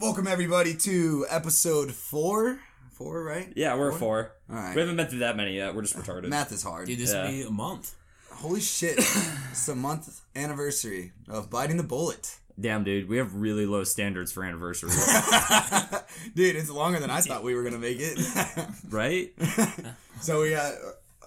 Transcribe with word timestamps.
Welcome 0.00 0.26
everybody 0.26 0.74
to 0.76 1.26
episode 1.28 1.92
four. 1.92 2.58
Four, 2.92 3.22
right? 3.22 3.52
Yeah, 3.54 3.76
we're 3.76 3.92
four. 3.92 4.32
All 4.48 4.56
right. 4.56 4.74
We 4.74 4.80
haven't 4.80 4.96
been 4.96 5.08
through 5.08 5.18
that 5.18 5.36
many 5.36 5.56
yet. 5.56 5.74
We're 5.74 5.82
just 5.82 5.94
uh, 5.94 6.00
retarded. 6.00 6.28
Math 6.30 6.52
is 6.52 6.62
hard. 6.62 6.86
Dude, 6.86 6.98
this 6.98 7.12
Yeah. 7.12 7.24
will 7.24 7.30
be 7.30 7.42
a 7.42 7.50
month. 7.50 7.94
Holy 8.32 8.60
shit! 8.62 8.94
it's 9.50 9.68
a 9.68 9.74
month 9.76 10.22
anniversary 10.34 11.12
of 11.28 11.50
biting 11.50 11.76
the 11.76 11.82
bullet. 11.82 12.38
Damn, 12.58 12.82
dude, 12.82 13.10
we 13.10 13.18
have 13.18 13.34
really 13.34 13.66
low 13.66 13.84
standards 13.84 14.32
for 14.32 14.42
anniversaries, 14.42 14.96
Dude, 16.34 16.56
it's 16.56 16.70
longer 16.70 16.98
than 16.98 17.10
I 17.10 17.20
thought 17.20 17.42
we 17.44 17.54
were 17.54 17.62
gonna 17.62 17.78
make 17.78 17.98
it. 18.00 18.18
right? 18.88 19.32
so 20.22 20.40
we 20.40 20.50
got 20.50 20.72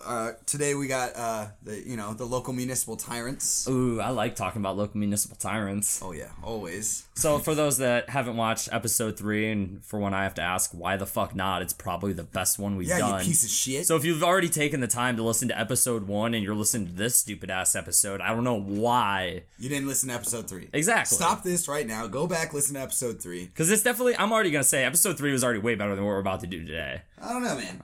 uh, 0.06 0.32
today. 0.46 0.76
We 0.76 0.88
got 0.88 1.16
uh, 1.16 1.48
the 1.64 1.80
you 1.88 1.96
know 1.98 2.14
the 2.14 2.26
local 2.26 2.54
municipal 2.54 2.96
tyrants. 2.96 3.68
Ooh, 3.68 4.00
I 4.02 4.10
like 4.10 4.36
talking 4.36 4.62
about 4.62 4.78
local 4.78 4.98
municipal 5.00 5.38
tyrants. 5.38 6.02
Oh 6.04 6.12
yeah, 6.12 6.30
always. 6.44 7.06
So, 7.16 7.38
for 7.40 7.54
those 7.56 7.78
that 7.78 8.10
haven't 8.10 8.38
watched 8.38 8.70
episode 8.72 9.18
three, 9.18 9.52
and 9.52 9.84
for 9.86 10.00
one 10.00 10.14
I 10.14 10.24
have 10.24 10.34
to 10.36 10.42
ask, 10.42 10.72
why 10.72 10.98
the 10.98 11.06
fuck 11.06 11.36
not? 11.36 11.62
It's 11.62 11.74
probably 11.74 12.14
the 12.14 12.24
best 12.24 12.58
one 12.60 12.76
we've 12.76 12.88
Yeah, 12.88 13.00
done. 13.00 13.20
you 13.20 13.26
piece 13.28 13.44
of 13.44 13.50
shit. 13.50 13.86
So 13.86 13.96
if 13.96 14.04
you've 14.04 14.24
already 14.24 14.50
taken 14.50 14.80
the 14.80 14.88
time 14.88 15.16
to 15.18 15.24
listen 15.24 15.48
to 15.50 15.60
episode 15.60 16.08
one 16.08 16.34
and 16.34 16.44
you're 16.44 16.56
listening 16.56 16.88
to 16.88 16.94
this 16.94 17.18
stupid 17.20 17.50
ass 17.52 17.76
episode, 17.76 18.20
I 18.22 18.30
don't 18.30 18.44
know 18.44 18.60
why. 18.60 19.44
you 19.60 19.70
didn't 19.70 19.88
listen 19.88 20.10
to 20.10 20.16
episode 20.16 20.48
three. 20.50 20.70
Exactly. 20.74 21.16
Stop 21.16 21.44
this 21.44 21.68
right 21.68 21.86
now. 21.88 22.08
Go 22.08 22.28
back, 22.28 22.54
listen 22.54 22.76
to 22.76 22.82
episode 22.82 23.22
three. 23.22 23.46
Because 23.46 23.72
it's 23.72 23.84
definitely, 23.84 24.16
I'm 24.18 24.32
already 24.32 24.52
gonna 24.52 24.64
say 24.64 24.84
episode 24.84 25.18
three 25.18 25.32
was 25.32 25.44
already 25.44 25.60
way 25.60 25.76
better 25.76 25.96
than 25.96 26.04
what 26.04 26.12
we're 26.12 26.20
about 26.20 26.40
to 26.42 26.48
do 26.48 26.66
today. 26.66 27.02
I 27.22 27.30
don't 27.32 27.44
know, 27.44 27.56
man. 27.56 27.82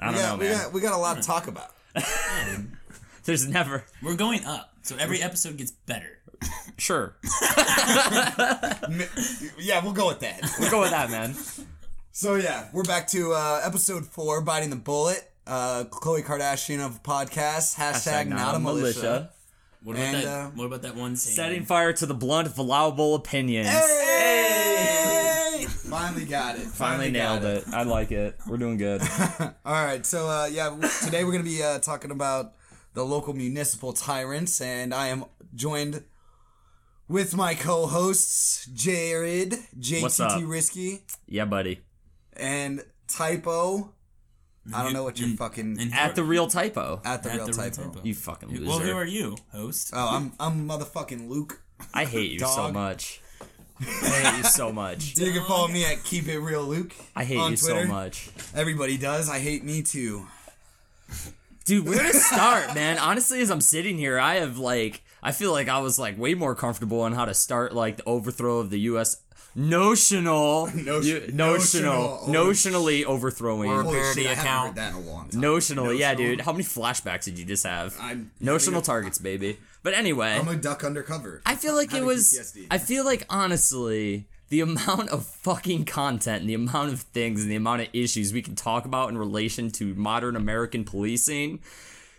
I 0.00 0.06
don't 0.06 0.14
we 0.14 0.20
got, 0.20 0.38
know, 0.38 0.44
we 0.44 0.48
got 0.50 0.72
we 0.74 0.80
got 0.80 0.92
a 0.94 0.98
lot 0.98 1.16
to 1.16 1.22
talk 1.22 1.48
about. 1.48 1.70
There's 3.24 3.46
never, 3.48 3.84
We're 4.02 4.14
going 4.16 4.44
up, 4.44 4.72
so 4.82 4.96
every 4.96 5.20
episode 5.22 5.56
gets 5.58 5.70
better. 5.72 6.18
sure, 6.78 7.16
yeah, 9.58 9.82
we'll 9.82 9.92
go 9.92 10.08
with 10.08 10.20
that. 10.20 10.40
we'll 10.58 10.70
go 10.70 10.80
with 10.80 10.90
that, 10.90 11.10
man. 11.10 11.34
So 12.12 12.34
yeah, 12.36 12.68
we're 12.72 12.84
back 12.84 13.08
to 13.08 13.32
uh, 13.32 13.60
episode 13.64 14.06
four, 14.06 14.40
biting 14.40 14.70
the 14.70 14.76
bullet. 14.76 15.22
Uh, 15.46 15.84
Khloe 15.90 16.22
Kardashian 16.22 16.84
of 16.84 17.02
podcast 17.02 17.76
Hashtag, 17.76 18.28
not, 18.28 18.54
a 18.54 18.58
militia. 18.58 19.30
What 19.82 19.96
about 19.96 20.04
And, 20.06 20.16
that? 20.16 20.24
uh, 20.26 20.46
what 20.50 20.64
about 20.66 20.82
that 20.82 20.94
one 20.94 21.16
saying? 21.16 21.36
Setting 21.36 21.64
fire 21.64 21.92
to 21.94 22.04
the 22.06 22.14
blunt, 22.14 22.54
allowable 22.58 23.14
opinions. 23.14 23.68
Hey! 23.68 24.07
Finally 25.90 26.24
got 26.26 26.56
it. 26.56 26.62
Finally 26.66 27.10
got 27.12 27.42
nailed 27.42 27.56
it. 27.58 27.64
I 27.72 27.82
like 27.84 28.10
it. 28.12 28.36
We're 28.46 28.56
doing 28.58 28.76
good. 28.76 29.00
All 29.40 29.54
right, 29.84 30.04
so 30.04 30.28
uh, 30.28 30.46
yeah, 30.50 30.76
today 31.04 31.24
we're 31.24 31.32
gonna 31.32 31.44
be 31.44 31.62
uh, 31.62 31.78
talking 31.78 32.10
about 32.10 32.52
the 32.94 33.04
local 33.04 33.32
municipal 33.34 33.92
tyrants, 33.92 34.60
and 34.60 34.92
I 34.92 35.08
am 35.08 35.24
joined 35.54 36.04
with 37.08 37.34
my 37.34 37.54
co-hosts 37.54 38.66
Jared, 38.66 39.54
What's 40.00 40.20
up? 40.20 40.32
JTT 40.32 40.48
Risky, 40.50 41.04
yeah, 41.26 41.44
buddy. 41.46 41.80
and 42.34 42.84
Typo. 43.06 43.94
I 44.74 44.82
don't 44.82 44.92
know 44.92 45.02
what 45.04 45.18
you're 45.18 45.30
And- 45.30 45.38
fucking 45.38 45.78
and 45.80 45.94
At 45.94 46.14
the 46.14 46.22
real 46.22 46.46
typo. 46.46 47.00
at 47.02 47.22
the 47.22 47.30
at 47.30 47.36
real 47.36 47.46
the 47.46 47.52
real 47.52 47.70
typo. 47.70 47.88
typo. 47.88 48.00
You 48.04 48.14
fucking 48.14 48.50
loser. 48.50 48.66
well, 48.66 48.78
who 48.80 48.92
are 48.92 49.06
you, 49.06 49.36
host? 49.52 49.90
Oh, 49.94 50.08
I'm 50.14 50.32
I'm 50.38 50.68
motherfucking 50.68 51.30
Luke. 51.30 51.62
I 51.94 52.04
hate 52.04 52.32
you 52.32 52.40
so 52.40 52.70
much. 52.70 53.22
I 53.80 53.84
hate 53.84 54.38
you 54.38 54.44
so 54.44 54.72
much. 54.72 55.14
You 55.18 55.32
can 55.32 55.44
follow 55.44 55.68
me 55.68 55.84
at 55.84 56.02
Keep 56.04 56.28
It 56.28 56.38
Real 56.38 56.62
Luke. 56.62 56.92
I 57.14 57.24
hate 57.24 57.38
on 57.38 57.52
you 57.52 57.56
Twitter. 57.56 57.82
so 57.86 57.88
much. 57.92 58.30
Everybody 58.54 58.96
does. 58.96 59.28
I 59.28 59.38
hate 59.38 59.62
me 59.64 59.82
too. 59.82 60.26
Dude, 61.64 61.86
where 61.86 62.02
to 62.02 62.18
start, 62.18 62.74
man? 62.74 62.98
Honestly, 62.98 63.40
as 63.40 63.50
I'm 63.50 63.60
sitting 63.60 63.98
here, 63.98 64.18
I 64.18 64.36
have 64.36 64.58
like 64.58 65.02
I 65.22 65.32
feel 65.32 65.52
like 65.52 65.68
I 65.68 65.78
was 65.80 65.98
like 65.98 66.18
way 66.18 66.34
more 66.34 66.54
comfortable 66.54 67.02
on 67.02 67.12
how 67.12 67.24
to 67.24 67.34
start 67.34 67.74
like 67.74 67.98
the 67.98 68.04
overthrow 68.04 68.58
of 68.58 68.70
the 68.70 68.80
US 68.80 69.18
notional 69.58 70.66
Notion- 70.74 71.04
you- 71.04 71.32
notional. 71.32 72.28
notional 72.28 72.28
notionally 72.28 73.04
overthrowing 73.04 73.70
Or- 73.70 73.82
Holy 73.82 73.96
Parody 73.98 74.22
shit, 74.22 74.30
I 74.30 74.32
account. 74.40 74.66
heard 74.68 74.76
that 74.76 74.90
in 74.94 74.96
a 74.96 75.00
long 75.10 75.28
time. 75.28 75.40
notionally 75.42 75.98
yeah 75.98 76.14
dude 76.14 76.40
how 76.42 76.52
many 76.52 76.64
flashbacks 76.64 77.24
did 77.24 77.38
you 77.38 77.44
just 77.44 77.64
have 77.66 77.96
I'm 78.00 78.30
notional 78.40 78.80
a- 78.80 78.84
targets 78.84 79.18
baby 79.18 79.58
but 79.82 79.94
anyway 79.94 80.38
I'm 80.38 80.48
a 80.48 80.56
duck 80.56 80.84
undercover. 80.84 81.40
I 81.46 81.54
feel 81.56 81.74
like 81.74 81.94
it 81.94 82.04
was. 82.04 82.32
PTSD. 82.32 82.66
I 82.70 82.78
feel 82.78 83.04
like 83.04 83.24
honestly, 83.30 84.26
the 84.48 84.60
amount 84.60 85.08
of 85.10 85.24
fucking 85.24 85.84
content 85.84 86.40
and 86.40 86.50
the 86.50 86.54
amount 86.54 86.92
of 86.92 87.02
things 87.02 87.42
and 87.42 87.50
the 87.50 87.54
amount 87.56 87.82
of 87.82 87.88
issues 87.92 88.32
we 88.32 88.42
can 88.42 88.56
talk 88.56 88.84
about 88.86 89.08
in 89.08 89.16
relation 89.16 89.70
to 89.72 89.94
modern 89.94 90.34
American 90.36 90.84
policing 90.84 91.60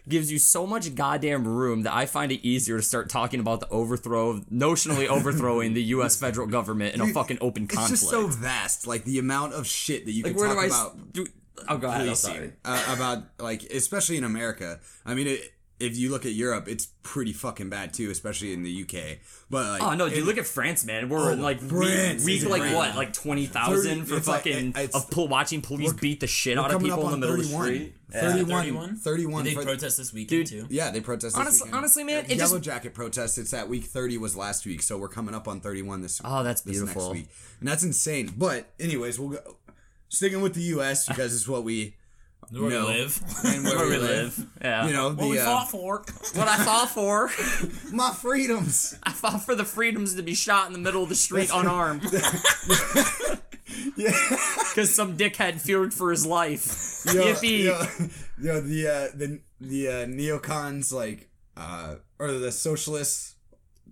gives 0.08 0.32
you 0.32 0.40
so 0.40 0.66
much 0.66 0.96
goddamn 0.96 1.48
room 1.48 1.84
that 1.84 1.94
I 1.94 2.06
find 2.06 2.32
it 2.32 2.46
easier 2.48 2.78
to 2.78 2.84
start 2.84 3.10
talking 3.10 3.40
about 3.40 3.60
the 3.60 3.68
overthrow, 3.70 4.30
of, 4.32 4.46
notionally 4.50 5.08
overthrowing 5.08 5.74
the 5.74 5.84
U.S. 5.84 6.16
federal 6.16 6.48
government 6.48 6.96
in 6.96 7.02
a 7.02 7.08
fucking 7.08 7.38
open 7.42 7.64
It's 7.66 7.76
conflict. 7.76 8.00
just 8.02 8.10
so 8.12 8.28
vast, 8.28 8.88
like 8.88 9.04
the 9.04 9.20
amount 9.20 9.54
of 9.54 9.68
shit 9.68 10.06
that 10.06 10.12
you 10.12 10.24
like, 10.24 10.36
can 10.38 10.48
talk 10.48 10.66
about 10.66 10.92
s- 10.96 11.02
Do, 11.12 11.28
oh, 11.68 11.78
go 11.78 11.88
ahead. 11.90 12.08
I'm 12.08 12.16
sorry. 12.16 12.36
policing. 12.38 12.54
Uh, 12.66 12.96
about 12.96 13.24
like, 13.40 13.64
especially 13.64 14.18
in 14.18 14.24
America. 14.24 14.80
I 15.06 15.14
mean, 15.16 15.28
it, 15.28 15.54
if 15.80 15.98
you 15.98 16.12
look 16.12 16.26
at 16.26 16.34
Europe, 16.34 16.68
it's 16.68 16.88
pretty 17.04 17.32
fucking 17.34 17.70
bad 17.70 17.94
too, 17.94 18.10
especially 18.12 18.54
in 18.54 18.64
the 18.64 18.82
UK. 18.84 19.20
But 19.50 19.66
like, 19.68 19.82
Oh 19.82 19.94
no! 19.96 20.10
Dude, 20.10 20.20
in- 20.20 20.26
look 20.26 20.38
at 20.38 20.46
France, 20.46 20.84
man. 20.86 21.10
We're 21.10 21.32
Oh, 21.32 21.36
like 21.36 21.60
France 21.62 22.24
week, 22.26 22.38
is 22.38 22.44
week 22.44 22.52
like 22.52 22.62
great. 22.64 22.76
what, 22.76 22.96
like 22.96 23.14
twenty 23.14 23.46
thousand 23.46 24.06
for 24.06 24.18
it's 24.18 24.28
like- 24.28 24.44
fucking 24.44 24.76
of 24.94 25.10
pol- 25.10 25.28
watching 25.28 25.62
police 25.62 25.94
beat 25.94 26.20
the 26.20 26.28
shit 26.28 26.58
out 26.58 26.72
of 26.74 26.82
people 26.82 26.98
in 26.98 27.06
the 27.08 27.14
on 27.14 27.20
middle 27.20 27.36
of 27.36 27.42
the 27.42 27.46
street. 27.46 27.96
31, 28.12 28.48
31? 28.64 28.96
31 28.98 29.44
Did 29.44 29.52
they 29.52 29.56
for- 29.56 29.64
protest 29.64 29.98
this 29.98 30.12
weekend 30.12 30.48
Dude, 30.48 30.68
too? 30.68 30.68
Yeah, 30.74 30.90
they 30.90 31.00
protest. 31.00 31.36
This 31.36 31.40
Honestly- 31.40 31.66
weekend. 31.66 31.76
honestly, 31.78 32.04
man, 32.04 32.26
The 32.26 32.32
it 32.34 32.38
Yellow 32.40 32.56
just- 32.58 32.64
Jacket 32.64 32.94
protest. 32.96 33.38
It's 33.38 33.52
that 33.52 33.70
week 33.70 33.86
thirty 33.86 34.18
was 34.18 34.36
last 34.36 34.66
week, 34.66 34.82
so 34.82 34.98
we're 34.98 35.10
coming 35.10 35.36
up 35.36 35.48
on 35.48 35.62
thirty 35.62 35.82
one 35.84 36.02
this. 36.02 36.20
Oh, 36.26 36.44
that's 36.44 36.62
this 36.62 36.78
beautiful. 36.78 37.14
Next 37.14 37.14
week, 37.14 37.30
and 37.60 37.70
that's 37.70 37.84
insane. 37.84 38.34
But 38.36 38.72
anyways, 38.80 39.20
we'll 39.20 39.30
go 39.30 39.56
sticking 40.10 40.42
with 40.42 40.56
the 40.56 40.62
U.S. 40.64 41.08
because 41.08 41.36
it's 41.36 41.48
what 41.48 41.64
we 41.64 41.96
Where 42.52 42.64
we 42.64 42.78
live. 42.78 43.22
and 43.46 43.64
where, 43.66 43.78
Where 43.78 43.86
we 43.86 43.92
we 43.94 43.98
live. 43.98 44.38
live. 44.38 44.48
Yeah. 44.62 44.88
You 44.88 44.94
know, 44.94 45.08
what 45.10 45.18
the, 45.18 45.28
we 45.28 45.40
uh, 45.40 45.46
fought 45.46 45.70
for. 45.70 45.98
what 46.34 46.48
I 46.48 46.58
fought 46.64 46.90
for. 46.90 47.30
my 47.96 48.12
freedoms. 48.12 48.98
I 49.04 49.12
fought 49.12 49.44
for 49.44 49.56
the 49.56 49.66
freedoms 49.66 50.16
to 50.16 50.24
be 50.24 50.34
shot 50.36 50.68
in 50.68 50.74
the 50.74 50.80
middle 50.80 51.04
of 51.04 51.10
the 51.10 51.16
street 51.16 51.50
unarmed. 51.54 52.04
Yeah. 53.96 54.12
Because 54.70 54.94
some 54.96 55.16
dickhead 55.18 55.62
feared 55.62 55.94
for 55.94 56.12
his 56.12 56.26
life. 56.26 57.04
Yo, 57.06 57.14
Yippee. 57.34 57.64
yo, 57.66 57.86
yo, 58.42 58.62
the 58.62 58.88
uh, 58.88 59.08
the 59.18 59.40
the 59.62 59.88
uh, 59.88 59.92
neocons 60.06 60.92
like 60.92 61.30
uh, 61.56 61.96
or 62.18 62.32
the 62.32 62.52
socialists, 62.52 63.36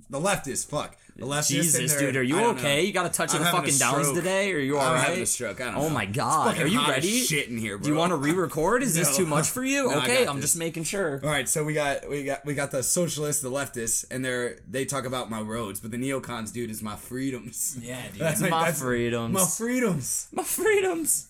the 0.09 0.19
leftists. 0.19 0.67
Fuck 0.67 0.97
the 0.97 1.03
leftists. 1.03 1.06
and 1.06 1.06
Jesus, 1.19 1.95
dude, 1.97 2.15
are 2.15 2.21
you 2.23 2.39
okay? 2.51 2.75
know. 2.77 2.81
You 2.81 2.93
got 2.93 3.05
a 3.05 3.09
touch 3.09 3.33
I'm 3.33 3.41
of 3.41 3.45
the 3.47 3.51
fucking 3.51 3.77
downs 3.77 4.11
today? 4.13 4.51
Are 4.53 4.59
you 4.59 4.77
I'm 4.77 4.87
alright? 4.87 5.03
having 5.03 5.23
a 5.23 5.25
stroke. 5.25 5.59
I 5.61 5.65
don't 5.65 5.75
Oh 5.77 5.81
know. 5.87 5.89
my 5.89 6.05
god, 6.05 6.59
are 6.59 6.67
you 6.67 6.79
ready? 6.87 7.19
Shit 7.21 7.49
in 7.49 7.57
here, 7.57 7.77
bro. 7.77 7.85
Do 7.85 7.89
you 7.91 7.95
want 7.97 8.11
to 8.11 8.15
re-record? 8.17 8.83
Is 8.83 8.93
this 8.93 9.17
too 9.17 9.25
much 9.25 9.47
for 9.49 9.63
you? 9.63 9.89
No, 9.91 9.97
okay, 9.99 10.27
I'm 10.27 10.35
this. 10.35 10.45
just 10.45 10.57
making 10.57 10.83
sure. 10.83 11.19
All 11.23 11.29
right, 11.29 11.49
so 11.49 11.63
we 11.63 11.73
got 11.73 12.07
we 12.09 12.23
got 12.23 12.45
we 12.45 12.53
got 12.53 12.71
the 12.71 12.83
socialists, 12.83 13.41
the 13.41 13.49
leftists, 13.49 14.05
and 14.11 14.23
they're 14.23 14.59
they 14.69 14.85
talk 14.85 15.05
about 15.05 15.29
my 15.29 15.41
roads, 15.41 15.79
but 15.79 15.91
the 15.91 15.97
neocons, 15.97 16.53
dude, 16.53 16.69
is 16.69 16.83
my 16.83 16.95
freedoms. 16.95 17.77
Yeah, 17.81 18.01
dude. 18.11 18.19
That's 18.21 18.41
My 18.41 18.49
that's- 18.49 18.79
freedoms. 18.81 19.33
My 19.33 19.45
freedoms. 19.45 20.27
My 20.33 20.43
freedoms. 20.43 21.27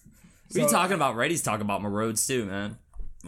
What 0.51 0.59
are 0.59 0.63
you 0.63 0.69
talking 0.69 0.95
about? 0.95 1.15
Reddy's 1.15 1.41
talking 1.41 1.61
about 1.61 1.81
my 1.81 1.89
roads 1.89 2.25
too, 2.27 2.45
man. 2.45 2.77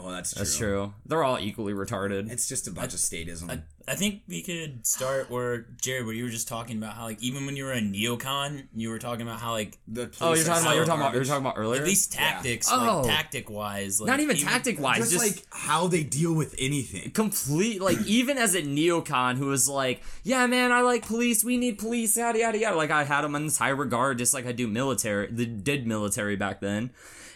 Well, 0.02 0.12
that's 0.12 0.34
true. 0.34 0.40
That's 0.40 0.58
true. 0.58 0.94
They're 1.06 1.24
all 1.24 1.40
equally 1.40 1.74
retarded. 1.74 2.32
It's 2.32 2.48
just 2.48 2.68
a 2.68 2.72
bunch 2.72 2.94
of 2.94 3.00
statism. 3.00 3.50
I, 3.52 3.62
I 3.88 3.96
think 3.96 4.22
we 4.28 4.42
could 4.44 4.86
start 4.86 5.30
where 5.32 5.66
Jared, 5.82 6.06
where 6.06 6.14
you 6.14 6.24
were 6.24 6.30
just 6.30 6.48
talking 6.48 6.78
about 6.78 6.94
how 6.94 7.04
like 7.06 7.22
even 7.24 7.46
when 7.46 7.56
you 7.56 7.66
were 7.66 7.74
a 7.74 7.82
neocon, 7.82 8.68
you 8.76 8.90
were 8.90 9.00
talking 9.00 9.24
about 9.28 9.40
how 9.40 9.52
like 9.54 9.78
the 9.88 10.12
Oh, 10.22 10.34
you're 10.34 10.46
talking 10.46 10.64
about 10.64 10.76
you're 10.76 10.86
so 10.86 10.90
talking 10.92 11.02
about 11.02 11.14
you're 11.16 11.24
talking 11.26 11.46
about 11.46 11.58
earlier. 11.58 11.82
at 11.82 11.88
least 11.88 12.14
tactics, 12.14 12.68
Oh. 12.72 13.02
like 13.02 13.08
tactic 13.16 13.50
wise, 13.50 14.00
like 14.00 14.08
Not 14.08 14.20
even 14.20 14.38
tactic 14.38 14.80
wise, 14.80 15.00
just, 15.00 15.12
just, 15.14 15.26
like 15.38 15.46
how 15.52 15.88
they 15.88 16.04
deal 16.04 16.34
with 16.34 16.54
anything. 16.60 17.12
complete 17.12 17.82
like 17.82 17.98
even 18.06 18.38
as 18.38 18.54
a 18.56 18.62
neocon 18.62 19.38
who 19.38 19.48
was 19.48 19.68
like, 19.68 20.02
yeah, 20.24 20.46
man, 20.46 20.72
I 20.72 20.82
like 20.82 21.06
police. 21.08 21.44
We 21.44 21.58
need 21.58 21.80
police. 21.80 22.16
Yada 22.16 22.38
yada 22.40 22.58
yada. 22.60 22.76
Like 22.78 22.92
I 22.92 23.04
had 23.04 23.22
them 23.22 23.34
in 23.36 23.46
this 23.46 23.58
high 23.58 23.70
regard, 23.70 24.18
just 24.20 24.34
like 24.34 24.46
I 24.46 24.52
do 24.52 24.68
military. 24.68 25.32
The 25.32 25.46
did 25.46 25.88
military 25.88 26.36
back 26.36 26.60
then, 26.62 26.92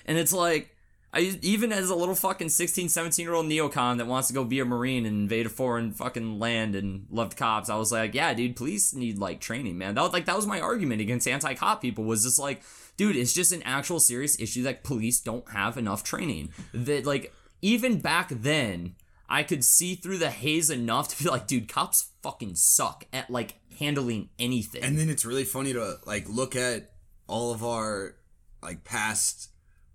and 0.05 0.17
it's 0.17 0.33
like. 0.33 0.69
I, 1.13 1.37
even 1.43 1.71
as 1.71 1.91
a 1.91 1.95
little 1.95 2.15
fucking 2.15 2.49
16, 2.49 2.89
17 2.89 3.23
year 3.23 3.35
old 3.35 3.45
neocon 3.45 3.97
that 3.97 4.07
wants 4.07 4.29
to 4.29 4.33
go 4.33 4.43
be 4.43 4.59
a 4.59 4.65
marine 4.65 5.05
and 5.05 5.15
invade 5.15 5.45
a 5.45 5.49
foreign 5.49 5.91
fucking 5.91 6.39
land 6.39 6.75
and 6.75 7.05
loved 7.11 7.37
cops, 7.37 7.69
I 7.69 7.75
was 7.75 7.91
like, 7.91 8.15
yeah, 8.15 8.33
dude, 8.33 8.55
police 8.55 8.95
need 8.95 9.19
like 9.19 9.39
training, 9.39 9.77
man. 9.77 9.93
That 9.93 10.01
was 10.01 10.11
like 10.13 10.25
that 10.25 10.35
was 10.35 10.47
my 10.47 10.59
argument 10.59 11.01
against 11.01 11.27
anti-cop 11.27 11.81
people 11.81 12.03
was 12.03 12.23
just 12.23 12.39
like, 12.39 12.63
dude, 12.97 13.15
it's 13.15 13.33
just 13.33 13.51
an 13.51 13.61
actual 13.61 13.99
serious 13.99 14.39
issue 14.39 14.63
that 14.63 14.83
police 14.83 15.19
don't 15.19 15.47
have 15.51 15.77
enough 15.77 16.03
training. 16.03 16.49
That 16.73 17.05
like 17.05 17.31
even 17.61 17.99
back 17.99 18.29
then, 18.29 18.95
I 19.29 19.43
could 19.43 19.63
see 19.63 19.93
through 19.93 20.17
the 20.17 20.31
haze 20.31 20.71
enough 20.71 21.09
to 21.09 21.23
be 21.23 21.29
like, 21.29 21.45
dude, 21.45 21.67
cops 21.67 22.09
fucking 22.23 22.55
suck 22.55 23.05
at 23.13 23.29
like 23.29 23.59
handling 23.77 24.29
anything. 24.39 24.83
And 24.83 24.97
then 24.97 25.09
it's 25.09 25.25
really 25.25 25.43
funny 25.43 25.73
to 25.73 25.97
like 26.07 26.27
look 26.27 26.55
at 26.55 26.91
all 27.27 27.51
of 27.51 27.63
our 27.63 28.15
like 28.63 28.83
past 28.83 29.49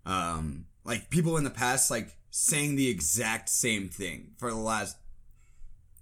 um 0.07 0.67
like 0.89 1.09
people 1.11 1.37
in 1.37 1.45
the 1.45 1.51
past 1.51 1.91
like 1.91 2.17
saying 2.31 2.75
the 2.77 2.89
exact 2.89 3.49
same 3.49 3.89
thing 3.89 4.33
for 4.39 4.51
the 4.51 4.57
last 4.57 4.97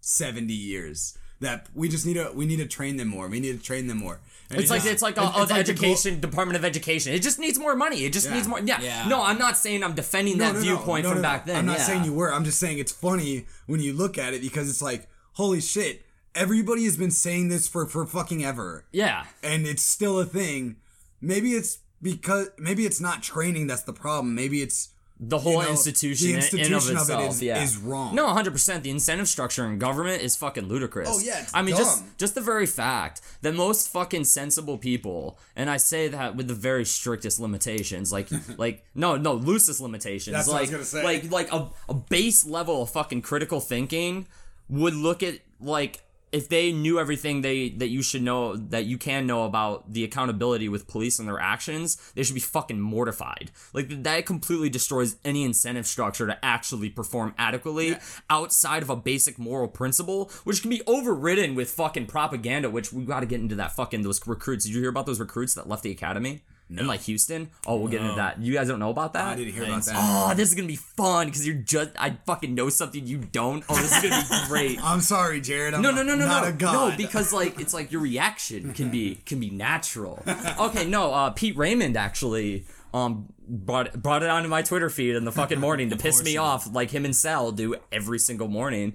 70 0.01 0.53
years. 0.53 1.17
that 1.39 1.67
we 1.75 1.87
just 1.87 2.07
need 2.07 2.15
to 2.15 2.33
we 2.35 2.47
need 2.47 2.57
to 2.57 2.67
train 2.67 2.97
them 2.97 3.09
more. 3.09 3.29
We 3.29 3.41
need 3.41 3.59
to 3.59 3.63
train 3.63 3.89
them 3.89 3.99
more. 3.99 4.21
And 4.49 4.59
It's 4.59 4.71
like 4.71 4.81
just- 4.81 4.91
it's 4.95 5.03
like 5.03 5.19
it's- 5.19 5.33
oh, 5.37 5.43
it's 5.43 5.51
the 5.51 5.57
like 5.59 5.67
the 5.67 5.75
goal- 5.75 5.85
education 5.93 6.19
department 6.19 6.57
of 6.57 6.65
education. 6.65 7.13
It 7.13 7.21
just 7.21 7.39
needs 7.39 7.59
more 7.59 7.77
money. 7.77 8.07
It 8.07 8.15
just 8.15 8.25
Yeah. 8.27 8.35
needs 8.37 8.49
more. 8.49 8.59
Yeah. 8.61 8.81
Yeah. 8.81 9.07
No, 9.07 9.23
I'm 9.23 9.37
not 9.37 9.59
saying 9.59 9.85
I'm 9.85 9.93
defending 9.95 10.39
that 10.39 10.57
viewpoint 10.57 11.03
no, 11.05 11.11
from 11.11 11.19
no, 11.21 11.29
no. 11.29 11.35
back 11.35 11.45
then. 11.45 11.57
I'm 11.57 11.67
not 11.67 11.77
yeah. 11.81 11.85
saying 11.89 12.05
you 12.05 12.15
were. 12.15 12.33
I'm 12.33 12.45
just 12.47 12.59
saying 12.59 12.79
it's 12.79 12.91
funny 12.93 13.45
when 13.67 13.81
you 13.81 13.93
look 13.93 14.17
at 14.17 14.33
it 14.33 14.41
because 14.41 14.71
it's 14.71 14.81
like, 14.81 15.11
holy 15.35 15.61
shit, 15.61 16.07
everybody 16.35 16.85
has 16.85 16.97
been 16.97 17.11
saying 17.11 17.49
this 17.51 17.69
for 17.69 17.87
for 17.87 18.07
fucking 18.07 18.43
ever, 18.43 18.87
Yeah. 18.91 19.27
and 19.43 19.67
it's 19.67 19.83
still 19.83 20.19
a 20.19 20.25
thing. 20.25 20.77
Maybe 21.21 21.53
it's 21.53 21.81
because 22.03 22.49
maybe 22.59 22.85
it's 22.87 23.01
not 23.01 23.23
training 23.23 23.67
that's 23.67 23.83
the 23.83 23.93
problem. 23.93 24.35
Maybe 24.35 24.63
it's 24.63 24.91
The 25.19 25.39
whole 25.39 25.63
know, 25.63 25.71
institution, 25.71 26.27
the 26.27 26.33
in- 26.33 26.37
in 26.37 26.43
of 26.43 26.53
institution 26.53 26.97
of 26.99 27.09
it 27.09 27.13
itself, 27.15 27.31
is- 27.37 27.43
yeah. 27.43 27.63
is 27.63 27.77
wrong. 27.79 28.15
No, 28.15 28.27
100. 28.27 28.51
percent 28.53 28.83
The 28.85 28.91
incentive 28.91 29.29
structure 29.29 29.65
in 29.65 29.79
government 29.79 30.23
is 30.23 30.37
fucking 30.37 30.69
ludicrous. 30.69 31.09
Oh, 31.11 31.19
yeah, 31.21 31.47
I 31.55 31.63
mean, 31.63 31.75
just 31.75 32.01
dumb. 32.01 32.11
just 32.19 32.35
the 32.35 32.43
very 32.43 32.67
fact 32.67 33.23
that 33.41 33.55
most 33.55 33.89
fucking 33.89 34.25
sensible 34.25 34.77
people, 34.77 35.39
and 35.57 35.71
I 35.71 35.79
say 35.79 36.09
that 36.09 36.37
with 36.37 36.49
the 36.49 36.55
very 36.55 36.85
strictest 36.85 37.41
limitations, 37.41 38.13
like 38.13 38.29
like 38.59 38.85
no 38.95 39.17
no 39.17 39.33
loosest 39.33 39.81
limitations, 39.81 40.35
That's 40.37 40.49
what 40.49 40.57
I 40.57 40.61
like 40.61 40.63
was 40.69 40.71
gonna 40.71 40.85
say. 40.85 41.03
like 41.03 41.31
like 41.31 41.51
a, 41.51 41.71
a 41.89 41.95
base 41.95 42.45
level 42.45 42.83
of 42.83 42.91
fucking 42.91 43.23
critical 43.23 43.61
thinking 43.61 44.27
would 44.69 44.95
look 44.95 45.23
at 45.23 45.39
like 45.61 46.03
if 46.37 46.51
they 46.51 46.71
knew 46.71 47.01
everything 47.01 47.41
they 47.41 47.71
that 47.71 47.89
you 47.89 48.03
should 48.03 48.21
know 48.21 48.57
that 48.57 48.85
you 48.85 48.99
can 48.99 49.27
know 49.27 49.45
about 49.45 49.91
the 49.91 50.05
accountability 50.05 50.69
with 50.69 50.87
police 50.87 51.19
and 51.19 51.27
their 51.27 51.41
actions, 51.41 51.97
they 52.15 52.23
should 52.23 52.35
be 52.35 52.41
fucking 52.41 52.79
mortified. 52.79 53.51
Like 53.73 54.03
that 54.03 54.27
completely 54.27 54.69
destroys 54.69 55.17
any 55.25 55.45
incentive 55.45 55.87
structure 55.87 56.27
to 56.27 56.45
actually 56.45 56.91
perform 56.91 57.35
adequately 57.39 57.97
outside 58.29 58.83
of 58.83 58.91
a 58.91 58.97
basic 58.97 59.39
moral 59.39 59.67
principle, 59.67 60.31
which 60.45 60.61
can 60.61 60.69
be 60.69 60.83
overridden 60.87 61.55
with 61.55 61.71
fucking 61.71 62.05
propaganda. 62.07 62.69
Which 62.69 62.93
we 62.93 63.07
got 63.07 63.21
to 63.21 63.27
get 63.27 63.41
into 63.41 63.55
that 63.55 63.75
fucking 63.75 64.03
those 64.03 64.25
recruits. 64.27 64.67
Did 64.67 64.75
you 64.75 64.81
hear 64.83 64.91
about 64.91 65.07
those 65.07 65.21
recruits 65.21 65.55
that 65.55 65.69
left 65.69 65.85
the 65.85 65.91
academy 65.91 66.43
in 66.69 66.87
like 66.87 67.01
Houston? 67.03 67.51
Oh, 67.67 67.77
we'll 67.77 67.89
get 67.89 68.01
into 68.01 68.15
that. 68.17 68.41
You 68.41 68.53
guys 68.53 68.69
don't 68.69 68.79
know 68.81 68.91
about 68.91 69.13
that? 69.13 69.27
I 69.27 69.35
didn't 69.37 69.55
hear 69.55 69.65
about 69.65 69.85
that. 69.85 69.95
Oh, 69.97 70.35
this 70.35 70.49
is 70.49 70.55
gonna 70.55 70.67
be 70.69 70.77
fun 70.77 71.27
because 71.27 71.47
you're 71.47 71.57
just 71.57 71.91
I 71.99 72.17
fucking 72.27 72.55
know 72.55 72.69
something 72.69 73.07
you 73.07 73.19
don't. 73.19 73.65
Oh, 73.69 73.77
this 73.77 73.97
is 73.97 74.11
gonna 74.11 74.25
be 74.29 74.37
great. 74.49 74.83
I'm 74.85 75.01
sorry, 75.01 75.41
Jared. 75.41 75.75
I'm 75.75 75.83
No, 75.83 75.91
no, 75.91 76.03
no, 76.03 76.15
no, 76.17 76.27
not 76.27 76.43
no, 76.43 76.49
a 76.49 76.53
god. 76.53 76.91
no, 76.91 76.97
because 76.97 77.33
like 77.33 77.61
it's 77.61 77.73
like 77.75 77.93
your 77.93 78.01
reaction 78.01 78.73
can 78.73 78.91
be 78.91 79.15
can 79.27 79.39
be 79.41 79.51
natural. 79.51 80.23
Okay, 80.59 80.85
no, 80.87 81.13
uh, 81.13 81.31
Pete 81.31 81.57
Raymond 81.57 81.97
actually 81.97 82.65
um 82.95 83.27
brought 83.49 84.01
brought 84.03 84.23
it 84.23 84.31
onto 84.31 84.49
my 84.49 84.63
Twitter 84.63 84.91
feed 84.91 85.15
in 85.17 85.25
the 85.25 85.33
fucking 85.33 85.61
morning 85.61 85.91
to 85.91 85.97
piss 85.99 86.23
me 86.25 86.37
off, 86.37 86.73
like 86.73 86.91
him 86.91 87.05
and 87.05 87.15
Sal 87.15 87.53
do 87.53 87.77
every 87.93 88.19
single 88.19 88.49
morning, 88.49 88.95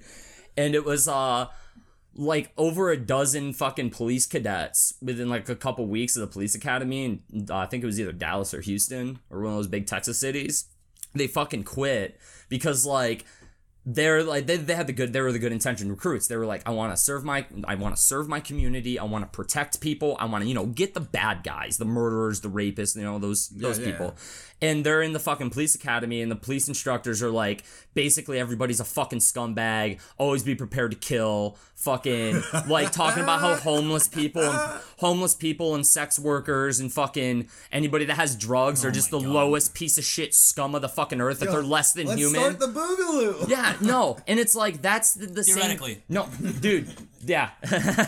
and 0.57 0.75
it 0.75 0.83
was 0.83 1.07
uh 1.07 1.47
like 2.15 2.51
over 2.57 2.89
a 2.89 2.97
dozen 2.97 3.53
fucking 3.53 3.89
police 3.89 4.25
cadets 4.25 4.95
within 5.01 5.29
like 5.29 5.47
a 5.47 5.55
couple 5.55 5.85
weeks 5.85 6.15
of 6.15 6.21
the 6.21 6.27
police 6.27 6.55
academy, 6.55 7.05
and 7.05 7.49
uh, 7.49 7.57
I 7.57 7.65
think 7.65 7.83
it 7.83 7.87
was 7.87 7.99
either 7.99 8.11
Dallas 8.11 8.53
or 8.53 8.61
Houston 8.61 9.19
or 9.29 9.41
one 9.41 9.53
of 9.53 9.57
those 9.57 9.67
big 9.67 9.85
Texas 9.85 10.19
cities. 10.19 10.65
They 11.13 11.27
fucking 11.27 11.63
quit 11.63 12.19
because 12.49 12.85
like 12.85 13.25
they're 13.85 14.23
like 14.23 14.45
they, 14.45 14.57
they 14.57 14.75
had 14.75 14.85
the 14.85 14.93
good 14.93 15.11
they 15.11 15.21
were 15.21 15.31
the 15.31 15.39
good 15.39 15.51
intention 15.51 15.89
recruits. 15.89 16.27
They 16.27 16.37
were 16.37 16.45
like 16.45 16.61
i 16.67 16.71
want 16.71 16.93
to 16.93 16.97
serve 16.97 17.23
my 17.23 17.45
i 17.65 17.75
want 17.75 17.95
to 17.95 18.01
serve 18.01 18.27
my 18.27 18.39
community. 18.39 18.99
I 18.99 19.05
want 19.05 19.25
to 19.25 19.29
protect 19.29 19.81
people. 19.81 20.15
I 20.19 20.25
want 20.25 20.43
to 20.43 20.47
you 20.47 20.53
know 20.53 20.67
get 20.67 20.93
the 20.93 20.99
bad 20.99 21.43
guys 21.43 21.77
the 21.77 21.85
murderers 21.85 22.41
the 22.41 22.49
rapists 22.49 22.95
you 22.95 23.03
know 23.03 23.17
those 23.17 23.49
those 23.49 23.79
yeah, 23.79 23.85
people 23.85 24.15
and 24.61 24.85
they're 24.85 25.01
in 25.01 25.13
the 25.13 25.19
fucking 25.19 25.49
police 25.49 25.75
academy 25.75 26.21
and 26.21 26.31
the 26.31 26.35
police 26.35 26.67
instructors 26.67 27.21
are 27.23 27.31
like 27.31 27.63
basically 27.93 28.39
everybody's 28.39 28.79
a 28.79 28.85
fucking 28.85 29.19
scumbag 29.19 29.99
always 30.17 30.43
be 30.43 30.55
prepared 30.55 30.91
to 30.91 30.97
kill 30.97 31.57
fucking 31.75 32.41
like 32.67 32.91
talking 32.91 33.23
about 33.23 33.41
how 33.41 33.55
homeless 33.55 34.07
people 34.07 34.41
and 34.41 34.81
homeless 34.99 35.35
people 35.35 35.75
and 35.75 35.85
sex 35.85 36.19
workers 36.19 36.79
and 36.79 36.93
fucking 36.93 37.47
anybody 37.71 38.05
that 38.05 38.15
has 38.15 38.35
drugs 38.35 38.85
are 38.85 38.89
oh 38.89 38.91
just 38.91 39.11
the 39.11 39.19
God. 39.19 39.27
lowest 39.29 39.73
piece 39.73 39.97
of 39.97 40.03
shit 40.03 40.33
scum 40.33 40.75
of 40.75 40.81
the 40.81 40.89
fucking 40.89 41.19
earth 41.19 41.39
that 41.39 41.45
Yo, 41.47 41.51
they're 41.53 41.63
less 41.63 41.93
than 41.93 42.07
Let's 42.07 42.19
human 42.19 42.39
start 42.39 42.59
the 42.59 42.67
boogaloo. 42.67 43.49
yeah, 43.49 43.75
no, 43.81 44.17
and 44.27 44.39
it's 44.39 44.55
like 44.55 44.81
that's 44.81 45.13
the, 45.15 45.25
the 45.25 45.43
same. 45.43 45.79
No, 46.07 46.27
dude. 46.59 46.87
Yeah, 47.23 47.49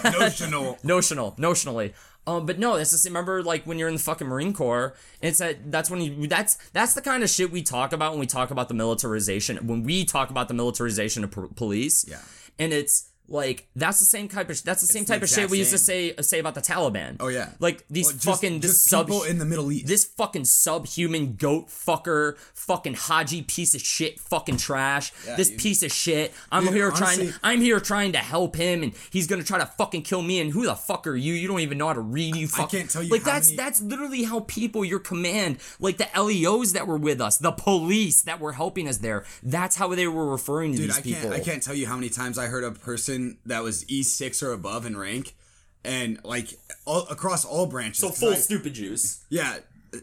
Notional. 0.04 0.80
notional, 0.84 1.34
notionally. 1.34 1.94
Um, 2.26 2.46
but 2.46 2.58
no, 2.58 2.78
that's 2.78 2.92
same. 2.92 3.12
Remember, 3.14 3.44
like 3.44 3.66
when 3.66 3.78
you're 3.78 3.90
in 3.90 3.96
the 3.96 4.00
fucking 4.00 4.28
Marine 4.28 4.54
Corps, 4.54 4.96
it's 5.22 5.40
that 5.40 5.72
that's 5.72 5.90
when 5.90 6.02
you 6.02 6.28
that's 6.28 6.58
that's 6.72 6.94
the 6.94 7.02
kind 7.02 7.22
of 7.24 7.30
shit 7.30 7.52
we 7.52 7.62
talk 7.62 7.92
about 7.94 8.12
when 8.14 8.20
we 8.20 8.26
talk 8.28 8.50
about 8.52 8.68
the 8.70 8.74
militarization. 8.74 9.58
When 9.68 9.84
we 9.84 10.06
talk 10.06 10.30
about 10.30 10.48
the 10.48 10.54
militarization 10.54 11.24
of 11.24 11.32
po- 11.32 11.50
police, 11.56 12.06
Yeah. 12.08 12.20
and 12.58 12.72
it's 12.72 13.10
like 13.34 13.68
that's 13.76 14.00
the 14.00 14.06
same 14.06 14.28
type 14.30 14.50
of 14.50 14.64
that's 14.64 14.82
the 14.82 14.88
same 14.88 15.04
the 15.04 15.14
type 15.14 15.22
of 15.24 15.28
shit 15.30 15.50
we 15.50 15.58
used 15.58 15.72
to 15.72 15.78
say 15.78 16.14
say 16.22 16.40
about 16.40 16.56
the 16.56 16.62
Taliban. 16.62 17.18
Oh 17.20 17.28
yeah. 17.28 17.50
like 17.60 17.84
these 17.90 18.06
Well, 18.06 18.14
just- 18.14 18.26
fucking 18.26 18.60
this 18.62 18.80
sub 18.82 19.08
people 19.08 19.24
in 19.24 19.40
the 19.40 19.46
Middle 19.46 19.72
East. 19.72 19.88
this 19.88 20.06
fucking 20.06 20.46
subhuman 20.46 21.36
goat 21.36 21.68
fucker, 21.68 22.38
fucking 22.54 22.94
Haji 22.94 23.42
piece 23.42 23.74
of 23.76 23.82
shit, 23.82 24.20
fucking 24.20 24.58
trash. 24.58 25.12
Yeah, 25.26 25.36
this 25.36 25.50
you- 25.52 25.58
piece 25.58 25.84
of 25.84 25.92
shit. 25.92 26.34
I'm 26.52 26.66
Dude, 26.66 26.74
here 26.74 26.92
honestly- 26.92 27.26
trying. 27.28 27.40
I'm 27.44 27.62
here 27.62 27.80
trying 27.80 28.12
to 28.14 28.20
help 28.20 28.56
him, 28.56 28.84
and 28.84 28.94
he's 29.10 29.28
gonna 29.28 29.44
try 29.44 29.58
to 29.60 29.66
fucking 29.66 30.04
kill 30.04 30.22
me. 30.22 30.40
And 30.40 30.52
who 30.52 30.66
the 30.66 30.76
fuck 30.76 31.08
are 31.08 31.16
you? 31.16 31.34
You 31.34 31.48
don't 31.48 31.60
even 31.62 31.78
know 31.78 31.88
how 31.88 31.94
to 31.94 32.02
read. 32.02 32.36
You 32.36 32.48
fuck. 32.48 32.70
can't 32.72 32.90
tell 32.90 33.02
you 33.04 33.10
Like 33.10 33.24
that's 33.24 33.48
many- 33.48 33.58
that's 33.58 33.82
literally 33.82 34.24
how 34.24 34.42
people, 34.42 34.86
your 34.86 35.00
command, 35.00 35.58
like 35.80 35.98
the 35.98 36.08
LEOs 36.16 36.74
that 36.74 36.86
were 36.88 36.98
with 36.98 37.20
us, 37.20 37.38
the 37.38 37.52
police 37.52 38.22
that 38.22 38.40
were 38.40 38.54
helping 38.54 38.88
us 38.88 38.98
there. 38.98 39.24
That's 39.42 39.76
how 39.78 39.94
they 39.96 40.08
were 40.08 40.30
referring 40.30 40.74
to 40.74 40.78
Dude, 40.78 40.90
these 40.90 40.98
I 40.98 41.02
people. 41.02 41.22
can't 41.30 41.34
I 41.34 41.40
can't 41.40 41.64
tell 41.64 41.76
you 41.76 41.88
how 41.88 41.96
many 41.96 42.10
times 42.10 42.38
I 42.38 42.46
heard 42.48 42.64
a 42.64 42.72
person 42.72 43.23
that 43.46 43.64
was 43.64 43.88
E 43.90 44.04
six 44.04 44.42
or 44.44 44.52
above 44.54 44.86
in 44.86 44.98
rank, 44.98 45.36
and 45.84 46.20
like 46.24 46.50
all 46.86 47.08
across 47.08 47.44
all 47.46 47.66
branches. 47.66 48.00
So 48.02 48.10
'cause 48.10 48.20
full 48.20 48.34
I- 48.34 48.38
stupid 48.38 48.74
juice. 48.74 49.20
yeah, 49.30 49.60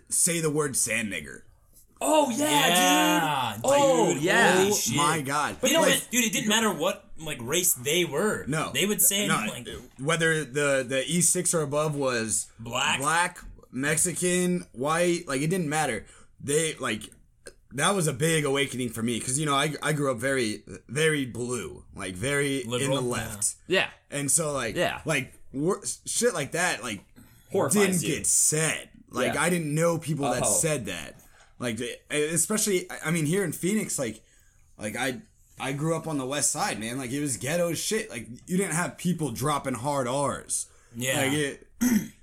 say 0.09 0.41
the 0.41 0.51
word 0.51 0.77
sand 0.77 1.13
nigger. 1.13 1.43
Oh 2.03 2.31
yeah, 2.31 2.69
Yeah, 2.69 3.53
dude. 3.57 3.63
Oh 3.65 4.15
dude, 4.15 4.23
yeah. 4.23 4.57
holy 4.57 4.71
Oh 4.71 4.75
shit. 4.75 4.97
my 4.97 5.21
god! 5.21 5.57
But 5.61 5.69
you 5.71 5.77
know 5.77 5.83
Like, 5.83 5.95
what, 6.01 6.09
dude? 6.11 6.25
It 6.25 6.33
didn't 6.33 6.49
matter 6.49 6.73
what 6.73 7.05
like 7.19 7.39
race 7.43 7.75
they 7.75 8.07
were. 8.07 8.45
No, 8.47 8.71
they 8.73 8.87
would 8.87 9.03
say 9.03 9.27
no, 9.27 9.35
like 9.49 9.69
whether 9.99 10.43
the 10.45 10.83
the 10.89 11.05
E 11.07 11.21
six 11.21 11.53
or 11.53 11.61
above 11.61 11.95
was 11.95 12.47
Black? 12.59 12.99
black, 13.01 13.39
Mexican, 13.71 14.65
white, 14.73 15.29
like 15.29 15.43
it 15.43 15.49
didn't 15.51 15.69
matter. 15.69 16.07
They 16.43 16.75
like 16.77 17.03
that 17.75 17.95
was 17.95 18.07
a 18.07 18.13
big 18.13 18.45
awakening 18.45 18.89
for 18.91 19.03
me 19.03 19.19
because 19.19 19.39
you 19.39 19.47
know 19.47 19.55
I 19.55 19.75
I 19.83 19.93
grew 19.93 20.11
up 20.11 20.19
very 20.19 20.63
very 20.89 21.25
blue, 21.27 21.85
like 21.95 22.15
very 22.15 22.65
Liberal? 22.65 22.99
in 22.99 23.05
the 23.05 23.11
left, 23.11 23.55
Yeah. 23.69 23.89
and 24.11 24.31
so 24.31 24.53
like 24.53 24.77
Yeah. 24.77 25.01
like 25.05 25.33
wor- 25.53 25.83
shit 26.07 26.35
like 26.35 26.53
that 26.53 26.83
like 26.83 27.01
Horrifies 27.53 28.01
didn't 28.01 28.03
you. 28.03 28.17
get 28.17 28.27
said. 28.27 28.89
Like 29.11 29.35
Yeah. 29.35 29.43
I 29.43 29.51
didn't 29.51 29.75
know 29.75 29.99
people 29.99 30.31
that 30.31 30.43
Oh. 30.45 30.53
said 30.53 30.87
that. 30.87 31.21
Like 31.59 31.81
especially 32.11 32.91
I- 32.91 32.99
I 33.07 33.11
mean 33.11 33.27
here 33.27 33.45
in 33.45 33.53
Phoenix 33.53 33.99
like 33.99 34.23
like 34.79 34.97
I 34.97 35.21
I 35.59 35.73
grew 35.73 35.95
up 35.95 36.07
on 36.07 36.17
the 36.17 36.25
west 36.27 36.51
side, 36.53 36.81
man. 36.81 36.97
Like 36.99 37.11
it 37.13 37.21
was 37.21 37.37
ghetto 37.37 37.75
shit. 37.75 38.09
Like 38.11 38.27
you 38.47 38.57
didn't 38.57 38.75
have 38.75 38.97
people 38.99 39.31
dropping 39.31 39.75
hard 39.75 40.09
R's. 40.09 40.67
Yeah. 40.97 41.21
Like 41.21 41.33
it 41.33 41.67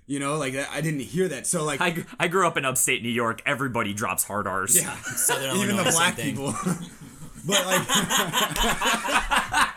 you 0.07 0.19
know, 0.19 0.37
like 0.37 0.55
I 0.55 0.81
didn't 0.81 1.01
hear 1.01 1.27
that. 1.27 1.45
So 1.45 1.63
like 1.63 1.79
I, 1.81 2.03
I 2.19 2.27
grew 2.27 2.47
up 2.47 2.57
in 2.57 2.65
upstate 2.65 3.03
New 3.03 3.09
York. 3.09 3.41
Everybody 3.45 3.93
drops 3.93 4.23
hard 4.23 4.47
R's. 4.47 4.75
yeah, 4.81 4.95
Southern 5.03 5.55
even 5.57 5.69
Illinois, 5.71 5.83
the 5.83 5.91
black 5.91 6.17
people. 6.17 6.51
but 7.45 7.65
like 7.65 7.87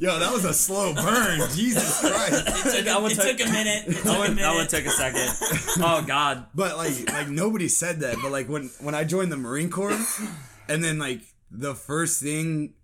Yo, 0.00 0.16
that 0.20 0.32
was 0.32 0.44
a 0.44 0.54
slow 0.54 0.94
burn. 0.94 1.40
Jesus 1.56 2.00
Christ. 2.00 2.46
It 2.46 2.72
took, 2.76 2.84
That 2.84 3.02
one 3.02 3.10
it 3.10 3.14
took- 3.16 3.36
took 3.36 3.48
a 3.48 3.50
minute. 3.50 3.84
It 3.88 3.94
took 3.94 4.04
That 4.04 4.14
a 4.16 4.18
one, 4.18 4.28
minute. 4.36 4.42
that 4.42 4.54
one 4.54 4.66
took 4.68 4.86
a 4.86 4.90
second. 4.90 5.28
Oh 5.84 6.04
God. 6.06 6.46
But 6.54 6.76
like 6.76 7.10
like 7.12 7.28
nobody 7.28 7.66
said 7.68 7.98
that. 8.00 8.16
But 8.22 8.30
like 8.30 8.48
when 8.48 8.70
when 8.80 8.94
I 8.94 9.02
joined 9.04 9.32
the 9.32 9.36
Marine 9.36 9.70
Corps, 9.70 9.98
and 10.68 10.84
then 10.84 10.98
like 11.00 11.22
the 11.50 11.74
first 11.74 12.22
thing 12.22 12.74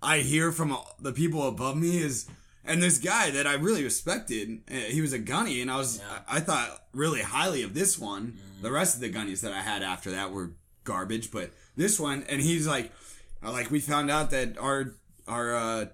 I 0.00 0.18
hear 0.18 0.52
from 0.52 0.76
the 1.00 1.12
people 1.12 1.48
above 1.48 1.76
me 1.76 1.98
is, 1.98 2.26
and 2.64 2.82
this 2.82 2.98
guy 2.98 3.30
that 3.30 3.46
I 3.46 3.54
really 3.54 3.82
respected, 3.84 4.60
uh, 4.70 4.74
he 4.74 5.00
was 5.00 5.12
a 5.12 5.18
gunny, 5.18 5.60
and 5.60 5.70
I 5.70 5.76
was 5.76 6.00
I, 6.28 6.36
I 6.36 6.40
thought 6.40 6.84
really 6.92 7.22
highly 7.22 7.62
of 7.62 7.74
this 7.74 7.98
one. 7.98 8.38
The 8.60 8.70
rest 8.70 8.94
of 8.94 9.00
the 9.00 9.12
gunnies 9.12 9.40
that 9.40 9.52
I 9.52 9.60
had 9.62 9.82
after 9.82 10.10
that 10.12 10.30
were 10.30 10.52
garbage, 10.84 11.30
but 11.30 11.50
this 11.76 11.98
one, 11.98 12.24
and 12.28 12.40
he's 12.40 12.66
like, 12.66 12.92
uh, 13.44 13.50
like 13.52 13.70
we 13.70 13.80
found 13.80 14.10
out 14.10 14.30
that 14.30 14.56
our 14.58 14.94
our 15.26 15.54
uh, 15.54 15.86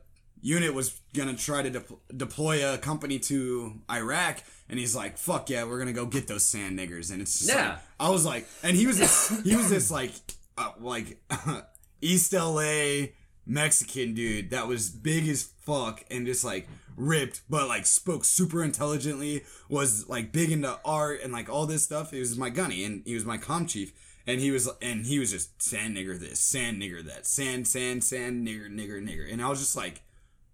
unit 0.43 0.75
was 0.75 1.01
gonna 1.15 1.35
try 1.35 1.63
to 1.63 1.71
de- 1.71 1.85
deploy 2.17 2.75
a 2.75 2.77
company 2.79 3.19
to 3.21 3.81
Iraq, 3.91 4.43
and 4.69 4.79
he's 4.79 4.95
like, 4.95 5.17
"Fuck 5.17 5.49
yeah, 5.51 5.65
we're 5.65 5.79
gonna 5.79 5.93
go 5.95 6.05
get 6.07 6.27
those 6.29 6.45
sand 6.47 6.79
niggers." 6.79 7.11
And 7.11 7.23
it's 7.23 7.39
just 7.39 7.51
Yeah. 7.51 7.69
like, 7.71 7.79
I 8.01 8.11
was 8.11 8.25
like, 8.27 8.47
and 8.63 8.77
he 8.77 8.87
was 8.87 8.99
this, 8.99 9.41
he 9.45 9.57
was 9.57 9.71
this 9.75 9.91
like, 9.91 10.13
uh, 10.59 10.73
like 10.81 11.23
East 12.01 12.33
LA 12.33 13.07
Mexican 13.49 14.15
dude 14.15 14.51
that 14.51 14.69
was 14.69 14.91
big 14.91 15.27
as 15.29 15.43
fuck 15.63 16.05
and 16.11 16.27
just 16.27 16.45
like 16.45 16.69
ripped, 16.97 17.41
but 17.49 17.67
like 17.67 17.87
spoke 17.87 18.25
super 18.25 18.63
intelligently, 18.63 19.45
was 19.69 20.09
like 20.09 20.31
big 20.33 20.53
into 20.53 20.79
art 20.85 21.21
and 21.23 21.33
like 21.33 21.49
all 21.49 21.67
this 21.67 21.83
stuff. 21.83 22.11
He 22.13 22.21
was 22.21 22.37
my 22.37 22.51
gunny 22.51 22.85
and 22.85 23.03
he 23.05 23.15
was 23.15 23.25
my 23.25 23.39
com 23.39 23.67
chief. 23.67 23.93
And 24.27 24.41
he 24.43 24.51
was 24.51 24.69
and 24.83 25.07
he 25.07 25.19
was 25.19 25.31
just 25.31 25.63
sand 25.63 25.97
nigger 25.97 26.19
this, 26.21 26.39
sand 26.39 26.83
nigger 26.83 27.03
that, 27.07 27.27
sand, 27.27 27.67
sand, 27.67 28.05
sand, 28.05 28.47
nigger, 28.47 28.69
nigger, 28.71 29.03
nigger. 29.03 29.33
And 29.33 29.41
I 29.41 29.49
was 29.49 29.59
just 29.59 29.75
like, 29.75 30.03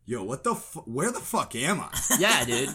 yo, 0.07 0.23
what 0.23 0.45
the 0.45 0.55
fu- 0.55 0.81
where 0.83 1.11
the 1.11 1.19
fuck 1.19 1.57
am 1.57 1.81
I? 1.81 1.89
Yeah, 2.21 2.45
dude. 2.45 2.69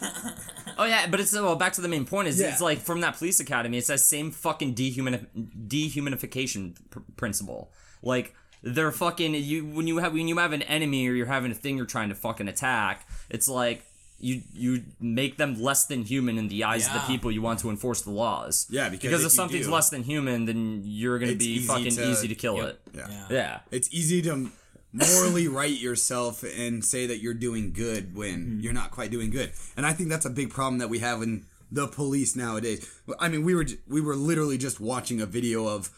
Oh 0.78 0.84
yeah, 0.84 1.08
but 1.08 1.22
it's 1.22 1.32
well 1.32 1.56
back 1.56 1.72
to 1.74 1.82
the 1.82 1.88
main 1.88 2.04
point 2.06 2.28
is 2.28 2.38
Yeah. 2.42 2.50
it's 2.52 2.60
like 2.60 2.80
from 2.80 3.00
that 3.00 3.16
police 3.18 3.40
academy. 3.40 3.78
It's 3.78 3.88
that 3.88 4.02
same 4.02 4.30
fucking 4.32 4.76
dehuman 4.76 5.28
dehumanification 5.70 6.76
pr- 6.90 7.00
principle. 7.16 7.72
Like 8.04 8.36
they're 8.62 8.92
fucking 8.92 9.34
you 9.36 9.66
when 9.66 9.88
you 9.88 9.98
have 10.00 10.14
when 10.14 10.28
you 10.28 10.38
have 10.38 10.54
an 10.54 10.62
enemy 10.64 11.08
or 11.08 11.14
you're 11.14 11.26
having 11.28 11.52
a 11.52 11.56
thing 11.56 11.78
you're 11.78 11.86
trying 11.86 12.10
to 12.10 12.16
fucking 12.16 12.48
attack. 12.48 13.08
It's 13.30 13.48
like 13.48 13.84
you 14.20 14.42
you 14.54 14.84
make 15.00 15.38
them 15.38 15.62
less 15.62 15.86
than 15.86 16.04
human 16.04 16.38
in 16.38 16.50
the 16.50 16.66
eyes 16.66 16.86
of 16.88 16.94
the 16.94 17.00
people 17.02 17.32
you 17.32 17.42
want 17.42 17.60
to 17.60 17.70
enforce 17.70 18.02
the 18.02 18.12
laws. 18.12 18.68
Yeah, 18.70 18.90
because 18.90 19.04
because 19.10 19.22
if 19.22 19.28
if 19.28 19.32
something's 19.34 19.66
do- 19.68 19.72
less 19.72 19.90
than 19.90 20.04
human, 20.04 20.46
then 20.46 20.82
you're 20.84 21.20
gonna 21.20 21.36
be 21.36 21.46
easy 21.46 21.68
fucking 21.68 21.96
to- 21.96 22.12
easy 22.12 22.28
to 22.28 22.36
kill 22.36 22.58
Yep. 22.58 22.66
it. 22.68 22.82
Yeah. 22.96 23.08
Yeah. 23.10 23.26
Yeah. 23.30 23.60
It's 23.72 23.88
easy 23.94 24.22
to 24.24 24.52
morally 24.92 25.48
right 25.48 25.80
yourself 25.80 26.44
and 26.44 26.84
say 26.84 27.06
that 27.06 27.20
you're 27.22 27.34
doing 27.34 27.72
good 27.72 28.16
when 28.16 28.36
Mm-hmm. 28.40 28.60
you're 28.62 28.74
not 28.74 28.92
quite 28.92 29.12
doing 29.12 29.30
good. 29.30 29.52
And 29.78 29.86
I 29.86 29.94
think 29.94 30.10
that's 30.10 30.26
a 30.26 30.30
big 30.32 30.50
problem 30.50 30.80
that 30.80 30.90
we 30.90 31.00
have 31.00 31.22
in 31.22 31.46
the 31.72 31.88
police 31.88 32.36
nowadays. 32.36 32.86
I 33.20 33.30
mean, 33.30 33.44
we 33.44 33.54
were 33.56 33.66
we 33.88 34.02
were 34.02 34.16
literally 34.16 34.58
just 34.58 34.80
watching 34.82 35.22
a 35.22 35.26
video 35.26 35.68
of 35.68 35.92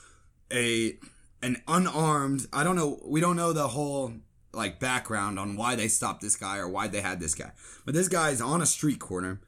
a 0.51 0.97
an 1.43 1.61
unarmed, 1.67 2.47
I 2.53 2.63
don't 2.63 2.75
know, 2.75 2.99
we 3.05 3.19
don't 3.21 3.35
know 3.35 3.53
the 3.53 3.69
whole 3.69 4.13
like 4.53 4.79
background 4.79 5.39
on 5.39 5.55
why 5.55 5.75
they 5.75 5.87
stopped 5.87 6.21
this 6.21 6.35
guy 6.35 6.57
or 6.57 6.67
why 6.67 6.87
they 6.87 7.01
had 7.01 7.19
this 7.19 7.33
guy. 7.35 7.51
But 7.85 7.93
this 7.93 8.07
guy 8.09 8.29
is 8.31 8.41
on 8.41 8.61
a 8.61 8.65
street 8.65 8.99
corner 8.99 9.39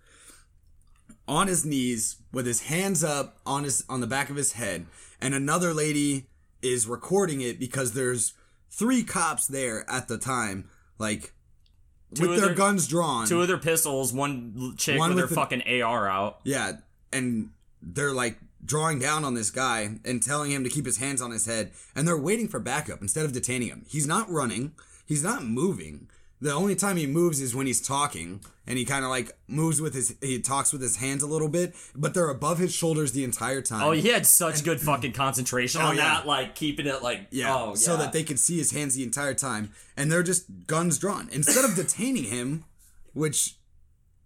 on 1.27 1.47
his 1.47 1.65
knees 1.65 2.17
with 2.31 2.45
his 2.45 2.63
hands 2.63 3.03
up 3.03 3.37
on 3.45 3.63
his 3.63 3.83
on 3.89 4.01
the 4.01 4.07
back 4.07 4.29
of 4.29 4.35
his 4.35 4.53
head 4.53 4.85
and 5.21 5.33
another 5.33 5.73
lady 5.73 6.27
is 6.61 6.85
recording 6.85 7.39
it 7.41 7.59
because 7.59 7.93
there's 7.93 8.33
three 8.69 9.03
cops 9.03 9.47
there 9.47 9.89
at 9.89 10.07
the 10.09 10.17
time 10.17 10.69
like 10.97 11.33
Two 12.13 12.27
with 12.29 12.39
their 12.39 12.47
their- 12.49 12.55
guns 12.55 12.87
drawn 12.87 13.25
Two 13.25 13.41
of 13.41 13.47
their 13.47 13.57
pistols, 13.57 14.11
one 14.13 14.75
chick 14.77 14.99
One 14.99 15.11
with 15.15 15.21
with 15.23 15.29
the- 15.29 15.35
fucking 15.35 15.63
AR 15.81 16.07
out. 16.09 16.39
yeah 16.43 16.73
and 17.13 17.51
they're 17.81 18.13
like 18.13 18.37
drawing 18.65 18.99
down 18.99 19.25
on 19.25 19.33
this 19.33 19.51
guy 19.51 19.99
and 20.05 20.21
telling 20.23 20.51
him 20.51 20.63
to 20.63 20.69
keep 20.69 20.85
his 20.85 20.97
hands 20.97 21.21
on 21.21 21.31
his 21.31 21.45
head 21.45 21.71
and 21.95 22.07
they're 22.07 22.17
waiting 22.17 22.47
for 22.47 22.59
backup 22.59 23.01
instead 23.01 23.25
of 23.25 23.33
detaining 23.33 23.67
him. 23.69 23.85
He's 23.87 24.07
not 24.07 24.29
running. 24.29 24.73
He's 25.05 25.23
not 25.23 25.43
moving. 25.45 26.07
The 26.39 26.51
only 26.53 26.75
time 26.75 26.97
he 26.97 27.07
moves 27.07 27.39
is 27.39 27.55
when 27.55 27.67
he's 27.67 27.79
talking 27.81 28.41
and 28.67 28.77
he 28.77 28.83
kind 28.83 29.05
of 29.05 29.09
like 29.09 29.31
moves 29.47 29.79
with 29.79 29.93
his 29.93 30.15
he 30.21 30.39
talks 30.41 30.73
with 30.73 30.81
his 30.81 30.97
hands 30.97 31.23
a 31.23 31.27
little 31.27 31.47
bit 31.47 31.73
but 31.95 32.13
they're 32.13 32.29
above 32.29 32.57
his 32.59 32.73
shoulders 32.73 33.13
the 33.13 33.23
entire 33.23 33.61
time. 33.61 33.81
Oh, 33.83 33.91
he 33.91 34.09
had 34.09 34.25
such 34.25 34.63
good 34.63 34.81
fucking 34.81 35.13
concentration 35.13 35.81
Oh, 35.81 35.85
on 35.87 35.95
yeah. 35.97 36.15
that, 36.15 36.27
like 36.27 36.53
keeping 36.55 36.85
it 36.87 37.01
like 37.01 37.27
Yeah, 37.31 37.55
oh, 37.55 37.75
so 37.75 37.95
that 37.97 38.11
they 38.11 38.23
could 38.23 38.39
see 38.39 38.57
his 38.57 38.71
hands 38.71 38.95
the 38.95 39.03
entire 39.03 39.33
time, 39.33 39.71
and 39.95 40.11
they're 40.11 40.23
just 40.23 40.45
guns 40.67 40.97
drawn. 40.97 41.29
Instead 41.31 41.63
of 41.63 41.75
detaining 41.75 42.25
him, 42.25 42.65
which 43.13 43.55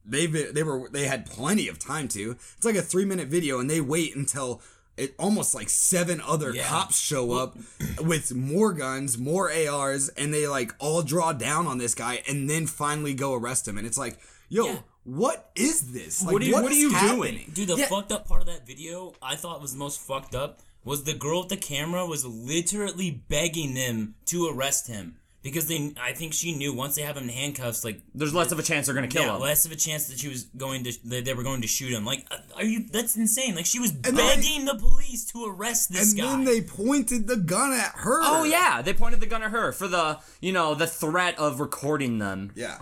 they've 0.08 0.32
been, 0.32 0.54
they 0.54 0.64
were 0.64 0.90
they 0.90 1.08
had 1.08 1.26
plenty 1.26 1.68
of 1.68 1.80
time 1.80 2.08
to. 2.10 2.32
It's 2.56 2.66
like 2.66 2.76
a 2.76 2.82
three 2.82 3.06
minute 3.06 3.28
video, 3.28 3.60
and 3.60 3.70
they 3.70 3.82
wait 3.82 4.16
until 4.16 4.62
it 4.96 5.14
almost 5.20 5.54
like 5.54 5.70
seven 5.70 6.22
other 6.22 6.54
Yeah. 6.56 6.68
cops 6.68 7.00
show 7.00 7.34
up 7.34 7.56
with 8.02 8.34
more 8.34 8.74
guns, 8.74 9.18
more 9.18 9.52
ARs, 9.52 10.10
and 10.10 10.34
they 10.34 10.48
like 10.48 10.74
all 10.80 11.04
draw 11.04 11.34
down 11.34 11.68
on 11.68 11.78
this 11.78 11.94
guy, 11.94 12.24
and 12.28 12.50
then 12.50 12.66
finally 12.68 13.14
go 13.14 13.34
arrest 13.36 13.68
him. 13.68 13.78
And 13.78 13.86
it's 13.86 13.98
like, 13.98 14.18
yo. 14.50 14.66
Yeah. 14.66 14.80
What 15.04 15.52
is 15.56 15.94
this? 15.94 16.22
Like, 16.22 16.34
What 16.34 16.42
are 16.42 16.46
you- 16.46 16.54
what 16.54 16.70
are 16.70 16.76
you 16.76 16.90
happening? 16.90 17.16
doing? 17.38 17.52
Dude, 17.54 17.70
the 17.70 17.76
Yeah. 17.78 17.88
fucked 17.88 18.12
up 18.12 18.28
part 18.28 18.42
of 18.42 18.48
that 18.48 18.68
video 18.68 19.14
I 19.22 19.38
thought 19.38 19.62
was 19.62 19.72
the 19.72 19.78
most 19.78 20.02
fucked 20.02 20.36
up 20.36 20.60
was 20.84 21.06
the 21.06 21.14
girl 21.14 21.40
with 21.40 21.48
the 21.50 21.56
camera 21.56 22.06
was 22.06 22.26
literally 22.26 23.12
begging 23.12 23.74
them 23.74 24.16
to 24.26 24.48
arrest 24.50 24.88
him 24.88 25.16
because 25.48 25.68
they 25.68 25.94
I 26.01 26.12
think 26.12 26.34
she 26.34 26.54
knew 26.54 26.74
once 26.74 26.96
they 26.96 27.04
have 27.04 27.16
him 27.16 27.24
in 27.24 27.30
handcuffs 27.30 27.86
like 27.86 28.01
there's 28.13 28.34
less 28.34 28.51
of 28.51 28.60
a 28.60 28.63
chance 28.63 28.86
they're 28.86 28.96
gonna 28.96 29.08
kill 29.08 29.24
yeah, 29.24 29.36
him. 29.36 29.42
less 29.42 29.66
of 29.66 29.72
a 29.72 29.75
chance 29.75 30.08
that 30.08 30.20
she 30.20 30.27
was 30.27 30.44
going 30.58 30.84
to 30.84 30.92
that 31.10 31.24
they 31.25 31.34
were 31.34 31.44
going 31.44 31.62
to 31.62 31.68
shoot 31.68 31.92
him. 31.92 32.04
Like, 32.06 32.25
uh, 32.30 32.38
are 32.58 32.63
you? 32.66 32.86
That's 32.92 33.16
insane. 33.16 33.56
Like, 33.56 33.66
she 33.66 33.80
was 33.80 33.94
then- 33.94 34.16
begging 34.16 34.66
the 34.66 34.75
police 34.75 35.25
to 35.32 35.46
arrest 35.46 35.92
this 35.92 36.12
And 36.12 36.20
guy. 36.22 36.34
And 36.34 36.46
then 36.48 36.54
they 36.54 36.62
pointed 36.62 37.27
the 37.27 37.38
gun 37.38 37.72
at 37.74 37.94
her. 37.96 38.20
Oh 38.24 38.44
yeah, 38.44 38.82
they 38.82 38.94
pointed 38.94 39.20
the 39.22 39.25
gun 39.25 39.42
at 39.44 39.51
her 39.51 39.72
for 39.72 39.88
the 39.88 40.20
you 40.42 40.51
know 40.51 40.75
the 40.75 40.88
threat 40.88 41.38
of 41.39 41.60
recording 41.60 42.20
them. 42.20 42.51
yeah. 42.56 42.80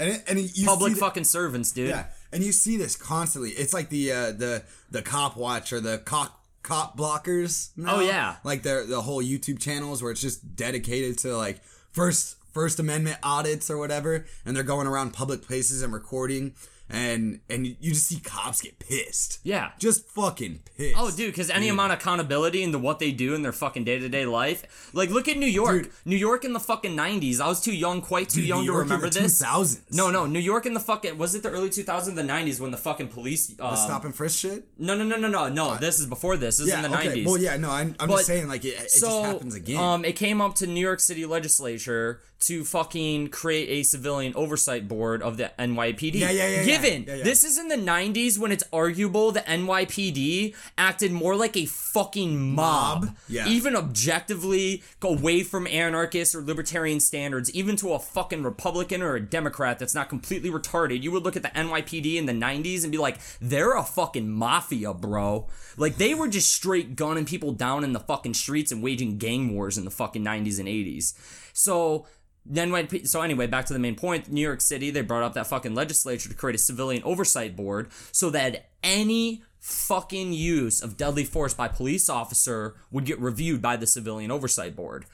And 0.00 0.10
it, 0.10 0.24
and 0.28 0.38
you 0.38 0.64
Public 0.66 0.90
see 0.90 0.94
the- 0.94 1.00
fucking 1.00 1.24
servants, 1.24 1.72
dude. 1.72 1.88
Yeah, 1.88 2.04
and 2.32 2.44
you 2.44 2.52
see 2.52 2.76
this 2.76 2.94
constantly. 2.94 3.50
It's 3.50 3.74
like 3.74 3.88
the 3.88 4.12
uh, 4.12 4.32
the 4.32 4.62
the 4.90 5.02
cop 5.02 5.36
watch 5.36 5.72
or 5.72 5.80
the 5.80 5.98
cop 5.98 6.40
cop 6.62 6.96
blockers. 6.96 7.70
now. 7.76 7.96
Oh, 7.96 8.00
yeah. 8.00 8.36
like 8.44 8.62
the 8.62 8.84
the 8.88 9.00
whole 9.02 9.22
YouTube 9.22 9.58
channels 9.58 10.00
where 10.02 10.12
it's 10.12 10.20
just 10.20 10.54
dedicated 10.54 11.18
to 11.18 11.36
like 11.36 11.60
first 11.92 12.36
First 12.52 12.80
Amendment 12.80 13.18
audits 13.22 13.70
or 13.70 13.78
whatever, 13.78 14.26
and 14.44 14.56
they're 14.56 14.64
going 14.64 14.86
around 14.86 15.12
public 15.12 15.42
places 15.42 15.82
and 15.82 15.92
recording, 15.92 16.54
and 16.90 17.40
and 17.50 17.66
you 17.66 17.74
just 17.92 18.06
see 18.06 18.20
cops 18.20 18.62
get 18.62 18.78
pissed. 18.78 19.40
Yeah. 19.42 19.72
just 19.78 20.06
fucking 20.08 20.60
pissed. 20.76 20.94
Oh, 20.98 21.10
dude, 21.10 21.32
because 21.32 21.50
any 21.50 21.68
amount 21.68 21.92
of 21.92 21.98
accountability 21.98 22.62
into 22.62 22.78
what 22.78 22.98
they 22.98 23.12
do 23.12 23.34
in 23.34 23.42
their 23.42 23.52
fucking 23.52 23.84
day 23.84 23.98
to 23.98 24.08
day 24.08 24.24
life. 24.26 24.90
Like, 24.94 25.10
look 25.10 25.28
at 25.28 25.36
New 25.36 25.46
York. 25.46 25.82
Dude. 25.84 25.92
New 26.04 26.16
York 26.16 26.44
in 26.44 26.52
the 26.52 26.60
fucking 26.60 26.96
90s. 26.96 27.40
I 27.40 27.48
was 27.48 27.60
too 27.60 27.74
young, 27.74 28.00
quite 28.00 28.28
too 28.28 28.40
Dude, 28.40 28.48
young 28.48 28.60
New 28.60 28.66
to 28.66 28.72
York 28.72 28.84
in 28.86 28.90
remember 28.92 29.10
the 29.10 29.20
this. 29.20 29.42
2000s. 29.42 29.80
No, 29.92 30.10
no, 30.10 30.26
New 30.26 30.38
York 30.38 30.66
in 30.66 30.74
the 30.74 30.80
fucking. 30.80 31.18
Was 31.18 31.34
it 31.34 31.42
the 31.42 31.50
early 31.50 31.68
2000s, 31.70 32.14
the 32.14 32.22
90s 32.22 32.60
when 32.60 32.70
the 32.70 32.76
fucking 32.76 33.08
police. 33.08 33.54
Uh, 33.58 33.70
the 33.70 33.76
stop 33.76 34.04
and 34.04 34.14
frisk 34.14 34.38
shit. 34.38 34.64
No, 34.78 34.96
no, 34.96 35.04
no, 35.04 35.16
no, 35.16 35.28
no, 35.28 35.48
no. 35.48 35.76
This 35.76 35.98
is 36.00 36.06
before 36.06 36.36
this. 36.36 36.56
This 36.58 36.68
Yeah, 36.68 36.78
is 36.80 36.84
in 36.86 36.90
the 36.92 36.98
okay. 36.98 37.22
90s. 37.22 37.26
Well, 37.26 37.38
yeah, 37.38 37.56
no, 37.56 37.70
I'm, 37.70 37.94
I'm 38.00 38.08
But- 38.08 38.16
just 38.16 38.26
saying 38.26 38.48
like 38.48 38.64
it, 38.64 38.68
it 38.80 38.90
so, 38.90 39.06
just 39.08 39.24
happens 39.32 39.54
again. 39.54 39.76
Um, 39.78 40.04
it 40.04 40.16
came 40.16 40.40
up 40.40 40.54
to 40.56 40.66
New 40.66 40.80
York 40.80 41.00
City 41.00 41.26
legislature 41.26 42.22
to 42.40 42.64
fucking 42.64 43.28
create 43.28 43.68
a 43.68 43.82
civilian 43.82 44.32
oversight 44.36 44.86
board 44.86 45.22
of 45.22 45.36
the 45.38 45.50
NYPD. 45.58 46.14
Yeah, 46.20 46.30
yeah, 46.30 46.46
yeah, 46.48 46.62
yeah. 46.62 46.62
Given 46.82 47.04
Yeah, 47.04 47.14
yeah. 47.16 47.24
this 47.24 47.44
is 47.44 47.58
in 47.58 47.68
the 47.68 47.76
'90s 47.76 48.38
when 48.38 48.52
it's 48.52 48.64
arguable 48.72 49.32
the 49.32 49.40
NYPD 49.40 50.54
acted 50.76 51.12
more 51.12 51.36
like 51.36 51.56
a 51.56 51.66
fucking 51.66 52.38
mob, 52.54 53.04
Mob? 53.04 53.16
Yeah. 53.28 53.48
even 53.48 53.74
objectively 53.76 54.82
away 55.02 55.42
from 55.42 55.66
anarchist 55.66 56.34
or 56.34 56.42
libertarian 56.42 57.00
standards, 57.00 57.50
even 57.52 57.76
to 57.76 57.92
a 57.92 57.98
fucking 57.98 58.42
Republican 58.42 59.02
or 59.02 59.14
a 59.14 59.20
Democrat 59.20 59.78
that's 59.78 59.94
not 59.94 60.08
completely 60.08 60.50
retarded. 60.50 61.02
You 61.02 61.12
would 61.12 61.22
look 61.24 61.36
at 61.36 61.42
the 61.42 61.48
NYPD 61.50 62.16
in 62.16 62.26
the 62.26 62.32
'90s 62.32 62.82
and 62.82 62.92
be 62.92 62.98
like, 62.98 63.18
they're 63.40 63.76
a 63.76 63.82
fucking 63.84 64.28
mafia, 64.28 64.94
bro. 64.94 65.46
Like 65.76 65.96
they 65.96 66.14
were 66.14 66.28
just 66.28 66.52
straight 66.52 66.96
gunning 66.96 67.24
people 67.24 67.52
down 67.52 67.84
in 67.84 67.92
the 67.92 68.00
fucking 68.00 68.34
streets 68.34 68.72
and 68.72 68.82
waging 68.82 69.18
gang 69.18 69.54
wars 69.54 69.78
in 69.78 69.84
the 69.84 69.90
fucking 69.90 70.24
90s 70.24 70.58
and 70.58 70.68
80s. 70.68 71.14
So 71.52 72.06
then 72.48 72.72
when 72.72 73.04
so 73.04 73.20
anyway, 73.22 73.46
back 73.46 73.66
to 73.66 73.72
the 73.72 73.78
main 73.78 73.94
point, 73.94 74.30
New 74.32 74.40
York 74.40 74.60
City, 74.60 74.90
they 74.90 75.02
brought 75.02 75.22
up 75.22 75.34
that 75.34 75.46
fucking 75.46 75.74
legislature 75.74 76.28
to 76.28 76.34
create 76.34 76.54
a 76.54 76.58
civilian 76.58 77.02
oversight 77.04 77.54
board 77.54 77.88
so 78.10 78.30
that 78.30 78.70
any 78.82 79.42
fucking 79.60 80.32
use 80.32 80.80
of 80.80 80.96
deadly 80.96 81.24
force 81.24 81.52
by 81.52 81.68
police 81.68 82.08
officer 82.08 82.76
would 82.90 83.04
get 83.04 83.20
reviewed 83.20 83.60
by 83.60 83.76
the 83.76 83.86
civilian 83.86 84.30
oversight 84.30 84.74
board. 84.74 85.04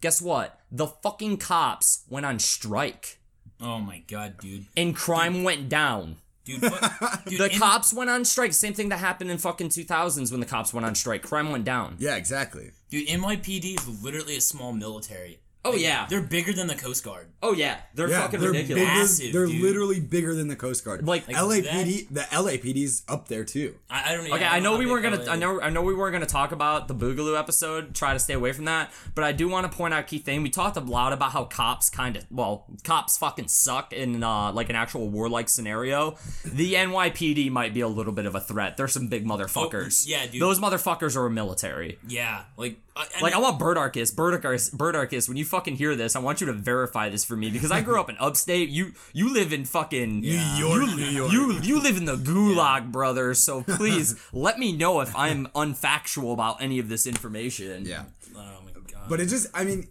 Guess 0.00 0.22
what? 0.22 0.58
The 0.70 0.86
fucking 0.86 1.36
cops 1.36 2.04
went 2.08 2.26
on 2.26 2.38
strike 2.38 3.18
oh 3.60 3.78
my 3.78 4.02
god, 4.08 4.38
dude, 4.40 4.66
and 4.76 4.96
crime 4.96 5.44
went 5.44 5.68
down. 5.68 6.16
dude, 6.44 6.60
fuck, 6.62 7.24
dude 7.26 7.38
The 7.38 7.52
in- 7.52 7.58
cops 7.60 7.94
went 7.94 8.10
on 8.10 8.24
strike. 8.24 8.52
Same 8.54 8.74
thing 8.74 8.88
that 8.88 8.98
happened 8.98 9.30
in 9.30 9.38
fucking 9.38 9.68
2000s 9.68 10.32
when 10.32 10.40
the 10.40 10.46
cops 10.46 10.74
went 10.74 10.84
on 10.84 10.96
strike. 10.96 11.22
Crime 11.22 11.52
went 11.52 11.64
down. 11.64 11.94
yeah, 12.00 12.16
exactly. 12.16 12.72
dude, 12.90 13.06
NYPD 13.06 13.78
is 13.78 14.02
literally 14.02 14.36
a 14.36 14.40
small 14.40 14.72
military. 14.72 15.38
Oh 15.64 15.74
yeah. 15.74 16.06
They're 16.08 16.20
bigger 16.22 16.52
than 16.52 16.66
the 16.66 16.74
Coast 16.74 17.04
Guard. 17.04 17.28
Oh 17.42 17.52
yeah. 17.52 17.78
They're 17.94 18.08
Yeah, 18.08 18.22
fucking 18.22 18.40
they're 18.40 18.50
ridiculous. 18.50 18.82
bigger. 18.82 18.94
Massive, 18.98 19.32
they're 19.32 19.46
dude. 19.46 19.62
literally 19.62 20.00
bigger 20.00 20.34
than 20.34 20.48
the 20.48 20.56
Coast 20.56 20.84
Guard. 20.84 21.06
Like- 21.06 21.28
Like 21.28 21.36
LAPD, 21.36 22.08
the 22.10 22.20
LAPD's 22.22 23.02
up 23.08 23.28
there 23.28 23.44
too. 23.44 23.76
I, 23.88 24.12
I 24.12 24.16
don't. 24.16 24.32
Okay, 24.32 24.44
I 24.44 24.58
know 24.60 24.76
we 24.76 24.86
weren't 24.86 25.02
gonna. 25.04 25.22
LA 25.22 25.32
I 25.32 25.36
know. 25.36 25.60
I 25.60 25.70
know 25.70 25.82
we 25.82 25.94
weren't 25.94 26.12
gonna 26.12 26.26
talk 26.26 26.50
about 26.52 26.88
the 26.88 26.94
Boogaloo 26.94 27.38
episode. 27.38 27.94
Try 27.94 28.12
to 28.12 28.18
stay 28.18 28.34
away 28.34 28.52
from 28.52 28.64
that. 28.64 28.90
But 29.14 29.22
I 29.24 29.30
do 29.32 29.48
want 29.48 29.70
to 29.70 29.76
point 29.76 29.94
out 29.94 30.00
a 30.00 30.02
key 30.02 30.18
thing. 30.18 30.42
We 30.42 30.50
talked 30.50 30.76
a 30.76 30.80
lot 30.80 31.12
about 31.12 31.30
how 31.32 31.44
cops 31.44 31.90
kind 31.90 32.16
of, 32.16 32.24
well, 32.30 32.66
cops 32.82 33.16
fucking 33.18 33.48
suck 33.48 33.92
in 33.92 34.22
uh, 34.24 34.52
like 34.52 34.68
an 34.68 34.74
actual 34.76 35.08
warlike 35.10 35.48
scenario. 35.48 36.16
The 36.44 36.74
NYPD 36.74 37.50
might 37.50 37.72
be 37.72 37.80
a 37.82 37.88
little 37.88 38.12
bit 38.12 38.26
of 38.26 38.34
a 38.34 38.40
threat. 38.40 38.76
They're 38.76 38.88
some 38.88 39.06
big 39.08 39.24
motherfuckers. 39.24 40.04
Oh, 40.06 40.10
yeah, 40.10 40.26
dude. 40.26 40.42
Those 40.42 40.58
motherfuckers 40.58 41.14
are 41.16 41.28
military. 41.30 41.98
Yeah, 42.08 42.42
like 42.56 42.78
I, 42.96 43.06
I 43.18 43.20
Like 43.22 43.32
I 43.32 43.36
mean, 43.36 43.42
want 43.44 43.60
Birdarchus, 43.60 44.14
Birdarchus, 44.14 44.74
Birdarchus. 44.74 45.28
When 45.28 45.36
you 45.36 45.44
fucking 45.52 45.76
hear 45.76 45.94
this, 45.94 46.16
I 46.16 46.18
want 46.18 46.40
you 46.40 46.46
to 46.48 46.52
verify 46.54 47.10
this 47.10 47.24
for 47.24 47.36
me 47.36 47.50
because 47.50 47.70
I 47.70 47.82
grew 47.82 48.00
up 48.00 48.08
in 48.10 48.16
upstate. 48.20 48.70
You 48.70 48.92
you 49.12 49.32
live 49.32 49.52
in 49.52 49.64
fucking 49.66 50.20
New 50.20 50.32
York, 50.58 50.88
You, 50.88 50.96
New 50.96 51.04
York. 51.04 51.32
you 51.32 51.52
you 51.60 51.80
live 51.80 51.96
in 51.98 52.06
the 52.06 52.16
gulag, 52.16 52.90
brother. 52.90 53.34
So 53.34 53.62
please 53.78 54.16
let 54.32 54.58
me 54.58 54.72
know 54.72 55.00
if 55.00 55.14
I'm 55.14 55.46
unfactual 55.54 56.32
about 56.32 56.62
any 56.62 56.78
of 56.78 56.88
this 56.88 57.06
information. 57.06 57.84
yeah, 57.84 58.04
oh 58.34 58.60
my 58.64 58.72
god. 58.90 59.08
but 59.08 59.20
it 59.20 59.26
just, 59.26 59.46
I 59.54 59.64
mean, 59.64 59.88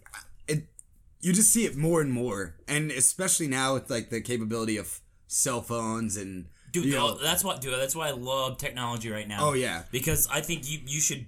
it. 0.48 0.64
You 1.20 1.32
just 1.32 1.50
see 1.52 1.64
it 1.64 1.76
more 1.76 2.00
and 2.00 2.12
more, 2.12 2.56
and 2.66 2.90
especially 2.90 3.46
now 3.46 3.74
with 3.74 3.88
like 3.88 4.10
the 4.10 4.20
capability 4.20 4.76
of 4.76 5.00
cell 5.28 5.62
phones 5.62 6.16
and 6.16 6.46
Dude, 6.72 6.86
you 6.86 6.94
know, 6.94 7.16
that's 7.18 7.44
what, 7.44 7.60
dude. 7.60 7.74
That's 7.74 7.94
why 7.94 8.08
I 8.08 8.12
love 8.12 8.56
technology 8.58 9.10
right 9.10 9.28
now. 9.28 9.38
Oh, 9.48 9.52
yeah. 9.52 9.82
because 9.92 10.26
I 10.32 10.40
think 10.40 10.68
you 10.68 10.80
you 10.86 11.00
should 11.00 11.26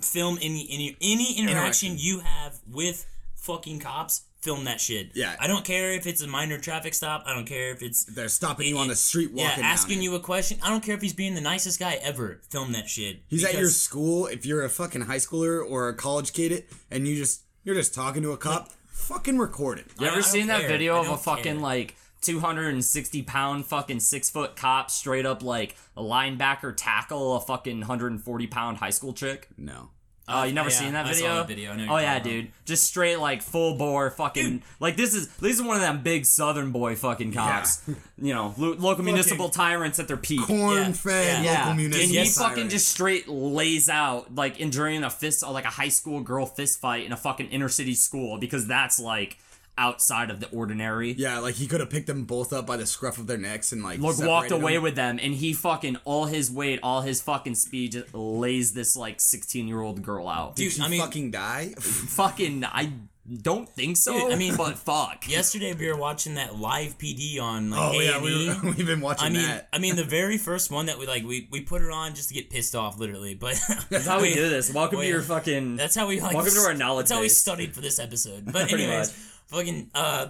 film 0.00 0.38
any 0.40 0.66
any 0.70 0.96
any 1.00 1.38
interaction 1.38 1.96
you 1.98 2.20
have 2.20 2.60
with 2.70 3.04
fucking 3.44 3.78
cops. 3.80 4.22
film 4.40 4.64
that 4.64 4.78
shit. 4.78 5.12
Yeah. 5.14 5.34
I 5.40 5.46
don't 5.46 5.64
care 5.64 5.92
if 5.92 6.06
it's 6.06 6.20
a 6.22 6.26
minor 6.26 6.58
traffic 6.58 6.92
stop. 6.92 7.22
I 7.26 7.32
don't 7.34 7.46
care 7.46 7.70
if 7.70 7.80
it's 7.82 8.04
They're 8.04 8.28
stopping 8.28 8.66
you 8.68 8.76
on 8.76 8.88
the 8.88 8.94
street 8.96 9.30
yeah 9.32 9.44
walking. 9.48 9.62
down 9.62 9.72
asking 9.72 9.98
it. 10.00 10.02
you 10.02 10.14
a 10.16 10.20
question. 10.20 10.58
I 10.62 10.68
don't 10.68 10.82
care 10.84 10.94
if 10.94 11.00
he's 11.00 11.14
being 11.14 11.34
the 11.34 11.40
nicest 11.40 11.80
guy 11.80 11.94
ever. 12.02 12.40
Film 12.50 12.72
that 12.72 12.86
shit. 12.88 13.22
He's 13.28 13.42
at 13.44 13.54
your 13.54 13.70
school. 13.70 14.26
If 14.26 14.44
you're 14.44 14.62
a 14.62 14.68
fucking 14.68 15.02
high 15.02 15.16
schooler 15.16 15.64
or 15.66 15.88
a 15.88 15.94
college 15.96 16.32
kid, 16.34 16.64
and 16.90 17.08
you 17.08 17.16
just 17.16 17.42
you're 17.64 17.74
just 17.74 17.94
talking 17.94 18.22
to 18.22 18.32
a 18.32 18.36
cop, 18.36 18.70
fucking 18.88 19.38
record 19.38 19.78
it. 19.78 19.86
You 19.98 20.06
I- 20.06 20.08
ever 20.08 20.18
I 20.18 20.20
don't 20.20 20.30
seen 20.30 20.46
that 20.48 20.60
care. 20.60 20.68
video 20.68 21.00
of 21.00 21.08
a 21.08 21.16
fucking 21.16 21.42
care. 21.44 21.54
like 21.54 21.96
260 22.20 23.22
pound 23.22 23.64
fucking 23.66 24.00
six 24.00 24.28
foot 24.28 24.56
cop 24.56 24.90
straight 24.90 25.24
up 25.24 25.42
like 25.42 25.76
a 25.96 26.02
linebacker 26.02 26.74
tackle 26.76 27.36
a 27.36 27.40
fucking 27.40 27.78
140 27.80 28.46
pound 28.48 28.76
high 28.78 28.90
school 28.90 29.12
chick? 29.14 29.48
No. 29.56 29.88
Oh, 30.26 30.44
you 30.44 30.50
oh, 30.50 30.54
never 30.54 30.70
yeah, 30.70 30.74
seen 30.74 30.92
that 30.94 31.06
I 31.06 31.12
saw 31.12 31.44
video? 31.44 31.72
video. 31.72 31.94
I 31.94 31.94
oh 31.94 32.02
yeah, 32.02 32.18
dude. 32.18 32.48
Just 32.64 32.84
straight 32.84 33.16
like 33.18 33.42
full 33.42 33.76
bore 33.76 34.10
fucking 34.10 34.62
like 34.80 34.96
this 34.96 35.14
is 35.14 35.28
this 35.36 35.56
is 35.56 35.62
one 35.62 35.76
of 35.76 35.82
them 35.82 36.02
big 36.02 36.24
southern 36.24 36.72
boy 36.72 36.96
fucking 36.96 37.32
cops. 37.32 37.82
You 38.16 38.32
know, 38.32 38.54
lo- 38.56 38.76
local 38.78 39.04
municipal 39.04 39.50
tyrants 39.50 39.98
at 39.98 40.08
their 40.08 40.16
peak. 40.16 40.46
Corn 40.46 40.94
fed 40.94 41.44
yeah. 41.44 41.50
local 41.50 41.70
Yeah, 41.70 41.74
municipal. 41.74 42.16
and 42.16 42.26
he 42.26 42.32
fucking 42.32 42.68
just 42.70 42.88
straight 42.88 43.28
lays 43.28 43.88
out 43.88 44.34
like 44.34 44.60
enduring 44.60 45.04
a 45.04 45.10
fist, 45.10 45.42
like 45.46 45.64
a 45.64 45.70
high 45.70 45.88
school 45.88 46.20
girl 46.20 46.46
fist 46.46 46.80
fight 46.80 47.04
in 47.04 47.12
a 47.12 47.16
fucking 47.16 47.48
inner 47.48 47.68
city 47.68 47.94
school 47.94 48.38
because 48.38 48.66
that's 48.66 48.98
like 48.98 49.36
outside 49.76 50.30
of 50.30 50.40
the 50.40 50.48
ordinary. 50.50 51.12
Yeah, 51.12 51.38
like 51.38 51.54
he 51.56 51.66
could 51.66 51.80
have 51.80 51.90
picked 51.90 52.06
them 52.06 52.24
both 52.24 52.52
up 52.52 52.66
by 52.66 52.76
the 52.76 52.86
scruff 52.86 53.18
of 53.18 53.26
their 53.26 53.38
necks 53.38 53.72
and 53.72 53.82
like 53.82 53.98
Look, 54.00 54.18
walked 54.20 54.50
away 54.50 54.74
them. 54.74 54.82
with 54.82 54.94
them, 54.96 55.18
and 55.22 55.34
he 55.34 55.52
fucking 55.52 55.96
all 56.04 56.26
his 56.26 56.50
weight, 56.50 56.80
all 56.82 57.00
his 57.02 57.20
fucking 57.22 57.54
speed, 57.56 57.92
just 57.92 58.14
lays 58.14 58.72
this 58.74 58.96
like 58.96 59.20
sixteen 59.20 59.68
year 59.68 59.80
old 59.80 60.02
girl 60.02 60.28
out. 60.28 60.56
Did 60.56 60.64
Dude, 60.64 60.72
she 60.74 60.82
I 60.82 60.88
mean- 60.88 61.00
fucking 61.00 61.30
die? 61.30 61.74
fucking, 61.78 62.64
I 62.64 62.92
don't 63.42 63.66
think 63.68 63.96
so. 63.96 64.12
Dude, 64.12 64.32
I 64.32 64.36
mean- 64.36 64.54
but 64.56 64.76
fuck. 64.78 65.28
Yesterday 65.28 65.72
we 65.72 65.88
were 65.88 65.96
watching 65.96 66.34
that 66.34 66.56
live 66.56 66.98
PD 66.98 67.40
on 67.40 67.70
like 67.70 67.80
oh 67.80 67.98
yeah, 68.00 68.18
A&E. 68.20 68.54
we, 68.62 68.70
we've 68.76 68.86
been 68.86 69.00
watching 69.00 69.26
I 69.26 69.30
mean, 69.30 69.42
that. 69.42 69.68
I 69.72 69.78
mean, 69.78 69.96
the 69.96 70.04
very 70.04 70.36
first 70.36 70.70
one 70.70 70.86
that 70.86 70.98
we 70.98 71.06
like, 71.06 71.24
we, 71.24 71.48
we 71.50 71.62
put 71.62 71.80
it 71.82 71.90
on 71.90 72.14
just 72.14 72.28
to 72.28 72.34
get 72.34 72.50
pissed 72.50 72.74
off, 72.76 72.98
literally. 72.98 73.34
But 73.34 73.58
That's 73.90 74.06
how 74.06 74.20
we 74.20 74.34
do 74.34 74.48
this. 74.50 74.72
Welcome 74.72 74.98
wait. 74.98 75.06
to 75.06 75.10
your 75.10 75.22
fucking. 75.22 75.76
That's 75.76 75.94
how 75.96 76.06
we 76.06 76.20
like. 76.20 76.34
Welcome 76.34 76.52
to 76.52 76.60
our 76.60 76.74
knowledge 76.74 77.04
That's 77.08 77.16
how 77.16 77.20
we 77.22 77.28
studied 77.30 77.74
for 77.74 77.80
this 77.80 77.98
episode. 77.98 78.44
But 78.52 78.70
anyways, 78.72 79.08
much. 79.08 79.16
Fucking 79.46 79.90
uh, 79.94 80.28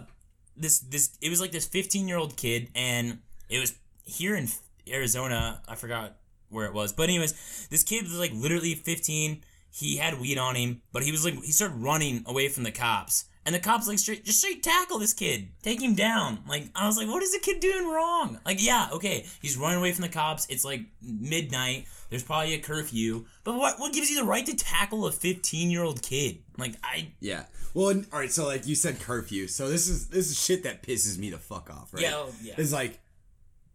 this 0.56 0.80
this 0.80 1.16
it 1.20 1.30
was 1.30 1.40
like 1.40 1.52
this 1.52 1.66
15 1.66 2.08
year 2.08 2.16
old 2.16 2.36
kid, 2.36 2.68
and 2.74 3.18
it 3.48 3.58
was 3.58 3.74
here 4.04 4.36
in 4.36 4.48
Arizona. 4.88 5.62
I 5.68 5.74
forgot 5.74 6.16
where 6.48 6.66
it 6.66 6.74
was, 6.74 6.92
but 6.92 7.08
anyways, 7.08 7.68
this 7.70 7.82
kid 7.82 8.04
was 8.04 8.18
like 8.18 8.32
literally 8.34 8.74
15. 8.74 9.42
He 9.70 9.96
had 9.96 10.20
weed 10.20 10.38
on 10.38 10.54
him, 10.54 10.82
but 10.92 11.02
he 11.02 11.10
was 11.10 11.24
like 11.24 11.34
he 11.42 11.50
started 11.50 11.76
running 11.76 12.24
away 12.26 12.48
from 12.48 12.62
the 12.62 12.70
cops. 12.70 13.24
And 13.46 13.54
the 13.54 13.58
cops 13.60 13.86
like 13.86 13.98
straight 13.98 14.24
just 14.24 14.38
straight 14.38 14.62
tackle 14.62 14.98
this 14.98 15.12
kid, 15.12 15.48
take 15.62 15.82
him 15.82 15.94
down. 15.94 16.38
Like 16.48 16.70
I 16.74 16.86
was 16.86 16.96
like, 16.96 17.08
what 17.08 17.22
is 17.22 17.32
the 17.32 17.40
kid 17.40 17.60
doing 17.60 17.86
wrong? 17.88 18.38
Like 18.46 18.64
yeah, 18.64 18.88
okay, 18.92 19.26
he's 19.42 19.56
running 19.56 19.78
away 19.78 19.92
from 19.92 20.02
the 20.02 20.08
cops. 20.08 20.46
It's 20.48 20.64
like 20.64 20.82
midnight. 21.02 21.86
There's 22.10 22.22
probably 22.22 22.54
a 22.54 22.58
curfew, 22.60 23.24
but 23.44 23.56
what 23.56 23.78
what 23.80 23.92
gives 23.92 24.10
you 24.10 24.16
the 24.16 24.24
right 24.24 24.44
to 24.46 24.54
tackle 24.54 25.06
a 25.06 25.12
15 25.12 25.70
year 25.70 25.82
old 25.82 26.02
kid? 26.02 26.38
Like 26.58 26.74
I 26.82 27.12
Yeah. 27.20 27.44
Well, 27.72 27.88
and- 27.88 28.06
all 28.12 28.20
right. 28.20 28.30
So 28.30 28.46
like 28.46 28.66
you 28.66 28.74
said, 28.74 29.00
curfew. 29.00 29.48
So 29.48 29.68
this 29.68 29.88
is 29.88 30.08
this 30.08 30.30
is 30.30 30.40
shit 30.40 30.62
that 30.62 30.82
pisses 30.82 31.18
me 31.18 31.30
the 31.30 31.38
fuck 31.38 31.70
off. 31.70 31.92
Right? 31.92 32.02
Yeah, 32.04 32.14
oh, 32.14 32.32
yeah. 32.42 32.54
It's 32.56 32.72
like 32.72 33.00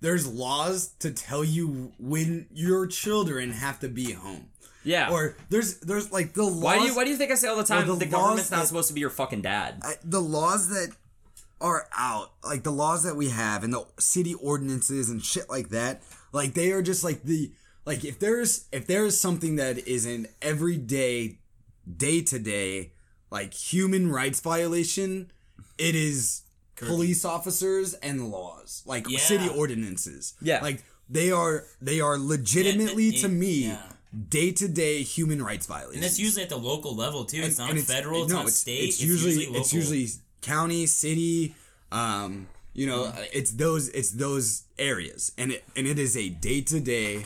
there's 0.02 0.26
laws 0.26 0.90
to 1.00 1.12
tell 1.12 1.44
you 1.44 1.92
when 2.00 2.48
your 2.54 2.88
children 2.88 3.52
have 3.52 3.80
to 3.82 3.90
be 3.90 4.14
home, 4.14 4.48
Yeah. 4.86 5.12
or 5.12 5.36
there's 5.50 5.80
there's 5.80 6.12
like 6.12 6.34
the 6.34 6.44
laws. 6.44 6.64
why 6.64 6.80
do 6.80 6.86
you 6.86 6.96
Why 6.96 7.04
do 7.04 7.10
you 7.10 7.18
think 7.18 7.32
I 7.32 7.36
say 7.36 7.48
all 7.50 7.58
the 7.58 7.64
time 7.66 7.86
the 7.88 7.96
the, 7.96 8.06
government's 8.06 8.50
laws 8.52 8.60
not 8.60 8.68
supposed 8.68 8.88
to 8.88 8.94
be 8.94 9.02
your 9.02 9.10
fucking 9.10 9.42
dad? 9.42 9.80
I, 9.84 9.96
the 10.04 10.22
laws 10.22 10.70
that 10.70 10.96
are 11.60 11.90
out, 11.98 12.32
like 12.42 12.64
the 12.64 12.72
laws 12.72 13.04
that 13.04 13.18
we 13.18 13.28
have 13.30 13.66
and 13.66 13.74
the 13.74 13.86
city 14.00 14.34
ordinances 14.36 15.10
and 15.10 15.22
shit 15.22 15.50
like 15.50 15.68
that, 15.70 16.02
like 16.32 16.54
they 16.54 16.72
are 16.72 16.82
just 16.82 17.04
like 17.04 17.24
the 17.24 17.52
like 17.90 18.02
if 18.06 18.20
there's 18.20 18.52
if 18.72 18.84
there 18.92 19.04
is 19.10 19.20
something 19.20 19.54
that 19.64 19.76
is 19.88 20.06
an 20.06 20.28
everyday, 20.42 21.40
day 22.08 22.22
to 22.32 22.38
day, 22.40 22.92
like 23.32 23.52
human 23.54 24.12
rights 24.20 24.40
violation, 24.42 25.32
it 25.78 25.96
is 25.96 26.44
police 26.76 27.26
officers 27.26 27.94
and 27.96 28.30
laws, 28.32 28.84
like 28.86 29.04
Yeah. 29.10 29.20
city 29.32 29.50
ordinances. 29.62 30.34
Yeah. 30.42 30.62
like 30.62 30.84
they 31.10 31.32
are 31.32 31.56
they 31.82 32.00
are 32.08 32.18
legitimately 32.18 33.08
Yeah, 33.10 33.22
to 33.24 33.28
me 33.44 33.56
yeah. 33.74 33.82
day 34.38 34.52
to 34.62 34.68
day 34.68 35.02
human 35.04 35.42
rights 35.50 35.66
violations. 35.66 35.96
and 35.96 36.04
that's 36.04 36.20
usually 36.20 36.44
at 36.44 36.50
the 36.50 36.58
local 36.72 36.96
level 36.96 37.26
too. 37.26 37.42
It's 37.42 37.58
not 37.58 37.72
And 37.72 37.84
federal. 37.84 38.24
It's 38.24 38.32
no, 38.34 38.44
not 38.44 38.52
state. 38.52 38.90
It's 38.90 39.02
usually, 39.02 39.46
local. 39.48 39.62
it's 39.62 39.74
usually 39.74 40.08
county, 40.42 40.86
city. 40.86 41.56
Um, 41.92 42.48
you 42.80 42.86
know, 42.86 43.12
it's 43.34 43.52
those 43.64 43.90
it's 43.90 44.12
those 44.12 44.48
areas, 44.78 45.22
and 45.40 45.52
it 45.54 45.64
and 45.76 45.86
it 45.88 45.98
is 45.98 46.16
a 46.16 46.30
day 46.30 46.62
to 46.72 46.80
day, 46.80 47.26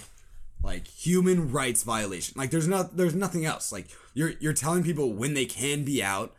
like 0.63 0.87
human 0.87 1.51
rights 1.51 1.83
violation. 1.83 2.33
Like 2.37 2.49
there's 2.51 2.67
not 2.67 2.95
there's 2.97 3.13
nothing 3.15 3.45
else. 3.45 3.71
Like 3.71 3.87
you're 4.13 4.31
you're 4.39 4.53
telling 4.53 4.83
people 4.83 5.13
when 5.13 5.33
they 5.33 5.45
can 5.45 5.83
be 5.83 6.01
out. 6.03 6.33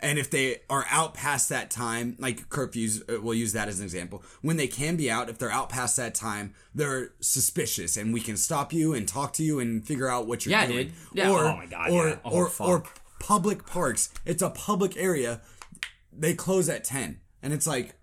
And 0.00 0.18
if 0.18 0.28
they 0.28 0.60
are 0.68 0.84
out 0.90 1.14
past 1.14 1.48
that 1.48 1.70
time, 1.70 2.16
like 2.18 2.50
curfews, 2.50 3.00
uh, 3.08 3.22
we'll 3.22 3.32
use 3.32 3.54
that 3.54 3.68
as 3.68 3.78
an 3.78 3.84
example. 3.84 4.22
When 4.42 4.58
they 4.58 4.66
can 4.66 4.96
be 4.96 5.10
out, 5.10 5.30
if 5.30 5.38
they're 5.38 5.50
out 5.52 5.70
past 5.70 5.96
that 5.96 6.14
time, 6.14 6.52
they're 6.74 7.12
suspicious, 7.20 7.96
and 7.96 8.12
we 8.12 8.20
can 8.20 8.36
stop 8.36 8.72
you 8.72 8.92
and 8.92 9.08
talk 9.08 9.32
to 9.34 9.42
you 9.42 9.60
and 9.60 9.86
figure 9.86 10.08
out 10.08 10.26
what 10.26 10.44
you're 10.44 10.50
Yeah, 10.50 10.66
doing. 10.66 10.86
dude. 10.88 10.92
Yeah, 11.14 11.30
Or, 11.30 11.44
oh 11.44 11.56
my 11.56 11.66
God, 11.66 11.90
Or 11.90 12.08
yeah. 12.08 12.16
Oh, 12.24 12.30
or 12.32 12.48
fuck. 12.50 12.68
or 12.68 12.82
public 13.18 13.64
parks. 13.66 14.10
It's 14.26 14.42
a 14.42 14.50
public 14.50 14.94
area. 14.98 15.40
They 16.12 16.34
close 16.34 16.68
at 16.68 16.84
ten, 16.84 17.20
and 17.42 17.54
it's 17.54 17.66
like, 17.66 17.94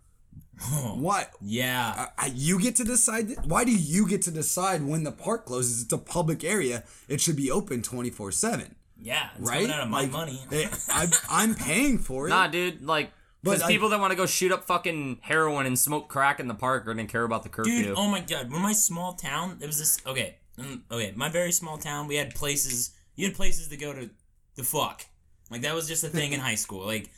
what? 0.95 1.31
yeah. 1.41 2.07
Uh, 2.17 2.29
you 2.33 2.59
get 2.59 2.75
to 2.77 2.83
decide. 2.83 3.27
th- 3.27 3.39
Why 3.45 3.63
do 3.63 3.71
you 3.71 4.07
get 4.07 4.21
to 4.23 4.31
decide 4.31 4.83
when 4.83 5.03
the 5.03 5.11
park 5.11 5.45
closes? 5.45 5.83
It's 5.83 5.93
a 5.93 5.97
public 5.97 6.43
area. 6.43 6.83
It 7.07 7.21
should 7.21 7.35
be 7.35 7.49
open 7.51 7.81
twenty 7.81 8.09
four 8.09 8.31
seven, 8.31 8.75
yeah. 8.99 9.29
It's 9.39 9.49
right? 9.49 9.69
out 9.69 9.81
of 9.81 9.89
my 9.89 10.01
Like, 10.01 10.11
money. 10.11 10.39
eh, 10.51 10.67
I'm, 10.89 11.09
I'm 11.29 11.55
paying 11.55 11.97
for 11.97 12.27
it. 12.27 12.29
Nah, 12.29 12.47
dude. 12.47 12.83
Like, 12.83 13.11
But 13.43 13.53
because 13.57 13.67
people 13.67 13.89
that 13.89 13.99
want 13.99 14.11
to 14.11 14.17
go 14.17 14.25
shoot 14.25 14.51
up 14.51 14.65
fucking 14.65 15.19
heroin 15.21 15.65
and 15.65 15.77
smoke 15.79 16.07
crack 16.09 16.39
in 16.39 16.47
the 16.47 16.53
park 16.55 16.87
are 16.87 16.93
gonna 16.93 17.07
care 17.07 17.23
about 17.23 17.43
the 17.43 17.49
curfew. 17.49 17.83
Dude, 17.83 17.95
oh 17.97 18.07
my 18.07 18.19
god, 18.21 18.51
when 18.51 18.61
my 18.61 18.73
small 18.73 19.13
town, 19.13 19.57
it 19.61 19.65
was 19.67 19.79
this. 19.79 19.97
Okay, 20.05 20.37
mm, 20.59 20.81
okay, 20.91 21.11
my 21.15 21.29
very 21.29 21.51
small 21.51 21.77
town, 21.77 22.07
we 22.07 22.15
had 22.15 22.35
places. 22.35 22.91
You 23.15 23.27
had 23.27 23.35
places 23.35 23.67
to 23.69 23.77
go 23.77 23.93
to, 23.93 24.09
the 24.55 24.63
fuck. 24.63 25.05
Like 25.49 25.61
that 25.61 25.73
was 25.75 25.87
just 25.87 26.03
a 26.03 26.07
thing 26.09 26.33
in 26.33 26.39
high 26.39 26.55
school. 26.55 26.85
Like 26.85 27.09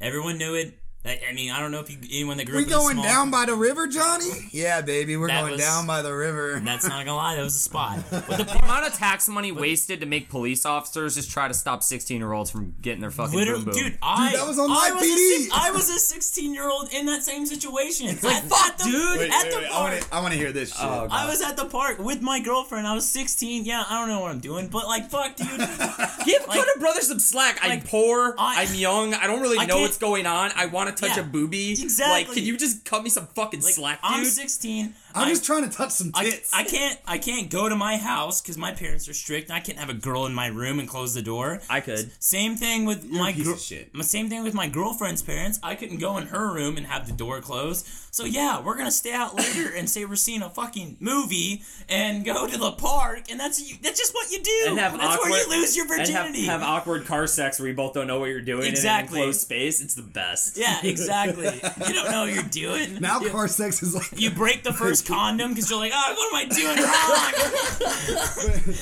everyone 0.00 0.38
knew 0.38 0.54
it. 0.54 0.78
I, 1.06 1.20
I 1.30 1.32
mean, 1.34 1.50
I 1.50 1.60
don't 1.60 1.70
know 1.70 1.80
if 1.80 1.90
you 1.90 1.98
anyone 2.10 2.38
that 2.38 2.46
grew 2.46 2.56
we 2.56 2.62
up 2.62 2.68
in 2.68 2.72
a 2.72 2.76
going 2.78 2.94
small, 2.94 3.04
down 3.04 3.30
by 3.30 3.44
the 3.44 3.54
river, 3.54 3.86
Johnny? 3.86 4.24
Yeah, 4.52 4.80
baby, 4.80 5.18
we're 5.18 5.26
That 5.28 5.40
going 5.42 5.52
was- 5.52 5.60
down 5.60 5.86
by 5.86 6.00
the 6.00 6.14
river. 6.14 6.58
That's 6.64 6.88
not 6.88 7.04
gonna 7.04 7.16
lie, 7.18 7.36
that 7.36 7.42
was 7.42 7.54
a 7.54 7.58
spot. 7.58 7.98
But 8.10 8.26
the 8.26 8.44
the 8.44 8.58
amount 8.64 8.86
of 8.86 8.94
tax 8.94 9.28
money 9.28 9.52
wasted 9.52 10.00
to 10.00 10.06
make 10.06 10.30
police 10.30 10.64
officers 10.64 11.14
just 11.16 11.30
try 11.30 11.46
to 11.46 11.52
stop 11.52 11.82
16 11.82 12.16
year 12.18 12.32
olds 12.32 12.50
from 12.50 12.74
getting 12.80 13.00
their 13.02 13.10
fucking 13.10 13.38
boom 13.38 13.64
boom. 13.64 13.74
dude, 13.74 13.98
I 14.00 14.32
that 14.34 14.46
was 14.46 14.58
on 14.58 14.70
I 14.70 14.90
live 14.90 14.94
was 14.94 15.02
a 15.04 15.06
PD. 15.12 15.42
six- 15.42 15.54
I 15.54 15.70
was 15.72 15.90
a 15.90 15.98
16 15.98 16.54
year 16.54 16.68
old 16.70 16.88
in 16.92 17.04
that 17.06 17.22
same 17.22 17.44
situation. 17.44 18.06
like, 18.06 18.24
At- 18.36 18.44
fuck, 18.44 18.78
the- 18.78 18.84
dude. 18.84 19.18
Wait, 19.18 19.30
at 19.30 19.42
wait, 19.44 19.52
the 19.52 19.58
wait, 19.58 19.70
park. 19.70 20.08
I 20.10 20.20
want 20.22 20.32
to 20.32 20.38
hear 20.38 20.52
this 20.52 20.70
shit. 20.74 20.80
Oh, 20.84 21.06
I 21.10 21.28
was 21.28 21.42
at 21.42 21.58
the 21.58 21.66
park 21.66 21.98
with 21.98 22.22
my 22.22 22.40
girlfriend. 22.40 22.86
I 22.86 22.94
was 22.94 23.06
16. 23.06 23.66
Yeah, 23.66 23.84
I 23.88 23.98
don't 24.00 24.08
know 24.08 24.20
what 24.20 24.30
I'm 24.30 24.40
doing, 24.40 24.68
but 24.68 24.86
like, 24.86 25.10
fuck, 25.10 25.36
dude. 25.36 25.48
Give 26.24 26.46
Like- 26.48 26.58
Cutter 26.58 26.78
Brothers 26.80 27.08
some 27.08 27.18
slack. 27.18 27.58
I'm 27.62 27.82
poor. 27.82 28.34
I- 28.38 28.60
I, 28.60 28.62
am 28.62 28.74
young. 28.74 29.12
I 29.12 29.26
don't 29.26 29.42
really 29.42 29.58
I 29.58 29.66
know 29.66 29.80
what's 29.80 29.98
going 29.98 30.24
on. 30.26 30.50
I 30.56 30.64
want 30.66 30.88
to 30.88 30.93
touch 30.94 31.16
Yeah, 31.16 31.22
a 31.22 31.26
booby. 31.26 31.70
exactly. 31.72 32.24
Like, 32.26 32.32
can 32.34 32.44
you 32.44 32.56
just 32.56 32.84
cut 32.84 33.02
me 33.02 33.10
some 33.10 33.26
fucking 33.28 33.60
Like, 33.60 33.74
slack, 33.74 33.98
I'm 34.02 34.22
dude? 34.24 34.32
16. 34.32 34.94
I'm 35.14 35.26
I- 35.28 35.30
just 35.30 35.44
trying 35.44 35.68
to 35.68 35.74
touch 35.74 35.90
some 35.92 36.10
I, 36.14 36.24
tits. 36.24 36.50
I 36.52 36.64
can't 36.64 36.98
I 37.06 37.18
can't 37.18 37.50
go 37.50 37.68
to 37.68 37.76
my 37.76 37.96
house 37.96 38.40
because 38.40 38.58
my 38.58 38.72
parents 38.72 39.08
are 39.08 39.14
strict. 39.14 39.50
I 39.50 39.60
can't 39.60 39.78
have 39.78 39.88
a 39.90 39.94
girl 39.94 40.26
in 40.26 40.34
my 40.34 40.48
room 40.48 40.78
and 40.78 40.88
close 40.88 41.14
the 41.14 41.22
door. 41.22 41.60
I 41.70 41.80
could. 41.80 42.10
Same 42.22 42.56
thing 42.56 42.84
with 42.84 43.04
my 43.08 43.32
piece 43.32 43.44
gr- 43.46 43.52
of 43.52 43.60
shit. 43.60 43.90
Same 44.02 44.28
thing 44.28 44.42
with 44.42 44.54
my 44.54 44.68
girlfriend's 44.68 45.22
parents. 45.22 45.58
I 45.62 45.74
couldn't 45.74 45.98
go 45.98 46.16
in 46.18 46.26
her 46.28 46.52
room 46.52 46.76
and 46.76 46.86
have 46.86 47.06
the 47.06 47.12
door 47.12 47.40
closed. 47.40 47.86
So 48.10 48.24
yeah, 48.24 48.60
we're 48.60 48.76
gonna 48.76 48.90
stay 48.90 49.12
out 49.12 49.34
later 49.34 49.72
and 49.74 49.88
say 49.90 50.04
we're 50.04 50.14
seeing 50.16 50.42
a 50.42 50.50
fucking 50.50 50.98
movie 51.00 51.62
and 51.88 52.24
go 52.24 52.46
to 52.46 52.56
the 52.58 52.72
park, 52.72 53.24
and 53.30 53.38
that's 53.40 53.60
you, 53.70 53.76
that's 53.82 53.98
just 53.98 54.14
what 54.14 54.30
you 54.30 54.40
do. 54.42 54.64
And 54.68 54.78
have 54.78 54.92
that's 54.92 55.04
awkward, 55.16 55.30
where 55.30 55.42
you 55.44 55.50
lose 55.60 55.76
your 55.76 55.86
and 55.92 56.00
have- 56.08 56.08
virginity. 56.08 56.46
have, 56.46 56.62
awkward 56.62 57.06
car 57.06 57.26
sex 57.26 57.58
where 57.58 57.68
you 57.68 57.74
both 57.74 57.92
don't 57.94 58.06
know 58.06 58.20
what 58.20 58.30
you're 58.30 58.40
doing 58.40 58.68
Exactly. 58.68 59.18
in 59.18 59.22
an 59.24 59.28
enclosed 59.28 59.40
space. 59.40 59.80
It's 59.80 59.94
the 59.94 60.02
best. 60.02 60.56
yeah, 60.56 60.78
exactly. 60.84 61.44
you 61.46 61.92
don't 61.94 62.10
know 62.10 62.24
what 62.24 62.32
you're 62.34 62.42
doing. 62.44 63.00
now 63.00 63.20
you, 63.20 63.30
car 63.30 63.48
sex 63.48 63.82
is 63.82 63.94
like. 63.94 64.08
you 64.20 64.30
break 64.30 64.62
the 64.62 64.72
first 64.84 65.03
condom 65.04 65.50
because 65.52 65.70
you're 65.70 65.78
like, 65.78 65.92
oh, 65.94 66.14
what 66.16 66.34
am 66.34 66.36
I 66.36 66.44
doing 66.54 66.78
wrong? 66.82 67.32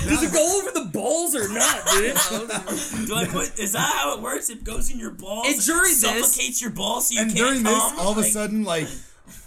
Does 0.08 0.22
it 0.22 0.32
go 0.32 0.58
over 0.58 0.70
the 0.70 0.84
balls 0.92 1.34
or 1.34 1.48
not, 1.48 1.86
dude? 1.92 2.16
Do 3.06 3.14
I 3.14 3.26
put? 3.26 3.58
Is 3.58 3.72
that 3.72 3.92
how 3.96 4.14
it 4.16 4.22
works? 4.22 4.50
It 4.50 4.64
goes 4.64 4.90
in 4.90 4.98
your 4.98 5.10
balls. 5.10 5.46
And 5.48 5.60
during 5.64 5.90
this- 5.90 6.00
suffocates 6.00 6.60
your 6.60 6.70
balls 6.70 7.08
so 7.08 7.14
you 7.14 7.20
and 7.22 7.30
can't 7.30 7.38
during 7.38 7.62
come. 7.64 7.72
this, 7.74 7.92
all 7.98 8.12
of 8.12 8.18
a 8.18 8.22
Like, 8.22 8.32
sudden, 8.32 8.64
like 8.64 8.88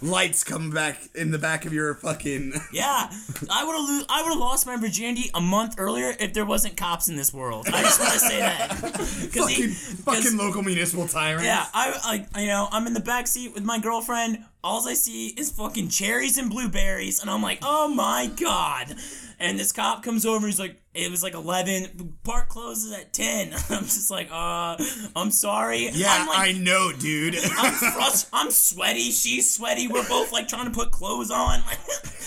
lights 0.02 0.44
come 0.44 0.70
back 0.70 0.98
in 1.14 1.30
the 1.30 1.38
back 1.38 1.64
of 1.66 1.72
your 1.72 1.94
fucking. 1.94 2.52
Yeah, 2.72 3.10
I 3.50 3.64
would 3.64 3.74
have 3.76 3.88
lo- 3.88 4.06
I 4.08 4.22
would 4.22 4.30
have 4.30 4.38
lost 4.38 4.66
my 4.66 4.76
virginity 4.76 5.30
a 5.34 5.40
month 5.40 5.76
earlier 5.78 6.14
if 6.20 6.32
there 6.34 6.44
wasn't 6.44 6.76
cops 6.76 7.08
in 7.08 7.16
this 7.16 7.32
world. 7.32 7.66
I 7.72 7.82
just 7.82 8.00
want 8.00 8.12
to 8.12 8.18
say 8.18 8.38
that. 8.40 8.70
'Cause 9.32 9.48
he- 9.50 9.68
fucking 9.68 10.36
local 10.36 10.62
municipal 10.62 11.06
tyrant. 11.08 11.44
Yeah, 11.44 11.64
I 11.72 11.98
like 12.06 12.26
you 12.36 12.46
know 12.48 12.68
I'm 12.70 12.86
in 12.86 12.94
the 12.94 13.00
back 13.00 13.26
seat 13.26 13.54
with 13.54 13.64
my 13.64 13.78
girlfriend. 13.78 14.44
All 14.64 14.86
I 14.88 14.94
see 14.94 15.28
is 15.28 15.50
fucking 15.52 15.88
cherries 15.90 16.36
and 16.38 16.50
blueberries, 16.50 17.20
and 17.20 17.30
I'm 17.30 17.40
like, 17.42 17.60
oh 17.62 17.88
my 17.88 18.26
god. 18.38 18.94
And 19.38 19.58
this 19.58 19.70
cop 19.70 20.02
comes 20.02 20.24
over. 20.26 20.46
He's 20.46 20.58
like, 20.58 20.80
it 20.96 21.10
was 21.10 21.22
like 21.22 21.34
11. 21.34 22.18
Park 22.24 22.48
closes 22.48 22.92
at 22.92 23.12
10. 23.12 23.52
I'm 23.70 23.84
just 23.84 24.10
like, 24.10 24.28
uh, 24.30 24.76
I'm 25.14 25.30
sorry. 25.30 25.88
Yeah, 25.92 26.08
I'm 26.10 26.26
like, 26.28 26.38
I 26.38 26.52
know, 26.52 26.92
dude. 26.98 27.34
I'm 27.36 27.72
frust- 27.72 28.28
I'm 28.32 28.50
sweaty. 28.50 29.10
She's 29.10 29.54
sweaty. 29.54 29.88
We're 29.88 30.08
both 30.08 30.32
like 30.32 30.48
trying 30.48 30.64
to 30.66 30.70
put 30.70 30.90
clothes 30.90 31.30
on. 31.30 31.60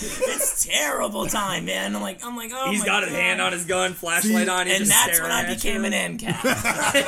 it's 0.01 0.65
terrible 0.65 1.25
time, 1.25 1.65
man. 1.65 1.95
I'm 1.95 2.01
like, 2.01 2.23
I'm 2.25 2.35
like, 2.35 2.51
oh 2.53 2.69
He's 2.71 2.81
my 2.81 2.85
got 2.85 3.03
his 3.03 3.11
hand 3.11 3.41
on 3.41 3.51
his 3.51 3.65
gun, 3.65 3.93
flashlight 3.93 4.47
on, 4.47 4.67
he's 4.67 4.81
and 4.81 4.85
that's 4.89 5.19
when 5.21 5.31
I 5.31 5.53
became 5.53 5.81
you. 5.83 5.91
an 5.91 6.17
ANCAP. 6.17 6.41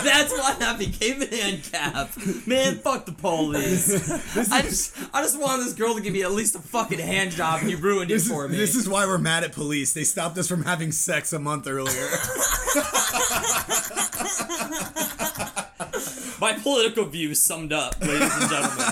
That's 0.03 0.31
why 0.33 0.55
I 0.61 0.75
became 0.77 1.21
an 1.21 1.27
ANCAP. 1.29 2.47
Man, 2.47 2.75
fuck 2.79 3.05
the 3.05 3.11
police. 3.13 3.91
I 4.51 4.61
just, 4.63 4.95
I 5.13 5.21
just 5.21 5.39
wanted 5.39 5.65
this 5.65 5.73
girl 5.73 5.95
to 5.95 6.01
give 6.01 6.13
me 6.13 6.23
at 6.23 6.31
least 6.31 6.55
a 6.55 6.59
fucking 6.59 6.99
hand 6.99 7.31
job, 7.31 7.61
and 7.61 7.69
you 7.69 7.77
ruined 7.77 8.11
it 8.11 8.15
This 8.15 8.25
is, 8.25 8.31
for 8.31 8.47
me. 8.47 8.57
this 8.57 8.75
is 8.75 8.89
why 8.89 9.05
we're 9.05 9.17
mad 9.17 9.43
at 9.43 9.53
police. 9.53 9.93
They 9.93 10.03
stopped 10.03 10.37
us 10.37 10.47
from 10.47 10.63
having 10.63 10.91
sex 10.91 11.33
a 11.33 11.39
month 11.51 11.67
earlier. 11.67 11.91
My 16.39 16.53
political 16.53 17.03
views 17.05 17.41
summed 17.41 17.73
up, 17.73 17.99
ladies 17.99 18.21
and 18.21 18.49
gentlemen. 18.49 18.85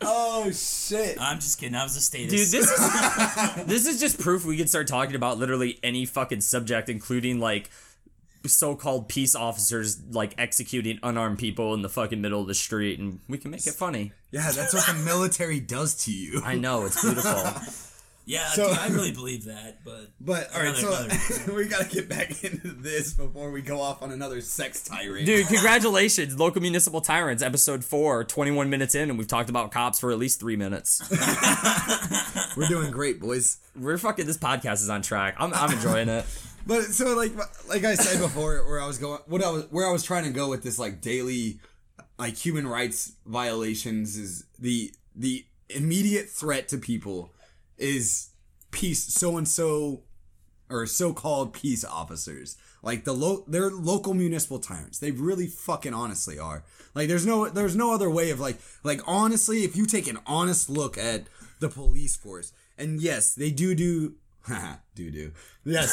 oh 0.00 0.48
shit! 0.52 1.20
I'm 1.20 1.40
just 1.40 1.58
kidding. 1.58 1.74
I 1.74 1.82
was 1.82 1.96
a 1.96 2.00
statist. 2.00 2.30
Dude, 2.30 2.48
this 2.62 2.70
is 2.70 2.78
this 3.66 3.86
is 3.86 3.98
just 3.98 4.20
proof 4.20 4.44
we 4.44 4.56
can 4.56 4.68
start 4.68 4.86
talking 4.86 5.16
about 5.16 5.38
literally 5.38 5.80
any 5.82 6.06
fucking 6.06 6.42
subject, 6.42 6.88
including 6.88 7.40
like 7.40 7.68
so-called 8.46 9.08
peace 9.08 9.34
officers 9.34 10.00
like 10.12 10.36
executing 10.38 11.00
unarmed 11.02 11.40
people 11.40 11.74
in 11.74 11.82
the 11.82 11.88
fucking 11.88 12.20
middle 12.20 12.40
of 12.40 12.46
the 12.46 12.54
street, 12.54 13.00
and 13.00 13.18
we 13.28 13.38
can 13.38 13.50
make 13.50 13.66
it 13.66 13.74
funny. 13.74 14.12
Yeah, 14.30 14.52
that's 14.52 14.72
what 14.72 14.86
the 14.86 14.94
military 15.04 15.58
does 15.58 15.96
to 16.04 16.12
you. 16.12 16.42
I 16.44 16.54
know 16.54 16.86
it's 16.86 17.02
beautiful. 17.02 17.32
yeah, 18.28 18.50
So- 18.50 18.68
dude, 18.68 18.78
I 18.78 18.86
really 18.90 19.12
believe 19.12 19.46
that, 19.46 19.84
but 19.84 20.10
But 20.20 20.54
all 20.54 20.62
right, 20.62 20.78
Another- 20.78 21.10
so 21.14 21.54
we 21.54 21.66
gotta 21.66 21.88
get 21.88 22.08
back 22.08 22.44
into 22.44 22.68
this 22.68 23.14
before 23.14 23.50
we 23.50 23.62
go 23.62 23.80
off 23.80 24.02
on 24.02 24.12
another 24.12 24.40
sex 24.42 24.82
tirade. 24.84 25.24
Dude, 25.26 25.46
congratulations, 25.48 26.38
Local 26.38 26.60
Municipal 26.60 27.00
Tyrants, 27.00 27.42
episode 27.42 27.84
4, 27.84 28.24
21 28.24 28.68
minutes 28.70 28.94
in, 28.94 29.08
and 29.08 29.18
we've 29.18 29.26
talked 29.26 29.48
about 29.50 29.72
cops 29.72 29.98
for 29.98 30.10
at 30.12 30.18
least 30.18 30.38
three 30.40 30.56
minutes. 30.56 31.02
we're 32.56 32.66
doing 32.68 32.90
great, 32.90 33.20
boys. 33.20 33.58
We're 33.76 33.98
fucking, 33.98 34.26
this 34.26 34.38
podcast 34.38 34.74
is 34.82 34.90
on 34.90 35.02
track. 35.02 35.34
I'm, 35.38 35.52
I'm 35.54 35.72
enjoying 35.72 36.08
it. 36.08 36.24
But 36.66 36.82
so 36.84 37.16
like 37.16 37.32
like 37.68 37.84
I 37.84 37.94
said 37.94 38.20
before, 38.20 38.56
where 38.68 38.78
I 38.80 38.86
was 38.86 38.98
going, 38.98 39.20
what 39.26 39.42
I 39.42 39.50
was 39.50 39.64
where 39.70 39.88
I 39.88 39.92
was 39.92 40.02
trying 40.02 40.24
to 40.24 40.30
go 40.30 40.50
with 40.50 40.62
this 40.62 40.78
like 40.78 41.00
daily 41.00 41.60
like 42.18 42.36
human 42.36 42.66
rights 42.66 43.12
violations 43.24 44.18
is 44.18 44.44
the 44.58 44.92
the 45.16 45.46
immediate 45.70 46.28
threat 46.28 46.68
to 46.68 46.76
people 46.76 47.32
is 47.78 48.30
peace 48.70 49.04
so 49.04 49.36
and 49.36 49.48
so 49.48 50.02
or 50.70 50.86
so-called 50.86 51.52
peace 51.52 51.84
officers. 51.84 52.56
Like 52.82 53.04
the 53.04 53.12
lo- 53.12 53.44
they're 53.48 53.70
local 53.70 54.14
municipal 54.14 54.58
tyrants. 54.58 54.98
They 54.98 55.10
really 55.10 55.46
fucking 55.46 55.94
honestly 55.94 56.38
are. 56.38 56.64
Like 56.94 57.08
there's 57.08 57.26
no 57.26 57.48
there's 57.48 57.76
no 57.76 57.92
other 57.92 58.10
way 58.10 58.30
of 58.30 58.40
like 58.40 58.58
like 58.84 59.00
honestly 59.06 59.64
if 59.64 59.76
you 59.76 59.86
take 59.86 60.06
an 60.06 60.18
honest 60.26 60.68
look 60.68 60.96
at 60.98 61.24
the 61.60 61.68
police 61.68 62.16
force 62.16 62.52
and 62.76 63.00
yes 63.00 63.34
they 63.34 63.50
do 63.50 63.74
do 63.74 64.14
do 64.94 65.10
do 65.10 65.32
yes 65.64 65.92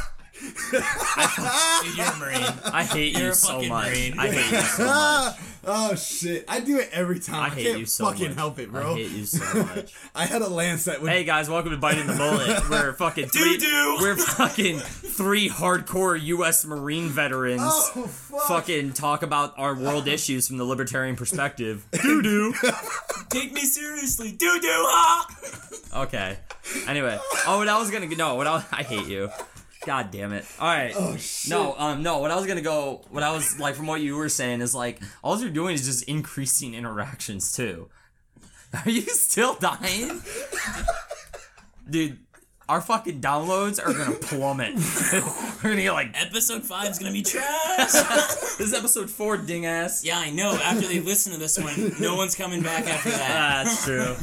you're 0.40 2.06
a 2.06 2.16
Marine. 2.18 2.44
I 2.72 2.84
hate 2.84 3.16
You're 3.16 3.28
you 3.28 3.34
so 3.34 3.62
much. 3.62 3.88
Marine. 3.88 4.18
I 4.18 4.28
hate 4.28 4.52
you 4.52 4.62
so 4.62 4.84
much. 4.86 5.36
oh 5.64 5.94
shit! 5.96 6.44
I 6.48 6.60
do 6.60 6.78
it 6.78 6.90
every 6.92 7.18
time. 7.18 7.36
I, 7.42 7.46
I 7.46 7.50
hate 7.50 7.66
can't 7.66 7.78
you 7.80 7.86
so 7.86 8.04
fucking 8.06 8.28
much. 8.28 8.36
help 8.36 8.58
it, 8.58 8.70
bro. 8.70 8.92
I 8.94 8.96
hate 8.96 9.10
you 9.10 9.26
so 9.26 9.62
much. 9.64 9.94
I 10.14 10.26
had 10.26 10.42
a 10.42 10.48
lance 10.48 10.84
that 10.84 11.00
would. 11.00 11.10
Hey 11.10 11.24
guys, 11.24 11.48
welcome 11.48 11.72
to 11.72 11.76
Biting 11.76 12.06
the 12.06 12.14
Bullet. 12.14 12.62
We're 12.70 12.92
fucking 12.92 13.28
three. 13.28 13.58
Doo-doo. 13.58 13.98
We're 14.00 14.16
fucking 14.16 14.78
three 14.78 15.48
hardcore 15.48 16.20
U.S. 16.20 16.64
Marine 16.64 17.08
veterans. 17.08 17.62
oh 17.62 18.06
fuck! 18.06 18.42
Fucking 18.42 18.92
talk 18.92 19.22
about 19.22 19.54
our 19.58 19.74
world 19.74 20.08
issues 20.08 20.46
from 20.48 20.58
the 20.58 20.64
libertarian 20.64 21.16
perspective. 21.16 21.86
Doo 22.02 22.22
doo. 22.22 22.54
Take 23.30 23.52
me 23.52 23.62
seriously, 23.62 24.32
doo 24.32 24.58
doo, 24.60 24.68
huh? 24.70 26.02
Okay. 26.02 26.38
Anyway, 26.86 27.18
oh, 27.46 27.58
what 27.58 27.68
I 27.68 27.78
was 27.78 27.90
gonna 27.90 28.06
no, 28.08 28.34
what 28.36 28.46
I, 28.46 28.62
I 28.72 28.82
hate 28.82 29.06
you. 29.06 29.30
God 29.86 30.10
damn 30.10 30.32
it. 30.32 30.44
All 30.60 30.66
right. 30.66 30.92
Oh 30.96 31.16
shit! 31.16 31.50
No, 31.50 31.74
um, 31.78 32.02
no. 32.02 32.18
What 32.18 32.30
I 32.30 32.36
was 32.36 32.46
gonna 32.46 32.60
go, 32.60 33.02
what 33.10 33.22
I 33.22 33.32
was 33.32 33.58
like 33.60 33.74
from 33.74 33.86
what 33.86 34.00
you 34.00 34.16
were 34.16 34.28
saying 34.28 34.60
is 34.60 34.74
like 34.74 35.00
all 35.22 35.38
you're 35.40 35.50
doing 35.50 35.74
is 35.74 35.86
just 35.86 36.04
increasing 36.04 36.74
interactions 36.74 37.52
too. 37.52 37.88
Are 38.84 38.90
you 38.90 39.02
still 39.02 39.54
dying, 39.54 40.20
dude? 41.90 42.18
Our 42.68 42.82
fucking 42.82 43.22
downloads 43.22 43.80
are 43.82 43.94
gonna 43.94 44.16
plummet. 44.18 44.74
We're 45.64 45.70
gonna 45.70 45.80
get 45.82 45.92
like 45.92 46.10
Episode 46.20 46.64
five 46.64 46.90
is 46.90 46.98
gonna 46.98 47.12
be 47.12 47.22
trash. 47.22 47.92
this 47.92 48.60
is 48.60 48.74
episode 48.74 49.08
four, 49.08 49.38
ding 49.38 49.64
ass. 49.64 50.04
yeah, 50.04 50.18
I 50.18 50.28
know. 50.28 50.52
After 50.62 50.86
they 50.86 51.00
listen 51.00 51.32
to 51.32 51.38
this 51.38 51.58
one, 51.58 51.94
no 51.98 52.14
one's 52.16 52.34
coming 52.34 52.62
back 52.62 52.86
after 52.86 53.08
that. 53.10 53.64
That's 53.64 53.84
true. 53.86 54.14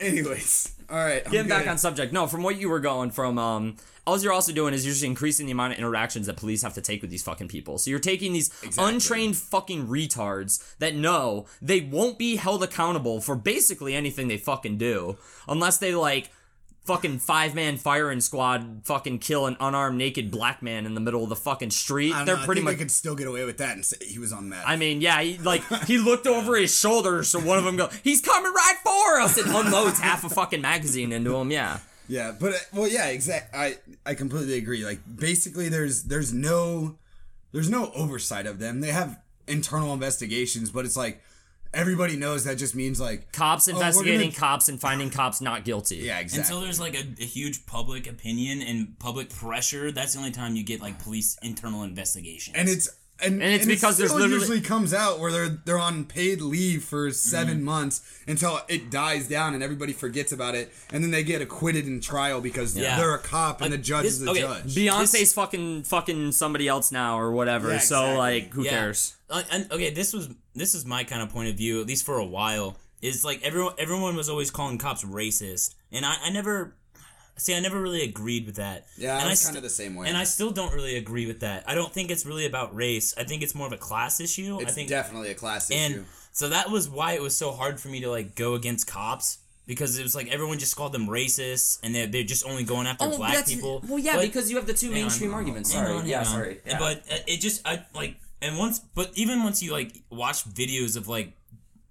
Anyways, 0.00 0.74
all 0.88 0.96
right. 0.96 1.22
I'm 1.26 1.32
Getting 1.32 1.48
back 1.50 1.60
gonna- 1.60 1.72
on 1.72 1.78
subject. 1.78 2.14
No, 2.14 2.26
from 2.26 2.42
what 2.42 2.56
you 2.58 2.70
were 2.70 2.80
going 2.80 3.10
from, 3.10 3.38
um, 3.38 3.76
all 4.06 4.18
you're 4.18 4.32
also 4.32 4.52
doing 4.52 4.74
is 4.74 4.84
you're 4.84 4.92
just 4.92 5.04
increasing 5.04 5.46
the 5.46 5.52
amount 5.52 5.72
of 5.72 5.78
interactions 5.78 6.26
that 6.26 6.36
police 6.36 6.62
have 6.62 6.74
to 6.74 6.80
take 6.80 7.00
with 7.00 7.10
these 7.10 7.22
fucking 7.22 7.48
people. 7.48 7.78
So 7.78 7.90
you're 7.90 7.98
taking 7.98 8.32
these 8.32 8.50
untrained 8.78 9.36
fucking 9.36 9.86
retards 9.86 10.76
that 10.78 10.94
know 10.94 11.46
they 11.62 11.80
won't 11.80 12.18
be 12.18 12.36
held 12.36 12.62
accountable 12.62 13.20
for 13.20 13.34
basically 13.36 13.94
anything 13.94 14.28
they 14.28 14.36
fucking 14.36 14.78
do 14.78 15.16
unless 15.48 15.78
they 15.78 15.94
like 15.94 16.30
fucking 16.84 17.18
five 17.18 17.54
man 17.54 17.78
firing 17.78 18.20
squad 18.20 18.82
fucking 18.84 19.18
kill 19.18 19.46
an 19.46 19.56
unarmed 19.58 19.96
naked 19.96 20.30
black 20.30 20.62
man 20.62 20.84
in 20.84 20.94
the 20.94 21.00
middle 21.00 21.22
of 21.22 21.30
the 21.30 21.36
fucking 21.36 21.70
street. 21.70 22.14
I 22.14 22.24
They're 22.24 22.36
know, 22.36 22.44
pretty 22.44 22.60
think 22.60 22.64
much 22.64 22.74
They 22.74 22.78
could 22.78 22.90
still 22.90 23.14
get 23.14 23.26
away 23.26 23.44
with 23.44 23.58
that 23.58 23.74
and 23.74 23.84
say 23.84 23.96
he 24.06 24.18
was 24.18 24.32
on 24.32 24.48
meth. 24.50 24.64
I 24.66 24.76
mean, 24.76 25.00
yeah, 25.00 25.20
he 25.22 25.38
like 25.38 25.62
he 25.86 25.98
looked 25.98 26.26
over 26.26 26.56
his 26.56 26.78
shoulder, 26.78 27.24
so 27.24 27.40
one 27.40 27.58
of 27.58 27.64
them 27.64 27.76
go, 27.76 27.88
"He's 28.02 28.20
coming 28.20 28.52
right 28.52 28.76
for 28.82 29.20
us!" 29.20 29.38
and 29.38 29.50
unloads 29.50 29.98
half 29.98 30.24
a 30.24 30.28
fucking 30.28 30.60
magazine 30.60 31.12
into 31.12 31.34
him. 31.36 31.50
Yeah, 31.50 31.78
Yeah, 32.08 32.32
but 32.38 32.52
uh, 32.52 32.58
well, 32.72 32.88
yeah, 32.88 33.06
exact. 33.08 33.54
I 33.54 33.78
I 34.04 34.14
completely 34.14 34.56
agree. 34.58 34.84
Like 34.84 35.00
basically, 35.16 35.68
there's 35.68 36.04
there's 36.04 36.32
no 36.32 36.96
there's 37.52 37.70
no 37.70 37.90
oversight 37.92 38.46
of 38.46 38.58
them. 38.58 38.80
They 38.80 38.92
have 38.92 39.18
internal 39.46 39.92
investigations, 39.94 40.70
but 40.70 40.84
it's 40.84 40.96
like 40.96 41.22
everybody 41.72 42.16
knows 42.16 42.44
that 42.44 42.56
just 42.56 42.74
means 42.74 43.00
like 43.00 43.32
cops 43.32 43.68
Oh, 43.68 43.72
investigating 43.72 44.28
gonna- 44.30 44.38
cops 44.38 44.68
and 44.68 44.80
finding 44.80 45.10
cops 45.10 45.40
not 45.40 45.64
guilty. 45.64 45.96
yeah, 45.96 46.20
exactly. 46.20 46.42
Until 46.42 46.60
there's 46.60 46.78
like 46.78 46.94
a, 46.94 47.04
a 47.20 47.24
huge 47.26 47.66
public 47.66 48.06
opinion 48.06 48.62
and 48.62 48.98
public 48.98 49.28
pressure, 49.30 49.90
that's 49.90 50.12
the 50.12 50.18
only 50.20 50.30
time 50.30 50.54
you 50.56 50.62
get 50.62 50.80
like 50.80 51.02
police 51.02 51.36
internal 51.42 51.82
investigations. 51.82 52.56
and 52.56 52.68
it's 52.68 52.88
and, 53.22 53.42
And 53.42 53.52
it's 53.54 53.64
because 53.66 53.96
there's 53.96 54.10
still 54.10 54.20
literally- 54.22 54.40
usually 54.40 54.60
comes 54.60 54.92
out 54.92 55.18
where 55.20 55.30
they're 55.30 55.48
they're 55.64 55.78
on 55.78 56.04
paid 56.04 56.40
leave 56.40 56.82
for 56.84 57.10
7 57.12 57.54
Mm-hmm. 57.56 57.64
months 57.64 58.02
until 58.26 58.60
it 58.68 58.90
dies 58.90 59.28
down 59.28 59.54
and 59.54 59.62
everybody 59.62 59.92
forgets 59.92 60.32
about 60.32 60.54
it, 60.54 60.72
and 60.92 61.02
then 61.04 61.10
they 61.10 61.22
get 61.22 61.40
acquitted 61.40 61.86
in 61.86 62.00
trial 62.00 62.40
because 62.40 62.76
Yeah. 62.76 62.96
they're 62.96 63.14
a 63.14 63.18
cop 63.18 63.60
and 63.60 63.72
the 63.72 63.78
judge 63.78 64.04
this- 64.04 64.14
is 64.20 64.26
a 64.26 64.30
okay, 64.30 64.40
judge. 64.40 64.74
Beyonce's 64.74 65.32
fucking 65.32 65.84
fucking 65.84 66.32
somebody 66.32 66.66
else 66.68 66.90
now 66.92 67.18
or 67.18 67.30
whatever. 67.32 67.70
Yeah, 67.70 67.78
so 67.78 68.16
like, 68.18 68.52
who 68.52 68.64
Yeah. 68.64 68.70
cares? 68.70 69.14
Uh, 69.30 69.42
and 69.50 69.70
okay, 69.70 69.90
this 69.90 70.12
was 70.12 70.28
this 70.54 70.74
is 70.74 70.84
my 70.84 71.04
kind 71.04 71.22
of 71.22 71.28
point 71.30 71.48
of 71.48 71.56
view, 71.56 71.80
at 71.80 71.86
least 71.86 72.04
for 72.04 72.18
a 72.18 72.24
while. 72.26 72.76
Is 73.02 73.24
like 73.24 73.42
everyone 73.42 73.74
everyone 73.78 74.16
was 74.16 74.28
always 74.28 74.50
calling 74.50 74.78
cops 74.78 75.04
racist, 75.04 75.74
and 75.92 76.04
I, 76.06 76.16
I 76.24 76.30
never 76.30 76.74
see 77.36 77.54
I 77.54 77.60
never 77.60 77.80
really 77.80 78.02
agreed 78.02 78.46
with 78.46 78.56
that. 78.56 78.86
Yeah, 78.96 79.16
and 79.18 79.26
I 79.26 79.30
was 79.30 79.40
st- 79.40 79.54
kinda 79.54 79.60
the 79.66 79.74
same 79.74 79.94
way. 79.94 80.08
And 80.08 80.16
I 80.16 80.24
still 80.24 80.50
don't 80.50 80.72
really 80.74 80.96
agree 80.96 81.26
with 81.26 81.40
that. 81.40 81.64
I 81.68 81.74
don't 81.74 81.92
think 81.92 82.10
it's 82.10 82.24
really 82.26 82.46
about 82.46 82.74
race. 82.74 83.14
I 83.16 83.24
think 83.24 83.42
it's 83.42 83.54
more 83.54 83.66
of 83.66 83.72
a 83.72 83.76
class 83.78 84.20
issue. 84.20 84.58
it's 84.60 84.72
I 84.72 84.74
think 84.74 84.88
definitely 84.88 85.30
a 85.30 85.34
class 85.34 85.70
issue. 85.70 85.78
and 85.80 85.94
issue. 85.94 86.04
so 86.32 86.48
that 86.50 86.70
was 86.70 86.88
why 86.88 87.12
it 87.12 87.22
was 87.22 87.36
so 87.36 87.52
hard 87.52 87.80
for 87.80 87.88
me 87.88 88.00
to 88.00 88.10
like 88.10 88.34
go 88.34 88.54
against 88.54 88.86
cops 88.86 89.38
because 89.66 89.98
it 89.98 90.02
was 90.02 90.14
like 90.14 90.28
everyone 90.28 90.58
just 90.58 90.76
called 90.76 90.92
them 90.92 91.06
racist 91.08 91.80
and 91.82 91.94
they're, 91.94 92.06
they're 92.06 92.22
just 92.22 92.46
only 92.46 92.64
going 92.64 92.86
after 92.86 93.08
black 93.08 93.46
people. 93.46 93.82
Well, 93.88 93.98
yeah, 93.98 94.16
But- 94.16 94.22
because 94.26 94.50
you 94.50 94.56
have 94.56 94.66
the 94.66 94.74
two 94.74 94.90
mainstream 94.90 95.30
on, 95.30 95.36
arguments. 95.36 95.72
Sorry, 95.72 95.92
on, 95.92 96.06
yeah, 96.06 96.18
on. 96.20 96.24
sorry. 96.26 96.60
Yeah. 96.66 96.78
But 96.78 96.98
uh, 97.10 97.16
it 97.26 97.40
just 97.40 97.66
I 97.66 97.84
like 97.94 98.16
and 98.42 98.58
once 98.58 98.78
but 98.78 99.10
even 99.14 99.42
once 99.42 99.62
you 99.62 99.72
like 99.72 100.02
watch 100.10 100.44
videos 100.44 100.96
of 100.96 101.08
like 101.08 101.32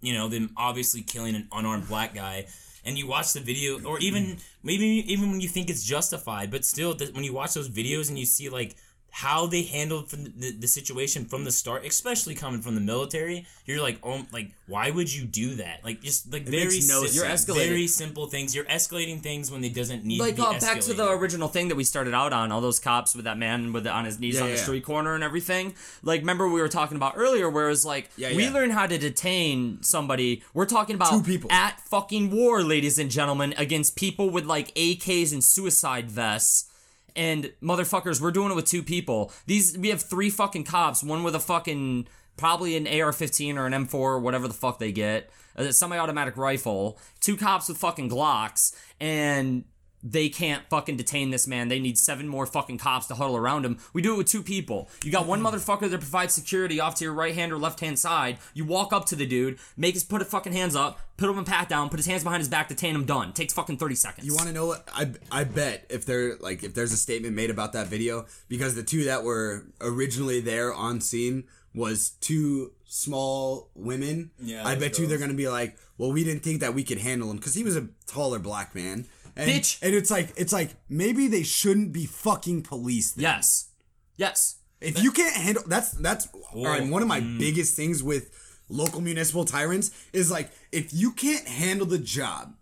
you 0.02 0.14
know 0.14 0.28
them 0.30 0.52
obviously 0.56 1.02
killing 1.02 1.34
an 1.36 1.48
unarmed 1.52 1.88
black 1.88 2.14
guy 2.14 2.46
and 2.86 2.98
you 2.98 3.08
watch 3.08 3.34
the 3.34 3.40
video 3.40 3.82
or 3.84 4.00
even 4.00 4.38
maybe 4.64 4.86
even 5.12 5.32
when 5.32 5.42
you 5.42 5.48
think 5.48 5.70
it's 5.70 5.84
justified 5.84 6.52
but 6.52 6.66
still 6.66 6.96
when 7.14 7.24
you 7.24 7.34
watch 7.34 7.54
those 7.54 7.70
videos 7.70 8.10
and 8.10 8.20
you 8.20 8.26
see 8.26 8.50
like 8.50 8.76
how 9.16 9.46
they 9.46 9.62
handled 9.62 10.10
from 10.10 10.24
the, 10.24 10.52
the 10.60 10.68
situation 10.68 11.26
from 11.26 11.44
the 11.44 11.52
start, 11.52 11.86
especially 11.86 12.34
coming 12.34 12.62
from 12.62 12.74
the 12.74 12.82
military, 12.82 13.46
you're 13.68 13.80
like, 13.80 14.00
oh, 14.02 14.26
like 14.32 14.50
why 14.66 14.90
would 14.90 15.14
you 15.14 15.24
do 15.24 15.54
that? 15.56 15.84
Like 15.84 16.02
just 16.02 16.34
like 16.34 16.44
very 16.48 16.66
makes 16.66 16.90
no 16.90 17.04
sim- 17.06 17.16
You're 17.16 17.32
escalating. 17.32 17.68
very 17.68 17.86
simple 17.88 18.26
things. 18.26 18.56
You're 18.56 18.66
escalating 18.66 19.22
things 19.22 19.52
when 19.52 19.62
they 19.62 19.70
doesn't 19.70 20.04
need 20.04 20.20
like 20.20 20.36
to 20.38 20.42
be 20.42 20.48
uh, 20.48 20.60
back 20.60 20.80
to 20.82 20.94
the 20.96 21.08
original 21.12 21.48
thing 21.48 21.68
that 21.68 21.76
we 21.76 21.84
started 21.84 22.16
out 22.16 22.34
on 22.34 22.52
all 22.52 22.60
those 22.60 22.80
cops 22.80 23.14
with 23.16 23.26
that 23.26 23.38
man 23.38 23.72
with 23.72 23.84
the, 23.84 23.92
on 23.92 24.06
his 24.06 24.20
knees 24.20 24.34
Yeah, 24.36 24.42
on 24.42 24.48
the 24.50 24.56
yeah. 24.56 24.62
street 24.64 24.84
corner 24.84 25.14
and 25.14 25.24
everything 25.24 25.76
like 26.02 26.22
remember 26.22 26.50
we 26.50 26.60
were 26.60 26.68
talking 26.68 26.98
about 26.98 27.14
earlier 27.16 27.48
where 27.52 27.70
it's 27.70 27.86
like 27.86 28.10
Yeah, 28.18 28.36
we 28.36 28.46
yeah. 28.46 28.52
learn 28.52 28.72
how 28.72 28.88
to 28.88 28.98
detain 28.98 29.78
somebody 29.84 30.42
we're 30.56 30.66
talking 30.66 30.96
about 30.96 31.12
Two 31.12 31.22
people. 31.22 31.52
at 31.52 31.80
fucking 31.82 32.32
war 32.32 32.64
ladies 32.64 32.98
and 32.98 33.12
gentlemen 33.12 33.54
against 33.58 33.96
people 33.96 34.32
with 34.32 34.46
like 34.46 34.72
ak's 34.76 35.32
and 35.32 35.44
suicide 35.44 36.10
vests 36.10 36.70
and 37.16 37.52
motherfuckers 37.62 38.22
we're 38.22 38.32
doing 38.32 38.52
it 38.52 38.56
with 38.56 38.66
two 38.66 38.84
people. 38.84 39.32
These 39.46 39.78
we 39.78 39.90
have 39.90 40.02
three 40.02 40.30
fucking 40.30 40.64
cops 40.66 41.04
one 41.04 41.24
with 41.24 41.36
a 41.36 41.40
fucking 41.40 42.08
probably 42.38 42.76
an 42.76 42.88
ar-15 42.88 43.58
or 43.58 43.68
an 43.68 43.74
m4 43.74 43.94
or 43.94 44.20
whatever 44.20 44.48
the 44.48 44.54
fuck 44.54 44.80
they 44.80 44.92
get 44.92 45.30
a 45.56 45.72
semi-automatic 45.72 46.36
rifle 46.36 46.98
two 47.20 47.38
cops 47.38 47.68
with 47.68 47.78
fucking 47.78 48.10
glocks 48.10 48.76
and 49.00 49.66
they 50.04 50.28
can't 50.28 50.68
fucking 50.70 50.98
detain 50.98 51.30
this 51.30 51.48
man. 51.48 51.70
They 51.70 51.80
need 51.80 51.98
seven 51.98 52.28
more 52.28 52.46
fucking 52.46 52.78
cops 52.78 53.08
to 53.08 53.16
huddle 53.16 53.38
around 53.38 53.66
him. 53.66 53.80
We 53.94 54.02
do 54.02 54.16
it 54.16 54.18
with 54.18 54.28
two 54.28 54.44
people. 54.44 54.90
You 55.04 55.12
got 55.12 55.26
one 55.26 55.42
motherfucker 55.42 55.90
that 55.90 56.02
provides 56.02 56.34
security 56.34 56.80
off 56.80 56.96
to 56.96 57.06
your 57.06 57.14
right 57.14 57.34
hand 57.34 57.54
or 57.54 57.58
left 57.58 57.80
hand 57.80 57.98
side. 57.98 58.38
You 58.54 58.66
walk 58.66 58.92
up 58.92 59.06
to 59.08 59.16
the 59.16 59.26
dude, 59.26 59.60
make 59.78 59.94
his 59.94 60.04
put 60.04 60.22
his 60.22 60.30
fucking 60.30 60.52
hands 60.52 60.76
up, 60.76 61.00
put 61.16 61.30
him 61.30 61.38
in 61.38 61.46
pat 61.46 61.70
down, 61.70 61.90
put 61.90 62.00
his 62.00 62.06
hands 62.06 62.24
behind 62.24 62.42
his 62.42 62.50
back, 62.50 62.68
to 62.68 62.76
detain 62.76 62.96
him. 62.96 63.06
Done. 63.06 63.34
Takes 63.34 63.54
fucking 63.54 63.78
thirty 63.78 63.96
seconds. 63.96 64.28
You 64.28 64.36
want 64.36 64.48
to 64.48 64.54
know 64.54 64.66
what? 64.66 64.88
I 64.94 65.12
I 65.32 65.46
bet 65.46 65.86
if 65.90 66.06
there 66.06 66.38
like 66.38 66.64
if 66.64 66.74
there's 66.74 66.92
a 66.92 66.98
statement 66.98 67.36
made 67.36 67.50
about 67.50 67.74
that 67.74 67.88
video 67.88 68.26
because 68.50 68.76
the 68.76 68.84
two 68.84 69.06
that 69.06 69.24
were 69.24 69.66
originally 69.82 70.42
there 70.42 70.74
on 70.74 71.00
scene 71.00 71.46
was 71.74 72.12
two 72.22 72.72
small 72.86 73.70
women. 73.74 74.32
Yeah, 74.40 74.66
I 74.66 74.76
those 74.76 74.84
bet 74.84 75.00
you 75.00 75.08
they're 75.08 75.18
gonna 75.18 75.34
be 75.34 75.50
like, 75.50 75.78
well, 75.98 76.12
we 76.12 76.24
didn't 76.24 76.44
think 76.44 76.60
that 76.60 76.74
we 76.74 76.84
could 76.84 77.00
handle 77.00 77.32
him 77.32 77.38
because 77.38 77.56
he 77.56 77.64
was 77.64 77.76
a 77.76 77.88
taller 78.06 78.40
black 78.40 78.76
man. 78.76 79.06
And, 79.36 79.50
Bitch. 79.50 79.80
And 79.82 79.96
it's 79.96 80.12
like 80.12 80.34
it's 80.38 80.54
like 80.54 80.72
maybe 80.90 81.28
they 81.28 81.44
shouldn't 81.44 81.92
be 81.92 82.06
fucking 82.06 82.64
police. 82.64 83.12
Then. 83.12 83.24
Yes. 83.24 83.70
Yes. 84.18 84.58
If 84.80 85.02
you 85.02 85.12
can't 85.12 85.36
handle 85.36 85.64
that's 85.66 85.92
that's 85.92 86.28
all 86.54 86.66
right. 86.66 86.88
One 86.88 87.02
of 87.02 87.08
my 87.08 87.22
mm. 87.22 87.40
biggest 87.40 87.76
things 87.76 88.04
with 88.04 88.32
local 88.70 89.02
municipal 89.02 89.46
tyrants 89.46 89.92
is 90.12 90.30
like 90.30 90.52
if 90.72 90.94
you 90.94 91.12
can't 91.12 91.48
handle 91.48 91.88
the 91.88 91.98
job, 91.98 92.56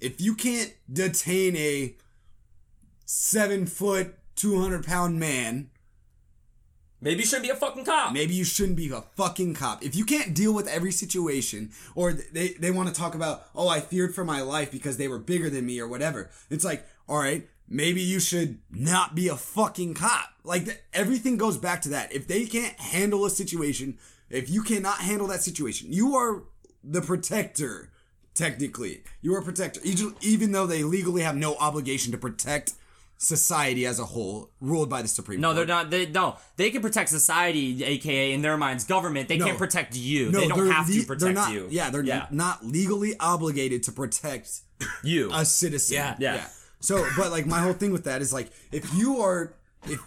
if 0.00 0.20
you 0.20 0.34
can't 0.34 0.72
detain 0.92 1.56
a 1.56 1.96
seven 3.06 3.66
foot, 3.66 4.14
two 4.36 4.60
hundred 4.60 4.86
pound 4.86 5.18
man, 5.18 5.70
Maybe 7.00 7.20
you 7.20 7.26
shouldn't 7.26 7.44
be 7.44 7.50
a 7.50 7.54
fucking 7.54 7.84
cop. 7.84 8.12
maybe 8.12 8.34
you 8.34 8.44
shouldn't 8.44 8.76
be 8.76 8.90
a 8.90 9.02
fucking 9.16 9.54
cop. 9.54 9.84
If 9.84 9.94
you 9.94 10.04
can't 10.04 10.34
deal 10.34 10.52
with 10.52 10.66
every 10.66 10.90
situation, 10.90 11.70
or 11.94 12.12
they 12.12 12.48
they 12.54 12.70
want 12.70 12.88
to 12.88 12.94
talk 12.94 13.14
about, 13.14 13.46
oh, 13.54 13.68
I 13.68 13.80
feared 13.80 14.14
for 14.14 14.24
my 14.24 14.40
life 14.40 14.70
because 14.70 14.96
they 14.96 15.08
were 15.08 15.18
bigger 15.18 15.48
than 15.48 15.66
me 15.66 15.78
or 15.80 15.86
whatever. 15.86 16.30
It's 16.50 16.64
like, 16.64 16.84
all 17.08 17.18
right, 17.18 17.48
maybe 17.68 18.00
you 18.00 18.18
should 18.18 18.58
not 18.70 19.14
be 19.14 19.28
a 19.28 19.36
fucking 19.36 19.94
cop. 19.94 20.30
Like 20.42 20.64
th- 20.64 20.80
everything 20.92 21.36
goes 21.36 21.56
back 21.56 21.82
to 21.82 21.88
that. 21.90 22.12
If 22.12 22.26
they 22.26 22.46
can't 22.46 22.78
handle 22.80 23.24
a 23.24 23.30
situation, 23.30 23.98
if 24.28 24.50
you 24.50 24.62
cannot 24.62 24.98
handle 24.98 25.28
that 25.28 25.42
situation, 25.42 25.92
you 25.92 26.16
are 26.16 26.44
the 26.82 27.02
protector. 27.02 27.92
Technically, 28.34 29.02
you 29.20 29.34
are 29.34 29.40
a 29.40 29.42
protector, 29.42 29.80
even 30.20 30.52
though 30.52 30.66
they 30.66 30.84
legally 30.84 31.22
have 31.22 31.34
no 31.34 31.56
obligation 31.56 32.12
to 32.12 32.18
protect 32.18 32.74
society 33.18 33.84
as 33.84 33.98
a 33.98 34.04
whole, 34.04 34.50
ruled 34.60 34.88
by 34.88 35.02
the 35.02 35.08
Supreme 35.08 35.40
No, 35.40 35.48
Court. 35.48 35.56
they're 35.56 35.66
not. 35.76 35.90
They 35.90 36.06
no. 36.06 36.36
They 36.56 36.70
can 36.70 36.80
protect 36.80 37.10
society, 37.10 37.84
aka 37.84 38.32
in 38.32 38.42
their 38.42 38.56
minds, 38.56 38.84
government. 38.84 39.28
They 39.28 39.36
No. 39.38 39.46
can't 39.46 39.58
protect 39.58 39.94
you. 39.96 40.30
They 40.30 40.46
don't 40.48 40.56
they're 40.64 40.72
have 40.72 40.88
le- 40.88 40.94
to 40.94 40.98
they're 41.00 41.16
protect 41.16 41.34
not, 41.34 41.52
you. 41.52 41.66
Yeah, 41.70 41.90
they're 41.90 42.04
yeah. 42.04 42.26
not 42.30 42.64
legally 42.64 43.14
obligated 43.18 43.82
to 43.84 43.92
protect 43.92 44.60
you. 45.02 45.30
a 45.34 45.44
citizen. 45.44 45.96
Yeah. 45.96 46.16
Yeah. 46.18 46.46
So, 46.80 47.04
but 47.16 47.30
like 47.32 47.44
my 47.44 47.58
whole 47.60 47.72
thing 47.72 47.92
with 47.92 48.04
that 48.04 48.22
is 48.22 48.32
like 48.32 48.50
if 48.72 48.94
you 48.94 49.18
are 49.20 49.52
if 49.86 50.00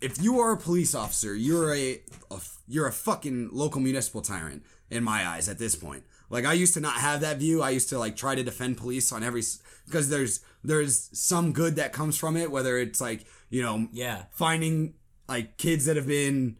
if 0.00 0.20
you 0.20 0.40
are 0.40 0.52
a 0.52 0.56
police 0.58 0.94
officer, 0.94 1.34
you're 1.34 1.72
a, 1.72 2.00
a 2.30 2.40
you're 2.68 2.88
a 2.88 2.92
fucking 2.92 3.50
local 3.52 3.80
municipal 3.80 4.20
tyrant 4.22 4.64
in 4.90 5.04
my 5.04 5.26
eyes 5.26 5.48
at 5.48 5.58
this 5.58 5.76
point. 5.76 6.02
Like 6.28 6.44
I 6.44 6.54
used 6.54 6.74
to 6.74 6.80
not 6.80 6.94
have 6.94 7.20
that 7.20 7.38
view. 7.38 7.62
I 7.62 7.70
used 7.70 7.88
to 7.90 7.98
like 7.98 8.16
try 8.16 8.34
to 8.34 8.42
defend 8.42 8.76
police 8.76 9.12
on 9.12 9.22
every 9.22 9.44
because 9.86 10.08
there's 10.10 10.40
there's 10.66 11.08
some 11.18 11.52
good 11.52 11.76
that 11.76 11.92
comes 11.92 12.18
from 12.18 12.36
it, 12.36 12.50
whether 12.50 12.76
it's 12.78 13.00
like 13.00 13.24
you 13.50 13.62
know 13.62 13.88
Yeah. 13.92 14.24
finding 14.32 14.94
like 15.28 15.56
kids 15.56 15.86
that 15.86 15.96
have 15.96 16.06
been 16.06 16.56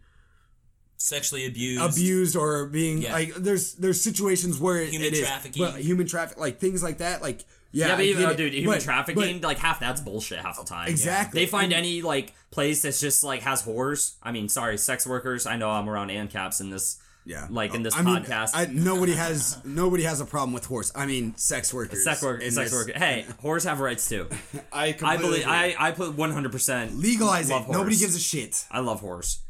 sexually 0.98 1.46
abused. 1.46 1.82
abused 1.82 2.36
or 2.36 2.66
being 2.66 3.02
Yeah. 3.02 3.12
like 3.12 3.34
there's 3.34 3.74
there's 3.74 4.00
situations 4.00 4.58
where 4.58 4.78
it, 4.82 4.90
Human 4.90 5.08
it 5.08 5.12
is 5.14 5.20
trafficking. 5.20 5.62
but 5.64 5.80
human 5.80 6.06
traffic 6.06 6.38
like 6.38 6.58
things 6.58 6.82
like 6.82 6.98
that 6.98 7.20
like 7.22 7.44
yeah, 7.72 7.88
Yeah, 7.88 7.96
but 7.96 8.00
I 8.00 8.04
even 8.04 8.22
get 8.22 8.32
oh, 8.32 8.36
dude, 8.36 8.54
human 8.54 8.78
But- 8.78 8.84
trafficking, 8.84 9.40
but- 9.40 9.48
like 9.48 9.58
half 9.58 9.80
that's 9.80 10.00
bullshit 10.00 10.38
half 10.38 10.56
the 10.58 10.64
time. 10.64 10.88
Exactly. 10.88 11.40
They 11.42 11.46
find 11.46 11.74
any 11.74 12.00
like 12.00 12.32
place 12.50 12.80
that's 12.82 13.00
just 13.00 13.22
like 13.22 13.42
has 13.42 13.62
whores. 13.64 14.14
I 14.22 14.32
mean, 14.32 14.48
sorry, 14.48 14.78
sex 14.78 15.06
workers. 15.06 15.44
I 15.46 15.56
know 15.56 15.68
I'm 15.68 15.88
around 15.90 16.08
ANCAPs 16.08 16.60
in 16.62 16.70
this. 16.70 16.96
Yeah 17.26 17.46
like 17.50 17.74
in 17.74 17.82
this 17.82 17.94
I 17.96 18.02
mean, 18.02 18.16
podcast. 18.22 18.52
I, 18.54 18.66
nobody 18.72 19.12
has 19.14 19.58
nobody 19.64 20.04
has 20.04 20.20
a 20.20 20.24
problem 20.24 20.52
with 20.54 20.64
horse 20.64 20.92
I 20.94 21.04
mean 21.06 21.36
sex 21.36 21.74
workers 21.74 22.04
Sex 22.04 22.22
work, 22.22 22.40
in 22.40 22.52
sex 22.52 22.70
this- 22.70 22.86
work. 22.86 22.96
Hey, 22.96 23.26
whores 23.42 23.64
have 23.68 23.80
rights 23.80 24.08
too. 24.08 24.28
I 24.72 24.96
I 25.02 25.16
believe. 25.16 25.42
agree. 25.42 25.44
I 25.44 25.74
I 25.78 25.90
put 25.90 26.14
100. 26.14 26.52
percent 26.52 26.94
legalize 26.96 27.50
love 27.50 27.68
it 27.68 27.72
nobody 27.72 27.96
gives 27.96 28.14
a 28.16 28.20
shit 28.20 28.64
I 28.70 28.78
love 28.80 29.00
horse. 29.00 29.40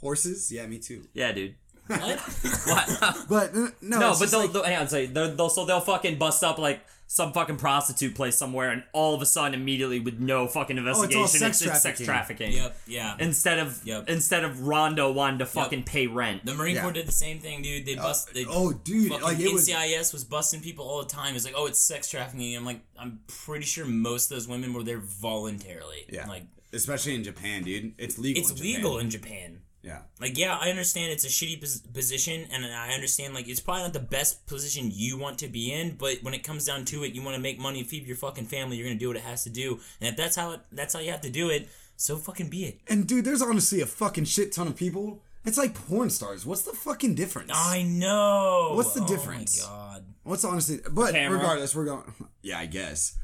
horses 0.00 0.50
yeah 0.52 0.66
me 0.66 0.78
too 0.78 1.04
Yeah, 1.14 1.32
dude. 1.32 1.54
What? 1.86 1.98
What? 2.66 3.16
but 3.28 3.50
uh, 3.54 3.68
no 3.82 3.98
no, 3.98 4.14
but 4.18 4.30
they'll, 4.30 4.40
like- 4.40 4.52
they'll 4.52 4.62
hang 4.64 4.78
on. 4.78 4.88
Say 4.88 5.06
they'll, 5.06 5.34
they'll 5.34 5.48
so 5.50 5.64
they'll 5.64 5.80
fucking 5.80 6.18
bust 6.18 6.42
up 6.44 6.58
like 6.58 6.80
some 7.12 7.32
fucking 7.32 7.56
prostitute 7.56 8.14
place 8.14 8.36
somewhere, 8.36 8.70
and 8.70 8.84
all 8.92 9.16
of 9.16 9.20
a 9.20 9.26
sudden, 9.26 9.52
immediately 9.60 9.98
with 9.98 10.20
no 10.20 10.46
fucking 10.46 10.78
oh, 10.78 10.82
all 10.82 10.86
investigation, 11.02 11.26
sex 11.40 11.60
it's, 11.60 11.68
it's 11.72 11.82
sex 11.82 12.00
trafficking. 12.00 12.52
trafficking. 12.52 12.52
yep. 12.52 12.76
Yeah. 12.86 13.16
Instead 13.18 13.58
of 13.58 13.84
Yep. 13.84 14.08
instead 14.08 14.44
of 14.44 14.60
Rondo 14.60 15.10
wanting 15.10 15.40
to 15.40 15.46
fucking 15.46 15.82
pay 15.82 16.06
rent. 16.06 16.46
The 16.46 16.54
Marine 16.54 16.76
Yeah. 16.76 16.82
Corps 16.82 16.92
did 16.92 17.08
the 17.08 17.12
same 17.12 17.40
thing, 17.40 17.62
dude. 17.62 17.84
They 17.84 17.96
uh, 17.96 18.02
bust. 18.02 18.32
They, 18.32 18.44
oh 18.48 18.72
dude 18.72 19.10
like 19.10 19.40
it 19.40 19.52
was 19.52 19.68
NCIS 19.68 20.12
was 20.12 20.22
busting 20.22 20.60
people 20.60 20.84
all 20.88 21.00
the 21.02 21.08
time. 21.08 21.34
It's 21.34 21.44
like, 21.44 21.54
oh, 21.56 21.66
it's 21.66 21.80
sex 21.80 22.08
trafficking. 22.08 22.56
I'm 22.56 22.64
like, 22.64 22.80
I'm 22.96 23.18
pretty 23.26 23.64
sure 23.64 23.84
most 23.84 24.30
of 24.30 24.36
those 24.36 24.46
women 24.46 24.72
were 24.72 24.84
there 24.84 25.00
voluntarily. 25.00 26.04
yeah 26.08 26.28
Like, 26.28 26.44
especially 26.72 27.16
in 27.16 27.24
Japan 27.24 27.64
dude 27.64 27.92
it's 27.98 28.18
legal 28.18 28.40
it's 28.40 28.50
in 28.52 28.56
Japan. 28.56 28.74
legal 28.76 28.98
in 28.98 29.10
Japan. 29.10 29.59
Yeah 29.82 30.00
Like, 30.20 30.36
yeah, 30.36 30.56
I 30.60 30.68
understand 30.70 31.12
it's 31.12 31.24
a 31.24 31.28
shitty 31.28 31.60
pos- 31.60 31.80
position, 31.80 32.46
and 32.52 32.64
I 32.66 32.92
understand 32.92 33.34
like 33.34 33.48
it's 33.48 33.60
probably 33.60 33.82
not 33.84 33.92
the 33.92 34.00
best 34.00 34.46
position 34.46 34.90
you 34.92 35.16
want 35.18 35.38
to 35.38 35.48
be 35.48 35.72
in. 35.72 35.96
But 35.96 36.22
when 36.22 36.34
it 36.34 36.42
comes 36.44 36.64
down 36.66 36.84
to 36.86 37.04
it, 37.04 37.14
you 37.14 37.22
want 37.22 37.36
to 37.36 37.42
make 37.42 37.58
money, 37.58 37.82
feed 37.82 38.06
your 38.06 38.16
fucking 38.16 38.46
family. 38.46 38.76
You're 38.76 38.86
gonna 38.88 38.98
do 38.98 39.08
what 39.08 39.16
it 39.16 39.22
has 39.24 39.44
to 39.44 39.50
do, 39.50 39.80
and 40.00 40.08
if 40.10 40.16
that's 40.16 40.36
how 40.36 40.52
it, 40.52 40.60
that's 40.72 40.94
how 40.94 41.00
you 41.00 41.10
have 41.12 41.22
to 41.22 41.30
do 41.30 41.48
it. 41.50 41.68
So 41.96 42.16
fucking 42.16 42.48
be 42.48 42.64
it. 42.64 42.80
and 42.88 43.06
dude 43.06 43.24
there's 43.26 43.42
honestly 43.42 43.82
a 43.82 43.86
fucking 43.86 44.24
shit 44.24 44.52
ton 44.52 44.66
of 44.66 44.74
people 44.74 45.22
it's 45.44 45.58
like 45.58 45.74
porn 45.74 46.08
stars 46.08 46.46
what's 46.46 46.62
the 46.62 46.72
fucking 46.72 47.14
difference 47.14 47.50
I 47.54 47.82
know. 47.82 48.72
What's 48.74 48.94
the 48.94 49.00
Oh 49.00 49.04
my 49.04 49.08
difference? 49.08 49.64
god. 49.66 50.04
What's 50.22 50.44
honestly, 50.44 50.80
but 50.90 51.12
regardless, 51.12 51.74
we're 51.74 51.84
going. 51.84 52.04
Yeah, 52.42 52.58
I 52.58 52.66
guess. 52.66 53.18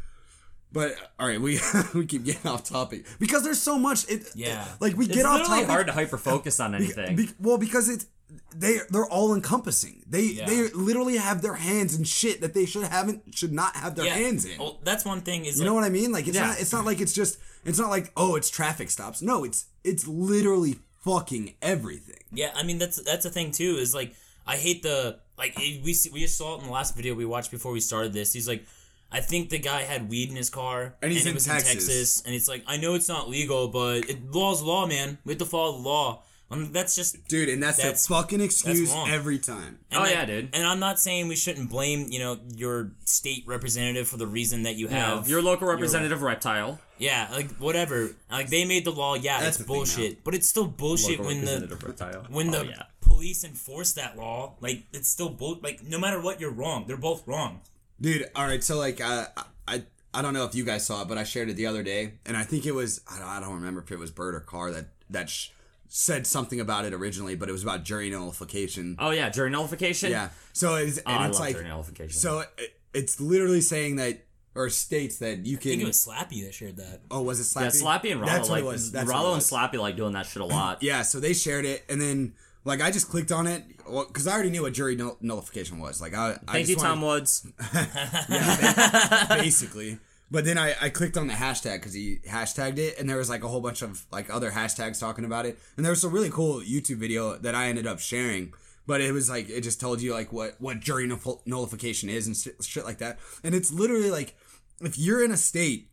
But 0.73 0.95
all 1.19 1.27
right, 1.29 1.41
we 1.41 1.59
we 1.95 2.07
keep 2.07 2.25
getting 2.25 2.51
off 2.51 2.65
topic 2.65 3.07
because 3.19 3.43
there's 3.45 3.61
so 3.63 3.79
much. 3.79 4.09
It 4.11 4.27
Yeah. 4.35 4.67
like 4.81 4.97
we 4.97 5.07
It's 5.07 5.15
get 5.15 5.25
off 5.27 5.47
topic. 5.47 5.67
hard 5.67 5.87
to 5.87 5.93
hyper 5.93 6.19
focus 6.19 6.61
on 6.61 6.75
anything. 6.81 7.17
be- 7.17 7.31
well, 7.41 7.57
because 7.59 7.89
it's 7.89 8.07
they 8.55 8.81
they're 8.91 9.07
all 9.07 9.35
encompassing. 9.35 10.03
They 10.09 10.23
Yeah. 10.23 10.47
they 10.47 10.69
literally 10.71 11.17
have 11.17 11.41
their 11.41 11.55
hands 11.55 11.97
in 11.97 12.05
shit 12.05 12.41
that 12.41 12.53
they 12.53 12.67
should 12.67 12.83
haven't 12.85 13.35
should 13.35 13.53
not 13.53 13.77
have 13.77 13.95
their 13.95 14.11
hands 14.13 14.45
in. 14.45 14.59
Well, 14.59 14.81
that's 14.83 15.05
one 15.05 15.21
thing. 15.23 15.45
Is 15.45 15.59
you 15.59 15.65
know 15.65 15.75
what 15.75 15.85
I 15.85 15.89
mean? 15.89 16.13
Like 16.13 16.27
it's 16.27 16.37
Yeah. 16.37 16.49
not 16.49 16.61
it's 16.61 16.73
not 16.73 16.85
like 16.85 17.01
it's 17.01 17.13
just 17.13 17.39
it's 17.65 17.79
not 17.79 17.89
like 17.89 18.13
oh 18.17 18.35
it's 18.37 18.51
traffic 18.51 18.91
stops. 18.91 19.23
No, 19.23 19.45
it's 19.45 19.67
it's 19.85 20.07
literally 20.07 20.77
fucking 21.05 21.55
everything. 21.63 22.19
Yeah, 22.33 22.51
I 22.55 22.65
mean 22.65 22.79
that's 22.79 23.01
that's 23.03 23.23
the 23.23 23.31
thing 23.31 23.53
too. 23.53 23.77
Is 23.77 23.95
like 23.95 24.15
I 24.47 24.57
hate 24.57 24.83
the 24.83 25.21
like 25.39 25.57
we 25.57 25.81
we 26.13 26.21
just 26.21 26.37
saw 26.37 26.57
it 26.57 26.61
in 26.61 26.67
the 26.67 26.73
last 26.73 26.97
video 26.97 27.15
we 27.15 27.25
watched 27.25 27.51
before 27.53 27.71
we 27.73 27.81
started 27.81 28.13
this. 28.13 28.33
He's 28.33 28.49
like, 28.49 28.65
I 29.13 29.21
think 29.21 29.51
the 29.51 29.59
guy 29.59 29.83
had 29.83 30.09
weed 30.09 30.31
in 30.31 30.37
his 30.37 30.51
car, 30.51 30.95
And 31.01 31.13
he's 31.13 31.25
it 31.27 31.31
in 31.31 31.35
was 31.37 31.45
Texas. 31.47 32.23
and 32.27 32.35
it's 32.35 32.49
like 32.49 32.65
I 32.67 32.77
know 32.77 32.95
it's 32.95 33.09
not 33.09 33.29
legal, 33.29 33.69
but 33.69 34.09
it, 34.11 34.31
law's 34.33 34.63
law, 34.63 34.87
man. 34.87 35.19
We 35.25 35.33
have 35.33 35.39
to 35.39 35.45
follow 35.47 35.73
the 35.77 35.83
law. 35.89 36.23
I 36.49 36.55
mean, 36.55 36.71
that's 36.71 36.95
just 36.95 37.27
Dude, 37.27 37.49
and 37.49 37.61
that's, 37.61 37.79
That's- 37.79 38.07
the 38.07 38.15
fucking 38.15 38.41
excuse 38.41 38.95
every 39.09 39.41
time. 39.41 39.81
And 39.91 39.99
Oh, 39.99 40.03
like- 40.03 40.13
yeah, 40.13 40.25
dude. 40.27 40.51
And 40.53 40.65
I'm 40.65 40.79
not 40.79 41.01
saying 41.01 41.27
we 41.27 41.35
shouldn't 41.35 41.71
blame 41.71 42.07
you 42.09 42.21
know 42.21 42.39
your 42.55 42.93
state 43.05 43.43
representative 43.47 44.07
for 44.09 44.17
the 44.17 44.29
reason 44.29 44.63
that 44.63 44.77
you 44.77 44.87
You 44.87 44.93
know, 44.93 45.17
have 45.17 45.29
your 45.29 45.43
local 45.43 45.67
representative 45.67 46.23
reptile. 46.23 46.79
Yeah, 46.99 47.29
like 47.33 47.51
whatever. 47.57 48.11
Like 48.31 48.49
they 48.49 48.65
made 48.65 48.85
the 48.85 48.93
law. 48.93 49.15
Yeah, 49.17 49.41
That's 49.41 49.59
it's 49.59 49.67
bullshit, 49.67 50.23
but 50.25 50.35
it's 50.37 50.49
still 50.49 50.67
bullshit 50.67 51.19
Local 51.19 51.27
when 51.27 51.45
the 51.45 51.79
reptile. 51.85 52.27
when 52.31 52.49
Oh, 52.55 52.61
the 52.61 52.67
yeah. 52.67 52.83
police 53.01 53.43
enforce 53.45 53.93
that 53.95 54.17
law, 54.17 54.55
like 54.61 54.85
it's 54.93 55.09
still 55.09 55.29
bull. 55.31 55.59
Like 55.63 55.83
no 55.85 55.99
matter 55.99 56.21
what, 56.21 56.41
you're 56.41 56.51
wrong. 56.53 56.85
They're 56.87 56.97
both 56.97 57.27
wrong. 57.27 57.61
Dude, 58.01 58.29
all 58.37 58.47
right. 58.47 58.63
So 58.63 58.79
like, 58.79 59.01
uh, 59.01 59.27
I 59.67 59.83
I 60.13 60.23
don't 60.23 60.35
know 60.35 60.45
if 60.45 60.55
you 60.55 60.65
guys 60.65 60.87
saw 60.87 61.03
it, 61.03 61.09
but 61.09 61.19
I 61.19 61.25
shared 61.25 61.49
it 61.49 61.55
the 61.57 61.67
other 61.67 61.83
day, 61.83 62.15
and 62.27 62.37
I 62.37 62.43
think 62.45 62.67
it 62.67 62.73
was 62.73 63.01
I 63.11 63.19
don't, 63.19 63.29
I 63.29 63.41
don't 63.41 63.55
remember 63.55 63.81
if 63.83 63.91
it 63.91 63.99
was 63.99 64.11
Bird 64.11 64.35
or 64.35 64.41
Carr 64.41 64.71
that 64.73 64.87
that 65.11 65.31
sh- 65.31 65.49
said 65.89 66.27
something 66.27 66.61
about 66.61 66.85
it 66.85 66.93
originally, 66.93 67.35
but 67.37 67.49
it 67.49 67.53
was 67.53 67.63
about 67.63 67.85
jury 67.85 68.11
nullification. 68.11 68.97
Oh 68.99 69.11
yeah, 69.11 69.29
jury 69.31 69.51
nullification. 69.51 70.11
Yeah. 70.11 70.31
So 70.53 70.75
it's 70.77 70.99
Oh, 71.07 71.11
and 71.11 71.23
I 71.25 71.29
it's 71.29 71.39
love 71.39 71.47
like 71.49 71.55
jury 71.57 71.69
nullification. 71.69 72.19
so 72.19 72.41
it, 72.59 72.77
it's 72.95 73.21
literally 73.21 73.61
saying 73.61 73.97
that 73.97 74.23
or 74.55 74.71
states 74.71 75.19
that 75.19 75.45
you 75.45 75.59
can. 75.59 75.69
I 75.69 75.73
think 75.73 75.83
it 75.83 75.87
was 75.87 76.07
Slappy 76.07 76.45
that 76.45 76.55
shared 76.55 76.77
that. 76.79 77.01
oh, 77.11 77.23
was 77.23 77.39
it 77.41 77.43
Slappy? 77.45 77.63
yeah, 77.63 77.87
Slappy 77.87 78.13
and 78.13 78.21
Rollo 78.23 78.33
That's 78.33 78.49
what 78.49 78.55
like 78.57 78.65
it 78.65 78.67
was. 78.67 78.93
That's 78.93 79.07
what 79.07 79.15
Rollo 79.15 79.29
it 79.29 79.33
and 79.33 79.37
was. 79.39 79.51
Slappy 79.51 79.79
like 79.79 79.97
doing 79.97 80.13
that 80.15 80.27
shit 80.27 80.43
a 80.43 80.47
lot. 80.47 80.79
Yeah, 80.83 81.03
so 81.03 81.21
they 81.21 81.35
shared 81.35 81.65
it, 81.67 81.85
and 81.89 82.01
then 82.01 82.35
like 82.65 82.81
I 82.81 82.91
just 82.91 83.09
clicked 83.11 83.33
on 83.33 83.47
it 83.47 83.63
because 84.09 84.27
I 84.27 84.33
already 84.33 84.51
knew 84.51 84.63
what 84.63 84.73
jury 84.75 84.97
null- 84.97 85.19
nullification 85.21 85.79
was. 85.79 86.01
Like 86.01 86.15
I, 86.15 86.33
I 86.49 86.53
Thank 86.53 86.67
just 86.67 86.71
you, 86.71 86.77
Tom 86.77 87.01
wanted- 87.01 87.21
Woods. 87.21 87.47
basically. 89.29 89.99
But 90.31 90.45
then 90.45 90.59
I, 90.59 90.75
I 90.81 90.89
clicked 90.89 91.17
on 91.17 91.29
the 91.29 91.35
hashtag 91.35 91.75
because 91.75 91.93
he 91.95 92.19
hashtagged 92.29 92.79
it, 92.79 92.99
and 92.99 93.09
there 93.09 93.17
was 93.17 93.31
like 93.31 93.45
a 93.45 93.49
whole 93.49 93.61
bunch 93.61 93.83
of 93.83 94.05
like 94.11 94.29
other 94.29 94.51
hashtags 94.51 94.99
talking 94.99 95.25
about 95.25 95.47
it, 95.47 95.57
and 95.77 95.85
there 95.87 95.93
was 95.93 96.03
a 96.03 96.09
really 96.09 96.31
cool 96.31 96.61
YouTube 96.61 96.97
video 96.97 97.37
that 97.37 97.55
I 97.55 97.69
ended 97.69 97.87
up 97.87 98.01
sharing. 98.01 98.53
But 98.89 99.01
it 99.01 99.13
was 99.13 99.31
like 99.31 99.49
it 99.49 99.61
just 99.63 99.81
told 99.81 100.01
you 100.01 100.13
like 100.13 100.33
what 100.33 100.57
what 100.61 100.81
jury 100.81 101.07
null- 101.07 101.43
nullification 101.47 102.09
is 102.09 102.27
and 102.27 102.37
shit, 102.37 102.57
shit 102.63 102.85
like 102.85 102.99
that, 102.99 103.19
and 103.45 103.55
it's 103.55 103.73
literally 103.73 104.11
like 104.11 104.35
if 104.81 104.99
you're 104.99 105.25
in 105.25 105.31
a 105.31 105.37
state 105.37 105.91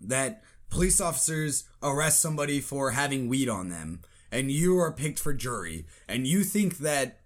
that 0.00 0.42
police 0.70 0.98
officers 1.00 1.64
arrest 1.82 2.22
somebody 2.22 2.60
for 2.60 2.92
having 2.92 3.28
weed 3.28 3.48
on 3.50 3.68
them, 3.68 4.00
and 4.32 4.50
you 4.50 4.78
are 4.78 4.92
picked 4.92 5.18
for 5.18 5.32
jury, 5.32 5.86
and 6.08 6.26
you 6.26 6.44
think 6.44 6.78
that 6.78 7.20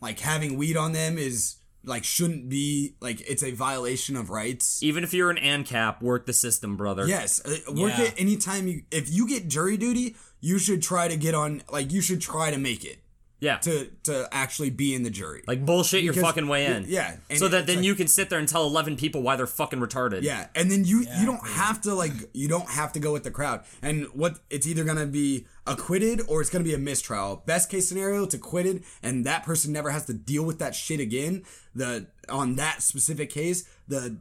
like 0.00 0.20
having 0.20 0.56
weed 0.56 0.76
on 0.76 0.92
them 0.92 1.16
is 1.18 1.56
like 1.86 2.02
shouldn't 2.04 2.48
be 2.48 2.96
like 3.00 3.20
it's 3.28 3.42
a 3.42 3.50
violation 3.52 4.16
of 4.16 4.30
rights. 4.30 4.82
Even 4.82 5.04
if 5.04 5.12
you're 5.12 5.30
an 5.30 5.36
ANCAP, 5.36 6.00
work 6.02 6.26
the 6.26 6.32
system, 6.32 6.76
brother. 6.76 7.06
Yes, 7.06 7.40
uh, 7.44 7.56
work 7.72 7.92
Yeah. 7.98 8.04
it 8.04 8.14
anytime 8.16 8.66
you 8.66 8.82
if 8.90 9.10
you 9.12 9.28
get 9.28 9.48
jury 9.48 9.76
duty, 9.76 10.16
you 10.40 10.58
should 10.58 10.82
try 10.82 11.08
to 11.08 11.16
get 11.16 11.34
on 11.34 11.62
like 11.70 11.92
you 11.92 12.00
should 12.00 12.20
try 12.20 12.50
to 12.50 12.58
make 12.58 12.84
it 12.84 12.98
Yeah. 13.44 13.58
to 13.58 13.86
to 14.04 14.28
actually 14.32 14.70
be 14.70 14.94
in 14.94 15.02
the 15.02 15.10
jury. 15.10 15.42
like 15.46 15.64
bullshit 15.66 16.02
your 16.02 16.14
fucking 16.14 16.48
way 16.48 16.66
in. 16.66 16.86
Yeah, 16.88 17.16
and 17.30 17.38
So 17.38 17.48
that 17.48 17.66
then 17.66 17.76
like- 17.76 17.84
you 17.84 17.94
can 17.94 18.08
sit 18.08 18.30
there 18.30 18.38
and 18.38 18.48
tell 18.48 18.64
11 18.66 18.96
people 18.96 19.22
why 19.22 19.36
they're 19.36 19.46
fucking 19.46 19.78
retarded. 19.80 20.22
Yeah, 20.22 20.48
and 20.54 20.70
then 20.70 20.84
you 20.84 21.00
you 21.18 21.26
don't 21.26 21.46
have 21.46 21.80
to 21.82 21.94
like 21.94 22.12
you 22.32 22.48
don't 22.48 22.68
have 22.70 22.92
to 22.94 23.00
go 23.00 23.12
with 23.12 23.24
the 23.24 23.30
crowd. 23.30 23.62
And 23.82 24.06
what 24.14 24.38
it's 24.50 24.66
either 24.66 24.84
gonna 24.84 25.06
be 25.06 25.46
acquitted 25.66 26.20
or 26.28 26.40
it's 26.40 26.50
gonna 26.50 26.64
be 26.64 26.74
a 26.74 26.78
mistrial. 26.78 27.42
Best 27.46 27.70
case 27.70 27.88
scenario, 27.88 28.24
it's 28.24 28.34
acquitted, 28.34 28.82
and 29.02 29.24
that 29.26 29.44
person 29.44 29.72
never 29.72 29.90
has 29.90 30.04
to 30.06 30.14
deal 30.14 30.44
with 30.44 30.58
that 30.58 30.74
shit 30.74 31.00
again. 31.00 31.42
The 31.74 32.06
on 32.28 32.56
that 32.56 32.82
specific 32.82 33.30
case, 33.30 33.64
the 33.88 34.02
s- 34.06 34.12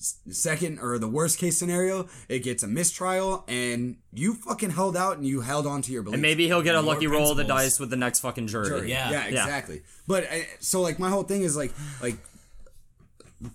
second 0.00 0.78
or 0.80 0.98
the 0.98 1.08
worst 1.08 1.38
case 1.38 1.56
scenario, 1.58 2.08
it 2.28 2.40
gets 2.40 2.62
a 2.62 2.66
mistrial, 2.66 3.44
and 3.48 3.96
you 4.12 4.34
fucking 4.34 4.70
held 4.70 4.96
out 4.96 5.16
and 5.16 5.26
you 5.26 5.40
held 5.40 5.66
on 5.66 5.82
to 5.82 5.92
your 5.92 6.02
beliefs. 6.02 6.14
And 6.14 6.22
maybe 6.22 6.46
he'll 6.46 6.62
get 6.62 6.74
a 6.74 6.82
More 6.82 6.94
lucky 6.94 7.06
roll 7.06 7.30
of 7.30 7.36
the 7.36 7.44
dice 7.44 7.78
with 7.80 7.90
the 7.90 7.96
next 7.96 8.20
fucking 8.20 8.46
jury. 8.46 8.68
Jury. 8.68 8.90
Yeah. 8.90 9.10
yeah, 9.10 9.28
Yeah. 9.28 9.42
exactly. 9.44 9.82
But 10.06 10.24
uh, 10.24 10.36
so 10.60 10.80
like 10.80 10.98
my 10.98 11.10
whole 11.10 11.22
thing 11.22 11.42
is 11.42 11.56
like 11.56 11.72
like 12.02 12.16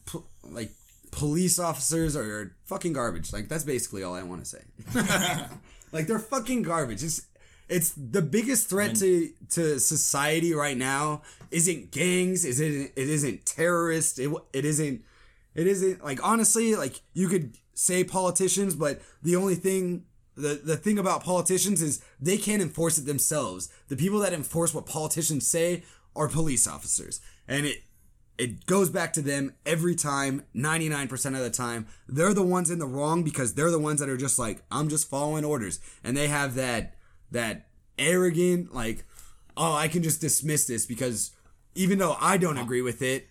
po- 0.06 0.26
like 0.44 0.72
police 1.12 1.60
officers 1.60 2.16
are 2.16 2.56
fucking 2.66 2.94
garbage. 2.94 3.32
Like 3.34 3.50
that's 3.50 3.64
basically 3.64 4.04
all 4.04 4.14
I 4.16 4.24
want 4.24 4.44
to 4.44 4.50
say. 4.50 4.62
like 5.92 6.08
they're 6.08 6.20
fucking 6.20 6.64
garbage. 6.64 7.04
It's 7.04 7.22
it's 7.68 7.92
the 7.92 8.22
biggest 8.22 8.68
threat 8.68 8.96
to 8.96 9.30
to 9.52 9.80
society 9.80 10.54
right 10.54 10.78
now. 10.78 11.22
Isn't 11.52 11.92
gangs? 11.92 12.46
Is 12.46 12.60
it? 12.60 12.92
It 12.96 13.10
isn't 13.10 13.46
terrorists. 13.46 14.18
It 14.20 14.32
it 14.54 14.66
isn't. 14.66 15.04
It 15.60 15.68
isn't 15.68 16.02
like 16.02 16.26
honestly 16.26 16.76
like 16.76 17.02
you 17.14 17.28
could 17.28 17.58
say 17.74 18.06
politicians, 18.06 18.76
but 18.76 19.02
the 19.22 19.36
only 19.36 19.56
thing 19.56 20.06
the 20.36 20.62
the 20.64 20.78
thing 20.78 20.98
about 20.98 21.22
politicians 21.22 21.82
is 21.82 22.02
they 22.18 22.38
can't 22.38 22.62
enforce 22.62 22.98
it 22.98 23.06
themselves. 23.06 23.70
The 23.90 23.98
people 23.98 24.20
that 24.20 24.32
enforce 24.32 24.74
what 24.74 24.86
politicians 24.86 25.46
say 25.46 25.84
are 26.16 26.30
police 26.30 26.66
officers, 26.66 27.20
and 27.46 27.66
it 27.66 27.84
it 28.38 28.66
goes 28.68 28.90
back 28.90 29.12
to 29.14 29.22
them 29.22 29.54
every 29.66 29.96
time 29.96 30.46
99% 30.56 31.26
of 31.26 31.40
the 31.40 31.50
time. 31.50 31.88
They're 32.08 32.34
the 32.34 32.42
ones 32.42 32.72
in 32.72 32.80
the 32.80 32.88
wrong 32.88 33.24
because 33.24 33.54
they're 33.54 33.70
the 33.70 33.78
ones 33.78 34.00
that 34.00 34.08
are 34.08 34.16
just 34.16 34.40
like 34.40 34.62
i'm 34.72 34.88
just 34.88 35.10
following 35.10 35.44
orders. 35.44 35.82
And 36.06 36.16
they 36.16 36.30
have 36.30 36.56
that 36.56 36.96
that 37.32 37.68
arrogant 37.98 38.74
like 38.74 39.04
oh 39.58 39.74
i 39.74 39.90
can 39.90 40.02
just 40.04 40.22
dismiss 40.22 40.66
this 40.66 40.86
because 40.86 41.32
even 41.76 41.98
though 41.98 42.16
i 42.22 42.38
don't 42.38 42.58
oh. 42.58 42.62
agree 42.62 42.82
with 42.82 43.02
it 43.02 43.28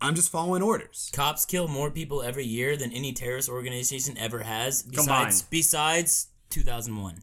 i'm 0.00 0.14
just 0.14 0.30
following 0.30 0.62
orders 0.62 1.10
Cops 1.12 1.44
kill 1.44 1.68
more 1.68 1.90
people 1.90 2.22
every 2.22 2.44
year 2.44 2.76
than 2.76 2.92
any 2.92 3.12
terrorist 3.12 3.48
organization 3.48 4.16
ever 4.18 4.40
has. 4.40 4.82
Besides, 4.82 5.06
Combined. 5.06 5.42
besides 5.50 6.28
2001. 6.50 7.22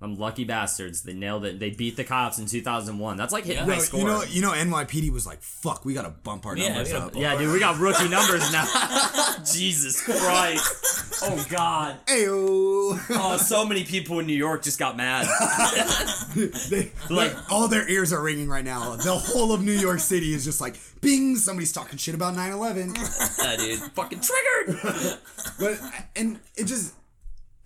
Them 0.00 0.16
lucky 0.16 0.44
bastards. 0.44 1.02
They 1.02 1.12
nailed 1.12 1.44
it. 1.44 1.58
They 1.58 1.70
beat 1.70 1.96
the 1.96 2.04
cops 2.04 2.38
in 2.38 2.46
2001. 2.46 3.16
That's 3.16 3.32
like 3.32 3.44
hitting 3.44 3.66
Yeah. 3.66 3.74
high 3.74 3.80
score. 3.80 3.98
you 4.00 4.06
know 4.06 4.22
you 4.22 4.42
know 4.42 4.52
nypd 4.52 5.10
was 5.12 5.26
like 5.26 5.42
fuck 5.42 5.84
we 5.84 5.92
gotta 5.92 6.10
bump 6.10 6.46
our 6.46 6.56
Yeah, 6.56 6.68
numbers 6.68 6.92
up 6.92 7.02
bump- 7.12 7.16
yeah, 7.16 7.36
dude, 7.36 7.52
we 7.52 7.58
got 7.58 7.78
rookie 7.78 8.08
numbers 8.08 8.52
now. 8.52 8.64
Jesus 9.52 10.00
Christ. 10.02 11.22
Oh, 11.24 11.46
God. 11.50 11.96
Ayo. 12.06 12.96
Oh, 13.10 13.36
so 13.38 13.64
many 13.64 13.82
people 13.84 14.20
in 14.20 14.26
New 14.26 14.36
York 14.36 14.62
just 14.62 14.78
got 14.78 14.96
mad. 14.96 15.26
They, 16.70 16.92
like 17.10 17.34
all 17.50 17.66
their 17.68 17.88
ears 17.88 18.12
are 18.12 18.22
ringing 18.22 18.48
right 18.48 18.64
now. 18.64 18.94
The 18.96 19.14
whole 19.14 19.52
of 19.52 19.62
New 19.62 19.72
York 19.72 19.98
City 19.98 20.32
is 20.34 20.44
just 20.44 20.60
like, 20.60 20.76
bing, 21.00 21.34
somebody's 21.36 21.72
talking 21.72 21.98
shit 21.98 22.14
about 22.14 22.34
9/11. 22.34 22.96
yeah, 23.42 23.56
dude. 23.56 23.78
Fucking 23.94 24.20
triggered. 24.20 25.18
But 25.58 25.80
and 26.14 26.38
it 26.54 26.64
just 26.64 26.94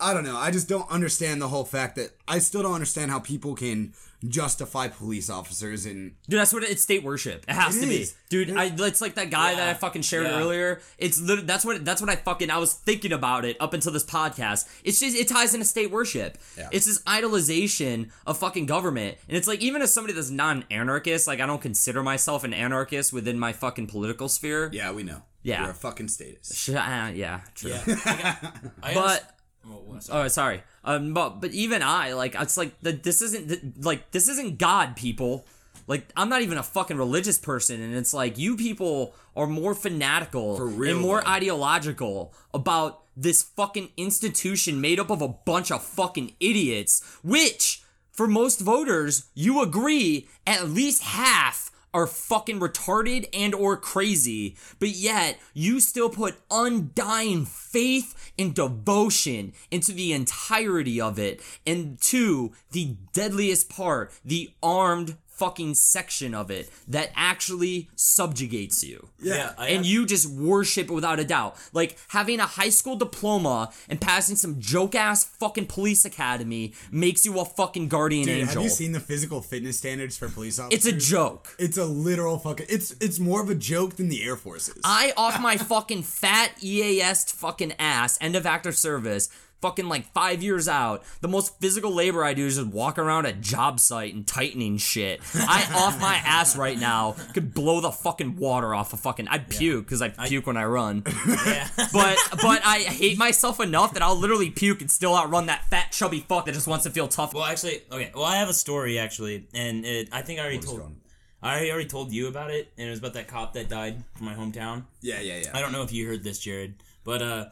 I 0.02 0.12
don't 0.14 0.24
know. 0.24 0.36
I 0.36 0.50
just 0.50 0.68
don't 0.68 0.90
understand 0.90 1.40
the 1.40 1.48
whole 1.48 1.64
fact 1.64 1.96
that 1.96 2.10
I 2.28 2.38
still 2.40 2.62
don't 2.62 2.74
understand 2.74 3.10
how 3.10 3.20
people 3.20 3.54
can 3.54 3.94
justify 4.28 4.86
police 4.86 5.28
officers 5.28 5.84
and 5.84 6.12
Dude, 6.28 6.38
that's 6.38 6.52
what 6.52 6.62
it, 6.62 6.70
it's 6.70 6.82
state 6.82 7.02
worship. 7.02 7.44
It 7.48 7.54
has 7.54 7.76
It 7.76 7.80
to 7.80 7.86
be, 7.88 8.02
is. 8.02 8.14
dude. 8.28 8.56
I, 8.56 8.66
it's 8.86 9.00
like 9.00 9.14
that 9.16 9.30
guy 9.30 9.54
that 9.56 9.68
I 9.68 9.74
fucking 9.74 10.02
shared 10.02 10.26
Yeah. 10.26 10.38
earlier. 10.38 10.80
It's 10.98 11.20
that's 11.44 11.64
what 11.64 11.84
that's 11.84 12.00
what 12.00 12.08
I 12.08 12.16
fucking 12.16 12.48
I 12.50 12.58
was 12.58 12.72
thinking 12.72 13.12
about 13.12 13.44
it 13.44 13.56
up 13.58 13.74
until 13.74 13.90
this 13.92 14.04
podcast. 14.04 14.68
It's 14.84 15.00
just 15.00 15.16
it 15.16 15.26
ties 15.28 15.54
into 15.54 15.66
state 15.66 15.90
worship. 15.90 16.38
Yeah. 16.56 16.68
It's 16.70 16.86
this 16.86 17.00
idolization 17.02 18.10
of 18.26 18.38
fucking 18.38 18.66
government, 18.66 19.18
and 19.28 19.36
it's 19.36 19.48
like 19.48 19.60
even 19.60 19.82
as 19.82 19.92
somebody 19.92 20.14
that's 20.14 20.30
not 20.30 20.56
an 20.56 20.64
anarchist, 20.70 21.26
like 21.26 21.40
I 21.40 21.46
don't 21.46 21.60
consider 21.62 22.02
myself 22.02 22.44
an 22.44 22.52
anarchist 22.54 23.12
within 23.12 23.38
my 23.38 23.52
fucking 23.52 23.88
political 23.88 24.28
sphere. 24.28 24.70
yeah, 24.72 24.92
we 24.92 25.02
know. 25.02 25.22
Yeah. 25.42 25.62
You're 25.62 25.70
a 25.72 25.74
fucking 25.74 26.06
statist. 26.08 26.54
Sh- 26.54 26.68
uh, 26.70 27.10
yeah, 27.12 27.40
true. 27.56 27.70
Yeah. 27.70 27.82
I 27.96 28.70
I 28.90 28.94
But 28.94 29.28
Oh. 29.68 29.98
Oh, 30.10 30.28
sorry. 30.28 30.62
Um, 30.84 31.14
but 31.14 31.40
but 31.40 31.52
even 31.52 31.82
I 31.82 32.12
like 32.12 32.34
it's 32.34 32.56
like 32.56 32.78
the, 32.80 32.92
this 32.92 33.22
isn't 33.22 33.84
like 33.84 34.10
this 34.10 34.28
isn't 34.28 34.58
God, 34.58 34.96
people. 34.96 35.46
Like 35.86 36.08
I'm 36.16 36.28
not 36.28 36.42
even 36.42 36.58
a 36.58 36.62
fucking 36.62 36.96
religious 36.96 37.38
person, 37.38 37.80
and 37.80 37.94
it's 37.94 38.14
like 38.14 38.38
you 38.38 38.56
people 38.56 39.14
are 39.36 39.46
more 39.46 39.74
fanatical 39.74 40.58
real, 40.58 40.92
and 40.92 41.00
more 41.00 41.20
though. 41.20 41.30
ideological 41.30 42.34
about 42.54 43.02
this 43.16 43.42
fucking 43.42 43.90
institution 43.96 44.80
made 44.80 44.98
up 44.98 45.10
of 45.10 45.20
a 45.20 45.28
bunch 45.28 45.70
of 45.70 45.82
fucking 45.82 46.34
idiots, 46.40 47.18
which 47.22 47.82
for 48.12 48.26
most 48.26 48.60
voters 48.60 49.26
you 49.34 49.60
agree 49.62 50.28
at 50.46 50.68
least 50.68 51.02
half 51.02 51.71
are 51.94 52.06
fucking 52.06 52.60
retarded 52.60 53.28
and 53.32 53.54
or 53.54 53.76
crazy 53.76 54.56
but 54.78 54.90
yet 54.90 55.38
you 55.54 55.80
still 55.80 56.10
put 56.10 56.40
undying 56.50 57.44
faith 57.44 58.32
and 58.38 58.54
devotion 58.54 59.52
into 59.70 59.92
the 59.92 60.12
entirety 60.12 61.00
of 61.00 61.18
it. 61.18 61.40
And 61.66 62.00
to 62.02 62.52
the 62.70 62.96
deadliest 63.12 63.68
part 63.68 64.12
the 64.24 64.50
armed 64.62 65.16
fucking 65.42 65.74
section 65.74 66.34
of 66.34 66.50
it 66.50 66.70
that 66.86 67.10
actually 67.16 67.88
subjugates 67.96 68.84
you 68.84 69.08
Yeah, 69.20 69.52
I 69.58 69.70
and 69.70 69.84
you 69.84 70.06
just 70.06 70.28
worship 70.30 70.88
it 70.88 70.92
without 70.92 71.18
a 71.18 71.24
doubt. 71.24 71.56
Like 71.72 71.98
having 72.08 72.38
a 72.38 72.46
high 72.46 72.68
school 72.68 72.96
diploma 72.96 73.72
and 73.88 74.00
passing 74.00 74.36
some 74.36 74.60
joke 74.60 74.94
ass 74.94 75.24
fucking 75.24 75.66
police 75.66 76.04
academy 76.04 76.74
makes 76.90 77.24
you 77.26 77.40
a 77.40 77.44
fucking 77.44 77.88
guardian 77.88 78.26
Dude, 78.26 78.38
angel. 78.38 78.54
have 78.54 78.62
you 78.62 78.68
seen 78.68 78.92
the 78.92 79.00
physical 79.00 79.40
fitness 79.40 79.78
standards 79.78 80.16
for 80.16 80.28
police 80.28 80.58
officers? 80.58 80.86
it's 80.86 80.94
a 80.94 81.10
joke. 81.10 81.48
It's 81.58 81.76
a 81.76 81.84
literal 81.86 82.38
fucking. 82.38 82.66
It's 82.68 82.92
it's 83.00 83.18
more 83.18 83.42
of 83.42 83.50
a 83.50 83.54
joke 83.54 83.96
than 83.96 84.08
the 84.08 84.22
Air 84.24 84.36
Forces. 84.36 84.80
I 84.84 85.12
off 85.16 85.40
my 85.40 85.56
fucking 85.72 86.02
fat 86.04 86.52
EAS 86.62 87.30
fucking 87.32 87.72
ass, 87.78 88.18
end 88.20 88.36
of 88.36 88.46
active 88.46 88.76
service, 88.76 89.28
fucking 89.62 89.88
like 89.88 90.12
five 90.12 90.42
years 90.42 90.68
out. 90.68 91.02
The 91.20 91.28
most 91.28 91.58
physical 91.60 91.92
labor 91.92 92.24
I 92.24 92.34
do 92.34 92.44
is 92.44 92.56
just 92.56 92.68
walk 92.68 92.98
around 92.98 93.24
a 93.24 93.32
job 93.32 93.80
site 93.80 94.12
and 94.12 94.26
tightening 94.26 94.76
shit. 94.76 95.20
I 95.34 95.66
off 95.74 95.98
my 96.00 96.16
ass 96.16 96.56
right 96.56 96.78
now 96.78 97.12
could 97.32 97.54
blow 97.54 97.80
the 97.80 97.92
fucking 97.92 98.36
water 98.36 98.74
off 98.74 98.92
a 98.92 98.96
fucking. 98.96 99.28
I'd 99.28 99.48
puke 99.48 99.86
because 99.86 100.02
I 100.02 100.10
puke 100.10 100.46
when 100.46 100.56
I 100.56 100.64
run. 100.64 101.04
yeah. 101.46 101.68
but 101.92 102.18
but 102.42 102.60
I 102.64 102.78
hate 102.88 103.16
myself 103.16 103.60
enough 103.60 103.94
that 103.94 104.02
I'll 104.02 104.16
literally 104.16 104.50
puke 104.50 104.82
and 104.82 104.90
still 104.90 105.16
outrun 105.16 105.46
that 105.46 105.70
fat 105.70 105.92
chubby 105.92 106.20
fuck 106.20 106.46
that 106.46 106.52
just 106.52 106.66
wants 106.66 106.84
to 106.84 106.90
feel 106.90 107.08
tough. 107.08 107.32
Well, 107.32 107.44
actually, 107.44 107.82
okay. 107.90 108.10
Well, 108.14 108.24
I 108.24 108.36
have 108.36 108.48
a 108.48 108.54
story 108.54 108.98
actually, 108.98 109.46
and 109.54 109.86
it, 109.86 110.08
I 110.12 110.22
think 110.22 110.40
I 110.40 110.42
already 110.42 110.58
told. 110.58 110.80
going? 110.80 110.96
I 111.44 111.70
already 111.70 111.88
told 111.88 112.12
you 112.12 112.28
about 112.28 112.52
it, 112.52 112.72
and 112.78 112.86
it 112.86 112.90
was 112.90 113.00
about 113.00 113.14
that 113.14 113.26
cop 113.26 113.54
that 113.54 113.68
died 113.68 114.04
from 114.14 114.26
my 114.26 114.34
hometown. 114.34 114.84
yeah, 115.00 115.20
yeah, 115.20 115.38
yeah. 115.38 115.50
I 115.52 115.60
don't 115.60 115.72
know 115.72 115.82
if 115.82 115.92
you 115.92 116.06
heard 116.06 116.22
this, 116.22 116.38
Jared, 116.38 116.74
but 117.02 117.20
uh, 117.20 117.46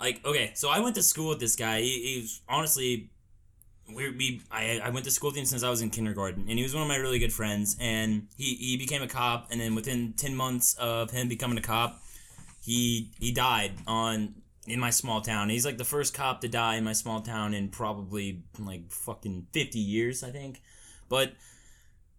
like 0.00 0.24
okay, 0.24 0.52
so 0.54 0.70
I 0.70 0.80
went 0.80 0.94
to 0.96 1.02
school 1.02 1.28
with 1.28 1.40
this 1.40 1.56
guy. 1.56 1.80
He, 1.80 2.14
he 2.14 2.20
was 2.22 2.40
honestly 2.48 3.10
we, 3.94 4.10
we 4.10 4.42
I, 4.50 4.80
I 4.84 4.90
went 4.90 5.04
to 5.04 5.10
school 5.10 5.30
with 5.30 5.36
him 5.36 5.44
since 5.44 5.62
I 5.62 5.70
was 5.70 5.82
in 5.82 5.90
kindergarten, 5.90 6.46
and 6.48 6.58
he 6.58 6.62
was 6.62 6.74
one 6.74 6.82
of 6.82 6.88
my 6.88 6.96
really 6.96 7.18
good 7.18 7.32
friends. 7.32 7.76
And 7.80 8.28
he, 8.36 8.54
he 8.54 8.76
became 8.76 9.02
a 9.02 9.08
cop, 9.08 9.48
and 9.50 9.60
then 9.60 9.74
within 9.74 10.14
ten 10.14 10.34
months 10.34 10.74
of 10.74 11.10
him 11.10 11.28
becoming 11.28 11.58
a 11.58 11.62
cop, 11.62 12.00
he 12.64 13.10
he 13.18 13.32
died 13.32 13.72
on 13.86 14.34
in 14.66 14.80
my 14.80 14.90
small 14.90 15.20
town. 15.20 15.48
He's 15.50 15.64
like 15.64 15.78
the 15.78 15.84
first 15.84 16.14
cop 16.14 16.40
to 16.42 16.48
die 16.48 16.76
in 16.76 16.84
my 16.84 16.92
small 16.92 17.20
town 17.20 17.54
in 17.54 17.68
probably 17.68 18.42
like 18.58 18.90
fucking 18.90 19.46
fifty 19.52 19.80
years, 19.80 20.22
I 20.22 20.30
think. 20.30 20.62
But 21.08 21.32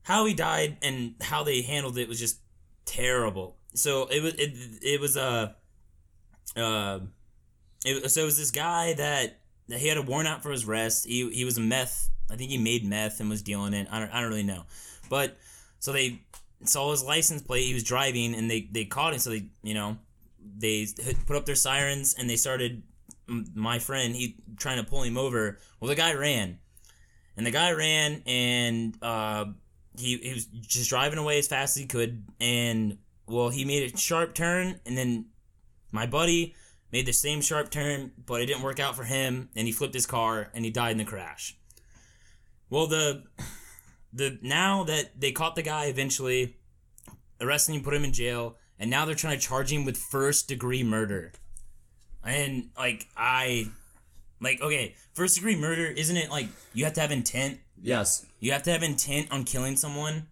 how 0.03 0.25
he 0.25 0.33
died 0.33 0.77
and 0.81 1.15
how 1.21 1.43
they 1.43 1.61
handled 1.61 1.97
it 1.97 2.07
was 2.07 2.19
just 2.19 2.39
terrible. 2.85 3.57
So 3.73 4.07
it 4.07 4.21
was 4.21 4.33
it 4.35 4.53
it 4.81 4.99
was 4.99 5.15
a 5.15 5.55
uh, 6.55 6.59
uh 6.59 6.99
it, 7.85 8.09
so 8.09 8.21
it 8.21 8.25
was 8.25 8.37
this 8.37 8.51
guy 8.51 8.93
that 8.93 9.37
that 9.69 9.79
he 9.79 9.87
had 9.87 9.97
a 9.97 10.01
warrant 10.01 10.27
out 10.27 10.43
for 10.43 10.51
his 10.51 10.67
arrest. 10.67 11.05
He 11.05 11.29
he 11.31 11.45
was 11.45 11.57
a 11.57 11.61
meth. 11.61 12.09
I 12.29 12.35
think 12.35 12.51
he 12.51 12.57
made 12.57 12.85
meth 12.85 13.19
and 13.19 13.29
was 13.29 13.41
dealing 13.41 13.73
it. 13.73 13.87
I 13.91 13.99
don't 13.99 14.11
I 14.11 14.21
don't 14.21 14.29
really 14.29 14.43
know, 14.43 14.63
but 15.09 15.37
so 15.79 15.91
they 15.91 16.21
saw 16.63 16.91
his 16.91 17.03
license 17.03 17.41
plate. 17.41 17.65
He 17.65 17.73
was 17.73 17.83
driving 17.83 18.35
and 18.35 18.49
they 18.49 18.67
they 18.71 18.85
caught 18.85 19.13
him. 19.13 19.19
So 19.19 19.31
they 19.31 19.45
you 19.63 19.73
know 19.73 19.97
they 20.57 20.87
put 21.25 21.35
up 21.35 21.45
their 21.45 21.55
sirens 21.55 22.15
and 22.17 22.29
they 22.29 22.35
started. 22.35 22.83
My 23.27 23.79
friend 23.79 24.15
he 24.15 24.35
trying 24.57 24.83
to 24.83 24.89
pull 24.89 25.03
him 25.03 25.17
over. 25.17 25.57
Well, 25.79 25.87
the 25.87 25.95
guy 25.95 26.13
ran, 26.13 26.59
and 27.37 27.45
the 27.45 27.51
guy 27.51 27.71
ran 27.71 28.21
and 28.25 28.97
uh 29.01 29.45
he 29.97 30.17
he 30.17 30.33
was 30.33 30.45
just 30.45 30.89
driving 30.89 31.19
away 31.19 31.39
as 31.39 31.47
fast 31.47 31.75
as 31.75 31.81
he 31.81 31.87
could 31.87 32.23
and 32.39 32.97
well 33.27 33.49
he 33.49 33.65
made 33.65 33.93
a 33.93 33.97
sharp 33.97 34.33
turn 34.33 34.79
and 34.85 34.97
then 34.97 35.25
my 35.91 36.05
buddy 36.05 36.55
made 36.91 37.05
the 37.05 37.13
same 37.13 37.41
sharp 37.41 37.71
turn, 37.71 38.11
but 38.25 38.41
it 38.41 38.47
didn't 38.47 38.63
work 38.63 38.79
out 38.79 38.95
for 38.95 39.03
him, 39.03 39.49
and 39.55 39.67
he 39.67 39.71
flipped 39.71 39.93
his 39.93 40.05
car 40.05 40.49
and 40.53 40.65
he 40.65 40.71
died 40.71 40.91
in 40.91 40.97
the 40.97 41.05
crash. 41.05 41.55
Well, 42.69 42.87
the 42.87 43.23
the 44.13 44.37
now 44.41 44.83
that 44.85 45.19
they 45.19 45.31
caught 45.31 45.55
the 45.55 45.61
guy 45.61 45.85
eventually, 45.85 46.57
arrested 47.39 47.75
him, 47.75 47.83
put 47.83 47.93
him 47.93 48.03
in 48.03 48.13
jail, 48.13 48.57
and 48.79 48.89
now 48.89 49.05
they're 49.05 49.15
trying 49.15 49.39
to 49.39 49.45
charge 49.45 49.71
him 49.71 49.85
with 49.85 49.97
first 49.97 50.47
degree 50.47 50.83
murder. 50.83 51.31
And 52.23 52.69
like 52.77 53.07
I, 53.15 53.67
like 54.39 54.61
okay, 54.61 54.95
first 55.13 55.35
degree 55.35 55.55
murder 55.55 55.85
isn't 55.85 56.17
it 56.17 56.29
like 56.29 56.47
you 56.73 56.85
have 56.85 56.93
to 56.93 57.01
have 57.01 57.11
intent? 57.11 57.59
Yes. 57.81 58.25
You 58.39 58.51
have 58.51 58.63
to 58.63 58.71
have 58.71 58.83
intent 58.83 59.31
on 59.31 59.43
killing 59.43 59.75
someone, 59.75 60.27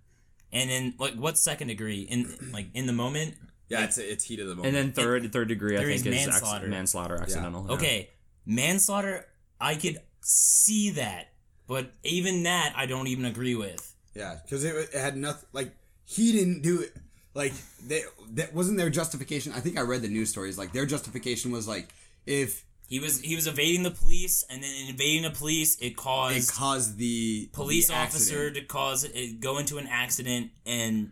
and 0.51 0.70
then 0.70 0.93
like 0.97 1.16
what's 1.16 1.41
second 1.41 1.68
degree 1.68 2.01
in 2.01 2.51
like 2.53 2.68
in 2.74 2.86
the 2.86 2.93
moment? 2.93 3.36
Yeah, 3.70 3.84
it's 3.86 3.97
it's 3.97 4.24
heat 4.24 4.39
of 4.39 4.47
the 4.47 4.55
moment. 4.55 4.76
And 4.76 4.76
then 4.76 4.91
third 4.93 5.32
third 5.32 5.47
degree, 5.47 5.76
I 5.76 5.80
There 5.80 5.88
think, 5.89 6.05
is 6.05 6.05
is 6.07 6.28
manslaughter. 6.28 6.67
manslaughter. 6.67 7.15
manslaughter 7.17 7.22
accidental. 7.22 7.65
yeah. 7.67 7.76
Okay, 7.76 8.09
manslaughter, 8.45 9.26
I 9.61 9.76
could 9.76 9.99
see 10.22 10.91
that, 10.91 11.30
but 11.67 11.91
even 12.03 12.43
that, 12.43 12.74
I 12.76 12.86
don't 12.88 13.07
even 13.07 13.26
agree 13.26 13.55
with. 13.55 13.95
yeah, 14.15 14.38
because 14.43 14.63
it, 14.63 14.76
it 14.76 14.99
had 14.99 15.15
nothing. 15.15 15.47
Like 15.53 15.72
he 16.05 16.32
didn't 16.32 16.61
do 16.61 16.82
it. 16.82 16.93
Like 17.36 17.53
they, 17.86 18.01
that 18.32 18.53
wasn't 18.55 18.78
their 18.80 18.89
justification. 18.89 19.53
I 19.53 19.59
think 19.59 19.78
I 19.78 19.82
read 19.82 20.01
the 20.01 20.07
news 20.09 20.30
stories. 20.30 20.57
Like 20.57 20.74
their 20.74 20.86
justification 20.88 21.51
was 21.51 21.67
like 21.67 21.89
if 22.26 22.65
He 22.89 22.99
was 22.99 23.21
he 23.21 23.35
was 23.35 23.45
evading 23.45 23.83
the 23.83 23.91
police, 23.91 24.43
and 24.49 24.63
then 24.63 24.71
in 24.83 24.89
evading 24.95 25.21
the 25.21 25.29
police, 25.29 25.77
it 25.79 25.95
caused 25.95 26.35
it 26.35 26.51
caused 26.51 26.97
the 26.97 27.47
police 27.53 27.89
the 27.89 27.93
officer 27.93 28.49
to 28.49 28.61
cause 28.61 29.03
it 29.03 29.39
go 29.39 29.59
into 29.59 29.77
an 29.77 29.85
accident, 29.87 30.49
and 30.65 31.11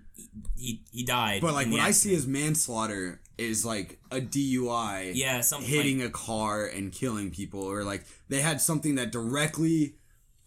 he 0.57 0.81
he 0.91 1.03
died. 1.03 1.41
But 1.41 1.53
like 1.53 1.67
what 1.67 1.79
I 1.79 1.91
see 1.91 2.15
accident. 2.15 2.17
as 2.17 2.27
manslaughter 2.27 3.21
is 3.37 3.63
like 3.63 3.99
a 4.09 4.19
DUI. 4.19 5.11
yeah, 5.13 5.41
something 5.41 5.69
hitting 5.69 5.99
like, 5.99 6.09
a 6.09 6.11
car 6.11 6.65
and 6.65 6.91
killing 6.91 7.29
people, 7.29 7.61
or 7.61 7.83
like 7.83 8.05
they 8.27 8.41
had 8.41 8.59
something 8.59 8.95
that 8.95 9.11
directly 9.11 9.93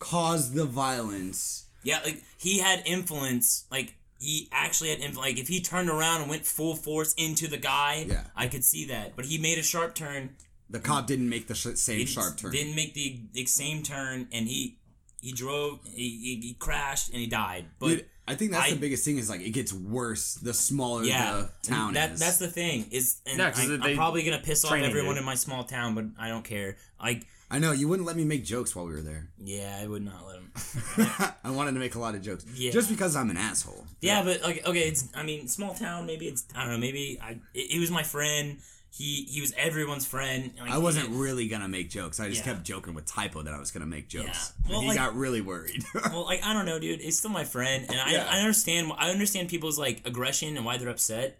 caused 0.01 0.55
the 0.55 0.65
violence. 0.65 1.67
yeah, 1.85 2.01
like 2.05 2.23
he 2.39 2.59
had 2.59 2.83
influence, 2.85 3.67
like. 3.71 3.95
He 4.23 4.51
actually 4.53 4.91
had 4.91 4.99
influence. 4.99 5.29
Like 5.29 5.39
if 5.39 5.49
he 5.49 5.63
turned 5.63 5.89
around 5.89 6.21
and 6.21 6.29
went 6.29 6.45
full 6.45 6.77
force 6.77 7.15
into 7.15 7.49
the 7.49 7.57
guy, 7.57 8.05
Yeah. 8.07 8.25
I 8.37 8.49
could 8.49 8.65
see 8.65 8.85
that. 8.89 9.17
But 9.17 9.25
he 9.25 9.39
made 9.39 9.57
a 9.57 9.63
sharp 9.63 9.95
turn, 9.95 10.37
The 10.71 10.81
cop 10.81 11.07
didn't 11.07 11.29
make 11.29 11.47
the 11.49 11.55
sh- 11.55 11.75
same 11.75 11.99
He 11.99 12.07
sharp 12.07 12.37
turn. 12.37 12.53
Didn't 12.53 12.77
make 12.77 12.95
the, 12.95 13.21
the 13.33 13.45
same 13.47 13.83
turn, 13.83 14.29
and 14.33 14.47
he 14.49 14.79
he 15.21 15.33
drove, 15.33 15.81
he, 15.85 16.09
he, 16.41 16.41
he 16.49 16.55
crashed, 16.59 17.11
and 17.11 17.19
he 17.19 17.27
died. 17.27 17.67
But 17.79 17.89
Dude, 17.89 18.07
I 18.27 18.37
think 18.37 18.53
that's 18.53 18.69
I- 18.69 18.75
the 18.75 18.81
biggest 18.81 19.05
thing 19.05 19.19
is 19.19 19.29
like 19.29 19.41
it 19.43 19.51
gets 19.51 19.73
worse 19.73 20.35
the 20.35 20.55
smaller 20.55 21.03
yeah, 21.05 21.47
the 21.63 21.69
town 21.71 21.95
that 21.95 22.13
is. 22.13 22.21
that's 22.21 22.39
the 22.39 22.49
thing 22.49 22.87
is, 22.91 23.21
and 23.27 23.39
Yeah, 23.39 23.51
'cause 23.51 23.69
I, 23.71 23.75
I'm 23.91 23.97
probably 23.97 24.23
gonna 24.23 24.39
piss 24.39 24.65
off 24.65 24.73
everyone 24.73 25.17
dude. 25.17 25.19
in 25.19 25.25
my 25.25 25.35
small 25.35 25.65
town, 25.65 25.95
but 25.95 26.05
I 26.19 26.29
don't 26.29 26.45
care. 26.45 26.77
Like, 27.03 27.27
I 27.51 27.59
know 27.59 27.73
you 27.73 27.89
wouldn't 27.89 28.07
let 28.07 28.15
me 28.17 28.25
make 28.25 28.45
jokes 28.45 28.75
while 28.77 28.87
we 28.87 28.93
were 28.93 29.01
there. 29.03 29.29
yeah, 29.39 29.77
I 29.83 29.87
would 29.87 30.03
not 30.05 30.25
let 30.27 30.37
him. 30.37 30.53
I 31.45 31.51
wanted 31.51 31.73
to 31.73 31.81
make 31.81 31.97
a 31.97 31.99
lot 31.99 32.15
of 32.15 32.23
jokes, 32.23 32.47
Yeah. 32.55 32.71
just 32.71 32.89
because 32.89 33.17
I'm 33.17 33.29
an 33.31 33.37
asshole. 33.37 33.85
yeah, 34.01 34.23
but 34.23 34.41
like, 34.43 34.65
okay, 34.67 34.89
it's 34.89 35.09
I 35.15 35.23
mean, 35.25 35.49
small 35.49 35.75
town. 35.75 36.07
Maybe 36.07 36.29
it's 36.29 36.45
I 36.55 36.63
don't 36.63 36.71
know. 36.73 36.79
Maybe 36.79 37.19
I 37.21 37.39
he 37.53 37.79
was 37.81 37.91
my 37.91 38.05
friend. 38.05 38.59
He 38.93 39.23
he 39.31 39.41
was 39.41 39.53
everyone's 39.57 40.05
friend. 40.05 40.53
Like, 40.61 40.71
I 40.71 40.79
wasn't 40.79 41.11
really 41.11 41.47
gonna 41.49 41.69
make 41.69 41.91
jokes. 41.91 42.19
I 42.21 42.29
just 42.29 42.41
Yeah. 42.45 42.53
kept 42.55 42.65
joking 42.65 42.93
with 42.95 43.07
Typo 43.07 43.43
that 43.43 43.55
I 43.55 43.59
was 43.61 43.71
gonna 43.71 43.87
make 43.87 44.09
jokes. 44.09 44.53
Yeah. 44.65 44.71
Well, 44.73 44.81
he 44.83 44.89
like- 44.89 44.97
got 44.97 45.15
really 45.15 45.41
worried. 45.41 45.85
well, 45.95 46.25
like 46.25 46.43
I 46.45 46.53
don't 46.53 46.67
know, 46.67 46.79
dude. 46.79 47.01
He's 47.01 47.17
still 47.19 47.31
my 47.31 47.45
friend, 47.45 47.87
and 47.89 48.01
I, 48.01 48.13
Yeah. 48.13 48.29
I 48.29 48.41
understand. 48.41 48.93
I 48.99 49.11
understand 49.11 49.49
people's 49.49 49.79
like 49.79 50.03
aggression 50.07 50.57
and 50.57 50.67
why 50.67 50.77
they're 50.77 50.89
upset, 50.89 51.39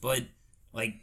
but 0.00 0.22
like 0.72 0.94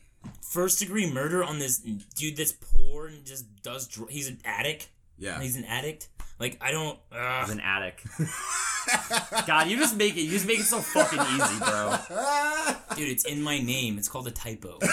first 0.42 0.80
degree 0.80 1.12
murder 1.12 1.44
on 1.44 1.60
this 1.60 1.80
dude 1.80 2.38
that's 2.38 2.54
poor 2.54 3.08
and 3.08 3.26
just 3.26 3.62
does. 3.62 3.88
Dr- 3.88 4.10
he's 4.10 4.28
an 4.30 4.40
addict. 4.46 4.88
yeah. 5.18 5.40
He's 5.42 5.56
an 5.58 5.66
addict. 5.66 6.08
Like 6.40 6.58
I 6.62 6.72
don't. 6.72 6.98
As 7.12 7.50
Uh, 7.50 7.54
an 7.54 7.60
addict. 7.60 8.06
God, 9.46 9.68
you 9.68 9.78
just 9.78 9.96
make 9.98 10.16
it. 10.16 10.22
You 10.22 10.32
just 10.32 10.48
make 10.48 10.60
it 10.60 10.64
so 10.66 10.80
fucking 10.80 11.20
easy, 11.20 11.60
bro. 11.60 11.96
dude, 12.96 13.10
it's 13.10 13.26
in 13.26 13.42
my 13.42 13.60
name. 13.60 13.98
It's 13.98 14.08
called 14.08 14.28
a 14.28 14.32
typo. 14.32 14.80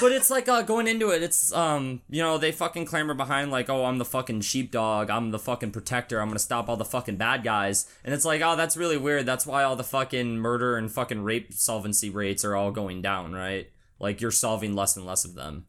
But 0.00 0.12
it's 0.12 0.28
like 0.28 0.48
uh, 0.48 0.62
going 0.62 0.88
into 0.88 1.10
it. 1.10 1.22
It's 1.22 1.52
um, 1.52 2.02
you 2.10 2.20
know, 2.22 2.36
they 2.36 2.50
fucking 2.52 2.86
clamor 2.86 3.14
behind 3.14 3.50
like, 3.50 3.70
oh, 3.70 3.84
I'm 3.84 3.98
the 3.98 4.04
fucking 4.04 4.40
sheepdog. 4.42 5.08
I'm 5.10 5.30
the 5.30 5.38
fucking 5.38 5.70
protector. 5.70 6.20
I'm 6.20 6.28
gonna 6.28 6.38
stop 6.40 6.68
all 6.68 6.76
the 6.76 6.84
fucking 6.84 7.16
bad 7.16 7.44
guys. 7.44 7.86
And 8.04 8.12
it's 8.12 8.24
like, 8.24 8.42
oh, 8.42 8.56
that's 8.56 8.76
really 8.76 8.98
weird. 8.98 9.24
That's 9.26 9.46
why 9.46 9.62
all 9.64 9.76
the 9.76 9.84
fucking 9.84 10.38
murder 10.38 10.76
and 10.76 10.90
fucking 10.90 11.22
rape 11.22 11.52
solvency 11.54 12.10
rates 12.10 12.44
are 12.44 12.56
all 12.56 12.70
going 12.70 13.00
down, 13.02 13.32
right? 13.32 13.70
Like 14.00 14.20
you're 14.20 14.30
solving 14.32 14.74
less 14.74 14.96
and 14.96 15.06
less 15.06 15.24
of 15.24 15.34
them. 15.34 15.66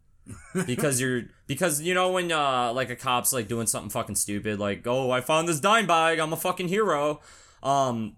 Because 0.65 0.99
you're 0.99 1.23
because 1.47 1.81
you 1.81 1.93
know 1.93 2.11
when 2.11 2.31
uh 2.31 2.71
like 2.73 2.89
a 2.89 2.95
cop's 2.95 3.31
like 3.31 3.47
doing 3.47 3.67
something 3.67 3.89
fucking 3.89 4.15
stupid 4.15 4.59
like 4.59 4.85
oh 4.87 5.11
I 5.11 5.21
found 5.21 5.47
this 5.47 5.59
dime 5.59 5.85
bag 5.85 6.19
I'm 6.19 6.33
a 6.33 6.37
fucking 6.37 6.67
hero 6.67 7.21
um 7.61 8.15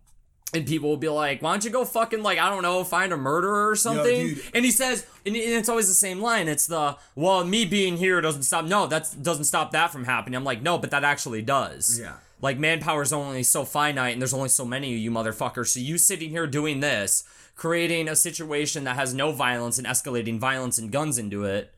and 0.53 0.66
people 0.66 0.89
will 0.89 0.97
be 0.97 1.10
like, 1.10 1.41
"Why 1.41 1.51
don't 1.51 1.66
you 1.66 1.72
go 1.72 1.84
fucking 1.84 2.24
like 2.24 2.39
I 2.39 2.49
don't 2.49 2.64
know, 2.64 2.84
find 2.84 3.12
a 3.12 3.18
murderer 3.18 3.70
or 3.70 3.76
something?" 3.76 4.28
dude. 4.28 4.43
and 4.53 4.64
he 4.64 4.72
says, 4.72 5.05
and 5.26 5.36
and 5.36 5.53
it's 5.53 5.70
always 5.70 5.88
the 5.88 5.93
same 5.93 6.22
line. 6.22 6.47
It's 6.47 6.68
the, 6.68 6.95
"Well, 7.16 7.43
me 7.43 7.66
being 7.66 7.97
here 7.97 8.22
doesn't 8.22 8.43
stop." 8.43 8.66
No, 8.66 8.88
that 8.88 9.14
doesn't 9.22 9.43
stop 9.43 9.72
that 9.72 9.91
from 9.91 10.05
happening. 10.05 10.38
I'm 10.38 10.45
like, 10.45 10.62
no, 10.62 10.78
but 10.78 10.91
that 10.91 11.03
actually 11.03 11.41
does. 11.41 11.99
Yeah. 12.01 12.14
Like 12.41 12.58
manpower 12.60 13.01
is 13.01 13.12
only 13.12 13.43
so 13.43 13.66
finite, 13.66 14.14
and 14.14 14.22
there's 14.22 14.34
only 14.34 14.49
so 14.49 14.64
many 14.64 14.93
of 14.93 14.99
you 14.99 15.12
motherfuckers. 15.12 15.68
So 15.68 15.80
you 15.80 15.97
sitting 15.97 16.30
here 16.30 16.47
doing 16.47 16.80
this, 16.80 17.24
creating 17.55 18.08
a 18.08 18.16
situation 18.16 18.84
that 18.86 18.95
has 18.95 19.14
no 19.14 19.32
violence 19.32 19.78
and 19.78 19.88
escalating 19.88 20.39
violence 20.39 20.78
and 20.78 20.91
guns 20.91 21.18
into 21.18 21.43
it, 21.43 21.74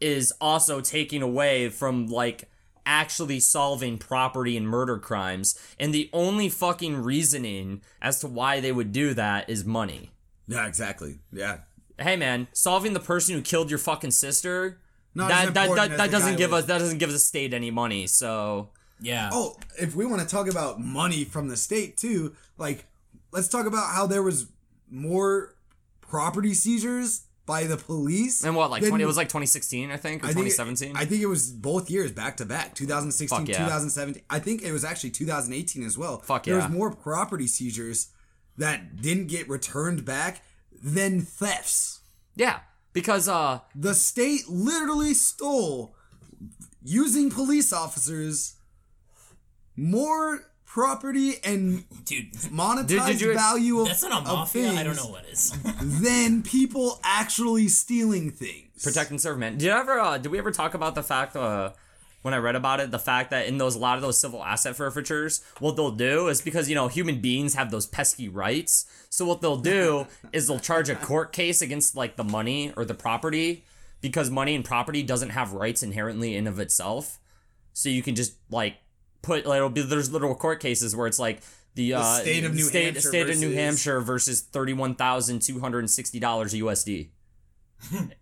is 0.00 0.32
also 0.40 0.80
taking 0.80 1.22
away 1.22 1.68
from 1.68 2.06
like 2.06 2.48
actually 2.86 3.38
solving 3.40 3.98
property 3.98 4.56
and 4.56 4.66
murder 4.66 4.98
crimes. 4.98 5.58
And 5.78 5.92
the 5.92 6.08
only 6.12 6.48
fucking 6.48 6.96
reasoning 7.02 7.82
as 8.00 8.20
to 8.20 8.28
why 8.28 8.60
they 8.60 8.72
would 8.72 8.92
do 8.92 9.12
that 9.14 9.48
is 9.50 9.64
money. 9.64 10.10
yeah, 10.46 10.66
exactly. 10.66 11.18
Yeah. 11.32 11.58
Hey 11.98 12.16
man, 12.16 12.46
solving 12.52 12.92
the 12.92 13.00
person 13.00 13.34
who 13.34 13.42
killed 13.42 13.70
your 13.70 13.78
fucking 13.78 14.12
sister. 14.12 14.78
Not 15.14 15.30
as 15.32 15.46
that 15.46 15.54
that, 15.54 15.74
that, 15.74 15.96
that 15.98 16.10
doesn't 16.10 16.36
give 16.36 16.50
with- 16.52 16.60
us 16.60 16.66
that 16.66 16.78
doesn't 16.78 16.98
give 16.98 17.10
the 17.12 17.18
state 17.18 17.52
any 17.52 17.70
money. 17.70 18.06
So 18.06 18.70
Yeah. 19.00 19.30
Oh, 19.32 19.56
if 19.78 19.94
we 19.96 20.06
want 20.06 20.22
to 20.22 20.28
talk 20.28 20.48
about 20.48 20.80
money 20.80 21.24
from 21.24 21.48
the 21.48 21.56
state 21.56 21.96
too, 21.96 22.34
like 22.56 22.86
let's 23.32 23.48
talk 23.48 23.66
about 23.66 23.92
how 23.94 24.06
there 24.06 24.22
was 24.22 24.46
more 24.90 25.54
property 26.00 26.54
seizures 26.54 27.24
by 27.48 27.64
the 27.64 27.76
police. 27.76 28.44
and 28.44 28.54
what 28.54 28.70
like 28.70 28.82
than- 28.82 28.90
twenty? 28.90 29.02
It 29.02 29.08
was 29.08 29.16
like 29.16 29.28
2016, 29.28 29.90
I 29.90 29.96
think, 29.96 30.22
or 30.22 30.26
I 30.26 30.28
think 30.28 30.46
it- 30.46 30.50
2017. 30.54 30.96
I 30.96 31.04
think 31.04 31.22
it 31.22 31.26
was 31.26 31.50
both 31.50 31.90
years 31.90 32.12
back 32.12 32.36
to 32.36 32.44
back, 32.44 32.76
2016, 32.76 33.46
yeah. 33.46 33.56
2017. 33.58 34.22
I 34.30 34.38
think 34.38 34.62
it 34.62 34.70
was 34.70 34.84
actually 34.84 35.10
2018 35.10 35.82
as 35.84 35.98
well. 35.98 36.18
Fuck 36.20 36.46
yeah. 36.46 36.52
There 36.54 36.62
was 36.62 36.70
more 36.70 36.94
property 36.94 37.48
seizures 37.48 38.10
that 38.56 39.00
didn't 39.02 39.26
get 39.26 39.48
returned 39.48 40.04
back 40.04 40.42
than 40.80 41.22
thefts. 41.22 42.00
yeah, 42.36 42.60
because 42.92 43.28
uh, 43.28 43.60
The 43.74 43.94
state 43.94 44.48
literally 44.48 45.14
stole 45.14 45.96
using 46.84 47.30
police 47.30 47.72
officers 47.72 48.54
more 49.76 50.40
property 50.68 51.34
and 51.42 51.84
dude. 52.04 52.32
monetized 52.32 52.86
Did- 52.86 53.06
did 53.06 53.20
you- 53.20 53.34
value 53.34 53.80
of, 53.80 53.88
That's 53.88 54.02
not 54.02 54.22
a 54.22 54.24
mafia. 54.24 54.72
I 54.72 54.82
don't 54.84 54.94
things 54.94 55.04
know 55.04 55.10
what 55.10 55.24
is. 55.26 55.52
then 55.82 56.42
people 56.42 57.00
actually 57.02 57.68
stealing 57.68 58.30
things. 58.30 58.82
Protect 58.82 59.10
and 59.10 59.20
serve, 59.20 59.38
man. 59.38 59.54
Did 59.54 59.62
you 59.62 59.70
ever? 59.72 59.98
Uh, 59.98 60.18
did 60.18 60.30
we 60.30 60.38
ever 60.38 60.50
talk 60.52 60.74
about 60.74 60.94
the 60.94 61.02
fact? 61.02 61.34
Uh, 61.34 61.70
when 62.22 62.34
I 62.34 62.38
read 62.38 62.56
about 62.56 62.80
it, 62.80 62.90
the 62.90 62.98
fact 62.98 63.30
that 63.30 63.46
in 63.46 63.58
those 63.58 63.74
a 63.74 63.78
lot 63.78 63.96
of 63.96 64.02
those 64.02 64.18
civil 64.20 64.44
asset 64.44 64.76
forfeitures, 64.76 65.40
what 65.60 65.76
they'll 65.76 65.90
do 65.90 66.28
is 66.28 66.40
because 66.42 66.68
you 66.68 66.74
know 66.74 66.88
human 66.88 67.20
beings 67.20 67.54
have 67.54 67.70
those 67.70 67.86
pesky 67.86 68.28
rights. 68.28 68.86
So 69.08 69.24
what 69.24 69.40
they'll 69.40 69.56
do 69.56 70.06
is 70.32 70.46
they'll 70.46 70.58
charge 70.58 70.88
a 70.90 70.94
court 70.96 71.32
case 71.32 71.62
against 71.62 71.96
like 71.96 72.16
the 72.16 72.24
money 72.24 72.72
or 72.76 72.84
the 72.84 72.94
property 72.94 73.64
because 74.00 74.30
money 74.30 74.54
and 74.54 74.64
property 74.64 75.02
doesn't 75.02 75.30
have 75.30 75.52
rights 75.54 75.82
inherently 75.82 76.36
in 76.36 76.46
of 76.46 76.58
itself. 76.60 77.18
So 77.72 77.88
you 77.88 78.02
can 78.02 78.14
just 78.14 78.34
like 78.50 78.74
put 79.22 79.46
like 79.46 79.56
it'll 79.58 79.68
be 79.70 79.82
there's 79.82 80.10
little 80.12 80.34
court 80.34 80.60
cases 80.60 80.94
where 80.96 81.06
it's 81.06 81.18
like 81.18 81.40
the, 81.74 81.94
uh, 81.94 82.02
state 82.02 82.44
of 82.44 82.54
New 82.54 82.62
state, 82.62 82.84
Hampshire 82.84 83.00
state 83.08 83.30
of 83.30 83.38
New 83.38 83.48
versus- 83.48 83.54
Hampshire 83.54 84.00
versus 84.00 84.40
thirty 84.40 84.72
one 84.72 84.94
thousand 84.94 85.42
two 85.42 85.60
hundred 85.60 85.80
and 85.80 85.90
sixty 85.90 86.18
dollars 86.18 86.54
USD. 86.54 87.08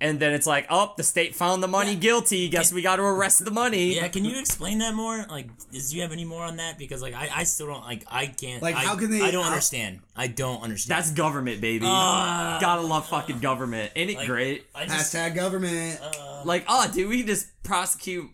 And 0.00 0.20
then 0.20 0.34
it's 0.34 0.46
like, 0.46 0.66
oh, 0.68 0.92
the 0.98 1.02
state 1.02 1.34
found 1.34 1.62
the 1.62 1.68
money 1.68 1.94
guilty. 1.94 2.48
Guess 2.50 2.72
we 2.74 2.82
got 2.82 2.96
to 2.96 3.02
arrest 3.02 3.42
the 3.42 3.50
money. 3.50 3.94
yeah, 3.94 4.08
can 4.08 4.24
you 4.24 4.38
explain 4.38 4.78
that 4.78 4.92
more? 4.92 5.24
Like, 5.30 5.46
is 5.72 5.90
do 5.90 5.96
you 5.96 6.02
have 6.02 6.12
any 6.12 6.24
more 6.26 6.42
on 6.42 6.56
that? 6.56 6.76
Because 6.76 7.00
like, 7.00 7.14
I, 7.14 7.30
I 7.34 7.44
still 7.44 7.68
don't 7.68 7.84
like. 7.84 8.04
I 8.08 8.26
can't. 8.26 8.60
Like, 8.60 8.74
I, 8.74 8.80
how 8.80 8.96
can 8.96 9.10
they- 9.10 9.22
I 9.22 9.30
don't 9.30 9.44
how- 9.44 9.50
understand. 9.50 10.00
I 10.14 10.26
don't 10.26 10.62
understand. 10.62 10.98
That's 10.98 11.12
government, 11.12 11.60
baby. 11.62 11.86
Uh, 11.88 12.58
Gotta 12.60 12.82
love 12.82 13.06
fucking 13.08 13.38
government. 13.38 13.92
Ain't 13.96 14.10
it 14.10 14.16
like, 14.18 14.26
great? 14.26 14.66
Just, 14.86 15.14
Hashtag 15.14 15.36
government. 15.36 15.98
Like, 16.44 16.64
oh, 16.68 16.90
dude, 16.92 17.08
we 17.08 17.18
can 17.18 17.28
just 17.28 17.46
prosecute 17.62 18.28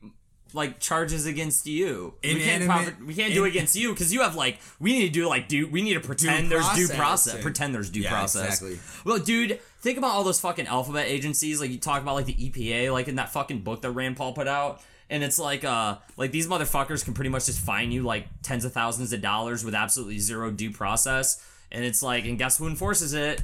like 0.54 0.78
charges 0.80 1.26
against 1.26 1.66
you. 1.66 2.14
We 2.22 2.40
can't, 2.42 2.64
proper- 2.64 2.96
we 3.04 3.14
can't 3.14 3.32
do 3.34 3.44
it 3.44 3.48
against 3.48 3.76
you 3.76 3.90
because 3.90 4.12
you 4.12 4.20
have 4.22 4.34
like 4.34 4.58
we 4.78 4.92
need 4.92 5.06
to 5.06 5.12
do 5.12 5.28
like 5.28 5.48
do 5.48 5.68
we 5.68 5.82
need 5.82 5.94
to 5.94 6.00
pretend 6.00 6.50
there's 6.50 6.68
due 6.70 6.86
process 6.86 6.96
process. 6.96 7.42
Pretend 7.42 7.74
there's 7.74 7.90
due 7.90 8.00
Yeah, 8.00 8.10
process. 8.10 8.60
exactly. 8.62 8.78
Well, 9.04 9.18
dude, 9.18 9.60
think 9.80 9.98
about 9.98 10.12
all 10.12 10.24
those 10.24 10.40
fucking 10.40 10.66
alphabet 10.66 11.06
agencies. 11.08 11.60
Like 11.60 11.70
you 11.70 11.78
talk 11.78 12.02
about 12.02 12.14
like 12.14 12.26
the 12.26 12.34
EPA, 12.34 12.92
like 12.92 13.08
in 13.08 13.16
that 13.16 13.30
fucking 13.32 13.60
book 13.60 13.82
that 13.82 13.90
Rand 13.92 14.16
Paul 14.16 14.32
put 14.32 14.48
out. 14.48 14.80
And 15.12 15.24
it's 15.24 15.40
like, 15.40 15.64
uh, 15.64 15.96
like 16.16 16.30
these 16.30 16.46
motherfuckers 16.46 17.04
can 17.04 17.14
pretty 17.14 17.30
much 17.30 17.46
just 17.46 17.58
fine 17.58 17.90
you 17.90 18.02
like 18.04 18.26
tens 18.42 18.64
of 18.64 18.72
thousands 18.72 19.12
of 19.12 19.20
dollars 19.20 19.64
with 19.64 19.74
absolutely 19.74 20.18
zero 20.20 20.52
due 20.52 20.70
process. 20.70 21.44
And 21.72 21.84
it's 21.84 22.00
like, 22.00 22.26
and 22.26 22.38
guess 22.38 22.58
who 22.58 22.68
enforces 22.68 23.12
it? 23.12 23.42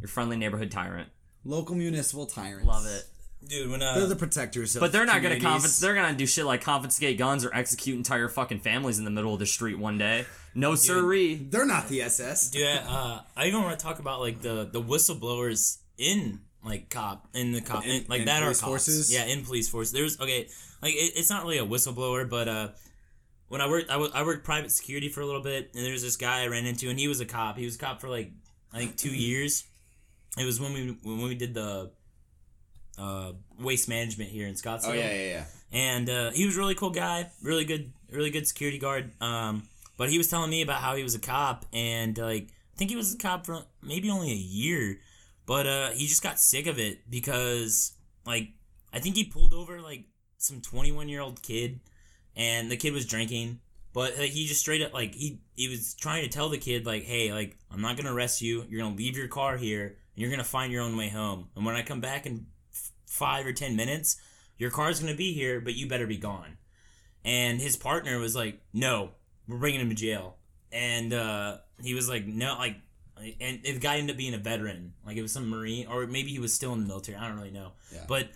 Your 0.00 0.08
friendly 0.08 0.36
neighborhood 0.38 0.70
tyrant. 0.70 1.10
Local 1.44 1.74
municipal 1.74 2.24
tyrants. 2.24 2.66
Love 2.66 2.86
it. 2.86 3.04
Dude. 3.46 3.70
When 3.70 3.82
uh, 3.82 3.94
They're 3.98 4.06
the 4.06 4.16
protectors. 4.16 4.76
Of 4.76 4.80
But 4.80 4.92
they're 4.92 5.06
not 5.06 5.22
gonna 5.22 5.36
communities. 5.36 5.64
confis- 5.72 5.80
They're 5.80 5.94
gonna 5.94 6.16
do 6.16 6.26
shit 6.26 6.44
like 6.44 6.62
confiscate 6.62 7.18
guns 7.18 7.44
or 7.44 7.54
execute 7.54 7.96
entire 7.96 8.28
fucking 8.28 8.60
families 8.60 8.98
in 8.98 9.04
the 9.04 9.10
middle 9.10 9.32
of 9.34 9.38
the 9.40 9.46
street 9.46 9.78
one 9.78 9.98
day. 9.98 10.26
No 10.54 10.74
siree. 10.74 11.34
They're 11.36 11.66
not 11.66 11.88
the 11.88 12.02
SS. 12.02 12.50
dude, 12.50 12.66
uh, 12.66 13.20
I 13.36 13.46
even 13.46 13.62
want 13.62 13.78
to 13.78 13.82
talk 13.84 13.98
about 13.98 14.20
like 14.20 14.42
the 14.42 14.68
the 14.70 14.82
whistleblowers 14.82 15.78
in 15.98 16.40
like 16.64 16.90
cop 16.90 17.28
in 17.34 17.52
the 17.52 17.60
cop 17.60 17.84
in, 17.84 17.90
In- 17.90 18.04
like 18.08 18.20
in 18.20 18.26
that 18.26 18.42
are 18.42 18.46
police 18.46 18.60
cops. 18.60 18.70
forces? 18.70 19.12
Yeah, 19.12 19.24
in 19.24 19.44
police 19.44 19.68
force. 19.68 19.90
There's 19.92 20.20
okay, 20.20 20.48
like 20.82 20.94
it, 20.94 21.12
it's 21.16 21.30
not 21.30 21.42
really 21.44 21.58
a 21.58 21.64
whistleblower, 21.66 22.28
but 22.28 22.48
uh, 22.48 22.68
when 23.48 23.60
I 23.60 23.68
worked, 23.68 23.90
I 23.90 23.96
wo- 23.96 24.10
I 24.14 24.22
worked 24.24 24.44
private 24.44 24.70
security 24.72 25.08
for 25.08 25.20
a 25.22 25.26
little 25.26 25.42
bit, 25.42 25.70
and 25.74 25.84
there's 25.84 26.02
this 26.02 26.16
guy 26.16 26.42
I 26.42 26.46
ran 26.48 26.66
into, 26.66 26.88
and 26.90 26.98
he 26.98 27.08
was 27.08 27.20
a 27.20 27.26
cop. 27.26 27.56
He 27.58 27.64
was 27.64 27.76
a 27.76 27.78
cop 27.78 28.00
for 28.00 28.08
like 28.08 28.30
I 28.72 28.78
think 28.78 28.96
two 28.96 29.14
years. 29.14 29.64
It 30.38 30.44
was 30.44 30.60
when 30.60 30.72
we 30.72 30.96
when 31.02 31.22
we 31.22 31.34
did 31.34 31.52
the 31.54 31.90
uh, 32.98 33.32
waste 33.58 33.88
management 33.88 34.30
here 34.30 34.46
in 34.46 34.54
Scottsdale 34.54 34.90
Oh 34.90 34.92
yeah, 34.92 35.12
yeah, 35.12 35.26
yeah. 35.26 35.44
and 35.72 36.10
uh, 36.10 36.30
he 36.32 36.46
was 36.46 36.56
a 36.56 36.58
really 36.58 36.74
cool 36.74 36.90
guy, 36.90 37.30
really 37.42 37.64
good, 37.64 37.92
really 38.10 38.30
good 38.30 38.46
security 38.46 38.78
guard. 38.78 39.12
Um, 39.20 39.68
but 39.96 40.10
he 40.10 40.18
was 40.18 40.28
telling 40.28 40.50
me 40.50 40.62
about 40.62 40.80
how 40.80 40.96
he 40.96 41.02
was 41.02 41.14
a 41.14 41.18
cop, 41.20 41.66
and 41.72 42.16
like 42.18 42.48
I 42.74 42.76
think 42.76 42.90
he 42.90 42.96
was 42.96 43.14
a 43.14 43.18
cop 43.18 43.46
for 43.46 43.62
maybe 43.82 44.10
only 44.10 44.30
a 44.30 44.34
year, 44.34 44.98
but 45.46 45.66
uh, 45.66 45.90
he 45.90 46.06
just 46.06 46.22
got 46.22 46.38
sick 46.40 46.66
of 46.66 46.78
it 46.78 47.08
because 47.10 47.92
like 48.26 48.48
I 48.92 48.98
think 48.98 49.16
he 49.16 49.24
pulled 49.24 49.52
over 49.54 49.80
like 49.80 50.04
some 50.38 50.60
twenty 50.60 50.92
one 50.92 51.08
year 51.08 51.20
old 51.20 51.42
kid, 51.42 51.80
and 52.36 52.70
the 52.70 52.76
kid 52.76 52.92
was 52.92 53.06
drinking. 53.06 53.60
But 53.94 54.16
like, 54.18 54.30
he 54.30 54.46
just 54.46 54.60
straight 54.60 54.80
up 54.82 54.94
like 54.94 55.14
he 55.14 55.40
he 55.54 55.68
was 55.68 55.94
trying 55.94 56.22
to 56.24 56.30
tell 56.30 56.48
the 56.48 56.58
kid 56.58 56.86
like, 56.86 57.04
hey, 57.04 57.32
like 57.32 57.58
I'm 57.70 57.82
not 57.82 57.96
gonna 57.96 58.12
arrest 58.14 58.40
you. 58.40 58.64
You're 58.68 58.80
gonna 58.82 58.96
leave 58.96 59.16
your 59.18 59.28
car 59.28 59.56
here, 59.58 59.84
and 59.84 59.96
you're 60.16 60.30
gonna 60.30 60.44
find 60.44 60.72
your 60.72 60.82
own 60.82 60.96
way 60.96 61.10
home. 61.10 61.48
And 61.54 61.64
when 61.66 61.74
I 61.76 61.82
come 61.82 62.00
back 62.00 62.26
f- 62.26 62.40
five 63.12 63.46
or 63.46 63.52
ten 63.52 63.76
minutes, 63.76 64.16
your 64.58 64.70
car's 64.70 65.00
gonna 65.00 65.14
be 65.14 65.32
here, 65.32 65.60
but 65.60 65.74
you 65.74 65.86
better 65.86 66.06
be 66.06 66.16
gone. 66.16 66.56
And 67.24 67.60
his 67.60 67.76
partner 67.76 68.18
was 68.18 68.34
like, 68.34 68.60
no, 68.72 69.10
we're 69.46 69.58
bringing 69.58 69.80
him 69.80 69.90
to 69.90 69.94
jail. 69.94 70.36
And 70.72 71.12
uh, 71.12 71.58
he 71.82 71.94
was 71.94 72.08
like, 72.08 72.26
no, 72.26 72.56
like, 72.58 72.76
and 73.40 73.62
the 73.62 73.78
guy 73.78 73.98
ended 73.98 74.14
up 74.14 74.18
being 74.18 74.34
a 74.34 74.38
veteran, 74.38 74.94
like 75.06 75.16
it 75.16 75.22
was 75.22 75.30
some 75.30 75.48
marine, 75.48 75.86
or 75.86 76.06
maybe 76.06 76.30
he 76.30 76.38
was 76.38 76.52
still 76.52 76.72
in 76.72 76.80
the 76.80 76.86
military. 76.86 77.18
I 77.18 77.28
don't 77.28 77.36
really 77.36 77.50
know. 77.50 77.72
Yeah. 77.92 78.04
But 78.08 78.30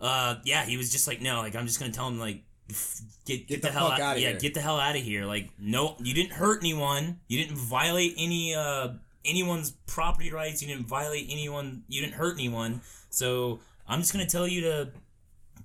uh, 0.00 0.36
yeah, 0.44 0.64
he 0.64 0.76
was 0.76 0.92
just 0.92 1.08
like, 1.08 1.20
no, 1.20 1.38
like 1.40 1.56
I'm 1.56 1.66
just 1.66 1.80
gonna 1.80 1.92
tell 1.92 2.08
him 2.08 2.18
like. 2.18 2.42
f- 2.70 3.00
Get, 3.24 3.46
get, 3.46 3.62
the 3.62 3.68
the, 3.68 3.72
hell 3.72 3.90
fuck 3.90 4.00
out! 4.00 4.10
outta 4.10 4.20
yeah, 4.20 4.30
here. 4.30 4.38
get 4.40 4.54
the 4.54 4.60
hell 4.60 4.80
out 4.80 4.96
of 4.96 5.02
here! 5.02 5.24
Like, 5.26 5.50
no, 5.56 5.94
you 6.00 6.12
didn't 6.12 6.32
hurt 6.32 6.58
anyone. 6.60 7.20
You 7.28 7.38
didn't 7.38 7.56
violate 7.56 8.14
any 8.18 8.52
uh 8.52 8.94
anyone's 9.24 9.70
property 9.86 10.32
rights. 10.32 10.60
You 10.60 10.66
didn't 10.66 10.88
violate 10.88 11.28
anyone. 11.30 11.84
You 11.86 12.00
didn't 12.00 12.14
hurt 12.14 12.34
anyone. 12.34 12.80
So 13.10 13.60
I'm 13.86 14.00
just 14.00 14.12
gonna 14.12 14.26
tell 14.26 14.46
you 14.46 14.62
to 14.62 14.88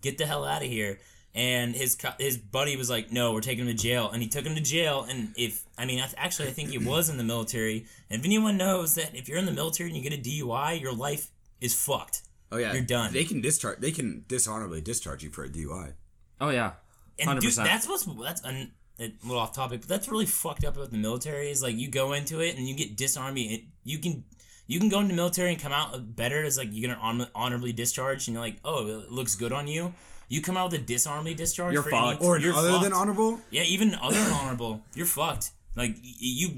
get 0.02 0.18
the 0.18 0.26
hell 0.26 0.46
out 0.46 0.64
of 0.64 0.70
here. 0.70 1.00
And 1.36 1.76
his 1.76 1.96
co- 1.96 2.16
his 2.18 2.36
buddy 2.38 2.76
was 2.78 2.90
like, 2.90 3.12
"No, 3.12 3.32
we're 3.34 3.42
taking 3.42 3.68
him 3.68 3.76
to 3.76 3.84
jail." 3.84 4.10
And 4.10 4.24
he 4.24 4.28
took 4.28 4.44
him 4.44 4.56
to 4.56 4.62
jail. 4.62 5.06
And 5.08 5.34
if 5.38 5.66
I 5.78 5.86
mean, 5.86 6.00
I 6.00 6.04
th- 6.04 6.16
actually, 6.18 6.48
I 6.48 6.52
think 6.52 6.70
he 6.70 6.80
was 6.80 7.10
in 7.10 7.18
the 7.18 7.24
military. 7.24 7.86
And 8.10 8.20
if 8.20 8.26
anyone 8.26 8.58
knows 8.58 8.96
that 8.96 9.16
if 9.16 9.30
you're 9.30 9.38
in 9.38 9.46
the 9.46 9.52
military 9.52 9.90
and 9.90 9.98
you 9.98 10.08
get 10.08 10.18
a 10.18 10.22
DUI, 10.22 10.82
your 10.82 10.94
life 10.94 11.30
is 11.62 11.76
fucked. 11.76 12.24
Oh 12.52 12.58
yeah, 12.58 12.74
You're 12.74 12.82
done. 12.82 13.14
They 13.14 13.26
can 13.26 13.42
discharge. 13.42 13.80
They 13.80 13.92
can 13.92 14.24
dishonorably 14.28 14.82
discharge 14.82 15.24
you 15.24 15.30
for 15.30 15.44
a 15.44 15.50
DUI. 15.50 15.94
Oh 16.40 16.50
yeah. 16.50 16.74
And 17.20 17.40
dude, 17.40 17.54
that's 17.54 17.88
what's 17.88 18.06
that's 18.06 18.42
an, 18.42 18.72
a 19.00 19.12
little 19.24 19.40
off 19.40 19.54
topic, 19.54 19.82
but 19.82 19.90
that's 19.90 20.08
really 20.08 20.26
fucked 20.26 20.64
up 20.64 20.76
about 20.76 20.92
the 20.92 20.98
military. 20.98 21.52
Is 21.52 21.62
like 21.62 21.76
you 21.76 21.90
go 21.90 22.14
into 22.14 22.40
it 22.40 22.58
and 22.58 22.68
you 22.68 22.76
get 22.76 22.96
disarmed. 22.96 23.38
It, 23.38 23.64
you 23.84 24.00
can 24.00 24.24
you 24.68 24.80
can 24.80 24.90
go 24.90 25.00
into 25.00 25.10
the 25.10 25.16
military 25.16 25.52
and 25.54 25.62
come 25.62 25.72
out 25.72 26.16
better 26.16 26.44
as 26.44 26.58
like 26.58 26.70
you're 26.72 26.90
gonna 26.90 27.02
honor, 27.02 27.28
honorably 27.34 27.74
discharge, 27.74 28.28
and 28.28 28.36
you're 28.36 28.44
like, 28.44 28.58
oh, 28.66 28.86
it 29.00 29.12
looks 29.12 29.36
good 29.36 29.52
on 29.52 29.68
you. 29.68 29.94
You 30.30 30.42
come 30.42 30.58
out 30.58 30.72
with 30.72 30.82
a 30.82 30.84
dishonorably 30.84 31.34
discharge. 31.36 31.74
You're 31.74 31.84
for 31.84 31.90
fucked. 31.92 32.20
Any, 32.22 32.28
Or 32.30 32.38
you're 32.38 32.54
other 32.54 32.80
than 32.80 32.92
honorable. 32.94 33.40
yeah, 33.50 33.64
even 33.64 33.96
other 33.96 34.22
than 34.22 34.34
honorable, 34.34 34.82
you're 34.94 35.06
fucked. 35.06 35.52
Like 35.76 35.96
you, 36.02 36.50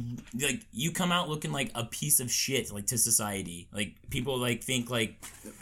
like 0.42 0.62
you 0.72 0.92
come 0.92 1.12
out 1.12 1.28
looking 1.30 1.52
like 1.52 1.72
a 1.76 1.84
piece 1.84 2.20
of 2.22 2.32
shit, 2.32 2.72
like 2.72 2.88
to 2.88 2.98
society. 2.98 3.68
Like 3.74 3.94
people 4.10 4.38
like 4.38 4.64
think 4.64 4.90
like 4.90 5.16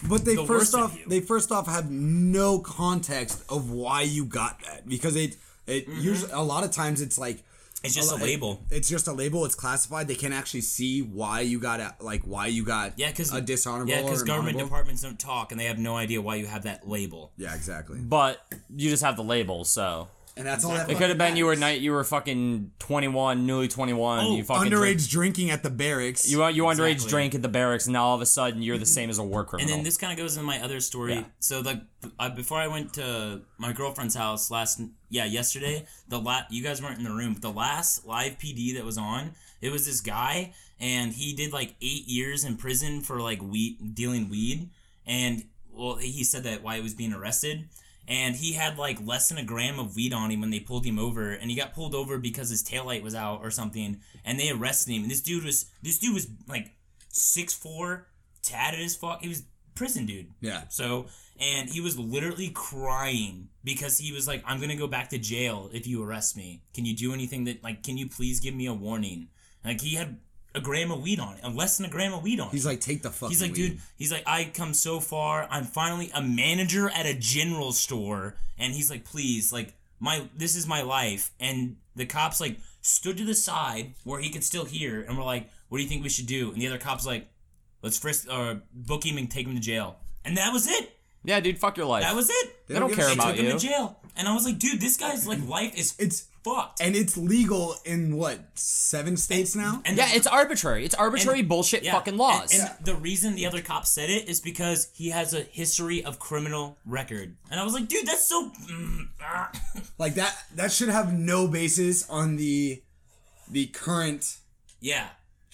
But 0.08 0.24
they 0.26 0.36
The 0.36 0.46
first 0.46 0.76
off, 0.76 0.96
they 1.08 1.20
first 1.22 1.52
off 1.52 1.66
have 1.68 1.90
no 1.90 2.60
context 2.60 3.44
of 3.50 3.72
why 3.72 4.04
you 4.04 4.26
got 4.26 4.62
that 4.64 4.88
because 4.88 5.16
it 5.16 5.38
it 5.66 5.90
Mm-hmm. 5.90 6.00
usually 6.00 6.32
a 6.32 6.42
lot 6.44 6.64
of 6.64 6.72
times 6.72 7.02
it's 7.02 7.18
like 7.18 7.44
it's 7.84 7.94
just 7.96 8.12
a 8.12 8.16
lot- 8.16 8.24
label. 8.24 8.64
It's 8.72 8.90
just 8.90 9.08
a 9.08 9.14
label. 9.14 9.46
It's 9.46 9.56
classified. 9.56 10.08
They 10.08 10.16
can't 10.16 10.34
actually 10.34 10.62
see 10.62 11.02
why 11.02 11.42
you 11.42 11.60
got 11.60 11.80
a, 11.80 11.96
like 12.02 12.24
why 12.24 12.48
you 12.48 12.64
got 12.66 12.94
Yeah, 12.98 13.10
because 13.10 13.34
a 13.34 13.42
dishonorable. 13.42 13.92
Yeah, 13.92 14.02
because 14.02 14.24
government 14.24 14.56
honorable. 14.56 14.70
departments 14.70 15.02
don't 15.04 15.20
talk, 15.20 15.52
and 15.52 15.60
they 15.60 15.66
have 15.66 15.78
no 15.80 15.96
idea 15.96 16.22
why 16.22 16.36
you 16.36 16.48
have 16.48 16.64
that 16.64 16.88
label. 16.88 17.32
Yeah, 17.38 17.54
exactly. 17.56 18.00
But 18.00 18.42
you 18.76 18.90
just 18.90 19.04
have 19.04 19.16
the 19.16 19.24
label, 19.24 19.64
so 19.64 20.08
And 20.38 20.46
that's 20.46 20.64
all 20.64 20.72
that. 20.72 20.90
it 20.90 20.98
could 20.98 21.10
have 21.10 21.18
been 21.18 21.36
you 21.36 21.46
were 21.46 21.56
night 21.56 21.82
you 21.82 21.92
were 21.92 22.04
fucking 22.04 22.72
twenty 22.78 23.08
one, 23.08 23.46
newly 23.48 23.68
twenty 23.68 23.94
one. 23.94 24.20
Oh, 24.26 24.36
you 24.36 24.44
fucking 24.44 24.72
underage 24.72 25.10
drink, 25.10 25.10
drinking 25.10 25.50
at 25.50 25.64
the 25.64 25.70
barracks. 25.70 26.30
you 26.30 26.46
you 26.50 26.64
underage 26.64 26.92
Exactly. 26.92 27.10
drink 27.10 27.36
at 27.36 27.42
the 27.42 27.48
barracks, 27.50 27.88
and 27.88 27.94
now 27.94 28.04
all 28.06 28.16
of 28.16 28.22
a 28.22 28.26
sudden 28.26 28.62
you're 28.62 28.78
the 28.78 28.86
same 28.86 29.10
as 29.10 29.18
a 29.18 29.24
war 29.24 29.44
criminal. 29.44 29.68
And 29.70 29.80
then 29.80 29.84
this 29.84 29.98
kind 29.98 30.12
of 30.14 30.18
goes 30.20 30.38
into 30.38 30.46
my 30.46 30.62
other 30.62 30.80
story. 30.80 31.16
Yeah. 31.16 31.24
So 31.40 31.62
like 31.62 31.82
uh, 32.20 32.30
before 32.30 32.60
I 32.60 32.68
went 32.68 32.94
to 32.94 33.42
my 33.58 33.74
girlfriend's 33.74 34.16
house 34.16 34.52
last 34.52 34.80
yeah 35.10 35.26
yesterday, 35.26 35.86
the 36.08 36.20
la- 36.20 36.44
you 36.52 36.62
guys 36.64 36.82
weren't 36.82 37.00
in 37.00 37.04
the 37.04 37.12
room, 37.12 37.34
but 37.34 37.42
the 37.42 37.52
last 37.52 38.06
live 38.06 38.38
PD 38.38 38.76
that 38.76 38.86
was 38.86 38.98
on, 38.98 39.32
it 39.60 39.72
was 39.72 39.86
this 39.88 40.02
guy, 40.02 40.54
and 40.80 41.14
he 41.14 41.34
did 41.34 41.52
like 41.52 41.76
eight 41.82 42.08
years 42.08 42.44
in 42.46 42.58
prison 42.58 43.02
for 43.02 43.20
like 43.22 43.42
weed 43.42 43.96
dealing 43.96 44.30
weed, 44.30 44.70
and 45.08 45.46
well 45.74 45.96
he 45.96 46.24
said 46.24 46.44
that 46.44 46.62
why 46.62 46.76
he 46.76 46.82
was 46.82 46.94
being 46.94 47.14
arrested. 47.14 47.68
And 48.08 48.36
he 48.36 48.54
had 48.54 48.78
like 48.78 49.06
less 49.06 49.30
than 49.30 49.38
a 49.38 49.44
gram 49.44 49.80
of 49.80 49.96
weed 49.96 50.14
on 50.14 50.32
him 50.32 50.40
when 50.40 50.50
they 50.50 50.62
pulled 50.62 50.86
him 50.86 50.98
over, 50.98 51.32
and 51.32 51.50
he 51.50 51.58
got 51.58 51.74
pulled 51.74 51.94
over 51.94 52.18
because 52.18 52.50
his 52.50 52.64
taillight 52.64 53.04
was 53.04 53.16
out 53.16 53.42
or 53.42 53.52
something, 53.52 54.00
and 54.24 54.40
they 54.40 54.50
arrested 54.50 54.94
him. 54.94 55.04
And 55.04 55.12
this 55.12 55.22
dude 55.22 55.44
was 55.44 55.66
this 55.82 56.00
dude 56.00 56.14
was 56.14 56.28
like 56.48 56.72
six 57.10 57.54
four, 57.54 58.08
tatted 58.42 58.80
as 58.80 58.96
fuck. 58.96 59.22
He 59.22 59.28
was 59.28 59.44
prison 59.76 60.06
dude. 60.06 60.32
Yeah. 60.42 60.64
So 60.70 61.08
and 61.40 61.70
he 61.70 61.82
was 61.82 62.00
literally 62.00 62.50
crying 62.50 63.50
because 63.64 63.98
he 63.98 64.12
was 64.12 64.28
like, 64.28 64.44
"I'm 64.46 64.60
gonna 64.60 64.76
go 64.76 64.88
back 64.88 65.10
to 65.10 65.18
jail 65.18 65.70
if 65.74 65.86
you 65.86 66.04
arrest 66.04 66.36
me. 66.36 66.64
Can 66.74 66.86
you 66.86 66.96
do 66.96 67.14
anything 67.14 67.44
that 67.46 67.64
like? 67.64 67.84
Can 67.84 67.98
you 67.98 68.10
please 68.10 68.40
give 68.40 68.56
me 68.56 68.66
a 68.66 68.74
warning?" 68.74 69.28
Like 69.64 69.82
he 69.82 69.96
had 69.96 70.20
a 70.58 70.62
gram 70.62 70.92
of 70.92 71.02
weed 71.02 71.20
on 71.20 71.36
it, 71.36 71.56
less 71.56 71.78
than 71.78 71.86
a 71.86 71.90
gram 71.90 72.14
of 72.14 72.24
weed 72.24 72.40
on. 72.40 72.48
it. 72.48 72.52
He's 72.52 72.66
like, 72.66 72.82
take 72.82 73.02
the 73.02 73.12
fucking. 73.12 73.30
He's 73.30 73.42
like, 73.42 73.52
weed. 73.54 73.70
dude, 73.72 73.80
he's 73.98 74.12
like, 74.12 74.24
I 74.26 74.50
come 74.54 74.74
so 74.74 75.00
far. 75.00 75.48
I'm 75.50 75.64
finally 75.64 76.10
a 76.14 76.22
manager 76.22 76.90
at 76.90 77.06
a 77.06 77.14
general 77.14 77.72
store. 77.72 78.36
And 78.58 78.74
he's 78.74 78.90
like, 78.90 79.06
please, 79.06 79.54
like, 79.54 79.74
my 80.00 80.22
this 80.36 80.56
is 80.56 80.68
my 80.68 80.82
life 80.84 81.32
and 81.40 81.76
the 81.96 82.06
cops 82.06 82.40
like 82.40 82.58
stood 82.82 83.18
to 83.18 83.26
the 83.26 83.34
side 83.34 83.94
where 84.04 84.20
he 84.22 84.30
could 84.30 84.44
still 84.44 84.64
hear 84.66 85.02
and 85.02 85.18
we're 85.18 85.24
like 85.24 85.50
what 85.70 85.80
do 85.80 85.84
you 85.84 85.90
think 85.90 86.04
we 86.04 86.10
should 86.10 86.28
do 86.28 86.52
and 86.52 86.62
the 86.62 86.68
other 86.68 86.78
cops 86.78 87.04
like 87.04 87.26
let's 87.82 87.98
frisk 87.98 88.32
or 88.32 88.62
book 88.72 89.04
him 89.04 89.18
and 89.18 89.32
take 89.32 89.48
him 89.48 89.56
to 89.56 89.60
jail 89.60 89.98
and 90.24 90.38
that 90.38 90.54
was 90.54 90.68
it 90.68 90.96
Yeah, 91.24 91.40
dude, 91.40 91.58
fuck 91.58 91.78
your 91.78 91.88
life. 91.88 92.04
that 92.04 92.14
was 92.16 92.30
it 92.30 92.68
they 92.68 92.78
don't 92.78 92.90
give 92.90 93.00
a 93.00 93.02
care 93.02 93.10
shit. 93.10 93.18
about 93.18 93.36
took 93.36 93.44
him 93.44 93.58
to 93.58 93.66
jail 93.68 94.00
and 94.16 94.28
i 94.28 94.36
was 94.36 94.46
like 94.46 94.60
dude 94.60 94.80
this 94.80 94.98
guy's 94.98 95.26
like 95.28 95.44
life 95.48 95.76
is 95.76 95.96
It's 95.98 96.28
fucked 96.56 96.82
and 96.82 96.96
it's 96.96 97.18
legal 97.18 97.76
in 97.86 98.16
what 98.16 98.40
seven 98.56 99.18
states 99.18 99.56
now. 99.56 99.82
and 99.86 99.98
Yeah, 99.98 100.10
the- 100.10 100.16
it's 100.16 100.28
arbitrary. 100.28 100.86
It's 100.86 100.96
arbitrary 100.96 101.42
bullshit 101.42 101.84
Yeah, 101.84 101.94
fucking 101.94 102.12
and- 102.14 102.18
laws. 102.20 102.54
And, 102.54 102.70
the 102.86 102.96
reason 102.96 103.36
the 103.36 103.46
other 103.46 103.62
cop 103.62 103.86
said 103.86 104.10
it 104.10 104.28
is 104.30 104.40
because 104.40 104.90
he 104.94 105.10
has 105.10 105.34
a 105.34 105.42
history 105.42 106.04
of 106.04 106.20
criminal 106.20 106.78
record. 106.86 107.36
And 107.52 107.60
I 107.60 107.64
was 107.64 107.74
like, 107.74 107.88
dude, 107.88 108.08
that's 108.08 108.28
so. 108.28 108.50
mm, 108.70 109.08
ah. 109.22 109.52
Like 109.98 110.16
that 110.16 110.36
that 110.56 110.72
should 110.72 110.90
have 110.90 111.14
no 111.14 111.48
basis 111.48 112.08
on 112.10 112.36
the 112.38 112.82
the 113.50 113.68
current 113.68 114.38
yeah. 114.80 115.08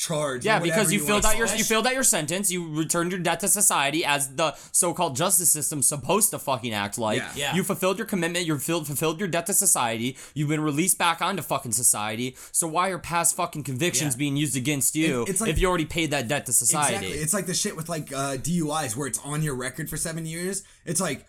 Charge. 0.08 0.46
yeah, 0.46 0.60
because 0.60 0.92
you, 0.92 1.00
wanna 1.00 1.08
filled 1.08 1.26
out 1.26 1.32
call 1.36 1.48
your 1.48 1.56
you 1.58 1.64
filled 1.64 1.88
out 1.88 1.94
your 1.94 2.04
sentence, 2.04 2.52
you 2.52 2.68
returned 2.68 3.12
your 3.12 3.22
debt 3.22 3.40
to 3.42 3.48
society 3.48 4.04
as 4.06 4.36
the 4.36 4.56
so-called 4.72 5.16
justice 5.16 5.52
system's 5.52 5.88
supposed 5.88 6.32
to 6.32 6.40
fucking 6.40 6.74
act 6.74 6.98
like. 6.98 7.20
Yeah. 7.20 7.32
Yeah. 7.36 7.56
You 7.56 7.64
fulfilled 7.64 7.98
your 7.98 8.08
commitment, 8.08 8.46
you 8.46 8.54
fulfilled 8.54 8.88
fulfilled 8.88 9.20
your 9.20 9.30
debt 9.30 9.46
to 9.48 9.54
society, 9.54 10.18
you've 10.34 10.50
been 10.50 10.62
released 10.62 10.98
back 10.98 11.22
onto 11.22 11.42
fucking 11.42 11.72
society. 11.72 12.36
So 12.52 12.68
why 12.68 12.90
are 12.90 13.00
past 13.00 13.36
fucking 13.36 13.64
convictions 13.64 14.16
Yeah. 14.16 14.20
being 14.20 14.38
used 14.38 14.56
against 14.58 14.96
you 14.96 15.24
It- 15.24 15.30
it's 15.30 15.42
like- 15.42 15.50
if 15.52 15.60
you 15.60 15.68
already 15.68 15.86
paid 15.86 16.12
that 16.12 16.28
debt 16.28 16.46
to 16.48 16.54
society? 16.54 16.96
Exactly. 16.96 17.18
It's 17.24 17.34
like 17.34 17.46
the 17.46 17.54
shit 17.54 17.76
with 17.76 17.90
like 17.90 18.12
uh, 18.14 18.38
DUIs 18.38 18.96
where 18.96 19.08
it's 19.08 19.20
on 19.24 19.42
your 19.42 19.56
record 19.56 19.90
for 19.90 19.98
seven 19.98 20.26
years. 20.26 20.64
It's 20.86 21.00
like, 21.02 21.26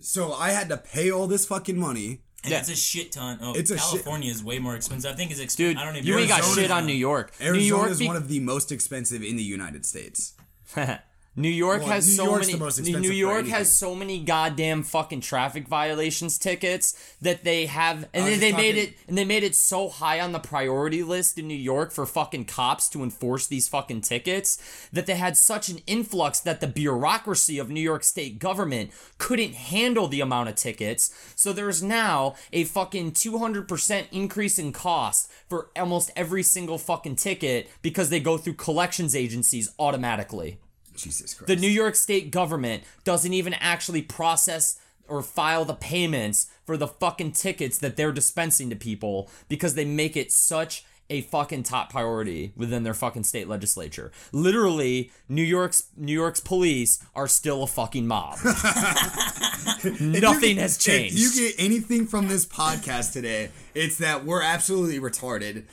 so 0.00 0.32
I 0.32 0.50
had 0.50 0.68
to 0.70 0.76
pay 0.76 1.10
all 1.10 1.26
this 1.26 1.46
fucking 1.46 1.78
money. 1.78 2.20
And 2.44 2.50
Yeah. 2.50 2.58
it's 2.58 2.68
a 2.70 2.74
shit 2.76 3.12
ton. 3.12 3.38
Oh, 3.40 3.52
It's 3.54 3.70
a 3.70 3.74
shit- 3.74 3.82
California 3.82 4.30
is 4.30 4.42
way 4.42 4.58
more 4.58 4.74
expensive. 4.74 5.10
I 5.12 5.14
think 5.14 5.30
it's 5.30 5.38
Dude, 5.38 5.44
expensive. 5.44 5.78
I 5.78 5.84
don't 5.84 5.96
even 5.96 6.06
you 6.08 6.18
ain't 6.18 6.28
got 6.28 6.44
shit 6.44 6.70
on 6.72 6.86
New 6.86 6.92
York. 6.92 7.32
Arizona 7.40 7.58
New 7.60 7.64
York 7.66 7.90
is 7.90 7.98
be- 8.00 8.06
one 8.08 8.16
of 8.16 8.28
the 8.28 8.40
most 8.40 8.72
expensive 8.72 9.22
in 9.22 9.36
the 9.36 9.42
United 9.44 9.86
States. 9.86 10.32
New 11.34 11.48
York 11.48 11.80
Well, 11.80 11.92
has 11.92 12.06
New 12.06 12.14
so 12.14 12.24
York's 12.24 12.78
many. 12.78 12.98
New 12.98 13.10
York 13.10 13.46
has 13.46 13.72
so 13.72 13.94
many 13.94 14.22
goddamn 14.22 14.82
fucking 14.82 15.22
traffic 15.22 15.66
violations 15.66 16.36
tickets 16.36 17.16
that 17.22 17.42
they 17.42 17.64
have, 17.64 18.06
and 18.12 18.26
they, 18.26 18.36
they 18.36 18.50
just 18.50 18.60
made 18.62 18.76
it, 18.76 18.94
and 19.08 19.16
they 19.16 19.24
made 19.24 19.42
it 19.42 19.54
so 19.54 19.88
high 19.88 20.20
on 20.20 20.32
the 20.32 20.38
priority 20.38 21.02
list 21.02 21.38
in 21.38 21.48
New 21.48 21.54
York 21.54 21.90
for 21.90 22.04
fucking 22.04 22.44
cops 22.44 22.86
to 22.90 23.02
enforce 23.02 23.46
these 23.46 23.66
fucking 23.66 24.02
tickets 24.02 24.88
that 24.92 25.06
they 25.06 25.14
had 25.14 25.38
such 25.38 25.70
an 25.70 25.78
influx 25.86 26.38
that 26.38 26.60
the 26.60 26.66
bureaucracy 26.66 27.58
of 27.58 27.70
New 27.70 27.80
York 27.80 28.04
State 28.04 28.38
government 28.38 28.90
couldn't 29.16 29.54
handle 29.54 30.08
the 30.08 30.20
amount 30.20 30.50
of 30.50 30.54
tickets. 30.54 31.14
So 31.34 31.54
there's 31.54 31.82
now 31.82 32.34
a 32.52 32.64
fucking 32.64 33.12
200% 33.12 34.06
increase 34.12 34.58
in 34.58 34.72
cost 34.72 35.30
for 35.48 35.70
almost 35.76 36.10
every 36.14 36.42
single 36.42 36.76
fucking 36.76 37.16
ticket 37.16 37.70
because 37.80 38.10
they 38.10 38.20
go 38.20 38.36
through 38.36 38.54
collections 38.54 39.16
agencies 39.16 39.72
automatically. 39.78 40.58
Jesus 40.96 41.34
Christ. 41.34 41.48
The 41.48 41.56
New 41.56 41.68
York 41.68 41.94
State 41.94 42.30
government 42.30 42.82
doesn't 43.04 43.32
even 43.32 43.54
actually 43.54 44.02
process 44.02 44.78
or 45.08 45.22
file 45.22 45.64
the 45.64 45.74
payments 45.74 46.48
for 46.64 46.76
the 46.76 46.86
fucking 46.88 47.32
tickets 47.32 47.78
that 47.78 47.96
they're 47.96 48.12
dispensing 48.12 48.70
to 48.70 48.76
people 48.76 49.28
because 49.48 49.74
they 49.74 49.84
make 49.84 50.16
it 50.16 50.32
such 50.32 50.84
a 51.10 51.20
fucking 51.22 51.62
top 51.62 51.90
priority 51.90 52.52
within 52.56 52.84
their 52.84 52.94
fucking 52.94 53.24
state 53.24 53.46
legislature. 53.46 54.10
Literally, 54.32 55.10
New 55.28 55.42
York's 55.42 55.84
New 55.96 56.14
York's 56.14 56.40
police 56.40 57.04
are 57.14 57.28
still 57.28 57.62
a 57.62 57.66
fucking 57.66 58.06
mob. 58.06 58.38
Nothing 60.00 60.54
get- 60.54 60.58
has 60.58 60.78
changed. 60.78 61.14
If 61.16 61.20
you 61.20 61.48
get 61.48 61.54
anything 61.58 62.06
from 62.06 62.28
this 62.28 62.46
podcast 62.46 63.12
today, 63.12 63.50
it's 63.74 63.98
that 63.98 64.24
we're 64.24 64.42
absolutely 64.42 65.00
retarded, 65.00 65.64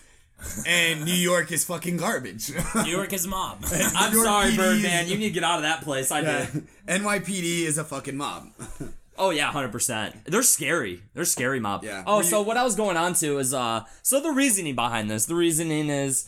and 0.66 1.06
New 1.06 1.14
York 1.14 1.52
is 1.52 1.64
fucking 1.66 1.98
garbage. 1.98 2.52
New 2.76 2.92
York 2.92 3.14
is 3.14 3.28
mob. 3.28 3.60
I'm 3.96 4.14
sorry, 4.14 4.56
Birdman. 4.56 5.08
You 5.08 5.18
need 5.18 5.28
to 5.30 5.34
get 5.34 5.44
out 5.44 5.58
of 5.58 5.64
that 5.64 5.82
place. 5.82 6.12
I 6.12 6.22
Yeah. 6.22 6.46
did. 6.52 6.68
NYPD 6.88 7.64
is 7.66 7.78
a 7.78 7.84
fucking 7.84 8.18
mob. 8.18 8.50
Oh 9.22 9.32
yeah, 9.32 9.52
hundred 9.52 9.74
percent. 9.74 10.16
They're 10.28 10.42
scary. 10.42 11.04
They're 11.14 11.26
scary 11.26 11.60
mob. 11.60 11.84
Yeah. 11.84 12.04
Oh, 12.08 12.18
Were 12.20 12.24
so 12.24 12.40
you- 12.40 12.48
what 12.48 12.56
I 12.56 12.64
was 12.64 12.76
going 12.78 12.96
on 12.96 13.14
to 13.16 13.38
is 13.40 13.54
uh, 13.54 13.84
so 14.02 14.22
the 14.22 14.32
reasoning 14.32 14.76
behind 14.76 15.12
this. 15.12 15.26
The 15.26 15.36
reasoning 15.36 15.90
is, 15.90 16.26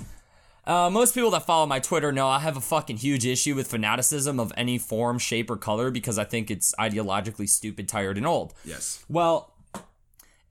uh, 0.68 0.90
most 0.90 1.16
people 1.16 1.32
that 1.32 1.46
follow 1.46 1.66
my 1.66 1.80
Twitter 1.80 2.12
know 2.12 2.28
I 2.28 2.40
have 2.40 2.58
a 2.58 2.60
fucking 2.60 2.98
huge 2.98 3.26
issue 3.26 3.56
with 3.56 3.68
fanaticism 3.68 4.42
of 4.42 4.52
any 4.58 4.78
form, 4.78 5.20
shape, 5.20 5.50
or 5.50 5.56
color 5.56 5.90
because 5.90 6.20
I 6.20 6.26
think 6.26 6.52
it's 6.52 6.76
ideologically 6.78 7.48
stupid, 7.48 7.88
tired, 7.88 8.18
and 8.18 8.28
old. 8.28 8.54
Yes. 8.66 9.06
Well, 9.08 9.54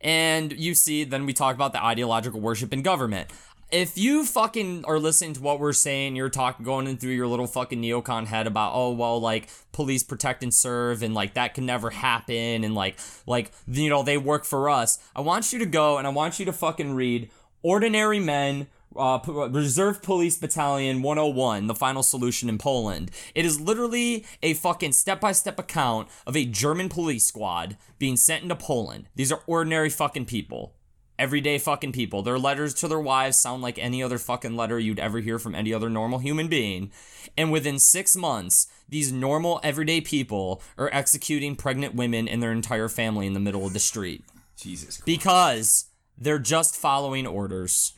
and 0.00 0.52
you 0.52 0.74
see, 0.74 1.04
then 1.04 1.26
we 1.26 1.34
talk 1.34 1.54
about 1.54 1.74
the 1.74 1.84
ideological 1.84 2.40
worship 2.40 2.72
in 2.72 2.80
government. 2.80 3.28
If 3.70 3.96
you 3.96 4.26
fucking 4.26 4.84
are 4.86 4.98
listening 4.98 5.34
to 5.34 5.42
what 5.42 5.60
we're 5.60 5.72
saying, 5.72 6.16
you're 6.16 6.28
talking 6.28 6.64
going 6.64 6.88
in 6.88 6.96
through 6.96 7.12
your 7.12 7.28
little 7.28 7.46
fucking 7.46 7.80
neocon 7.80 8.26
head 8.26 8.48
about 8.48 8.72
oh 8.74 8.90
well 8.90 9.20
like 9.20 9.48
police 9.70 10.02
protect 10.02 10.42
and 10.42 10.52
serve 10.52 11.04
and 11.04 11.14
like 11.14 11.34
that 11.34 11.54
can 11.54 11.66
never 11.66 11.90
happen 11.90 12.64
and 12.64 12.74
like 12.74 12.98
like 13.28 13.52
you 13.68 13.88
know 13.88 14.02
they 14.02 14.18
work 14.18 14.44
for 14.44 14.68
us. 14.68 14.98
I 15.14 15.20
want 15.20 15.52
you 15.52 15.60
to 15.60 15.66
go 15.66 15.98
and 15.98 16.06
I 16.06 16.10
want 16.10 16.40
you 16.40 16.44
to 16.46 16.52
fucking 16.52 16.94
read 16.94 17.30
Ordinary 17.62 18.18
Men 18.18 18.66
uh, 18.96 19.20
Reserve 19.24 20.02
Police 20.02 20.36
Battalion 20.36 21.00
101, 21.02 21.68
the 21.68 21.74
final 21.76 22.02
solution 22.02 22.48
in 22.48 22.58
Poland. 22.58 23.12
It 23.36 23.44
is 23.44 23.60
literally 23.60 24.26
a 24.42 24.54
fucking 24.54 24.92
step 24.92 25.20
by 25.20 25.30
step 25.30 25.60
account 25.60 26.08
of 26.26 26.36
a 26.36 26.44
German 26.44 26.88
police 26.88 27.24
squad 27.24 27.76
being 28.00 28.16
sent 28.16 28.42
into 28.42 28.56
Poland. 28.56 29.08
These 29.14 29.30
are 29.30 29.42
ordinary 29.46 29.90
fucking 29.90 30.26
people. 30.26 30.74
Everyday 31.20 31.58
fucking 31.58 31.92
people. 31.92 32.22
Their 32.22 32.38
letters 32.38 32.72
to 32.74 32.88
their 32.88 32.98
wives 32.98 33.36
sound 33.36 33.60
like 33.60 33.78
any 33.78 34.02
other 34.02 34.16
fucking 34.16 34.56
letter 34.56 34.78
you'd 34.78 34.98
ever 34.98 35.20
hear 35.20 35.38
from 35.38 35.54
any 35.54 35.74
other 35.74 35.90
normal 35.90 36.18
human 36.18 36.48
being. 36.48 36.90
And 37.36 37.52
within 37.52 37.78
six 37.78 38.16
months, 38.16 38.68
these 38.88 39.12
normal 39.12 39.60
everyday 39.62 40.00
people 40.00 40.62
are 40.78 40.88
executing 40.94 41.56
pregnant 41.56 41.94
women 41.94 42.26
and 42.26 42.42
their 42.42 42.52
entire 42.52 42.88
family 42.88 43.26
in 43.26 43.34
the 43.34 43.40
middle 43.40 43.66
of 43.66 43.74
the 43.74 43.78
street 43.78 44.24
Jesus 44.56 44.96
Christ. 44.96 45.04
because 45.04 45.84
they're 46.16 46.38
just 46.38 46.74
following 46.74 47.26
orders. 47.26 47.92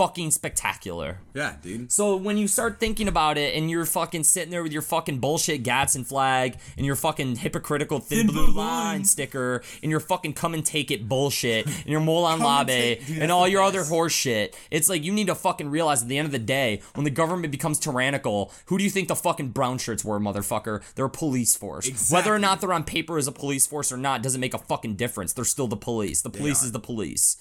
Fucking 0.00 0.30
spectacular. 0.30 1.18
Yeah, 1.34 1.56
dude. 1.60 1.92
So 1.92 2.16
when 2.16 2.38
you 2.38 2.48
start 2.48 2.80
thinking 2.80 3.06
about 3.06 3.36
it 3.36 3.54
and 3.54 3.70
you're 3.70 3.84
fucking 3.84 4.24
sitting 4.24 4.50
there 4.50 4.62
with 4.62 4.72
your 4.72 4.80
fucking 4.80 5.18
bullshit 5.18 5.62
Gadsden 5.62 6.04
flag 6.04 6.56
and 6.78 6.86
your 6.86 6.96
fucking 6.96 7.36
hypocritical 7.36 7.98
thin, 8.00 8.20
Thin 8.20 8.26
blue 8.28 8.46
blue 8.46 8.54
line 8.54 8.84
line. 9.00 9.04
sticker 9.04 9.62
and 9.82 9.90
your 9.90 10.00
fucking 10.00 10.32
come 10.32 10.54
and 10.54 10.64
take 10.64 10.90
it 10.90 11.06
bullshit 11.06 11.66
and 11.66 11.84
your 11.86 12.00
Molon 12.00 12.38
Come 12.38 12.46
and 12.46 12.68
Labe 12.68 12.98
take- 12.98 13.06
dude, 13.08 13.18
and 13.18 13.30
all 13.30 13.44
the 13.44 13.50
your 13.50 13.62
other 13.62 13.80
best. 13.80 13.90
horse 13.90 14.12
shit. 14.14 14.56
It's 14.70 14.88
like 14.88 15.04
you 15.04 15.12
need 15.12 15.26
to 15.26 15.34
fucking 15.34 15.68
realize 15.68 16.00
at 16.02 16.08
the 16.08 16.16
end 16.16 16.24
of 16.24 16.32
the 16.32 16.38
day, 16.38 16.80
when 16.94 17.04
the 17.04 17.10
government 17.10 17.52
becomes 17.52 17.78
tyrannical, 17.78 18.52
who 18.66 18.78
do 18.78 18.84
you 18.84 18.90
think 18.90 19.08
the 19.08 19.14
fucking 19.16 19.50
brown 19.50 19.76
shirts 19.76 20.02
were, 20.02 20.18
motherfucker? 20.18 20.82
They're 20.94 21.04
a 21.04 21.10
police 21.10 21.54
force. 21.56 22.10
Whether 22.10 22.34
or 22.34 22.38
not 22.38 22.62
they're 22.62 22.72
on 22.72 22.84
paper 22.84 23.18
as 23.18 23.26
a 23.26 23.32
police 23.32 23.66
force 23.66 23.92
or 23.92 23.98
not 23.98 24.22
doesn't 24.22 24.40
make 24.40 24.54
a 24.54 24.58
fucking 24.58 24.96
difference. 24.96 25.34
They're 25.34 25.44
still 25.44 25.68
the 25.68 25.76
police. 25.76 26.22
The 26.22 26.30
police 26.30 26.62
is 26.62 26.72
the 26.72 26.80
police. 26.80 27.36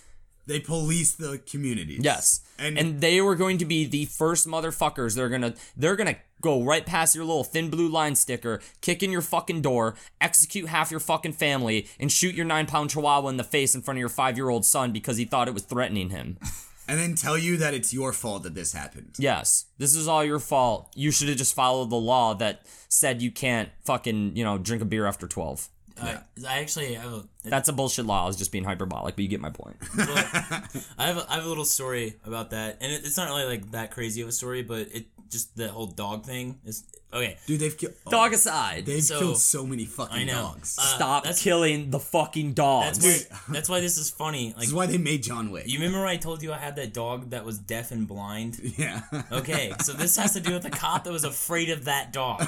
They 0.50 0.60
police 0.60 1.14
the 1.14 1.38
communities. 1.38 2.00
Yes. 2.02 2.42
And, 2.58 2.76
And 2.78 3.02
they 3.02 3.22
were 3.22 3.36
going 3.36 3.60
to 3.60 3.66
be 3.66 3.86
the 3.86 4.06
first 4.06 4.48
motherfuckers. 4.48 5.16
They're 5.16 5.30
gonna 5.30 5.54
they're 5.78 5.96
gonna 5.96 6.18
go 6.42 6.64
right 6.64 6.86
past 6.86 7.14
your 7.14 7.24
little 7.24 7.44
thin 7.44 7.70
blue 7.70 7.88
line 7.88 8.16
sticker, 8.16 8.60
kick 8.82 9.04
in 9.04 9.12
your 9.12 9.22
fucking 9.22 9.62
door, 9.62 9.96
execute 10.20 10.68
half 10.68 10.90
your 10.90 11.00
fucking 11.00 11.34
family, 11.34 11.88
and 12.00 12.12
shoot 12.12 12.34
your 12.34 12.46
nine 12.46 12.66
pound 12.66 12.90
chihuahua 12.90 13.30
in 13.30 13.38
the 13.38 13.44
face 13.44 13.76
in 13.76 13.84
front 13.84 13.98
of 13.98 14.00
your 14.00 14.10
five 14.10 14.38
year 14.38 14.50
old 14.50 14.66
son 14.66 14.92
because 14.92 15.18
he 15.18 15.24
thought 15.26 15.48
it 15.48 15.54
was 15.54 15.64
threatening 15.64 16.10
him. 16.10 16.38
and 16.88 16.98
then 16.98 17.14
tell 17.14 17.38
you 17.38 17.56
that 17.58 17.76
it's 17.76 17.94
your 17.94 18.12
fault 18.12 18.42
that 18.42 18.56
this 18.56 18.74
happened. 18.74 19.16
yes. 19.20 19.66
This 19.78 19.94
is 19.96 20.08
all 20.08 20.24
your 20.26 20.40
fault. 20.40 20.92
You 20.96 21.12
should 21.12 21.30
have 21.30 21.38
just 21.38 21.54
followed 21.54 21.92
the 21.92 21.96
law 21.96 22.34
that 22.34 22.66
said 22.88 23.22
you 23.22 23.30
can't 23.32 23.70
fucking, 23.86 24.36
you 24.36 24.44
know, 24.44 24.58
drink 24.58 24.82
a 24.82 24.86
beer 24.86 25.06
after 25.06 25.28
twelve. 25.28 25.70
Uh, 26.02 26.18
I 26.48 26.60
actually 26.60 26.94
have 26.94 27.12
a, 27.12 27.24
That's 27.44 27.70
a 27.70 27.74
bullshit 27.74 28.06
law. 28.06 28.24
I 28.24 28.28
was 28.28 28.36
just 28.38 28.52
being 28.52 28.64
hyperbolic, 28.66 29.16
but 29.16 29.24
you 29.24 29.30
get 29.30 29.40
my 29.40 29.50
point. 29.50 29.78
I 29.98 31.06
have 31.08 31.18
a, 31.18 31.26
I 31.32 31.36
have 31.36 31.46
a 31.46 31.50
little 31.50 31.66
story 31.66 32.16
about 32.26 32.50
that, 32.52 32.78
and 32.82 32.92
it, 32.92 33.06
it's 33.06 33.18
not 33.18 33.30
really 33.30 33.46
like 33.46 33.72
that 33.72 33.92
crazy 33.92 34.22
of 34.22 34.28
a 34.28 34.32
story, 34.32 34.62
but 34.62 34.88
it 34.94 35.06
just 35.30 35.56
the 35.56 35.70
whole 35.70 35.86
dog 35.88 36.26
thing 36.26 36.60
is 36.66 36.84
okay. 37.14 37.38
Dude, 37.46 37.60
they've 37.60 37.78
killed. 37.78 37.94
Dog 38.10 38.34
aside. 38.34 38.88
They've 38.88 39.04
So- 39.04 39.20
killed 39.20 39.38
so 39.38 39.64
many 39.66 39.86
fucking 39.86 40.16
I 40.18 40.24
know. 40.24 40.34
dogs. 40.34 40.76
Uh, 40.80 40.82
Stop 40.82 41.24
that's- 41.24 41.42
killing 41.44 41.92
the 41.92 42.00
fucking 42.00 42.54
dogs. 42.54 42.98
That's 42.98 43.30
why 43.30 43.54
that's 43.54 43.70
why 43.70 43.80
this 43.80 43.98
is 43.98 44.10
funny. 44.10 44.48
Like 44.54 44.56
this 44.62 44.68
is 44.70 44.74
why 44.74 44.88
they 44.88 44.98
made 44.98 45.22
John 45.24 45.52
Wick. 45.52 45.68
you 45.68 45.78
remember 45.80 46.00
when 46.00 46.08
I 46.10 46.18
told 46.18 46.42
you 46.44 46.52
I 46.52 46.58
had 46.58 46.76
that 46.78 46.94
dog 46.94 47.30
that 47.30 47.46
was 47.46 47.60
deaf 47.60 47.92
and 47.92 48.08
blind? 48.08 48.60
yeah. 48.78 49.02
Okay, 49.32 49.72
so 49.84 49.94
this 49.94 50.18
has 50.18 50.34
to 50.34 50.40
do 50.40 50.54
with 50.54 50.64
the 50.64 50.70
cop 50.72 51.04
that 51.06 51.14
was 51.14 51.24
afraid 51.24 51.70
of 51.70 51.86
that 51.86 52.12
dog. 52.12 52.42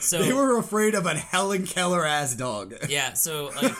So 0.00 0.22
they 0.22 0.32
were 0.32 0.58
afraid 0.58 0.94
of 0.94 1.06
a 1.06 1.14
Helen 1.14 1.66
Keller 1.66 2.04
ass 2.04 2.34
dog. 2.34 2.74
yeah, 2.88 3.14
so 3.14 3.39
like, 3.46 3.72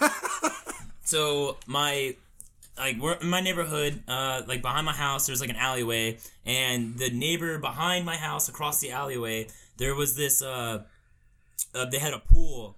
so 1.05 1.57
my 1.67 2.17
like 2.79 2.97
we're 2.99 3.15
in 3.15 3.29
my 3.29 3.41
neighborhood, 3.41 4.03
uh, 4.09 4.43
like 4.47 4.63
behind 4.63 4.87
my 4.87 4.93
house, 4.93 5.27
there's 5.27 5.41
like 5.41 5.51
an 5.51 5.57
alleyway, 5.57 6.19
and 6.47 6.97
the 6.97 7.11
neighbor 7.11 7.59
behind 7.59 8.07
my 8.07 8.17
house 8.17 8.49
across 8.49 8.81
the 8.81 8.91
alleyway, 8.91 9.47
there 9.77 9.95
was 9.95 10.17
this 10.17 10.43
uh, 10.43 10.83
uh 11.75 11.85
they 11.87 11.99
had 11.99 12.15
a 12.15 12.19
pool, 12.19 12.77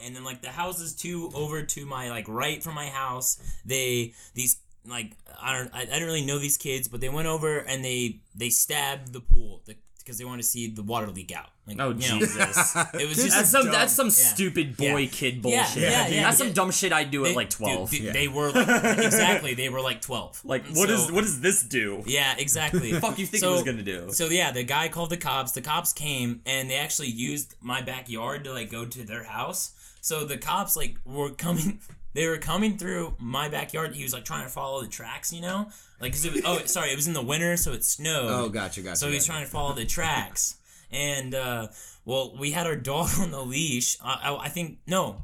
and 0.00 0.16
then 0.16 0.24
like 0.24 0.42
the 0.42 0.50
houses 0.50 0.94
two 0.94 1.30
over 1.34 1.62
to 1.62 1.86
my 1.86 2.10
like 2.10 2.28
right 2.28 2.62
from 2.62 2.74
my 2.74 2.86
house, 2.86 3.38
they 3.64 4.12
these 4.34 4.58
like 4.86 5.12
I 5.40 5.56
don't 5.56 5.72
I, 5.74 5.82
I 5.82 5.84
didn't 5.84 6.06
really 6.06 6.26
know 6.26 6.38
these 6.38 6.56
kids, 6.56 6.88
but 6.88 7.00
they 7.00 7.08
went 7.08 7.28
over 7.28 7.58
and 7.58 7.84
they 7.84 8.20
they 8.34 8.50
stabbed 8.50 9.12
the 9.12 9.20
pool 9.20 9.62
because 10.08 10.16
they 10.18 10.24
want 10.24 10.40
to 10.40 10.46
see 10.46 10.68
the 10.68 10.82
water 10.82 11.06
leak 11.08 11.32
out. 11.32 11.50
Like, 11.66 11.76
Oh 11.80 11.90
you 11.90 11.96
know, 11.96 12.18
Jesus. 12.20 12.74
it 12.94 13.06
was 13.06 13.16
just 13.22 13.36
That's 13.36 13.50
some 13.50 13.64
dumb. 13.64 13.72
that's 13.72 13.92
some 13.92 14.06
Yeah. 14.06 14.12
stupid 14.12 14.74
boy 14.78 14.96
Yeah. 15.02 15.08
kid 15.12 15.42
bullshit. 15.42 15.82
yeah, 15.82 15.90
yeah, 16.08 16.22
That's 16.22 16.40
yeah. 16.40 16.46
some 16.46 16.52
dumb 16.54 16.70
shit 16.70 16.94
I'd 16.94 17.10
do 17.10 17.24
they, 17.24 17.30
at 17.30 17.36
like 17.36 17.50
twelve. 17.50 17.90
dude, 17.90 18.04
Yeah. 18.04 18.12
They 18.12 18.26
were 18.26 18.50
like, 18.50 18.98
exactly 18.98 19.52
they 19.52 19.68
were 19.68 19.82
like 19.82 20.00
twelve. 20.00 20.40
Like 20.44 20.64
what 20.68 20.88
is 20.88 21.04
So- 21.06 21.12
what 21.12 21.24
does 21.24 21.40
this 21.42 21.62
do? 21.62 22.02
Yeah, 22.06 22.34
exactly. 22.38 22.92
fuck 23.00 23.18
you 23.18 23.26
think 23.26 23.42
it 23.44 23.46
was 23.46 23.64
gonna 23.64 23.82
do? 23.82 24.08
So 24.12 24.28
yeah, 24.30 24.50
the 24.50 24.64
guy 24.64 24.88
called 24.88 25.10
the 25.10 25.18
cops. 25.18 25.52
The 25.52 25.60
cops 25.60 25.92
came 25.92 26.40
and 26.46 26.70
they 26.70 26.76
actually 26.76 27.08
used 27.08 27.54
my 27.60 27.82
backyard 27.82 28.44
to 28.44 28.52
like 28.54 28.70
go 28.70 28.86
to 28.86 29.04
their 29.04 29.24
house. 29.24 29.72
So 30.00 30.24
the 30.24 30.38
cops 30.38 30.76
like 30.76 30.96
were 31.04 31.30
coming. 31.30 31.80
They 32.14 32.26
were 32.26 32.38
coming 32.38 32.78
through 32.78 33.14
my 33.20 33.48
backyard. 33.48 33.94
He 33.94 34.02
was 34.02 34.12
like 34.12 34.24
trying 34.24 34.42
to 34.42 34.48
follow 34.48 34.80
the 34.82 34.88
tracks, 34.88 35.32
you 35.32 35.40
know, 35.40 35.68
like 36.00 36.12
'cause 36.12 36.24
it 36.24 36.32
was, 36.32 36.42
oh 36.44 36.58
sorry, 36.64 36.90
it 36.90 36.96
was 36.96 37.06
in 37.06 37.12
the 37.12 37.22
winter, 37.22 37.56
so 37.56 37.72
it 37.72 37.84
snowed. 37.84 38.30
Oh, 38.30 38.48
gotcha, 38.48 38.80
gotcha. 38.80 38.96
So 38.96 39.08
he 39.08 39.14
was 39.14 39.24
gotcha. 39.24 39.32
trying 39.32 39.44
to 39.44 39.50
follow 39.50 39.74
the 39.74 39.84
tracks, 39.84 40.56
and 40.90 41.32
uh, 41.34 41.68
well, 42.06 42.34
we 42.36 42.50
had 42.50 42.66
our 42.66 42.74
dog 42.74 43.10
on 43.20 43.30
the 43.30 43.44
leash. 43.44 43.98
I, 44.02 44.30
I, 44.32 44.44
I 44.46 44.48
think 44.48 44.78
no, 44.86 45.22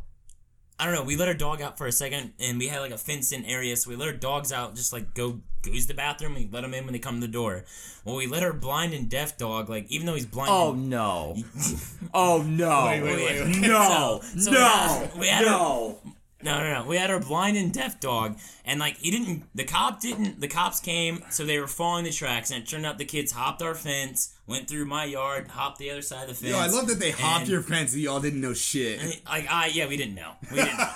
I 0.79 0.87
don't 0.87 0.95
know. 0.95 1.05
We 1.05 1.17
let 1.17 1.29
our 1.29 1.35
dog 1.35 1.63
out 1.63 1.79
for 1.79 1.87
a 1.87 1.93
second, 1.93 2.33
and 2.41 2.59
we 2.59 2.67
had 2.67 2.81
like 2.81 2.91
a 2.91 2.99
fenced-in 2.99 3.45
area, 3.45 3.77
so 3.77 3.91
we 3.91 3.97
let 3.97 4.09
our 4.09 4.15
dogs 4.15 4.53
out, 4.53 4.75
just 4.75 4.93
like 4.93 5.15
go 5.15 5.41
go 5.63 5.71
use 5.71 5.87
the 5.87 5.95
bathroom. 5.95 6.35
We 6.35 6.49
let 6.51 6.63
them 6.63 6.75
in 6.75 6.85
when 6.85 6.93
they 6.93 6.99
come 6.99 7.21
to 7.21 7.27
the 7.27 7.33
door. 7.33 7.65
Well, 8.05 8.17
we 8.17 8.27
let 8.27 8.43
our 8.43 8.53
blind 8.53 8.93
and 8.93 9.09
deaf 9.09 9.39
dog, 9.39 9.69
like 9.71 9.87
even 9.91 10.07
though 10.07 10.15
he's 10.15 10.27
blind. 10.27 10.51
Oh 10.51 10.73
no! 10.73 11.37
Oh 12.13 12.43
no! 12.43 12.87
Wait, 12.87 13.03
wait, 13.03 13.17
wait, 13.17 13.45
wait. 13.45 13.57
No! 13.61 14.21
So- 14.23 14.39
so 14.39 14.51
no! 14.51 14.59
we 14.59 14.59
had- 14.63 15.19
we 15.19 15.27
had 15.29 15.45
no! 15.47 15.99
No, 16.45 16.59
no, 16.59 16.83
no. 16.83 16.87
We 16.87 16.97
had 16.97 17.11
our 17.11 17.21
blind 17.21 17.57
and 17.57 17.73
deaf 17.73 17.99
dog, 18.01 18.39
and 18.65 18.79
like 18.79 18.99
he 18.99 19.11
didn't. 19.11 19.45
The 19.55 19.65
cop 19.65 20.01
didn't. 20.01 20.41
The 20.41 20.49
cops 20.49 20.79
came, 20.81 21.25
so 21.31 21.45
they 21.45 21.59
were 21.59 21.67
following 21.67 22.05
the 22.05 22.11
tracks, 22.13 22.51
and 22.51 22.63
it 22.63 22.69
turned 22.69 22.85
out 22.85 22.99
the 22.99 23.05
kids 23.07 23.33
hopped 23.33 23.63
our 23.63 23.75
fence, 23.75 24.35
went 24.47 24.69
through 24.69 24.85
my 24.85 25.05
yard, 25.05 25.49
hopped 25.49 25.79
the 25.79 25.91
other 25.91 26.03
side 26.03 26.23
of 26.23 26.29
the 26.29 26.35
fence. 26.35 26.53
Yo, 26.53 26.59
I 26.59 26.67
love 26.67 26.87
that 26.89 27.01
they 27.01 27.13
hopped 27.13 27.43
and- 27.43 27.51
your 27.51 27.63
fence 27.63 27.95
and 27.95 28.03
y'all 28.03 28.21
didn't 28.21 28.41
know 28.43 28.53
shit. 28.53 29.01
like 29.27 29.47
I 29.51 29.69
yeah 29.69 29.87
we 29.89 29.97
didn't 29.97 30.15
know 30.17 30.33
we 30.51 30.57
didn't 30.59 30.77
know. 30.79 30.87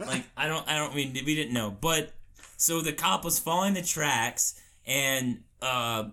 like 0.06 0.24
I 0.36 0.48
don't 0.48 0.68
I 0.68 0.76
don't 0.76 0.92
we, 0.94 1.04
we 1.24 1.34
didn't 1.34 1.54
know 1.54 1.76
but 1.80 2.12
so 2.56 2.80
the 2.80 2.92
cop 2.92 3.24
was 3.24 3.38
following 3.38 3.74
the 3.74 3.82
tracks 3.82 4.60
and 4.86 5.42
uh 5.62 6.04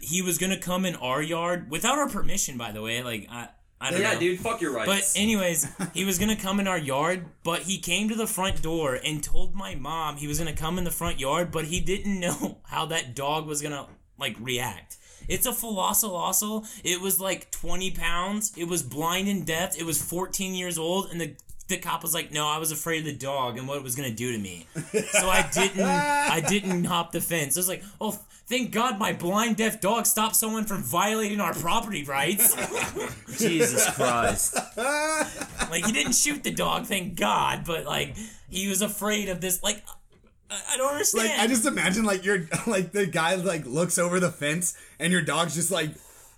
he 0.00 0.22
was 0.22 0.38
gonna 0.38 0.58
come 0.58 0.84
in 0.84 0.94
our 0.96 1.20
yard 1.22 1.70
without 1.70 1.98
our 1.98 2.08
permission 2.08 2.56
by 2.56 2.72
the 2.72 2.80
way 2.82 3.02
like 3.02 3.26
I 3.30 3.48
I 3.82 3.90
don't 3.90 4.00
Yeah, 4.00 4.12
know 4.14 4.20
dude, 4.20 4.40
fuck 4.40 4.60
your 4.60 4.72
rights. 4.72 5.12
but 5.14 5.20
anyways 5.20 5.66
he 5.92 6.04
was 6.04 6.18
gonna 6.18 6.36
come 6.36 6.60
in 6.60 6.66
our 6.68 6.78
yard 6.78 7.24
but 7.42 7.62
he 7.62 7.78
came 7.78 8.08
to 8.08 8.14
the 8.14 8.26
front 8.26 8.62
door 8.62 8.94
and 8.94 9.22
told 9.22 9.54
my 9.54 9.74
mom 9.74 10.16
he 10.16 10.26
was 10.28 10.38
gonna 10.38 10.52
come 10.52 10.78
in 10.78 10.84
the 10.84 10.90
front 10.90 11.18
yard 11.20 11.50
but 11.50 11.64
he 11.66 11.80
didn't 11.80 12.20
know 12.20 12.58
how 12.64 12.86
that 12.86 13.14
dog 13.14 13.46
was 13.46 13.60
gonna 13.60 13.86
like 14.18 14.36
react 14.40 14.96
it's 15.28 15.46
a 15.46 15.52
Velociraptor. 15.52 16.66
It 16.84 17.00
was 17.00 17.20
like 17.20 17.50
20 17.52 17.92
pounds. 17.92 18.52
It 18.56 18.66
was 18.66 18.82
blind 18.82 19.28
and 19.28 19.46
deaf. 19.46 19.78
It 19.78 19.84
was 19.84 20.02
14 20.02 20.52
years 20.54 20.78
old, 20.78 21.10
and 21.12 21.20
the 21.20 21.36
the 21.68 21.78
cop 21.78 22.02
was 22.02 22.12
like, 22.12 22.32
"No, 22.32 22.48
I 22.48 22.58
was 22.58 22.72
afraid 22.72 22.98
of 22.98 23.04
the 23.04 23.12
dog 23.12 23.56
and 23.56 23.68
what 23.68 23.76
it 23.76 23.84
was 23.84 23.94
gonna 23.94 24.10
do 24.10 24.32
to 24.32 24.38
me." 24.38 24.66
So 25.12 25.28
I 25.30 25.48
didn't. 25.52 25.80
I 25.80 26.40
didn't 26.40 26.84
hop 26.94 27.12
the 27.12 27.20
fence. 27.20 27.56
I 27.56 27.60
was 27.60 27.68
like, 27.68 27.84
"Oh, 28.00 28.18
thank 28.52 28.70
God, 28.70 28.98
my 28.98 29.14
blind 29.14 29.56
deaf 29.56 29.80
dog 29.80 30.04
stopped 30.04 30.36
someone 30.36 30.64
from 30.64 30.82
violating 30.82 31.40
our 31.40 31.54
property 31.54 32.04
rights." 32.04 32.54
Jesus 33.38 33.88
Christ! 33.94 34.56
like 34.76 35.86
he 35.86 35.92
didn't 35.92 36.12
shoot 36.12 36.44
the 36.44 36.50
dog, 36.50 36.86
thank 36.86 37.14
God, 37.16 37.64
but 37.64 37.86
like 37.86 38.14
he 38.50 38.68
was 38.68 38.82
afraid 38.82 39.30
of 39.30 39.40
this. 39.40 39.62
Like 39.62 39.82
I, 40.50 40.60
I 40.72 40.76
don't 40.76 40.92
understand. 40.92 41.28
Like 41.28 41.38
I 41.38 41.46
just 41.46 41.64
imagine 41.64 42.04
like 42.04 42.24
you're 42.24 42.46
like 42.66 42.92
the 42.92 43.06
guy 43.06 43.34
like 43.36 43.64
looks 43.64 43.98
over 43.98 44.20
the 44.20 44.30
fence 44.30 44.76
and 44.98 45.12
your 45.12 45.22
dog's 45.22 45.54
just 45.54 45.70
like 45.70 45.90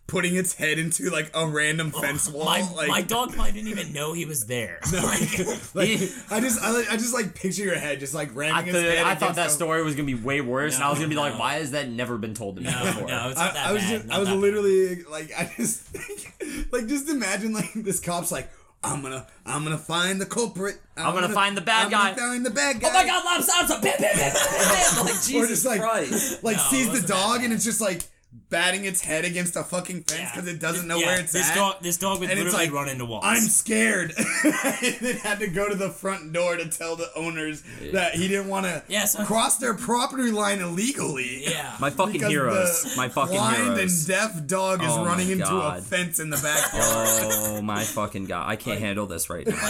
putting 0.06 0.36
its 0.36 0.52
head 0.54 0.78
into 0.78 1.08
like 1.10 1.30
a 1.34 1.46
random 1.46 1.90
fence 1.90 2.28
wall. 2.28 2.42
Oh, 2.42 2.46
my, 2.46 2.60
like, 2.74 2.88
my 2.88 3.00
dog 3.02 3.32
probably 3.32 3.52
didn't 3.52 3.68
even 3.70 3.92
know 3.94 4.12
he 4.12 4.26
was 4.26 4.44
there. 4.46 4.78
Like, 4.92 5.38
like, 5.74 6.00
I 6.30 6.40
just 6.40 6.60
I, 6.62 6.70
like- 6.72 6.90
I 6.92 6.96
just 6.96 7.14
like 7.14 7.34
picture 7.34 7.62
your 7.64 7.78
head 7.78 8.00
just 8.00 8.12
like 8.14 8.34
ramming 8.36 8.54
I, 8.54 8.60
its 8.78 8.78
head 8.78 9.04
I 9.06 9.14
thought 9.14 9.36
that 9.36 9.46
a- 9.46 9.50
story 9.50 9.82
was 9.82 9.94
gonna 9.94 10.06
be 10.06 10.14
way 10.14 10.40
worse, 10.40 10.74
and 10.74 10.84
I 10.84 10.90
was 10.90 10.98
gonna 10.98 11.08
be 11.08 11.16
like, 11.16 11.38
"Why 11.38 11.54
has 11.54 11.70
that 11.72 11.88
never 11.88 12.18
been 12.18 12.34
told 12.34 12.56
to 12.56 12.62
me 12.62 12.70
no, 12.70 12.84
before?" 12.84 13.08
no, 13.08 13.28
it's 13.30 13.38
not 13.38 13.54
that 13.54 13.66
I, 13.66 13.70
I 13.70 13.72
was 13.72 13.82
bad. 13.82 13.90
just 13.90 14.06
not 14.06 14.16
I 14.16 14.18
was 14.20 14.28
that 14.28 14.34
bad. 14.34 14.40
literally 14.40 15.02
like 15.04 15.32
I 15.36 15.50
just 15.56 15.88
like 16.72 16.86
just 16.86 17.08
imagine 17.08 17.52
like 17.54 17.72
this 17.74 17.98
cop's 18.00 18.30
like 18.30 18.50
I'm 18.82 19.00
gonna 19.00 19.26
I'm 19.46 19.64
gonna 19.64 19.78
find 19.78 20.20
the 20.20 20.26
culprit. 20.26 20.78
I'm 20.98 21.14
gonna 21.14 21.30
find 21.30 21.56
the 21.56 21.62
bad 21.62 21.90
guy. 21.90 22.10
I'm 22.10 22.14
guy." 22.14 22.20
Gonna 22.20 22.32
find 22.34 22.46
the 22.46 22.50
bad 22.50 22.80
guy. 22.80 22.88
Oh 22.90 22.92
my 22.92 23.06
God, 23.06 23.24
Lobster! 23.24 25.02
Like 25.02 25.22
Jesus 25.22 25.34
Or 25.34 25.46
just 25.46 25.64
like 25.64 25.80
Christ! 25.80 26.44
like 26.44 26.56
No, 26.58 26.62
sees 26.64 27.00
the 27.00 27.06
dog 27.06 27.42
and 27.42 27.52
it's 27.52 27.64
just 27.64 27.80
like 27.80 28.02
batting 28.50 28.84
its 28.84 29.00
head 29.00 29.24
against 29.24 29.56
a 29.56 29.62
fucking 29.64 30.02
fence 30.04 30.30
because 30.32 30.46
it 30.48 30.60
doesn't 30.60 30.86
know 30.86 30.98
Yeah, 30.98 31.06
where 31.06 31.20
it's 31.20 31.32
this 31.32 31.48
at. 31.50 31.54
Dog, 31.56 31.76
this 31.82 31.96
dog 31.96 32.20
would 32.20 32.30
and 32.30 32.38
literally 32.38 32.66
like 32.66 32.72
run 32.74 32.88
into 32.88 33.04
walls. 33.04 33.22
I'm 33.24 33.40
scared. 33.42 34.12
and 34.44 34.96
then 35.00 35.16
had 35.18 35.38
to 35.40 35.46
go 35.48 35.68
to 35.68 35.74
the 35.74 35.90
front 35.90 36.32
door 36.32 36.56
to 36.56 36.68
tell 36.68 36.94
the 36.96 37.10
owners 37.16 37.62
that 37.92 38.14
he 38.14 38.28
didn't 38.28 38.48
want 38.48 38.66
to 38.66 38.82
Yeah, 38.88 39.04
so- 39.06 39.24
cross 39.24 39.58
their 39.58 39.74
property 39.74 40.30
line 40.30 40.60
illegally. 40.60 41.44
yeah. 41.44 41.76
My 41.80 41.90
fucking 41.90 42.22
heroes. 42.22 42.82
the 42.82 42.96
My 42.96 43.08
fucking 43.08 43.34
blind 43.36 43.56
heroes. 43.56 43.98
and 43.98 44.06
deaf 44.08 44.46
dog 44.46 44.82
is 44.82 44.88
Oh 44.90 45.04
running 45.04 45.30
into 45.30 45.46
a 45.56 45.80
fence 45.80 46.20
in 46.20 46.30
the 46.30 46.36
backyard. 46.36 47.08
Oh 47.32 47.62
my 47.62 47.82
fucking 47.82 48.26
god! 48.26 48.48
I 48.48 48.56
can't 48.56 48.78
handle 48.80 49.06
this 49.06 49.30
right 49.30 49.46
now. 49.46 49.54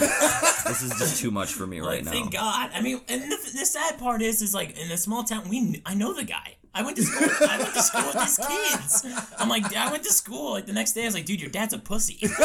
this 0.65 0.81
is 0.81 0.91
just 0.99 1.21
too 1.21 1.31
much 1.31 1.53
for 1.53 1.65
me 1.65 1.79
right 1.79 1.97
Like, 1.97 2.05
now. 2.05 2.11
thank 2.11 2.33
God. 2.33 2.71
I 2.73 2.81
mean, 2.81 3.01
and 3.07 3.21
the, 3.23 3.37
the 3.37 3.65
sad 3.65 3.97
part 3.99 4.21
is, 4.21 4.41
is 4.41 4.53
like 4.53 4.77
in 4.77 4.91
a 4.91 4.97
small 4.97 5.23
town, 5.23 5.49
we 5.49 5.81
I 5.85 5.93
know 5.95 6.13
the 6.13 6.23
guy. 6.23 6.55
I 6.75 6.83
went 6.83 6.97
to 6.97 7.03
school. 7.03 7.47
I 7.49 7.57
went 7.57 7.73
to 7.73 7.81
school 7.81 8.05
with 8.05 8.19
these 8.19 8.37
kids. 8.37 9.05
I'm 9.39 9.47
like, 9.47 9.73
I 9.73 9.89
went 9.89 10.03
to 10.03 10.11
school. 10.11 10.51
Like 10.51 10.65
the 10.65 10.73
next 10.73 10.91
day, 10.91 11.03
I 11.03 11.05
was 11.05 11.13
like, 11.13 11.25
dude, 11.25 11.39
your 11.39 11.49
dad's 11.49 11.73
a 11.73 11.79
pussy. 11.79 12.19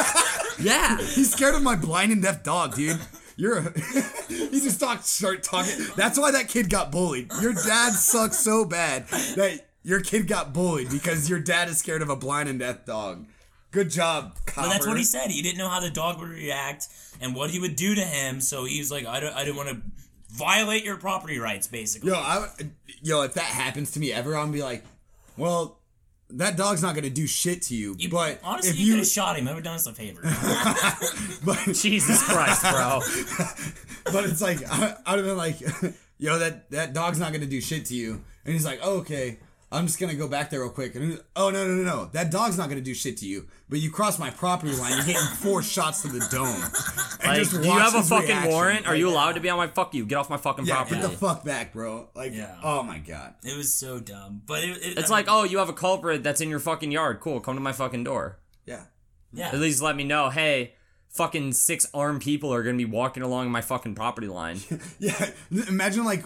Yeah. 0.61 0.99
He's 0.99 1.33
scared 1.33 1.55
of 1.55 1.63
my 1.63 1.75
blind 1.75 2.13
and 2.13 2.23
deaf 2.23 2.43
dog, 2.43 2.75
dude. 2.75 3.01
You're 3.37 3.59
a, 3.59 3.81
he 4.29 4.61
just 4.61 4.79
talk, 4.79 5.03
start 5.05 5.43
talking. 5.43 5.87
That's 5.97 6.19
why 6.19 6.33
that 6.33 6.49
kid 6.49 6.69
got 6.69 6.93
bullied. 6.93 7.31
Your 7.41 7.55
dad 7.55 7.95
sucks 7.95 8.39
so 8.39 8.67
bad 8.67 9.09
that 9.09 9.67
your 9.83 10.03
kid 10.03 10.29
got 10.29 10.53
bullied 10.53 10.91
because 10.91 11.31
your 11.31 11.41
dad 11.41 11.69
is 11.71 11.79
scared 11.79 12.03
of 12.03 12.11
a 12.11 12.17
blind 12.17 12.51
and 12.51 12.59
deaf 12.59 12.85
dog. 12.85 13.27
Good 13.71 13.89
job, 13.89 14.37
copper. 14.45 14.69
But 14.69 14.73
that's 14.75 14.87
what 14.87 14.99
he 14.99 15.05
said. 15.05 15.31
He 15.31 15.41
didn't 15.41 15.57
know 15.57 15.69
how 15.71 15.81
the 15.81 15.89
dog 15.91 16.21
would 16.21 16.29
react 16.29 16.89
and 17.23 17.35
what 17.35 17.49
he 17.49 17.59
would 17.59 17.77
do 17.77 17.95
to 17.95 18.05
him. 18.05 18.43
So 18.43 18.65
he 18.67 18.81
was 18.81 18.91
like, 18.91 19.07
I 19.07 19.21
don't, 19.21 19.35
I 19.35 19.45
didn't 19.45 19.57
want 19.57 19.71
to 19.71 19.77
violate 20.33 20.85
your 20.85 20.97
property 20.97 21.39
rights, 21.39 21.67
basically. 21.67 22.11
Yo, 22.11 22.17
I, 22.17 22.39
would- 22.39 22.71
yo, 23.03 23.23
if 23.23 23.35
that 23.35 23.45
happens 23.45 23.93
to 23.93 24.01
me 24.01 24.13
ever, 24.13 24.35
I'm 24.35 24.47
gonna 24.47 24.53
be 24.53 24.63
like, 24.63 24.85
well, 25.37 25.79
that 26.31 26.57
dog's 26.57 26.83
not 26.83 26.95
gonna 26.95 27.11
do 27.11 27.27
shit 27.27 27.63
to 27.63 27.75
you. 27.75 27.97
You- 27.99 28.09
but 28.09 28.41
honestly, 28.45 28.71
if 28.71 28.79
you, 28.79 28.87
you, 28.87 28.93
could 28.93 28.99
have 29.01 29.09
shot 29.09 29.37
him. 29.37 29.49
I 29.49 29.53
would 29.53 29.57
have 29.57 29.65
done 29.65 29.75
us 29.75 29.87
a 29.87 29.93
favor. 29.93 30.21
but, 31.45 31.59
Jesus 31.75 32.23
Christ, 32.23 32.63
bro. 32.63 33.01
but 34.13 34.25
it's 34.25 34.41
like 34.41 34.59
I, 34.71 34.97
I'd 35.07 35.17
have 35.19 35.27
been 35.27 35.37
like, 35.37 35.61
yo, 36.19 36.39
that 36.39 36.71
that 36.71 36.93
dog's 36.93 37.19
not 37.19 37.33
gonna 37.33 37.47
do 37.47 37.61
shit 37.61 37.87
to 37.87 37.95
you. 37.95 38.23
And 38.45 38.55
he's 38.55 38.65
like, 38.65 38.81
oh, 38.83 38.99
okay. 38.99 39.39
I'm 39.73 39.87
just 39.87 40.01
gonna 40.01 40.15
go 40.15 40.27
back 40.27 40.51
there 40.51 40.61
real 40.61 40.71
quick. 40.71 40.97
And 40.97 41.21
oh 41.37 41.51
no 41.51 41.65
no 41.67 41.75
no 41.75 41.83
no, 41.85 42.05
that 42.07 42.31
dog's 42.33 42.59
not 42.59 42.69
gonna 42.69 42.81
do 42.81 42.93
shit 42.95 43.17
to 43.19 43.27
you. 43.27 43.47
But 43.69 43.79
you 43.79 43.91
cross 43.91 44.19
my 44.19 44.31
property 44.31 44.73
line, 44.73 44.93
you're 44.97 45.07
getting 45.07 45.29
four 45.37 45.63
shots 45.75 46.03
to 46.03 46.09
the 46.09 46.19
dome. 46.31 46.61
Like, 47.25 47.39
just 47.39 47.53
do 47.63 47.69
you 47.69 47.79
have 47.79 47.95
a 47.95 48.03
fucking 48.03 48.29
reaction. 48.29 48.51
warrant? 48.51 48.87
Are 48.89 48.97
you 48.97 49.09
allowed 49.09 49.33
to 49.35 49.41
be 49.41 49.49
on 49.49 49.59
my 49.59 49.69
fuck 49.69 49.95
you? 49.95 50.05
Get 50.07 50.17
off 50.17 50.29
my 50.29 50.39
fucking 50.39 50.67
Yeah, 50.67 50.75
property. 50.77 51.01
get 51.01 51.11
the 51.11 51.17
fuck 51.17 51.45
back, 51.45 51.73
bro. 51.73 52.09
Like, 52.17 52.33
Yeah. 52.35 52.57
oh 52.65 52.83
my 52.83 52.99
god. 52.99 53.35
it 53.45 53.57
was 53.57 53.73
so 53.73 54.01
dumb. 54.01 54.43
But 54.45 54.65
it, 54.65 54.71
it, 54.79 54.99
it's 54.99 55.11
I 55.11 55.15
like, 55.15 55.27
mean, 55.27 55.37
oh, 55.37 55.45
you 55.45 55.59
have 55.59 55.69
a 55.69 55.73
culprit 55.75 56.25
that's 56.25 56.41
in 56.41 56.49
your 56.49 56.59
fucking 56.59 56.91
yard. 56.91 57.21
Cool, 57.21 57.39
come 57.41 57.55
to 57.55 57.61
my 57.61 57.73
fucking 57.73 58.03
door. 58.03 58.41
Yeah. 58.67 58.85
yeah. 59.33 59.49
At 59.51 59.61
least 59.61 59.81
let 59.81 59.95
me 59.95 60.03
know, 60.03 60.31
hey, 60.31 60.75
fucking 61.11 61.53
six 61.53 61.87
armed 61.95 62.23
people 62.23 62.53
are 62.53 62.65
gonna 62.65 62.77
be 62.77 62.85
walking 62.87 63.23
along 63.23 63.51
my 63.53 63.61
fucking 63.61 63.95
property 63.95 64.27
line. 64.27 64.59
Yeah, 64.99 65.31
imagine 65.51 66.05
like, 66.05 66.25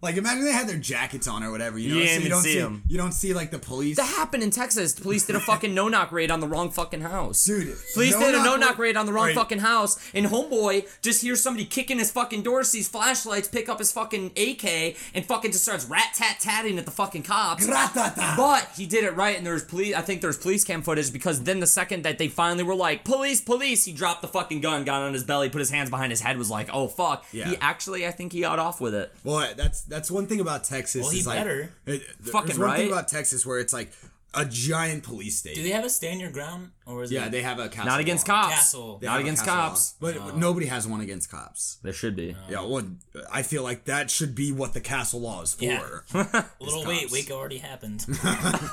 like 0.00 0.16
imagine 0.16 0.44
they 0.44 0.52
had 0.52 0.68
their 0.68 0.76
jackets 0.78 1.26
on 1.26 1.42
or 1.42 1.50
whatever. 1.50 1.78
You 1.78 1.94
know, 1.94 2.00
You 2.00 2.06
so 2.08 2.20
you 2.20 2.28
don't 2.28 2.42
see 2.42 2.52
see 2.54 2.60
'em. 2.60 2.82
You 2.88 2.96
don't 2.98 3.12
see 3.12 3.34
like 3.34 3.50
the 3.50 3.58
police. 3.58 3.96
That 3.96 4.06
happened 4.06 4.42
in 4.42 4.50
Texas. 4.50 4.92
The 4.94 5.02
police 5.02 5.26
did 5.26 5.34
a 5.36 5.40
fucking 5.40 5.74
no 5.74 5.88
knock 5.88 6.12
raid 6.12 6.30
on 6.30 6.40
the 6.40 6.46
wrong 6.46 6.70
fucking 6.70 7.00
house. 7.00 7.44
Dude, 7.44 7.74
Police 7.94 8.16
did 8.16 8.28
a 8.28 8.38
no-knock 8.38 8.44
no 8.44 8.56
knock 8.56 8.78
ra- 8.78 8.82
raid 8.84 8.96
on 8.96 9.06
the 9.06 9.12
wrong 9.12 9.26
Wait. 9.26 9.34
fucking 9.34 9.58
house, 9.58 9.98
and 10.14 10.26
homeboy 10.26 10.86
just 11.02 11.22
hears 11.22 11.42
somebody 11.42 11.64
kicking 11.64 11.98
his 11.98 12.10
fucking 12.10 12.42
door, 12.42 12.62
sees 12.64 12.88
flashlights, 12.88 13.48
pick 13.48 13.68
up 13.68 13.78
his 13.80 13.90
fucking 13.92 14.32
AK, 14.36 14.96
and 15.14 15.26
fucking 15.26 15.50
just 15.52 15.64
starts 15.64 15.84
rat 15.86 16.12
tat 16.14 16.38
tatting 16.40 16.78
at 16.78 16.84
the 16.84 16.90
fucking 16.92 17.22
cops. 17.24 17.66
Gratata. 17.66 18.36
But 18.36 18.68
he 18.76 18.86
did 18.86 19.04
it 19.04 19.16
right, 19.16 19.36
and 19.36 19.44
there's 19.46 19.64
police. 19.64 19.94
I 19.94 20.00
think 20.02 20.20
there's 20.20 20.38
police 20.38 20.64
cam 20.64 20.82
footage 20.82 21.12
because 21.12 21.42
then 21.42 21.60
the 21.60 21.66
second 21.66 22.04
that 22.04 22.18
they 22.18 22.28
finally 22.28 22.62
were 22.62 22.74
like, 22.76 23.04
"Police, 23.04 23.40
police," 23.40 23.84
he 23.84 23.92
dropped 23.92 24.22
the 24.22 24.28
fucking 24.28 24.60
gun, 24.60 24.84
got 24.84 25.02
on 25.02 25.12
his 25.12 25.24
belly, 25.24 25.48
put 25.48 25.58
his 25.58 25.70
hands 25.70 25.90
behind 25.90 26.12
his 26.12 26.20
head, 26.20 26.38
was 26.38 26.50
like, 26.50 26.68
"Oh 26.72 26.86
fuck." 26.88 27.24
Yeah. 27.32 27.48
He 27.50 27.56
actually, 27.60 28.06
I 28.06 28.10
think 28.12 28.32
he 28.32 28.40
got 28.42 28.58
off 28.58 28.80
with 28.80 28.94
it. 28.94 29.12
Well, 29.24 29.52
that's 29.56 29.82
that's 29.88 30.10
one 30.10 30.26
thing 30.26 30.40
about 30.40 30.64
Texas. 30.64 31.02
Well, 31.02 31.10
he 31.10 31.20
is 31.20 31.26
like, 31.26 31.38
better. 31.38 31.72
It, 31.86 32.02
Fucking 32.02 32.58
one 32.58 32.76
thing 32.76 32.86
right. 32.86 32.90
about 32.90 33.08
Texas 33.08 33.44
where 33.44 33.58
it's 33.58 33.72
like 33.72 33.92
a 34.34 34.44
giant 34.44 35.02
police 35.02 35.38
state. 35.38 35.54
Do 35.54 35.62
they 35.62 35.70
have 35.70 35.84
a 35.84 35.90
stand 35.90 36.20
your 36.20 36.30
ground 36.30 36.70
or 36.88 37.02
is 37.02 37.12
yeah, 37.12 37.26
it 37.26 37.30
they 37.32 37.42
have 37.42 37.58
a 37.58 37.68
castle 37.68 37.84
Not 37.86 38.00
against 38.00 38.26
law. 38.26 38.42
cops. 38.44 38.54
castle? 38.54 38.98
They 38.98 39.06
Not 39.06 39.20
against 39.20 39.44
castle 39.44 39.60
law. 39.62 39.68
cops. 39.68 39.94
but 40.00 40.36
nobody 40.36 40.66
has 40.66 40.86
one 40.86 41.00
against 41.00 41.30
cops. 41.30 41.78
There 41.82 41.92
should 41.92 42.16
be. 42.16 42.34
Yeah, 42.48 42.62
well, 42.62 42.82
I 43.30 43.42
feel 43.42 43.62
like 43.62 43.84
that 43.84 44.10
should 44.10 44.34
be 44.34 44.50
what 44.52 44.72
the 44.72 44.80
castle 44.80 45.20
law 45.20 45.42
is 45.42 45.54
for. 45.54 45.64
Yeah. 46.14 46.44
Little 46.60 46.86
wait, 46.86 47.00
cops. 47.02 47.12
Waco 47.12 47.34
already 47.36 47.58
happened. 47.58 48.06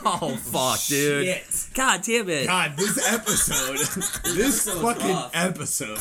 Oh 0.07 0.36
fuck, 0.41 0.80
dude. 0.88 1.26
Shit. 1.26 1.70
God 1.74 2.01
damn 2.03 2.30
it. 2.30 2.45
God, 2.47 2.74
this 2.78 3.11
episode, 3.13 3.78
this 4.36 4.70
fucking 4.70 5.09
rough. 5.09 5.32
episode. 5.34 5.99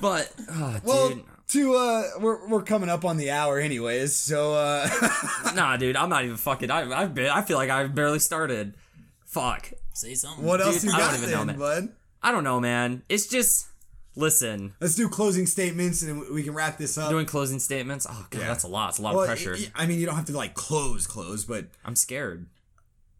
But 0.00 0.32
oh, 0.50 0.80
Well, 0.84 1.08
dude. 1.10 1.24
to 1.48 1.74
uh, 1.74 2.02
we're 2.20 2.46
we're 2.48 2.62
coming 2.62 2.88
up 2.90 3.04
on 3.04 3.16
the 3.16 3.30
hour, 3.30 3.58
anyways. 3.58 4.14
So 4.14 4.54
uh, 4.54 4.88
Nah, 5.54 5.76
dude, 5.78 5.96
I'm 5.96 6.08
not 6.10 6.24
even 6.24 6.36
fucking. 6.36 6.70
I 6.70 7.02
I, 7.02 7.06
ba- 7.06 7.34
I 7.34 7.42
feel 7.42 7.56
like 7.56 7.70
i've 7.70 7.94
barely 7.94 8.18
started. 8.18 8.74
Fuck. 9.24 9.72
Say 9.96 10.14
something. 10.14 10.44
what 10.44 10.60
else 10.60 10.84
you 10.84 10.90
I 10.92 10.98
don't 10.98 11.00
got 11.10 11.16
even 11.18 11.30
know, 11.30 11.36
then, 11.38 11.46
man. 11.46 11.58
bud? 11.58 11.88
I 12.22 12.32
don't 12.32 12.44
know, 12.44 12.60
man. 12.60 13.02
It's 13.08 13.26
just 13.26 13.66
listen. 14.14 14.74
Let's 14.80 14.94
do 14.94 15.08
closing 15.08 15.46
statements 15.46 16.02
and 16.02 16.28
we 16.34 16.42
can 16.42 16.54
wrap 16.54 16.76
this 16.78 16.98
up. 16.98 17.08
Doing 17.10 17.24
closing 17.26 17.58
statements. 17.58 18.06
Oh 18.08 18.26
god, 18.30 18.40
Yeah. 18.40 18.48
that's 18.48 18.64
a 18.64 18.68
lot. 18.68 18.90
It's 18.90 18.98
a 18.98 19.02
lot 19.02 19.14
Well, 19.14 19.22
of 19.22 19.28
pressure. 19.28 19.56
I 19.74 19.86
mean, 19.86 19.98
you 19.98 20.06
don't 20.06 20.16
have 20.16 20.26
to 20.26 20.36
like 20.36 20.54
close, 20.54 21.06
close, 21.06 21.44
but 21.44 21.66
I'm 21.84 21.96
scared. 21.96 22.46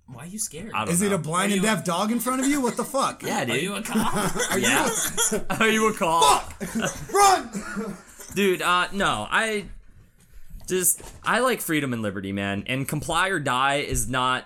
Why 0.08 0.24
are 0.24 0.26
you 0.26 0.38
scared? 0.38 0.70
I 0.74 0.84
don't 0.84 0.92
is 0.94 1.00
know. 1.00 1.08
it 1.08 1.12
a 1.14 1.18
blind 1.18 1.52
and 1.52 1.62
you- 1.62 1.66
deaf 1.66 1.84
dog 1.84 2.12
in 2.12 2.20
front 2.20 2.40
of 2.42 2.46
you? 2.46 2.60
What 2.60 2.76
the 2.76 2.84
fuck? 2.84 3.22
Yeah, 3.22 3.44
dude. 3.44 3.50
Are 3.50 3.54
dude. 3.54 3.62
you 3.64 3.74
a 3.74 3.82
cop? 3.82 4.36
yeah. 4.58 4.90
Are 5.60 5.68
you 5.68 5.88
a 5.88 5.94
cop? 5.94 6.52
Fuck! 6.62 7.12
Run! 7.12 7.96
dude 8.34 8.60
uh 8.60 8.86
no 8.92 9.26
i 9.30 9.64
just 10.68 11.00
i 11.24 11.38
like 11.38 11.60
freedom 11.62 11.94
and 11.94 12.02
liberty 12.02 12.32
man 12.32 12.64
and 12.66 12.86
comply 12.86 13.28
or 13.28 13.38
die 13.38 13.76
is 13.76 14.08
not 14.10 14.44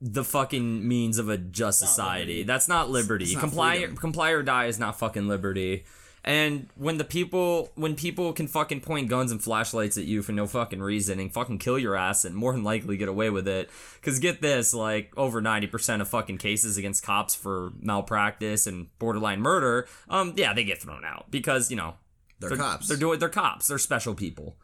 the 0.00 0.24
fucking 0.24 0.86
means 0.86 1.18
of 1.18 1.28
a 1.28 1.36
just 1.38 1.78
society 1.78 2.32
liberty. 2.36 2.42
that's 2.44 2.68
not 2.68 2.90
liberty 2.90 3.24
It's 3.26 3.34
not 3.34 3.40
comply 3.40 3.76
freedom. 3.78 3.96
comply 3.96 4.30
or 4.30 4.42
die 4.42 4.66
is 4.66 4.78
not 4.78 4.98
fucking 4.98 5.28
liberty 5.28 5.84
and 6.24 6.68
when 6.74 6.98
the 6.98 7.04
people 7.04 7.70
when 7.74 7.94
people 7.94 8.32
can 8.32 8.48
fucking 8.48 8.80
point 8.80 9.08
guns 9.08 9.30
and 9.30 9.42
flashlights 9.42 9.96
at 9.96 10.04
you 10.04 10.20
for 10.22 10.32
no 10.32 10.46
fucking 10.46 10.80
reason 10.80 11.20
and 11.20 11.32
fucking 11.32 11.58
kill 11.58 11.78
your 11.78 11.94
ass 11.94 12.24
and 12.24 12.34
more 12.34 12.52
than 12.52 12.64
likely 12.64 12.96
get 12.96 13.08
away 13.08 13.30
with 13.30 13.46
it 13.46 13.70
because 14.00 14.18
get 14.18 14.42
this 14.42 14.74
like 14.74 15.12
over 15.16 15.40
90% 15.40 16.00
of 16.00 16.08
fucking 16.08 16.38
cases 16.38 16.76
against 16.76 17.02
cops 17.04 17.34
for 17.34 17.72
malpractice 17.80 18.66
and 18.66 18.88
borderline 18.98 19.40
murder 19.40 19.86
um 20.08 20.32
yeah 20.36 20.52
they 20.52 20.64
get 20.64 20.80
thrown 20.82 21.04
out 21.04 21.26
because 21.30 21.70
you 21.70 21.76
know 21.76 21.94
They're 22.40 22.56
cops. 22.56 22.88
they're 22.88 22.96
doing. 22.96 23.18
They're 23.18 23.28
cops. 23.28 23.66
They're 23.68 23.78
special 23.78 24.14
people. 24.14 24.56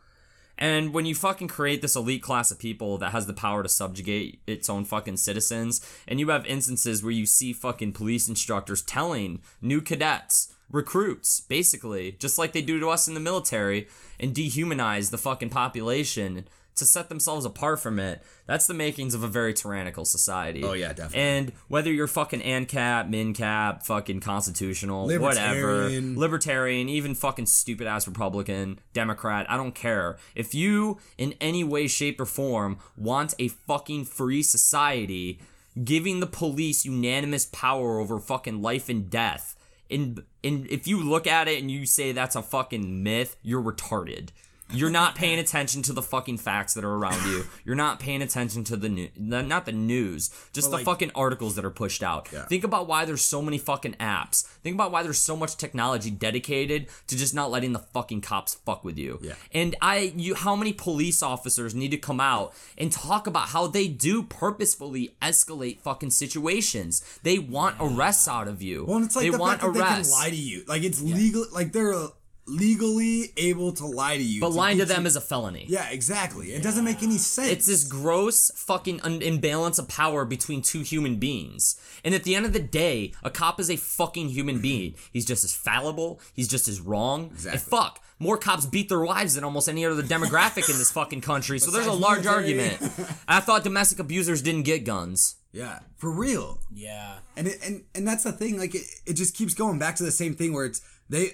And 0.59 0.95
when 0.95 1.07
you 1.07 1.15
fucking 1.15 1.49
create 1.49 1.83
this 1.83 1.97
elite 1.97 2.23
class 2.23 2.51
of 2.51 2.59
people 2.59 2.97
that 2.99 3.13
has 3.13 3.27
the 3.27 3.33
power 3.33 3.63
to 3.63 3.69
subjugate 3.69 4.41
its 4.47 4.71
own 4.71 4.85
fucking 4.85 5.17
citizens, 5.17 5.85
and 6.07 6.21
you 6.21 6.29
have 6.31 6.47
instances 6.47 7.03
where 7.03 7.13
you 7.13 7.27
see 7.27 7.53
fucking 7.53 7.93
police 7.93 8.29
instructors 8.29 8.83
telling 8.83 9.41
new 9.61 9.81
cadets, 9.81 10.55
recruits, 10.71 11.41
basically, 11.41 12.13
just 12.13 12.39
like 12.39 12.53
they 12.53 12.63
do 12.63 12.79
to 12.79 12.89
us 12.89 13.09
in 13.09 13.15
the 13.15 13.21
military, 13.21 13.89
and 14.21 14.35
dehumanize 14.35 15.11
the 15.11 15.19
fucking 15.19 15.51
population 15.51 16.47
to 16.77 16.85
set 16.85 17.09
themselves 17.09 17.45
apart 17.45 17.81
from 17.81 17.99
it, 17.99 18.23
that's 18.47 18.67
the 18.67 18.75
makings 18.75 19.15
of 19.15 19.23
a 19.23 19.29
very 19.29 19.55
tyrannical 19.55 20.05
society. 20.05 20.63
Oh, 20.65 20.73
yeah, 20.73 20.93
definitely. 20.93 21.21
And 21.21 21.53
whether 21.69 21.93
you're 21.93 22.09
fucking 22.09 22.41
ANCAP, 22.41 23.09
MINCAP, 23.09 23.85
fucking 23.85 24.21
constitutional, 24.21 25.07
whatever, 25.07 25.75
Libertarian. 25.85 26.19
libertarian, 26.19 26.89
even 26.89 27.15
fucking 27.15 27.47
stupid 27.47 27.87
ass 27.87 28.07
Republican, 28.09 28.81
Democrat, 28.93 29.47
I 29.49 29.57
don't 29.57 29.75
care. 29.75 30.19
If 30.35 30.55
you, 30.55 30.99
in 31.17 31.35
any 31.41 31.65
way, 31.65 31.87
shape, 31.87 32.21
or 32.21 32.27
form, 32.27 32.79
want 32.97 33.35
a 33.39 33.49
fucking 33.49 34.07
free 34.07 34.43
society, 34.43 35.41
giving 35.83 36.21
the 36.21 36.27
police 36.27 36.85
unanimous 36.85 37.47
power 37.47 38.01
over 38.01 38.19
fucking 38.19 38.63
life 38.63 38.89
and 38.89 39.09
death, 39.09 39.57
and, 39.91 40.23
and 40.43 40.67
if 40.69 40.89
you 40.89 41.01
look 41.03 41.27
at 41.27 41.47
it 41.47 41.61
and 41.61 41.71
you 41.71 41.87
say 41.87 42.11
that's 42.11 42.35
a 42.35 42.43
fucking 42.43 43.03
myth, 43.03 43.37
you're 43.43 43.63
retarded. 43.63 44.31
You're 44.75 44.91
not 44.91 45.15
paying 45.23 45.39
attention 45.39 45.83
to 45.83 45.93
the 45.93 46.03
fucking 46.03 46.39
facts 46.39 46.75
that 46.75 46.85
are 46.85 46.93
around 46.95 47.25
you. 47.27 47.45
You're 47.65 47.77
not 47.77 48.01
paying 48.01 48.23
attention 48.23 48.65
to 48.65 48.77
the 48.77 48.89
new, 48.89 49.09
not 49.17 49.67
the 49.67 49.73
news, 49.73 50.31
just 50.53 50.71
the 50.71 50.77
like- 50.77 50.85
fucking 50.85 51.13
articles 51.15 51.57
that 51.57 51.65
are 51.65 51.71
pushed 51.71 52.03
out. 52.03 52.29
Yeah. 52.33 52.45
Think 52.47 52.65
about 52.65 52.87
why 52.87 53.05
there's 53.05 53.23
so 53.23 53.41
many 53.43 53.59
fucking 53.59 53.95
apps. 53.95 54.47
Think 54.63 54.75
about 54.75 54.93
why 54.93 55.03
there's 55.03 55.19
so 55.19 55.37
much 55.37 55.57
technology 55.57 56.11
dedicated 56.11 56.89
to 57.07 57.17
just 57.17 57.35
not 57.35 57.51
letting 57.51 57.73
the 57.73 57.79
fucking 57.79 58.21
cops 58.21 58.55
fuck 58.55 58.85
with 58.85 58.99
you. 58.99 59.19
Yeah. 59.23 59.35
And 59.53 59.77
I, 59.81 60.13
you, 60.17 60.35
how 60.35 60.57
many 60.57 60.73
police 60.73 61.23
officers 61.23 61.75
need 61.75 61.91
to 61.91 61.97
come 61.99 62.21
out 62.21 62.55
and 62.77 62.91
talk 62.91 63.27
about 63.27 63.49
how 63.49 63.67
they 63.67 63.89
do 63.89 64.23
purposefully 64.23 65.17
escalate 65.23 65.81
fucking 65.81 66.11
situations? 66.11 67.03
They 67.23 67.39
want 67.39 67.77
arrests 67.81 68.29
out 68.29 68.49
of 68.49 68.63
you. 68.63 68.85
Well, 68.87 69.03
it's 69.03 69.17
like 69.17 69.25
they 69.25 69.31
the 69.31 69.39
want 69.39 69.61
fact 69.61 69.75
that 69.75 69.79
they 69.97 70.03
can 70.03 70.11
lie 70.11 70.31
to 70.31 70.37
you. 70.37 70.65
Like 70.67 70.83
it's 70.83 71.01
legal. 71.01 71.45
Like 71.53 71.73
they're 71.73 71.95
uh, 71.95 72.09
legally 72.47 73.33
able 73.37 73.73
to 73.73 73.87
lie 73.87 74.17
to 74.17 74.23
you. 74.23 74.41
but 74.41 74.53
lying 74.53 74.79
to 74.79 74.85
them 74.85 75.03
you- 75.03 75.07
is 75.07 75.17
a 75.17 75.21
felony. 75.21 75.65
Yeah, 75.69 75.89
exactly. 75.91 76.53
It 76.53 76.63
doesn't 76.63 76.85
make 76.85 77.03
any 77.03 77.19
sense. 77.19 77.51
It's 77.51 77.67
this 77.67 77.85
gross 77.85 78.51
fucking 78.55 79.01
un- 79.03 79.23
imbalance 79.23 79.79
of 79.79 79.89
power 79.89 80.25
between 80.25 80.63
two 80.63 80.81
human 80.83 81.17
beings. 81.17 81.77
And 82.05 82.15
at 82.15 82.25
the 82.25 82.35
end 82.35 82.47
of 82.47 82.53
the 82.53 82.61
day, 82.61 83.13
a 83.23 83.31
cop 83.31 83.59
is 83.61 83.71
a 83.71 83.77
fucking 83.77 84.29
human 84.29 84.61
being. 84.61 84.95
He's 85.13 85.25
just 85.25 85.45
as 85.45 85.55
fallible. 85.55 86.21
He's 86.35 86.49
just 86.49 86.69
as 86.69 86.81
wrong. 86.81 87.27
Exactly. 87.33 87.53
And 87.53 87.61
fuck, 87.63 88.01
more 88.19 88.37
cops 88.37 88.67
beat 88.67 88.89
their 88.89 89.01
wives 89.01 89.35
than 89.35 89.45
almost 89.45 89.69
any 89.69 89.85
other 89.87 90.03
demographic 90.03 90.69
in 90.71 90.79
this 90.79 90.91
fucking 90.93 91.23
country. 91.23 91.59
So 91.59 91.71
there's 91.71 91.87
a 91.87 91.93
large 91.93 92.27
argument. 92.27 92.79
I 93.29 93.41
thought 93.41 93.65
domestic 93.65 93.99
abusers 93.99 94.43
didn't 94.43 94.63
get 94.63 94.85
guns. 94.85 95.37
yeah, 95.53 95.79
for 95.97 96.11
real. 96.11 96.61
yeah. 96.73 97.17
And 97.37 97.49
it, 97.49 97.59
and 97.65 97.85
and 97.95 98.07
that's 98.07 98.23
the 98.25 98.33
thing. 98.33 98.59
Like 98.59 98.75
it, 98.75 98.83
it 99.07 99.15
just 99.15 99.35
keeps 99.35 99.55
going 99.55 99.79
back 99.79 99.97
to 99.97 100.05
the 100.05 100.13
same 100.13 100.35
thing 100.35 100.53
where 100.53 100.67
it's 100.67 100.81
they. 101.09 101.33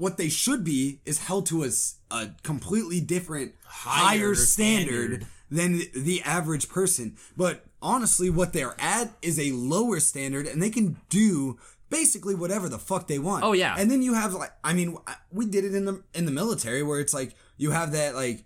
What 0.00 0.16
they 0.16 0.30
should 0.30 0.64
be 0.64 1.00
is 1.04 1.18
held 1.28 1.44
to 1.46 1.62
a, 1.64 1.70
a 2.10 2.30
completely 2.42 3.00
different, 3.00 3.52
higher, 3.66 4.18
Higher 4.18 4.34
standard, 4.34 5.24
standard. 5.24 5.26
than 5.50 5.72
the, 5.78 5.90
the 5.94 6.22
average 6.22 6.68
person. 6.70 7.16
But 7.36 7.64
honestly, 7.82 8.30
what 8.30 8.52
they're 8.54 8.76
at 8.80 9.12
is 9.20 9.38
a 9.38 9.52
lower 9.52 10.00
standard, 10.00 10.46
and 10.46 10.62
they 10.62 10.70
can 10.70 10.96
do 11.10 11.58
basically 11.90 12.34
whatever 12.34 12.68
the 12.68 12.78
fuck 12.78 13.08
they 13.08 13.18
want. 13.18 13.44
Oh, 13.44 13.52
yeah. 13.52 13.74
And 13.78 13.90
then 13.90 14.00
you 14.00 14.14
have 14.14 14.32
like, 14.32 14.52
I 14.64 14.72
mean, 14.72 14.96
we 15.30 15.44
did 15.46 15.64
it 15.64 15.74
in 15.74 15.84
the 15.84 16.02
in 16.14 16.24
the 16.24 16.32
military 16.32 16.82
where 16.82 17.00
it's 17.00 17.12
like 17.12 17.34
you 17.58 17.72
have 17.72 17.92
that 17.92 18.14
like, 18.14 18.44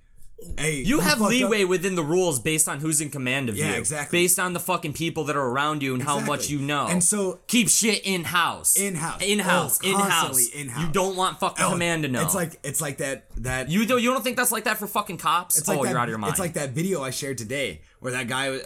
hey, 0.58 0.76
You 0.82 1.00
have 1.00 1.12
fucked 1.18 1.22
up- 1.22 1.30
leeway 1.30 1.64
within 1.64 1.94
the 1.94 2.02
rules 2.02 2.38
based 2.40 2.68
on 2.68 2.80
who's 2.80 3.00
in 3.00 3.10
command 3.10 3.48
of 3.48 3.56
Yeah, 3.56 3.72
you. 3.72 3.78
exactly. 3.78 4.18
Based 4.20 4.38
on 4.38 4.52
the 4.52 4.60
fucking 4.60 4.92
people 4.92 5.24
that 5.24 5.36
are 5.36 5.46
around 5.46 5.82
you 5.82 5.94
and 5.94 6.02
how 6.02 6.20
much 6.20 6.48
you 6.50 6.58
know. 6.58 6.86
And 6.86 7.02
so 7.02 7.40
keep 7.46 7.68
shit 7.68 8.02
in 8.04 8.24
house. 8.24 8.76
In-house. 8.76 9.22
In 9.22 9.38
house. 9.40 9.80
Oh, 9.84 9.88
in 9.88 9.94
house. 9.96 10.48
in-house. 10.48 10.82
You 10.86 10.92
don't 10.92 11.16
want 11.16 11.40
fucking 11.40 11.64
Oh, 11.64 11.70
command 11.70 12.02
to 12.04 12.08
know. 12.08 12.22
It's 12.22 12.34
like 12.34 12.58
it's 12.62 12.80
like 12.80 12.98
that 12.98 13.26
that 13.38 13.70
You 13.70 13.86
don't 13.86 14.02
you 14.02 14.12
don't 14.12 14.22
think 14.22 14.36
that's 14.36 14.52
like 14.52 14.64
that 14.64 14.78
for 14.78 14.86
fucking 14.86 15.18
cops? 15.18 15.58
it's 15.58 15.68
like 15.68 15.78
oh, 15.78 15.82
that, 15.84 15.90
you're 15.90 15.98
out 15.98 16.04
of 16.04 16.10
your 16.10 16.18
mind. 16.18 16.32
It's 16.32 16.40
like 16.40 16.54
that 16.54 16.70
video 16.70 17.02
I 17.02 17.10
shared 17.10 17.38
today 17.38 17.80
where 18.00 18.12
that 18.12 18.28
guy 18.28 18.58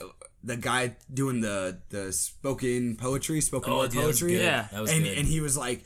the 0.45 0.57
guy 0.57 0.97
doing 1.12 1.41
the 1.41 1.79
the 1.91 2.12
spoken 2.12 2.97
poetry, 2.97 3.41
spoken 3.41 3.72
Oh, 3.72 3.79
word 3.79 3.91
dude, 3.91 4.03
that 4.03 4.07
was 4.07 4.20
poetry. 4.20 4.39
Yeah. 4.41 4.68
That 4.72 4.81
was 4.83 4.91
and 4.93 5.05
good. 5.05 5.18
and 5.18 5.26
he 5.26 5.41
was 5.41 5.57
like 5.57 5.85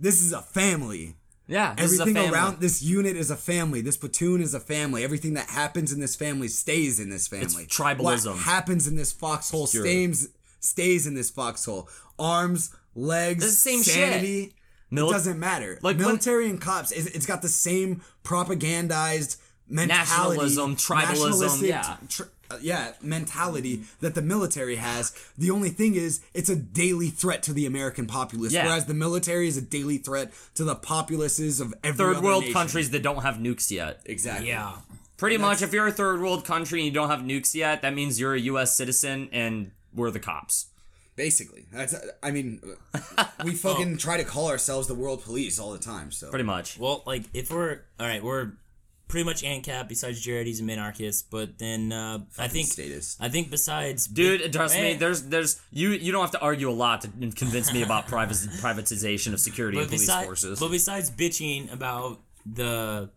this 0.00 0.22
is 0.22 0.32
a 0.32 0.42
family. 0.42 1.16
Yeah, 1.46 1.74
this 1.74 1.92
is 1.92 1.98
a 2.00 2.02
Everything 2.02 2.32
around 2.32 2.60
this 2.60 2.82
unit 2.82 3.16
is 3.16 3.30
a 3.30 3.36
family. 3.36 3.80
This 3.80 3.96
platoon 3.96 4.40
is 4.40 4.54
a 4.54 4.60
family. 4.60 5.04
Everything 5.04 5.34
that 5.34 5.48
happens 5.50 5.92
in 5.92 6.00
this 6.00 6.16
family 6.16 6.48
stays 6.48 7.00
in 7.00 7.10
this 7.10 7.28
family. 7.28 7.66
tribalism. 7.66 8.26
What 8.32 8.38
happens 8.38 8.86
in 8.88 8.96
this 8.96 9.12
foxhole 9.12 9.66
stays 9.66 10.28
stays 10.60 11.06
in 11.06 11.14
this 11.14 11.30
foxhole. 11.30 11.88
Arms, 12.18 12.74
legs, 12.94 13.44
It's 13.44 13.54
the 13.54 13.70
same 13.70 13.82
shit. 13.82 13.94
sanity. 13.94 14.54
Mili- 14.92 15.08
it 15.08 15.12
doesn't 15.12 15.38
matter. 15.38 15.78
Like, 15.82 15.96
when- 15.98 16.06
military 16.06 16.48
and 16.48 16.60
cops, 16.60 16.92
it's, 16.92 17.06
it's 17.06 17.26
got 17.26 17.42
the 17.42 17.48
same 17.48 18.02
propagandized 18.22 19.36
mentality, 19.68 20.40
Nationalism, 20.40 20.76
tribalism, 20.76 21.62
yeah. 21.66 21.96
tr- 22.08 22.22
yeah, 22.60 22.92
mentality 23.02 23.82
that 24.00 24.14
the 24.14 24.22
military 24.22 24.76
has. 24.76 25.14
The 25.38 25.50
only 25.50 25.70
thing 25.70 25.94
is, 25.94 26.20
it's 26.34 26.48
a 26.48 26.56
daily 26.56 27.08
threat 27.10 27.42
to 27.44 27.52
the 27.52 27.66
American 27.66 28.06
populace, 28.06 28.52
Yeah. 28.52 28.64
whereas 28.66 28.86
the 28.86 28.94
military 28.94 29.48
is 29.48 29.56
a 29.56 29.62
daily 29.62 29.98
threat 29.98 30.32
to 30.54 30.64
the 30.64 30.74
populaces 30.74 31.60
of 31.60 31.74
every 31.82 31.96
third 31.98 32.16
other 32.16 32.24
world 32.26 32.42
nation. 32.42 32.54
countries 32.54 32.90
that 32.90 33.02
don't 33.02 33.22
have 33.22 33.36
nukes 33.36 33.70
yet. 33.70 34.00
Exactly. 34.06 34.48
Yeah. 34.48 34.76
Pretty 35.16 35.36
much, 35.36 35.62
if 35.62 35.72
you're 35.72 35.86
a 35.86 35.92
third 35.92 36.20
world 36.20 36.44
country 36.44 36.80
and 36.80 36.86
you 36.86 36.92
don't 36.92 37.08
have 37.08 37.20
nukes 37.20 37.54
yet, 37.54 37.82
that 37.82 37.94
means 37.94 38.18
you're 38.18 38.34
a 38.34 38.40
U.S. 38.40 38.74
citizen 38.74 39.28
and 39.32 39.70
we're 39.94 40.10
the 40.10 40.18
cops. 40.20 40.66
Basically, 41.16 41.66
that's. 41.72 41.94
I 42.24 42.32
mean, 42.32 42.60
we 43.44 43.52
oh. 43.52 43.54
fucking 43.54 43.98
try 43.98 44.16
to 44.16 44.24
call 44.24 44.48
ourselves 44.48 44.88
the 44.88 44.96
world 44.96 45.22
police 45.22 45.60
all 45.60 45.70
the 45.70 45.78
time. 45.78 46.10
So 46.10 46.28
Pretty 46.30 46.44
much. 46.44 46.76
Well, 46.76 47.04
like 47.06 47.22
if 47.32 47.52
we're 47.52 47.82
all 48.00 48.06
right, 48.06 48.22
we're 48.22 48.50
pretty 49.08 49.24
much 49.24 49.42
ANCAP 49.42 49.88
besides 49.88 50.20
Jared. 50.20 50.46
He's 50.46 50.60
a 50.60 50.62
minarchist, 50.62 51.24
but 51.30 51.58
then 51.58 51.92
uh, 51.92 52.20
I 52.38 52.48
think 52.48 52.68
statist. 52.68 53.18
I 53.20 53.28
think 53.28 53.50
besides 53.50 54.06
Dude, 54.06 54.52
trust 54.52 54.76
me. 54.76 54.92
Eh, 54.92 54.96
There's, 54.96 55.22
there's 55.22 55.60
you. 55.70 55.90
You 55.90 56.12
don't 56.12 56.22
have 56.22 56.32
to 56.32 56.40
argue 56.40 56.70
a 56.70 56.72
lot 56.72 57.02
to 57.02 57.08
convince 57.08 57.72
me 57.72 57.82
about 57.82 58.06
privac- 58.06 58.48
privatization 58.60 59.32
of 59.32 59.40
security 59.40 59.78
and 59.78 59.86
but 59.86 59.90
police 59.90 60.06
besides, 60.06 60.26
forces. 60.26 60.60
but 60.60 60.70
besides 60.70 61.10
bitching 61.10 61.72
about 61.72 62.20
the 62.46 63.10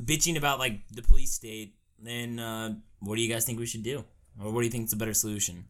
bitching 0.00 0.36
about 0.36 0.58
like 0.58 0.80
the 0.90 1.02
police 1.02 1.32
state, 1.32 1.74
then 1.98 2.38
uh, 2.38 2.74
what 3.00 3.16
do 3.16 3.22
you 3.22 3.32
guys 3.32 3.44
think 3.44 3.58
we 3.58 3.66
should 3.66 3.82
do? 3.82 4.04
Or 4.40 4.50
what 4.50 4.60
do 4.60 4.64
you 4.66 4.70
think 4.72 4.86
is 4.86 4.92
a 4.92 4.96
better 4.96 5.14
solution? 5.14 5.66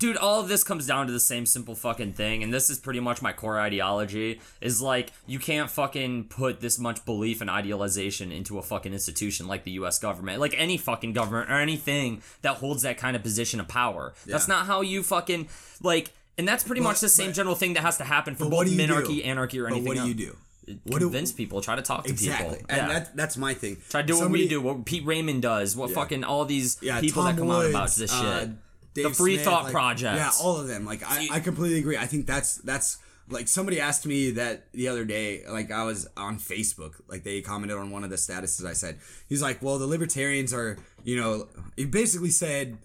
Dude 0.00 0.16
all 0.16 0.40
of 0.40 0.48
this 0.48 0.64
comes 0.64 0.86
down 0.86 1.06
to 1.06 1.12
the 1.12 1.20
same 1.20 1.46
simple 1.46 1.76
fucking 1.76 2.12
thing 2.14 2.42
and 2.42 2.52
this 2.52 2.68
is 2.68 2.78
pretty 2.78 2.98
much 2.98 3.22
my 3.22 3.32
core 3.32 3.60
ideology 3.60 4.40
is 4.60 4.82
like 4.82 5.12
you 5.28 5.38
can't 5.38 5.70
fucking 5.70 6.24
put 6.24 6.60
this 6.60 6.78
much 6.78 7.04
belief 7.04 7.40
and 7.40 7.48
idealization 7.48 8.32
into 8.32 8.58
a 8.58 8.62
fucking 8.62 8.92
institution 8.92 9.46
like 9.46 9.62
the 9.64 9.72
US 9.72 9.98
government 9.98 10.40
like 10.40 10.54
any 10.56 10.76
fucking 10.76 11.12
government 11.12 11.50
or 11.50 11.54
anything 11.60 12.22
that 12.42 12.56
holds 12.56 12.82
that 12.82 12.96
kind 12.98 13.14
of 13.14 13.22
position 13.22 13.60
of 13.60 13.68
power 13.68 14.12
that's 14.26 14.48
not 14.48 14.66
how 14.66 14.80
you 14.80 15.02
fucking 15.04 15.48
like 15.82 16.10
and 16.38 16.48
that's 16.48 16.64
pretty 16.64 16.80
much 16.80 17.00
the 17.00 17.08
same 17.08 17.28
but- 17.28 17.34
general 17.36 17.54
thing 17.54 17.74
that 17.74 17.82
has 17.82 17.98
to 17.98 18.04
happen 18.04 18.34
for 18.34 18.44
But 18.44 18.50
both 18.50 18.66
do 18.66 18.76
minarchy 18.76 19.16
do? 19.16 19.22
anarchy 19.22 19.60
or 19.60 19.64
But 19.64 19.72
anything 19.72 19.88
what 19.88 19.96
do 19.98 20.08
you 20.08 20.14
do? 20.14 20.36
Uh, 20.68 20.72
what 20.84 20.98
do- 21.00 21.06
convince 21.06 21.32
people 21.32 21.60
try 21.60 21.76
to 21.76 21.82
talk 21.82 22.04
to 22.04 22.10
Exactly, 22.10 22.56
people 22.56 22.66
and 22.70 22.78
yeah. 22.78 22.88
that, 23.00 23.16
that's 23.16 23.36
my 23.36 23.52
thing. 23.52 23.76
try 23.90 24.00
to 24.00 24.06
do 24.06 24.14
Somebody- 24.14 24.44
what 24.44 24.44
we 24.44 24.48
do 24.48 24.60
what 24.62 24.84
Pete 24.86 25.04
Raymond 25.04 25.42
does 25.42 25.76
what 25.76 25.90
Yeah. 25.90 25.94
fucking 25.96 26.24
all 26.24 26.46
these 26.46 26.78
Yeah, 26.80 27.00
people 27.00 27.22
Tom 27.22 27.34
that 27.34 27.38
come 27.40 27.48
Woods, 27.48 27.66
out 27.66 27.70
about 27.70 27.94
this 27.96 28.12
uh, 28.12 28.40
shit 28.40 28.50
uh, 28.98 29.08
the 29.08 29.10
Free 29.10 29.34
Smith, 29.34 29.44
Thought 29.44 29.64
like- 29.64 29.72
Project. 29.72 30.16
Yeah, 30.16 30.30
all 30.42 30.56
of 30.56 30.66
them. 30.68 30.84
Like 30.84 31.02
I, 31.04 31.28
I 31.32 31.40
completely 31.40 31.78
agree. 31.78 31.96
I 31.96 32.06
think 32.06 32.26
that's 32.26 32.56
that's 32.56 32.98
like 33.28 33.46
somebody 33.46 33.80
asked 33.80 34.06
me 34.06 34.32
that 34.32 34.72
the 34.72 34.88
other 34.88 35.04
day. 35.04 35.44
Like 35.48 35.70
I 35.70 35.84
was 35.84 36.08
on 36.16 36.38
Facebook. 36.38 36.94
Like 37.08 37.22
they 37.22 37.40
commented 37.40 37.78
on 37.78 37.90
one 37.90 38.04
of 38.04 38.10
the 38.10 38.16
statuses 38.16 38.66
I 38.66 38.72
said. 38.72 38.98
He's 39.28 39.42
like, 39.42 39.62
well, 39.62 39.78
the 39.78 39.86
libertarians 39.86 40.52
are, 40.52 40.78
you 41.04 41.16
know, 41.20 41.48
he 41.76 41.84
basically 41.84 42.30
said. 42.30 42.78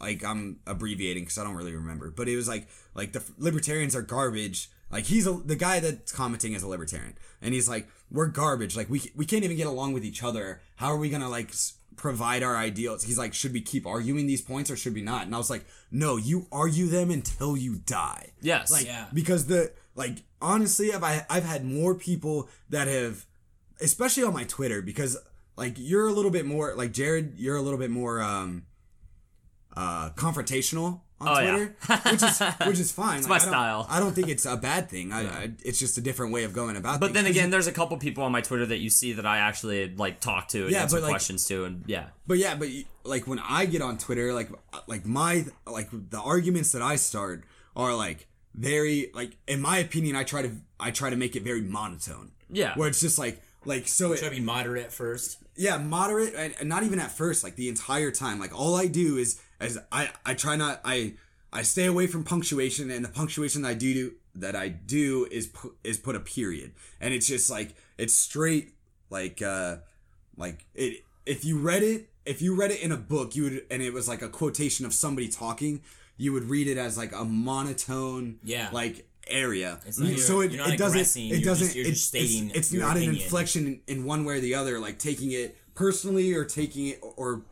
Like 0.00 0.24
I'm 0.24 0.58
abbreviating 0.66 1.22
because 1.22 1.38
I 1.38 1.44
don't 1.44 1.54
really 1.54 1.76
remember, 1.76 2.10
but 2.10 2.28
it 2.28 2.34
was 2.34 2.48
like 2.48 2.66
like 2.92 3.12
the 3.12 3.22
libertarians 3.38 3.94
are 3.94 4.02
garbage. 4.02 4.68
Like 4.90 5.04
he's 5.04 5.28
a, 5.28 5.32
the 5.32 5.54
guy 5.54 5.78
that's 5.78 6.10
commenting 6.10 6.54
is 6.54 6.64
a 6.64 6.68
libertarian, 6.68 7.14
and 7.40 7.54
he's 7.54 7.68
like, 7.68 7.86
we're 8.10 8.26
garbage. 8.26 8.76
Like 8.76 8.90
we 8.90 9.12
we 9.14 9.24
can't 9.24 9.44
even 9.44 9.56
get 9.56 9.68
along 9.68 9.92
with 9.92 10.04
each 10.04 10.24
other. 10.24 10.60
How 10.74 10.88
are 10.88 10.96
we 10.96 11.08
gonna 11.08 11.28
like 11.28 11.52
provide 11.96 12.42
our 12.42 12.56
ideals? 12.56 13.04
He's 13.04 13.18
like, 13.18 13.34
should 13.34 13.52
we 13.52 13.60
keep 13.60 13.86
arguing 13.86 14.26
these 14.26 14.42
points 14.42 14.70
or 14.70 14.76
should 14.76 14.94
we 14.94 15.02
not? 15.02 15.24
And 15.26 15.34
I 15.34 15.38
was 15.38 15.50
like, 15.50 15.64
no, 15.90 16.16
you 16.16 16.46
argue 16.52 16.86
them 16.86 17.10
until 17.10 17.56
you 17.56 17.76
die. 17.86 18.30
yes 18.40 18.70
Like 18.70 18.86
Yeah. 18.86 19.06
because 19.12 19.46
the 19.46 19.72
like 19.94 20.22
honestly, 20.40 20.92
I've 20.92 21.02
I, 21.04 21.26
I've 21.28 21.44
had 21.44 21.64
more 21.64 21.94
people 21.94 22.48
that 22.70 22.88
have, 22.88 23.26
especially 23.80 24.22
on 24.24 24.32
my 24.32 24.44
Twitter, 24.44 24.80
because 24.82 25.16
like 25.56 25.74
you're 25.76 26.08
a 26.08 26.12
little 26.12 26.30
bit 26.30 26.46
more 26.46 26.74
like 26.74 26.92
Jared, 26.92 27.34
you're 27.36 27.56
a 27.56 27.62
little 27.62 27.78
bit 27.78 27.90
more 27.90 28.20
um 28.22 28.64
uh 29.76 30.10
confrontational 30.10 31.00
on 31.22 31.36
Oh, 31.36 31.40
yeah. 31.40 31.50
Twitter, 31.50 32.10
which 32.10 32.22
is 32.22 32.40
which 32.68 32.78
is 32.80 32.92
fine. 32.92 33.18
It's 33.18 33.28
my 33.28 33.36
I 33.36 33.38
don't- 33.38 33.48
style. 33.48 33.86
I 33.88 34.00
don't 34.00 34.12
think 34.12 34.28
it's 34.28 34.44
a 34.46 34.56
bad 34.56 34.88
thing. 34.90 35.12
I, 35.12 35.20
I 35.44 35.50
it's 35.64 35.78
just 35.78 35.96
a 35.98 36.00
different 36.00 36.32
way 36.32 36.44
of 36.44 36.52
going 36.52 36.76
about. 36.76 36.96
It. 36.96 37.00
But 37.00 37.06
things. 37.08 37.14
then 37.14 37.24
'Cause 37.24 37.30
again, 37.36 37.50
there's 37.50 37.66
a 37.66 37.72
couple 37.72 37.96
people 37.98 38.24
on 38.24 38.32
my 38.32 38.40
Twitter 38.40 38.66
that 38.66 38.78
you 38.78 38.90
see 38.90 39.12
that 39.14 39.26
I 39.26 39.38
actually 39.38 39.94
like 39.94 40.20
talk 40.20 40.48
to 40.48 40.62
and 40.64 40.70
Yeah, 40.72 40.82
answer 40.82 41.00
like- 41.00 41.10
questions 41.10 41.46
to, 41.46 41.64
and 41.64 41.84
yeah, 41.86 42.06
But 42.26 42.38
yeah, 42.38 42.54
but 42.54 42.68
like 43.04 43.26
when 43.26 43.38
I 43.38 43.66
get 43.66 43.82
on 43.82 43.98
Twitter, 43.98 44.32
like 44.32 44.50
like 44.86 45.06
my 45.06 45.44
like 45.66 45.88
the 45.92 46.20
arguments 46.20 46.72
that 46.72 46.82
I 46.82 46.96
start 46.96 47.44
are 47.74 47.94
like 47.94 48.26
very 48.54 49.10
like 49.14 49.36
in 49.46 49.60
my 49.60 49.78
opinion, 49.78 50.16
I 50.16 50.24
try 50.24 50.42
to 50.42 50.52
I 50.78 50.90
try 50.90 51.10
to 51.10 51.16
make 51.16 51.36
it 51.36 51.42
very 51.42 51.62
monotone. 51.62 52.32
Yeah. 52.50 52.74
Where 52.76 52.88
it's 52.88 53.00
just 53.00 53.18
like 53.18 53.40
like 53.64 53.86
so 53.88 54.08
Try 54.14 54.26
it, 54.26 54.30
to 54.30 54.36
be 54.36 54.40
moderate 54.40 54.84
at 54.86 54.92
first. 54.92 55.38
yeah 55.56 55.78
moderate 55.78 56.34
and, 56.34 56.52
and 56.58 56.68
not 56.68 56.82
even 56.82 56.98
at 56.98 57.12
first 57.12 57.44
like 57.44 57.54
the 57.54 57.68
entire 57.68 58.10
time 58.10 58.40
like 58.40 58.52
all 58.58 58.74
I 58.74 58.88
do 58.88 59.16
is 59.18 59.40
as 59.62 59.78
I 59.90 60.10
I 60.26 60.34
try 60.34 60.56
not 60.56 60.80
I 60.84 61.14
I 61.52 61.62
stay 61.62 61.86
away 61.86 62.06
from 62.06 62.24
punctuation 62.24 62.90
and 62.90 63.04
the 63.04 63.08
punctuation 63.08 63.62
that 63.62 63.68
I 63.68 63.74
do 63.74 63.94
do 63.94 64.12
that 64.36 64.56
I 64.56 64.68
do 64.68 65.26
is 65.30 65.46
pu- 65.48 65.74
is 65.84 65.98
put 65.98 66.16
a 66.16 66.20
period. 66.20 66.72
And 67.00 67.12
it's 67.14 67.26
just 67.26 67.50
like 67.50 67.74
it's 67.98 68.14
straight 68.14 68.74
like 69.10 69.42
uh 69.42 69.76
like 70.36 70.66
it 70.74 71.04
if 71.26 71.44
you 71.44 71.58
read 71.58 71.82
it 71.82 72.08
if 72.24 72.40
you 72.40 72.54
read 72.54 72.70
it 72.70 72.80
in 72.80 72.92
a 72.92 72.96
book 72.96 73.36
you 73.36 73.42
would 73.44 73.66
and 73.70 73.82
it 73.82 73.92
was 73.92 74.08
like 74.08 74.22
a 74.22 74.28
quotation 74.28 74.86
of 74.86 74.94
somebody 74.94 75.28
talking 75.28 75.82
you 76.16 76.32
would 76.32 76.44
read 76.44 76.68
it 76.68 76.78
as 76.78 76.96
like 76.96 77.12
a 77.14 77.24
monotone 77.24 78.38
Yeah. 78.44 78.68
like 78.72 79.06
area. 79.28 79.80
It's 79.86 79.98
not- 79.98 80.18
so 80.18 80.40
it, 80.40 80.52
it 80.54 80.78
doesn't 80.78 81.16
it 81.16 81.44
doesn't 81.44 81.66
just- 81.74 81.76
it's, 81.76 82.14
it's, 82.14 82.56
it's 82.56 82.72
not 82.72 82.96
an 82.96 83.02
inflection 83.04 83.66
in, 83.66 83.80
in 83.98 84.04
one 84.04 84.24
way 84.24 84.36
or 84.38 84.40
the 84.40 84.54
other 84.54 84.78
like 84.78 84.98
taking 84.98 85.32
it 85.32 85.56
personally 85.74 86.32
or 86.34 86.44
taking 86.44 86.88
it 86.88 87.00
or 87.16 87.42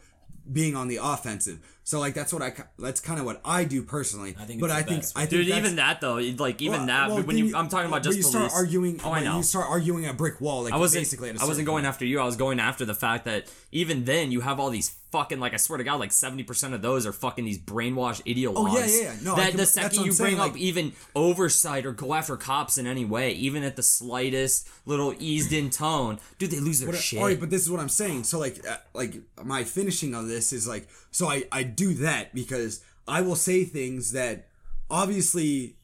being 0.50 0.74
on 0.74 0.88
the 0.88 0.98
offensive 1.00 1.60
so 1.90 1.98
like 1.98 2.14
that's 2.14 2.32
what 2.32 2.40
i 2.40 2.52
that's 2.78 3.00
kind 3.00 3.18
of 3.18 3.26
what 3.26 3.40
i 3.44 3.64
do 3.64 3.82
personally 3.82 4.36
I 4.38 4.44
think 4.44 4.60
but 4.60 4.66
it's 4.70 4.74
i 4.74 4.82
the 4.82 4.88
think 4.88 5.00
best 5.02 5.18
i 5.18 5.20
think 5.26 5.30
dude, 5.46 5.48
even 5.56 5.76
that 5.76 6.00
though, 6.00 6.14
like 6.38 6.62
even 6.62 6.78
well, 6.78 6.86
that 6.86 7.08
well, 7.08 7.16
when 7.22 7.34
then 7.36 7.46
you, 7.48 7.56
I'm 7.56 7.68
talking 7.68 7.88
about 7.88 8.04
just 8.04 8.16
you 8.16 8.22
police. 8.22 8.36
start 8.50 8.52
arguing 8.54 9.00
Oh, 9.04 9.12
I 9.12 9.24
know. 9.24 9.38
you 9.38 9.42
start 9.42 9.66
arguing 9.68 10.06
a 10.06 10.12
brick 10.14 10.40
wall 10.40 10.62
like 10.64 10.72
I 10.72 10.76
wasn't. 10.76 11.00
basically 11.00 11.30
at 11.30 11.36
a 11.36 11.42
I 11.42 11.46
wasn't 11.46 11.66
going 11.66 11.82
point. 11.82 11.86
after 11.86 12.04
you. 12.04 12.20
I 12.20 12.24
was 12.26 12.36
going 12.36 12.60
after 12.60 12.84
the 12.84 12.94
fact 12.94 13.24
that 13.24 13.52
even 13.72 14.04
then 14.04 14.30
you 14.30 14.40
have 14.40 14.60
all 14.60 14.70
these 14.70 14.90
fucking 15.10 15.40
like 15.40 15.54
I 15.54 15.56
swear 15.56 15.78
to 15.78 15.84
God, 15.84 15.98
like 15.98 16.12
seventy 16.12 16.42
percent 16.44 16.74
of 16.74 16.82
those 16.82 17.06
are 17.06 17.12
fucking 17.12 17.44
these 17.44 17.58
brainwashed 17.58 18.22
ideologues. 18.24 18.54
Oh, 18.56 18.78
yeah, 18.78 18.86
yeah, 18.86 19.02
yeah. 19.02 19.14
No, 19.24 19.34
that 19.36 19.48
can- 19.50 19.56
the 19.56 19.66
second 19.66 19.98
you 20.00 20.12
bring 20.12 20.14
saying, 20.36 20.40
up 20.40 20.52
like- 20.52 20.60
even 20.60 20.92
oversight 21.14 21.86
or 21.86 21.92
go 21.92 22.14
after 22.14 22.36
cops 22.36 22.78
in 22.78 22.86
any 22.86 23.04
way, 23.04 23.32
even 23.32 23.62
at 23.64 23.76
the 23.76 23.82
slightest 23.82 24.68
little 24.86 25.14
eased 25.18 25.52
in 25.52 25.70
tone, 25.70 26.18
dude, 26.38 26.50
they 26.50 26.60
lose 26.60 26.80
their 26.80 26.90
But, 26.90 27.00
shit. 27.00 27.18
all 27.18 27.26
right, 27.26 27.38
but 27.40 27.50
this 27.50 27.62
is 27.62 27.70
what 27.70 27.80
I'm 27.80 27.88
saying. 27.88 28.24
So 28.24 28.38
like, 28.38 28.64
uh, 28.68 28.76
like 28.94 29.14
my 29.42 29.64
finishing 29.64 30.14
of 30.14 30.28
this 30.28 30.52
is 30.52 30.66
like, 30.68 30.88
so 31.10 31.28
I 31.28 31.44
I 31.50 31.62
do 31.80 31.94
that 31.94 32.34
because 32.34 32.82
I 33.08 33.22
will 33.22 33.36
say 33.36 33.64
things 33.64 34.12
that 34.12 34.48
obviously 34.90 35.76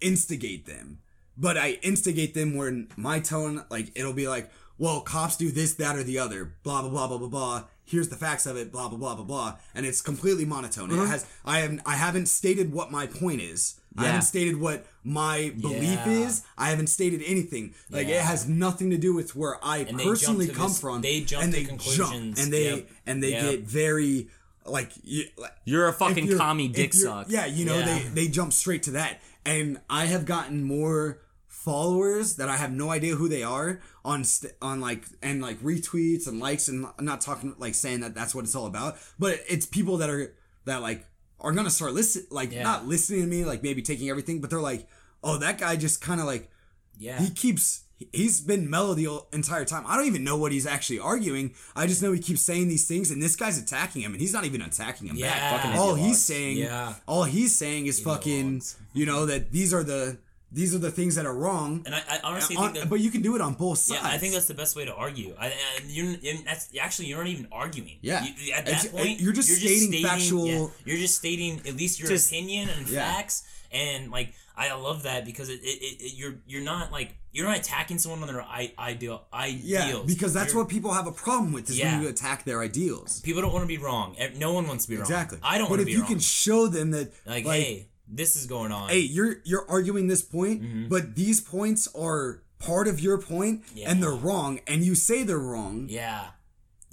instigate 0.00 0.66
them, 0.66 0.98
but 1.36 1.56
I 1.56 1.78
instigate 1.82 2.34
them 2.34 2.54
where 2.56 2.84
my 2.96 3.20
tone, 3.20 3.64
like 3.70 3.90
it'll 3.94 4.12
be 4.12 4.28
like, 4.28 4.50
well, 4.78 5.00
cops 5.00 5.36
do 5.36 5.50
this, 5.50 5.74
that, 5.74 5.96
or 5.96 6.02
the 6.02 6.18
other, 6.18 6.54
blah 6.62 6.80
blah 6.82 6.90
blah 6.90 7.06
blah 7.08 7.18
blah 7.18 7.28
blah. 7.28 7.64
Here's 7.84 8.08
the 8.08 8.16
facts 8.16 8.46
of 8.46 8.56
it, 8.56 8.70
blah 8.70 8.88
blah 8.88 8.98
blah 8.98 9.14
blah 9.16 9.24
blah, 9.24 9.56
and 9.74 9.84
it's 9.84 10.00
completely 10.00 10.44
monotone. 10.44 10.90
It 10.90 10.94
uh-huh. 10.94 11.06
has 11.06 11.26
I 11.44 11.58
have 11.60 11.80
I 11.84 11.96
haven't 11.96 12.26
stated 12.26 12.72
what 12.72 12.90
my 12.90 13.06
point 13.06 13.40
is. 13.40 13.80
I 13.98 14.04
haven't 14.06 14.22
stated 14.22 14.56
what 14.60 14.86
my 15.02 15.52
belief 15.60 15.82
Yeah. 16.06 16.26
is. 16.26 16.42
I 16.56 16.70
haven't 16.70 16.86
stated 16.86 17.22
anything. 17.26 17.74
Like 17.90 18.06
it 18.06 18.20
has 18.20 18.48
nothing 18.48 18.90
to 18.90 18.96
do 18.96 19.12
with 19.12 19.34
where 19.34 19.56
I 19.64 19.78
And 19.78 19.98
personally 19.98 20.46
come 20.46 20.68
this- 20.68 20.80
from. 20.80 21.00
they 21.02 21.22
jump 21.22 21.42
and 21.44 21.52
to 21.52 21.58
they 21.58 21.66
conclusions. 21.66 21.98
jump 22.36 22.38
and 22.38 22.52
they 22.52 22.66
Yep. 22.70 22.90
and 23.06 23.22
they 23.22 23.30
Yep. 23.32 23.50
get 23.50 23.60
very 23.82 24.28
like 24.70 24.90
you, 25.02 25.24
you're 25.64 25.88
a 25.88 25.92
fucking 25.92 26.26
you're- 26.26 26.38
commie 26.38 26.68
dick 26.68 26.92
suck. 26.94 27.26
Yeah, 27.28 27.46
you 27.46 27.64
know 27.64 27.78
Yeah. 27.78 27.84
they 27.84 28.02
they 28.08 28.28
jump 28.28 28.52
straight 28.52 28.82
to 28.84 28.92
that, 28.92 29.20
and 29.44 29.78
I 29.90 30.06
have 30.06 30.24
gotten 30.24 30.62
more 30.64 31.20
followers 31.48 32.36
that 32.36 32.48
I 32.48 32.56
have 32.56 32.72
no 32.72 32.90
idea 32.90 33.16
who 33.16 33.28
they 33.28 33.42
are 33.42 33.80
on 34.04 34.24
st- 34.24 34.54
on 34.62 34.80
like 34.80 35.04
and 35.22 35.42
like 35.42 35.60
retweets 35.60 36.26
and 36.26 36.40
likes 36.40 36.68
and 36.68 36.86
I'm 36.98 37.04
not 37.04 37.20
talking 37.20 37.54
like 37.58 37.74
saying 37.74 38.00
that 38.00 38.14
that's 38.14 38.34
what 38.34 38.44
it's 38.44 38.54
all 38.54 38.66
about, 38.66 38.96
but 39.18 39.40
it's 39.48 39.66
people 39.66 39.98
that 39.98 40.08
are 40.08 40.34
that 40.64 40.80
like 40.80 41.06
are 41.38 41.52
gonna 41.52 41.68
start 41.70 41.92
listen 41.92 42.26
like 42.30 42.50
Yeah. 42.52 42.62
not 42.62 42.86
listening 42.86 43.20
to 43.22 43.26
me 43.26 43.44
like 43.44 43.62
maybe 43.62 43.82
taking 43.82 44.08
everything, 44.08 44.40
but 44.40 44.48
they're 44.50 44.60
like, 44.60 44.88
oh 45.22 45.36
that 45.38 45.58
guy 45.58 45.76
just 45.76 46.00
kind 46.00 46.18
of 46.20 46.26
like 46.26 46.50
Yeah. 46.98 47.18
he 47.20 47.28
keeps 47.30 47.82
he's 48.12 48.40
been 48.40 48.68
mellow 48.70 48.94
the 48.94 49.20
entire 49.32 49.64
time. 49.64 49.84
I 49.86 49.96
don't 49.96 50.06
even 50.06 50.24
know 50.24 50.36
what 50.36 50.52
he's 50.52 50.66
actually 50.66 50.98
arguing. 50.98 51.54
I 51.76 51.86
just 51.86 52.02
know 52.02 52.12
he 52.12 52.20
keeps 52.20 52.40
saying 52.42 52.68
these 52.68 52.86
things, 52.88 53.10
and 53.10 53.22
this 53.22 53.36
guy's 53.36 53.58
attacking 53.58 54.02
him, 54.02 54.12
and 54.12 54.20
he's 54.20 54.32
not 54.32 54.44
even 54.44 54.62
attacking 54.62 55.08
him 55.08 55.16
Yeah. 55.16 55.28
back. 55.30 55.62
Fucking 55.62 55.78
all 55.78 55.94
he's 55.94 56.20
saying, 56.22 56.58
Yeah. 56.58 56.94
all 57.06 57.24
he's 57.24 57.54
saying 57.54 57.86
is 57.86 58.00
fucking, 58.00 58.62
you 58.94 59.06
know, 59.06 59.26
that 59.26 59.52
these 59.52 59.72
are 59.74 59.82
the 59.84 60.18
these 60.52 60.74
are 60.74 60.78
the 60.78 60.90
things 60.90 61.14
that 61.14 61.26
are 61.26 61.34
wrong. 61.34 61.80
and 61.86 61.94
I, 61.94 62.02
I 62.10 62.20
honestly 62.24 62.56
On- 62.56 62.72
think 62.72 62.82
that. 62.82 62.90
but 62.90 62.98
you 62.98 63.10
can 63.12 63.22
do 63.22 63.36
it 63.36 63.40
on 63.40 63.54
both 63.54 63.78
sides. 63.78 64.00
Yeah, 64.02 64.08
I 64.10 64.18
think 64.18 64.34
that's 64.34 64.46
the 64.46 64.54
best 64.54 64.74
way 64.74 64.84
to 64.84 64.92
argue. 64.92 65.32
I, 65.38 65.46
I 65.46 65.52
you 65.86 66.18
and 66.28 66.44
that's 66.44 66.68
actually 66.80 67.06
you're 67.06 67.18
not 67.18 67.28
even 67.28 67.46
arguing. 67.52 67.98
Yeah. 68.02 68.24
You- 68.24 68.52
at 68.54 68.66
It's- 68.66 68.82
that 68.82 68.90
point, 68.92 69.20
you're 69.20 69.32
just 69.32 69.48
stating 69.48 70.02
factual- 70.02 70.48
yeah, 70.48 70.66
you're 70.84 70.96
just 70.98 71.16
stating 71.16 71.60
at 71.68 71.76
least 71.76 72.00
your 72.00 72.08
Just- 72.08 72.30
opinion 72.32 72.68
and 72.68 72.88
Yeah. 72.88 73.14
facts, 73.14 73.44
and 73.70 74.10
like 74.10 74.34
I 74.56 74.72
love 74.74 75.04
that 75.04 75.24
because 75.24 75.48
it, 75.50 75.60
it, 75.62 75.66
it, 75.82 76.02
it- 76.06 76.14
you're 76.16 76.34
you're 76.48 76.62
not 76.62 76.90
like 76.90 77.14
you're 77.32 77.46
not 77.46 77.56
attacking 77.58 77.98
someone 77.98 78.20
on 78.22 78.26
their 78.28 78.42
I, 78.42 78.72
ideal 78.78 79.22
ideals. 79.32 79.62
yeah, 79.64 80.02
because 80.06 80.32
that's 80.34 80.52
You're- 80.52 80.62
what 80.64 80.68
people 80.70 80.92
have 80.92 81.06
a 81.06 81.12
problem 81.12 81.52
with 81.52 81.70
is 81.70 81.78
Yeah. 81.78 81.92
when 81.94 82.02
you 82.02 82.08
attack 82.08 82.44
their 82.44 82.60
ideals. 82.60 83.20
people 83.20 83.40
don't 83.42 83.52
want 83.52 83.62
to 83.62 83.68
be 83.68 83.78
wrong. 83.78 84.16
No 84.36 84.52
one 84.52 84.66
wants 84.66 84.84
to 84.84 84.90
be 84.90 84.96
wrong. 84.96 85.02
Exactly. 85.04 85.38
I 85.42 85.58
don't 85.58 85.66
But 85.66 85.70
want 85.70 85.80
to 85.80 85.84
But 85.84 85.90
if 85.90 85.94
you 85.96 86.00
wrong. 86.02 86.08
can 86.10 86.18
show 86.20 86.66
them 86.66 86.90
that, 86.90 87.12
like, 87.26 87.44
like, 87.44 87.62
hey, 87.62 87.88
this 88.08 88.34
is 88.36 88.46
going 88.46 88.72
on. 88.72 88.88
hey, 88.90 88.98
you're 89.00 89.36
you're 89.44 89.64
arguing 89.70 90.08
this 90.08 90.22
point, 90.22 90.62
Mm-hmm. 90.62 90.88
but 90.88 91.14
these 91.14 91.40
points 91.40 91.88
are 91.94 92.42
part 92.58 92.88
of 92.88 92.98
your 93.00 93.18
point, 93.18 93.62
Yeah. 93.74 93.90
and 93.90 94.02
they're 94.02 94.10
wrong, 94.10 94.60
and 94.66 94.84
you 94.84 94.94
say 94.96 95.22
they're 95.22 95.38
wrong. 95.38 95.86
yeah, 95.88 96.30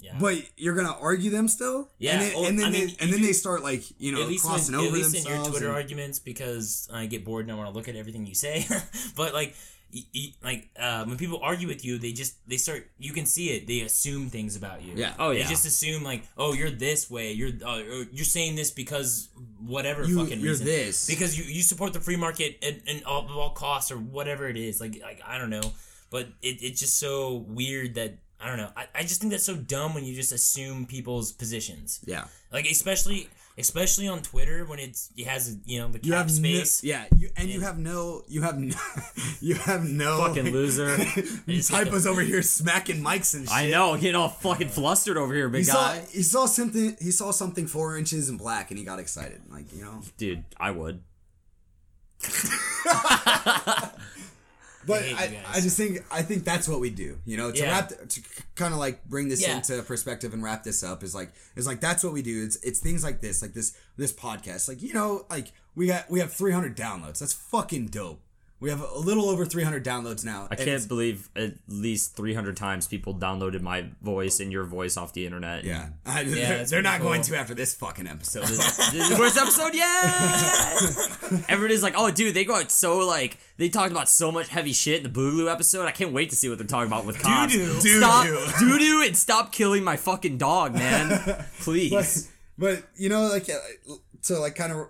yeah. 0.00 0.16
But 0.20 0.36
you're 0.56 0.76
gonna 0.76 0.96
argue 1.00 1.30
them 1.30 1.48
still, 1.48 1.90
Yeah, 1.98 2.12
And 2.12 2.22
then, 2.22 2.34
well, 2.34 2.44
and 2.46 2.58
then 2.58 2.66
I 2.68 2.70
they, 2.70 2.94
and 3.00 3.12
then 3.12 3.20
they 3.22 3.32
start 3.32 3.64
like 3.64 3.82
you 3.98 4.12
know 4.12 4.22
at 4.22 4.28
least, 4.28 4.44
crossing 4.44 4.74
in, 4.74 4.80
over 4.80 4.86
at 4.96 5.02
least 5.02 5.16
in 5.16 5.24
your. 5.26 5.44
Twitter 5.46 5.66
and- 5.66 5.74
arguments 5.74 6.20
because 6.20 6.88
I 6.92 7.06
get 7.06 7.24
bored 7.24 7.44
and 7.46 7.52
I 7.52 7.56
want 7.56 7.68
to 7.70 7.74
look 7.76 7.88
at 7.88 7.96
everything 7.96 8.24
you 8.24 8.34
say. 8.36 8.64
but 9.16 9.34
like, 9.34 9.56
y- 9.92 10.02
y- 10.14 10.32
like 10.42 10.68
uh, 10.78 11.04
when 11.04 11.16
people 11.16 11.40
argue 11.42 11.68
with 11.68 11.84
you, 11.84 11.98
they 11.98 12.12
just 12.12 12.36
they 12.48 12.56
start. 12.56 12.88
You 12.98 13.12
can 13.12 13.26
see 13.26 13.50
it. 13.50 13.66
They 13.66 13.80
assume 13.80 14.28
things 14.30 14.56
about 14.56 14.82
you. 14.82 14.94
Yeah. 14.96 15.14
Oh, 15.18 15.30
yeah. 15.30 15.42
They 15.42 15.48
just 15.48 15.66
assume 15.66 16.02
like, 16.02 16.22
oh, 16.36 16.52
you're 16.54 16.70
this 16.70 17.10
way. 17.10 17.32
You're 17.32 17.52
uh, 17.64 17.80
you're 18.12 18.24
saying 18.24 18.56
this 18.56 18.70
because 18.70 19.28
whatever 19.64 20.04
You- 20.04 20.18
fucking 20.22 20.40
you're 20.40 20.50
reason. 20.52 20.66
this. 20.66 21.06
because 21.06 21.38
you, 21.38 21.44
you 21.44 21.62
support 21.62 21.92
the 21.92 22.00
free 22.00 22.16
market 22.16 22.58
at, 22.62 22.86
at 22.88 23.04
all, 23.04 23.24
at 23.24 23.30
all 23.30 23.50
costs 23.50 23.90
or 23.90 23.96
whatever 23.96 24.48
it 24.48 24.56
is. 24.56 24.80
Like 24.80 25.00
like 25.02 25.20
I 25.26 25.38
don't 25.38 25.50
know, 25.50 25.72
but 26.10 26.26
it, 26.42 26.62
it's 26.62 26.80
just 26.80 26.98
so 26.98 27.44
weird 27.48 27.94
that 27.94 28.18
I 28.40 28.46
don't 28.48 28.56
know. 28.58 28.70
I, 28.76 28.86
I 28.94 29.02
just 29.02 29.20
think 29.20 29.32
that's 29.32 29.44
so 29.44 29.56
dumb 29.56 29.94
when 29.94 30.04
you 30.04 30.14
just 30.14 30.30
assume 30.32 30.86
people's 30.86 31.32
positions. 31.32 32.00
Yeah. 32.06 32.24
Like 32.52 32.66
especially 32.66 33.28
especially 33.58 34.06
on 34.08 34.22
Twitter 34.22 34.64
when 34.64 34.78
it's 34.78 35.10
it 35.16 35.26
has 35.26 35.56
you 35.66 35.78
know 35.80 35.88
the 35.88 35.98
You 36.02 36.12
cap 36.12 36.22
have 36.22 36.30
space. 36.30 36.82
No, 36.82 36.88
yeah, 36.88 37.04
you, 37.18 37.30
and 37.36 37.48
you 37.48 37.60
have 37.60 37.78
no, 37.78 38.22
you 38.28 38.42
have 38.42 38.58
no, 38.58 38.74
you 39.40 39.54
have 39.56 39.84
no 39.84 40.18
Fucking 40.18 40.50
loser. 40.52 40.96
Typos 41.68 42.06
over 42.06 42.20
here 42.20 42.42
smacking 42.42 43.02
mics 43.02 43.34
and 43.34 43.48
shit. 43.48 43.56
I 43.56 43.70
know, 43.70 43.96
getting 43.96 44.14
all 44.14 44.28
fucking 44.28 44.68
flustered 44.68 45.16
over 45.16 45.34
here, 45.34 45.48
big 45.48 45.60
He 45.60 45.64
saw, 45.64 45.94
guy. 45.94 46.04
he 46.10 46.22
saw 46.22 46.46
something. 46.46 46.96
He 47.00 47.10
saw 47.10 47.30
something 47.30 47.66
four 47.66 47.96
inches 47.96 48.28
in 48.28 48.36
black, 48.36 48.70
and 48.70 48.78
he 48.78 48.84
got 48.84 48.98
excited. 48.98 49.42
Like 49.50 49.72
you 49.74 49.82
know. 49.82 50.00
Dude, 50.16 50.44
I 50.58 50.70
would. 50.70 51.02
But 54.88 55.08
you 55.08 55.14
I. 55.16 55.38
I 55.48 55.60
just 55.60 55.76
think 55.76 56.04
I 56.10 56.22
think 56.22 56.44
that's 56.44 56.66
what 56.66 56.80
we 56.80 56.90
do. 56.90 57.18
You 57.24 57.36
know, 57.36 57.52
to 57.52 57.58
Yeah. 57.58 57.70
wrap 57.70 57.88
to 58.08 58.20
kind 58.56 58.72
of 58.74 58.80
like 58.80 59.04
bring 59.04 59.28
this 59.28 59.40
Yeah. 59.42 59.56
into 59.56 59.80
perspective 59.82 60.32
and 60.32 60.42
wrap 60.42 60.64
this 60.64 60.82
up 60.82 61.04
is 61.04 61.14
like 61.14 61.30
is 61.56 61.66
like 61.66 61.80
that's 61.80 62.02
what 62.02 62.12
we 62.12 62.22
do. 62.22 62.42
It's 62.44 62.56
it's 62.56 62.80
things 62.80 63.04
like 63.04 63.20
this, 63.20 63.42
like 63.42 63.52
this 63.54 63.74
this 63.96 64.12
podcast. 64.12 64.66
Like 64.68 64.82
you 64.82 64.92
know, 64.94 65.26
like 65.30 65.52
we 65.76 65.86
got 65.86 66.10
we 66.10 66.18
have 66.20 66.32
300 66.32 66.76
downloads. 66.76 67.20
That's 67.20 67.32
fucking 67.32 67.86
dope. 67.86 68.20
We 68.60 68.70
have 68.70 68.80
a 68.80 68.98
little 68.98 69.28
over 69.28 69.44
300 69.44 69.84
downloads 69.84 70.24
now. 70.24 70.48
I 70.50 70.56
can't 70.56 70.88
believe 70.88 71.30
at 71.36 71.52
least 71.68 72.16
300 72.16 72.56
times 72.56 72.88
people 72.88 73.14
downloaded 73.14 73.60
my 73.60 73.86
voice 74.02 74.40
and 74.40 74.50
your 74.50 74.64
voice 74.64 74.96
off 74.96 75.12
the 75.12 75.26
internet. 75.26 75.62
Yeah, 75.62 75.90
I, 76.04 76.22
Yeah, 76.22 76.24
they're, 76.24 76.46
they're 76.48 76.64
pretty 76.64 76.82
not 76.82 77.00
going 77.00 77.22
to 77.22 77.36
after 77.36 77.54
this 77.54 77.74
fucking 77.74 78.08
episode. 78.08 78.46
This, 78.46 78.76
the 79.10 79.16
worst 79.16 79.38
episode 79.38 79.74
yet. 79.74 81.44
Everybody's 81.48 81.84
like, 81.84 81.94
"Oh, 81.96 82.10
dude, 82.10 82.34
they 82.34 82.44
go 82.44 82.56
out 82.56 82.72
so 82.72 82.98
like 82.98 83.38
they 83.58 83.68
talked 83.68 83.92
about 83.92 84.08
so 84.08 84.32
much 84.32 84.48
heavy 84.48 84.72
shit 84.72 85.04
in 85.04 85.12
the 85.12 85.20
Boogaloo 85.20 85.52
episode. 85.52 85.86
I 85.86 85.92
can't 85.92 86.12
wait 86.12 86.30
to 86.30 86.36
see 86.36 86.48
what 86.48 86.58
they're 86.58 86.66
talking 86.66 86.88
about 86.88 87.06
with 87.06 87.20
cops. 87.20 87.52
Doo-doo. 87.52 88.00
Stop 88.00 88.26
Doo-doo. 88.58 88.58
doo 88.58 88.78
doo 88.78 89.02
and 89.06 89.16
stop 89.16 89.52
killing 89.52 89.84
my 89.84 89.96
fucking 89.96 90.36
dog, 90.38 90.74
man. 90.74 91.44
Please. 91.60 92.28
but, 92.58 92.76
but 92.80 92.88
you 92.96 93.08
know, 93.08 93.28
like 93.28 93.48
uh, 93.48 93.94
to 94.22 94.38
like 94.40 94.56
kind 94.56 94.72
of 94.72 94.88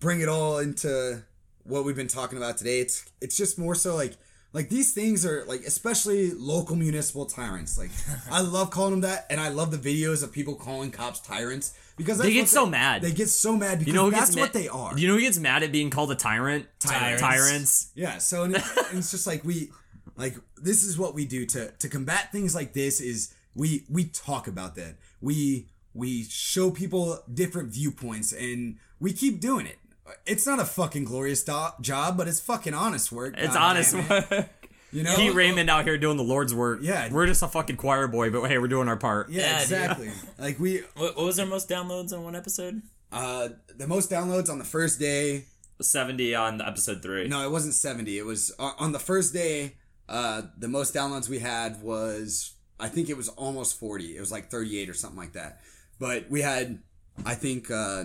bring 0.00 0.22
it 0.22 0.28
all 0.28 0.58
into 0.58 1.22
what 1.64 1.84
we've 1.84 1.96
been 1.96 2.08
talking 2.08 2.38
about 2.38 2.56
today. 2.58 2.80
It's 2.80 3.04
it's 3.20 3.36
just 3.36 3.58
more 3.58 3.74
so 3.74 3.94
like 3.96 4.14
like 4.52 4.68
these 4.68 4.92
things 4.92 5.24
are 5.24 5.44
like 5.46 5.60
especially 5.62 6.32
local 6.32 6.76
municipal 6.76 7.26
tyrants. 7.26 7.78
Like 7.78 7.90
I 8.30 8.40
love 8.40 8.70
calling 8.70 8.92
them 8.92 9.00
that, 9.02 9.26
and 9.30 9.40
I 9.40 9.48
love 9.48 9.70
the 9.70 9.78
videos 9.78 10.22
of 10.22 10.32
people 10.32 10.54
calling 10.54 10.90
cops 10.90 11.20
tyrants 11.20 11.74
because 11.96 12.18
They 12.18 12.32
get 12.32 12.48
so 12.48 12.66
mad. 12.66 13.02
They 13.02 13.12
get 13.12 13.28
so 13.28 13.56
mad 13.56 13.78
because 13.78 13.86
you 13.86 13.92
know 14.00 14.10
that's 14.10 14.34
what 14.36 14.54
ma- 14.54 14.60
they 14.60 14.68
are. 14.68 14.98
You 14.98 15.08
know 15.08 15.14
who 15.14 15.20
gets 15.20 15.38
mad 15.38 15.62
at 15.62 15.72
being 15.72 15.90
called 15.90 16.10
a 16.10 16.14
tyrant? 16.16 16.66
Tyrants. 16.80 17.20
Tyrants. 17.22 17.90
Yeah, 17.94 18.18
so 18.18 18.44
and, 18.44 18.56
it- 18.56 18.62
and 18.90 18.98
it's 18.98 19.10
just 19.10 19.26
like 19.26 19.44
we 19.44 19.70
like 20.16 20.36
this 20.60 20.84
is 20.84 20.98
what 20.98 21.14
we 21.14 21.24
do 21.24 21.46
to 21.46 21.70
to 21.70 21.88
combat 21.88 22.30
things 22.32 22.54
like 22.54 22.72
this 22.72 23.00
is 23.00 23.34
we 23.54 23.84
we 23.88 24.04
talk 24.04 24.46
about 24.48 24.74
that. 24.76 24.96
We 25.20 25.68
we 25.94 26.24
show 26.24 26.70
people 26.70 27.22
different 27.32 27.70
viewpoints 27.70 28.32
and 28.32 28.76
we 28.98 29.12
keep 29.12 29.40
doing 29.40 29.66
it. 29.66 29.78
It's 30.26 30.46
not 30.46 30.58
a 30.60 30.64
fucking 30.64 31.04
glorious 31.04 31.42
do- 31.44 31.68
job, 31.80 32.16
but 32.16 32.28
it's 32.28 32.40
fucking 32.40 32.74
honest 32.74 33.12
work. 33.12 33.34
It's 33.38 33.54
God 33.54 33.76
honest 33.76 33.94
work. 33.94 34.48
You 34.90 35.04
know? 35.04 35.16
Pete 35.16 35.32
Raymond 35.34 35.70
out 35.70 35.84
here 35.84 35.96
doing 35.96 36.16
the 36.18 36.22
Lord's 36.24 36.54
work. 36.54 36.80
Yeah. 36.82 37.08
We're 37.10 37.26
just 37.26 37.42
a 37.42 37.48
fucking 37.48 37.76
choir 37.76 38.08
boy, 38.08 38.30
but 38.30 38.42
hey, 38.48 38.58
we're 38.58 38.68
doing 38.68 38.88
our 38.88 38.96
part. 38.96 39.30
Yeah, 39.30 39.40
Yeah, 39.42 39.52
dude. 39.52 39.62
exactly. 39.62 40.10
Like 40.38 40.58
we 40.58 40.78
What, 40.96 41.16
what 41.16 41.24
was 41.24 41.40
our 41.40 41.46
most 41.46 41.68
downloads 41.68 42.12
on 42.12 42.24
one 42.24 42.36
episode? 42.36 42.82
uh 43.10 43.50
the 43.76 43.86
most 43.86 44.10
downloads 44.10 44.48
on 44.50 44.58
the 44.58 44.64
first 44.64 44.98
day 44.98 45.44
70 45.80 46.34
on 46.34 46.60
episode 46.60 47.02
3. 47.02 47.28
No, 47.28 47.44
it 47.44 47.50
wasn't 47.50 47.74
70. 47.74 48.18
It 48.18 48.24
was 48.26 48.50
on 48.58 48.72
on 48.78 48.92
the 48.92 48.98
first 48.98 49.32
day. 49.32 49.76
Uh, 50.08 50.42
the 50.58 50.68
most 50.68 50.94
downloads 50.94 51.28
we 51.28 51.38
had 51.38 51.80
was 51.82 52.52
I 52.78 52.88
think 52.88 53.08
it 53.08 53.16
was 53.16 53.28
almost 53.30 53.78
40. 53.80 54.16
It 54.16 54.20
was 54.20 54.30
like 54.32 54.50
38 54.50 54.90
or 54.90 54.94
something 54.94 55.18
like 55.18 55.32
that. 55.32 55.60
But 55.98 56.28
we 56.30 56.42
had 56.42 56.80
I 57.24 57.34
think 57.34 57.70
uh, 57.70 58.04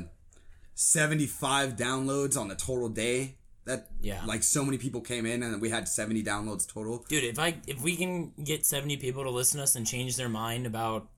75 0.81 1.75
downloads 1.75 2.37
on 2.37 2.47
the 2.47 2.55
total 2.55 2.87
day. 2.87 3.35
That 3.65 3.89
Yeah. 3.99 4.23
like 4.25 4.43
so 4.43 4.63
many 4.63 4.77
people 4.77 5.01
came 5.01 5.25
in 5.25 5.43
and 5.43 5.59
we 5.59 5.69
had 5.69 5.89
70 5.89 6.23
downloads 6.23 6.65
total. 6.71 7.03
Dude, 7.09 7.23
if 7.25 7.37
I 7.39 7.57
if 7.67 7.81
we 7.81 7.97
can 7.97 8.31
get 8.41 8.65
70 8.65 8.95
people 8.97 9.23
to 9.23 9.29
listen 9.29 9.57
to 9.57 9.63
us 9.63 9.75
and 9.75 9.85
change 9.85 10.15
their 10.15 10.29
mind 10.29 10.65
about 10.65 11.09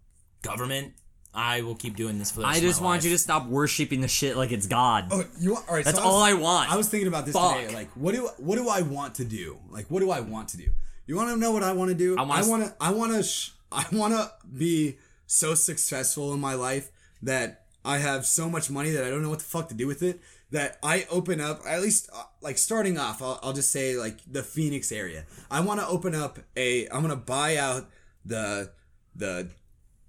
government, 0.42 0.94
I 1.34 1.62
will 1.62 1.76
keep 1.76 1.96
doing 1.96 2.18
this 2.18 2.32
for 2.32 2.40
the 2.40 2.48
rest 2.48 2.56
I 2.56 2.58
of 2.58 2.64
my 2.64 2.70
just 2.70 2.82
want 2.82 2.98
life. 3.00 3.04
you 3.04 3.12
to 3.12 3.18
stop 3.20 3.46
worshiping 3.48 4.02
the 4.02 4.08
shit 4.08 4.36
like 4.36 4.52
it's 4.52 4.66
God. 4.66 5.10
Oh, 5.12 5.24
you 5.40 5.54
want, 5.54 5.68
all 5.70 5.76
right? 5.76 5.86
That's 5.86 5.98
so 5.98 6.04
I 6.04 6.08
was- 6.08 6.14
all 6.16 6.22
I 6.24 6.34
want. 6.34 6.72
I 6.72 6.78
was 6.78 6.88
thinking 6.88 7.08
about 7.08 7.26
this 7.28 7.36
Fuck. 7.36 7.58
today. 7.58 7.72
Like, 7.74 7.92
what 7.96 8.16
do 8.16 8.28
what 8.38 8.56
do 8.56 8.68
I 8.70 8.82
want 8.82 9.14
to 9.16 9.26
do? 9.26 9.60
Like, 9.70 9.92
what 9.92 10.00
do 10.00 10.10
I 10.10 10.22
want 10.22 10.48
to 10.50 10.58
do? 10.58 10.72
You 11.06 11.18
want 11.18 11.30
to 11.30 11.38
know 11.38 11.52
what 11.52 11.62
I 11.64 11.74
want 11.74 11.90
to 11.90 11.96
do? 11.96 12.18
I 12.18 12.22
I 12.22 12.26
wanna- 12.26 12.48
want 12.48 12.64
to. 12.66 12.76
I 12.82 12.92
want 12.92 13.12
to. 13.12 13.22
Sh- 13.24 13.52
I 13.72 13.86
want 13.92 14.14
to 14.16 14.32
be 14.52 14.98
so 15.28 15.54
successful 15.54 16.34
in 16.34 16.40
my 16.40 16.56
life 16.56 16.90
that 17.22 17.59
I 17.84 17.98
have 18.00 18.26
so 18.26 18.50
much 18.50 18.70
money 18.70 18.92
that 18.92 19.04
I 19.04 19.10
don't 19.10 19.22
know 19.22 19.30
what 19.30 19.40
the 19.40 19.46
fuck 19.46 19.70
to 19.70 19.76
do 19.76 19.88
with 19.88 20.04
it. 20.04 20.20
That 20.52 20.78
I 20.82 21.06
open 21.12 21.40
up 21.40 21.62
at 21.68 21.82
least 21.82 22.10
uh, 22.14 22.24
like 22.42 22.58
starting 22.58 22.98
off. 22.98 23.22
I'll, 23.22 23.40
I'll 23.44 23.54
just 23.54 23.72
say 23.72 23.96
like 23.96 24.20
the 24.30 24.44
Phoenix 24.44 24.92
area. 24.92 25.26
I 25.52 25.60
want 25.62 25.80
to 25.80 25.88
open 25.88 26.16
up 26.16 26.40
a. 26.58 26.88
I'm 26.90 27.02
gonna 27.02 27.16
buy 27.16 27.58
out 27.58 27.88
the 28.26 28.72
the 29.16 29.50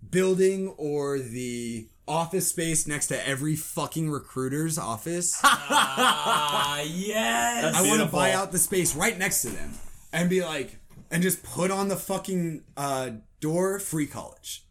building 0.09 0.69
or 0.79 1.19
the 1.19 1.89
office 2.09 2.49
space 2.49 2.87
next 2.87 3.07
to 3.09 3.29
every 3.29 3.55
fucking 3.57 4.11
recruiter's 4.11 4.79
office. 4.79 5.39
Ah, 5.73 6.81
yes. 6.83 7.63
That's 7.63 7.77
I 7.79 7.87
want 7.87 8.01
to 8.01 8.07
buy 8.07 8.33
out 8.33 8.51
the 8.53 8.59
space 8.59 8.97
right 8.97 9.17
next 9.17 9.43
to 9.43 9.51
them 9.51 9.75
and 10.13 10.29
be 10.29 10.43
like, 10.45 10.79
and 11.11 11.23
just 11.23 11.43
put 11.43 11.71
on 11.71 11.89
the 11.89 11.97
fucking 11.97 12.65
uh, 12.77 13.11
door 13.41 13.79
free 13.79 14.07
college, 14.07 14.65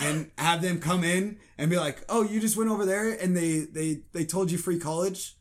and 0.00 0.30
have 0.38 0.62
them 0.62 0.80
come 0.80 1.04
in 1.04 1.36
and 1.58 1.70
be 1.70 1.76
like, 1.76 1.98
oh, 2.08 2.22
you 2.22 2.40
just 2.40 2.56
went 2.56 2.70
over 2.70 2.84
there 2.86 3.10
and 3.12 3.36
they 3.36 3.60
they 3.60 4.00
they 4.12 4.24
told 4.24 4.50
you 4.50 4.58
free 4.58 4.78
college, 4.78 5.36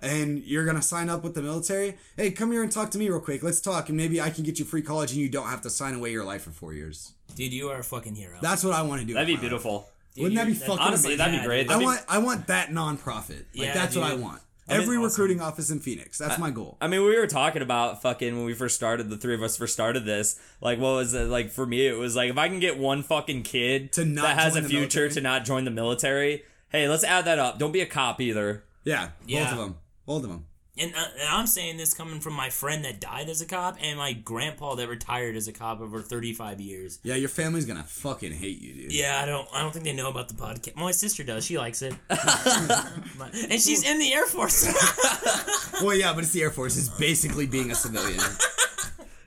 and 0.00 0.42
you're 0.44 0.64
gonna 0.64 0.82
sign 0.82 1.08
up 1.08 1.22
with 1.22 1.34
the 1.34 1.42
military. 1.42 1.96
Hey, 2.16 2.30
come 2.32 2.50
here 2.52 2.62
and 2.62 2.70
talk 2.72 2.90
to 2.90 2.98
me 2.98 3.08
real 3.08 3.20
quick. 3.20 3.42
Let's 3.42 3.60
talk, 3.60 3.88
and 3.88 3.96
maybe 3.96 4.20
I 4.20 4.30
can 4.30 4.44
get 4.44 4.58
you 4.58 4.64
free 4.64 4.82
college, 4.82 5.12
and 5.12 5.20
you 5.20 5.28
don't 5.28 5.46
have 5.48 5.62
to 5.62 5.70
sign 5.70 5.94
away 5.94 6.10
your 6.12 6.24
life 6.24 6.42
for 6.42 6.50
four 6.50 6.72
years. 6.74 7.12
Dude, 7.34 7.52
you 7.52 7.68
are 7.70 7.78
a 7.78 7.84
fucking 7.84 8.14
hero. 8.16 8.38
That's 8.42 8.62
what 8.64 8.74
I 8.74 8.82
want 8.82 9.00
to 9.00 9.06
do. 9.06 9.14
That'd 9.14 9.26
be 9.28 9.32
with 9.34 9.40
my 9.42 9.48
life. 9.48 9.50
beautiful. 9.50 9.88
Dude, 10.14 10.22
Wouldn't 10.24 10.38
that 10.38 10.46
be 10.46 10.52
you're- 10.52 10.66
fucking 10.66 10.78
Honestly, 10.82 11.16
that'd 11.16 11.40
be 11.40 11.46
great. 11.46 11.60
I 11.66 11.68
That'd 11.68 11.78
be- 11.80 11.84
want 11.86 12.00
I 12.08 12.18
want 12.18 12.46
that 12.48 12.68
nonprofit. 12.70 13.44
Like 13.54 13.66
Yeah, 13.66 13.72
that's 13.74 13.96
what 13.96 14.04
I 14.10 14.14
want. 14.14 14.42
I 14.72 14.76
Every 14.76 14.96
awesome. 14.96 15.02
recruiting 15.04 15.40
office 15.40 15.70
in 15.70 15.80
Phoenix. 15.80 16.18
That's 16.18 16.38
my 16.38 16.50
goal. 16.50 16.76
I 16.80 16.86
mean, 16.88 17.02
we 17.02 17.16
were 17.16 17.26
talking 17.26 17.62
about 17.62 18.02
fucking 18.02 18.34
when 18.36 18.44
we 18.44 18.54
first 18.54 18.74
started. 18.74 19.10
The 19.10 19.16
three 19.16 19.34
of 19.34 19.42
us 19.42 19.56
first 19.56 19.72
started 19.74 20.04
this. 20.04 20.38
Like, 20.60 20.78
what 20.78 20.92
was 20.94 21.14
it? 21.14 21.28
Like 21.28 21.50
for 21.50 21.66
me, 21.66 21.86
it 21.86 21.96
was 21.98 22.16
like 22.16 22.30
if 22.30 22.38
I 22.38 22.48
can 22.48 22.58
get 22.60 22.78
one 22.78 23.02
fucking 23.02 23.42
kid 23.42 23.92
To 23.92 24.04
not 24.04 24.22
that 24.22 24.38
has 24.38 24.56
a 24.56 24.62
future 24.62 25.08
to 25.08 25.20
not 25.20 25.44
join 25.44 25.64
the 25.64 25.70
military. 25.70 26.42
Hey, 26.70 26.88
let's 26.88 27.04
add 27.04 27.26
that 27.26 27.38
up. 27.38 27.58
Don't 27.58 27.72
be 27.72 27.80
a 27.82 27.86
cop 27.86 28.20
either. 28.20 28.64
Yeah, 28.84 29.10
Yeah. 29.26 29.44
both 29.44 29.52
of 29.52 29.58
them. 29.58 29.76
Both 30.06 30.24
of 30.24 30.30
them. 30.30 30.46
And, 30.78 30.94
uh, 30.94 31.04
and 31.20 31.28
I'm 31.28 31.46
saying 31.46 31.76
this 31.76 31.92
coming 31.92 32.20
from 32.20 32.32
my 32.32 32.48
friend 32.48 32.82
that 32.86 32.98
died 32.98 33.28
as 33.28 33.42
a 33.42 33.46
cop 33.46 33.76
and 33.82 33.98
my 33.98 34.14
grandpa 34.14 34.74
that 34.76 34.88
retired 34.88 35.36
as 35.36 35.46
a 35.46 35.52
cop 35.52 35.82
over 35.82 36.00
35 36.00 36.62
years. 36.62 36.98
Yeah, 37.02 37.14
your 37.16 37.28
family's 37.28 37.66
gonna 37.66 37.82
fucking 37.82 38.32
hate 38.32 38.62
you, 38.62 38.72
dude. 38.72 38.92
Yeah, 38.92 39.20
I 39.22 39.26
don't. 39.26 39.46
I 39.52 39.60
don't 39.60 39.70
think 39.72 39.84
they 39.84 39.92
know 39.92 40.08
about 40.08 40.28
the 40.28 40.34
podcast. 40.34 40.74
My 40.76 40.92
sister 40.92 41.24
does. 41.24 41.44
She 41.44 41.58
likes 41.58 41.82
it, 41.82 41.94
and 42.08 43.60
she's 43.60 43.84
in 43.84 43.98
the 43.98 44.12
Air 44.14 44.26
Force. 44.26 44.66
Well, 45.82 45.96
yeah, 45.96 46.12
but 46.12 46.22
it's 46.22 46.32
the 46.32 46.42
Air 46.42 46.50
Force. 46.50 46.76
It's 46.78 46.88
basically 46.88 47.46
being 47.46 47.72
a 47.72 47.74
civilian. 47.74 48.20